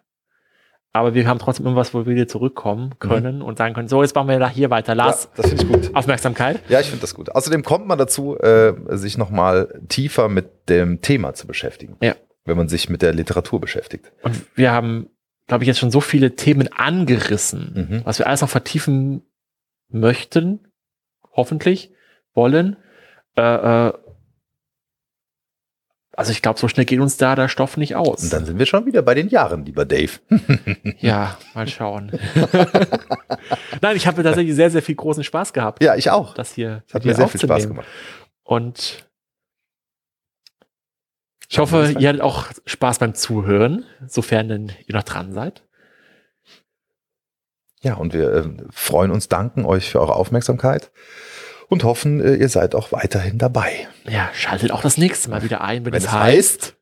aber 0.94 1.12
wir 1.12 1.28
haben 1.28 1.38
trotzdem 1.38 1.66
irgendwas, 1.66 1.92
wo 1.92 2.06
wir 2.06 2.14
wieder 2.14 2.26
zurückkommen 2.26 2.94
können 2.98 3.42
und 3.42 3.58
sagen 3.58 3.74
können, 3.74 3.88
so, 3.88 4.02
jetzt 4.02 4.14
machen 4.14 4.28
wir 4.28 4.38
da 4.38 4.48
hier 4.48 4.70
weiter. 4.70 4.94
Lars, 4.94 5.24
Ja, 5.24 5.42
das 5.42 5.50
finde 5.52 5.64
ich 5.64 5.68
gut. 5.70 5.94
Aufmerksamkeit. 5.94 6.60
Ja, 6.70 6.80
ich 6.80 6.86
finde 6.86 7.02
das 7.02 7.14
gut. 7.14 7.30
Außerdem 7.34 7.62
kommt 7.62 7.86
man 7.86 7.98
dazu, 7.98 8.38
äh, 8.38 8.72
sich 8.96 9.18
nochmal 9.18 9.82
tiefer 9.88 10.30
mit 10.30 10.70
dem 10.70 11.02
Thema 11.02 11.34
zu 11.34 11.46
beschäftigen. 11.46 11.98
Ja. 12.00 12.14
Wenn 12.46 12.56
man 12.56 12.68
sich 12.68 12.88
mit 12.88 13.02
der 13.02 13.12
Literatur 13.12 13.60
beschäftigt. 13.60 14.10
Und 14.22 14.46
wir 14.54 14.72
haben, 14.72 15.10
glaube 15.46 15.64
ich, 15.64 15.68
jetzt 15.68 15.78
schon 15.78 15.90
so 15.90 16.00
viele 16.00 16.34
Themen 16.36 16.72
angerissen, 16.72 17.88
Mhm. 17.90 18.00
was 18.04 18.18
wir 18.18 18.26
alles 18.26 18.40
noch 18.40 18.48
vertiefen 18.48 19.22
möchten, 19.88 20.66
hoffentlich, 21.32 21.92
wollen. 22.34 22.76
Äh, 23.36 23.42
äh, 23.88 23.92
also 26.18 26.32
ich 26.32 26.40
glaube, 26.40 26.58
so 26.58 26.66
schnell 26.66 26.86
geht 26.86 26.98
uns 26.98 27.18
da 27.18 27.34
der 27.36 27.48
Stoff 27.48 27.76
nicht 27.76 27.94
aus. 27.94 28.22
Und 28.24 28.32
dann 28.32 28.46
sind 28.46 28.58
wir 28.58 28.64
schon 28.66 28.86
wieder 28.86 29.02
bei 29.02 29.12
den 29.14 29.28
Jahren, 29.28 29.64
lieber 29.66 29.84
Dave. 29.84 30.12
Ja, 30.98 31.36
mal 31.54 31.68
schauen. 31.68 32.10
Nein, 33.82 33.96
ich 33.96 34.06
habe 34.06 34.22
tatsächlich 34.22 34.54
sehr, 34.54 34.70
sehr 34.70 34.82
viel 34.82 34.94
großen 34.94 35.24
Spaß 35.24 35.52
gehabt, 35.52 35.82
Ja, 35.82 35.94
ich 35.94 36.10
auch. 36.10 36.32
das 36.34 36.54
hier 36.54 36.82
Das 36.86 36.94
hat 36.94 37.04
mir 37.04 37.14
sehr 37.14 37.28
viel 37.28 37.40
Spaß 37.40 37.68
gemacht. 37.68 37.86
Und 38.44 39.05
ich 41.48 41.58
hoffe, 41.58 41.94
ihr 41.98 42.08
hattet 42.08 42.22
auch 42.22 42.46
Spaß 42.66 42.98
beim 42.98 43.14
Zuhören, 43.14 43.84
sofern 44.06 44.48
denn 44.48 44.72
ihr 44.86 44.94
noch 44.94 45.02
dran 45.04 45.32
seid. 45.32 45.62
Ja, 47.82 47.94
und 47.94 48.14
wir 48.14 48.32
äh, 48.32 48.44
freuen 48.70 49.10
uns, 49.10 49.28
danken 49.28 49.64
euch 49.64 49.90
für 49.90 50.00
eure 50.00 50.14
Aufmerksamkeit 50.14 50.90
und 51.68 51.84
hoffen, 51.84 52.20
äh, 52.20 52.34
ihr 52.34 52.48
seid 52.48 52.74
auch 52.74 52.92
weiterhin 52.92 53.38
dabei. 53.38 53.88
Ja, 54.08 54.30
schaltet 54.34 54.72
auch 54.72 54.82
das 54.82 54.98
nächste 54.98 55.30
Mal 55.30 55.42
wieder 55.42 55.60
ein, 55.62 55.84
wenn, 55.84 55.92
Wenn 55.92 56.02
es 56.02 56.10
heißt, 56.10 56.75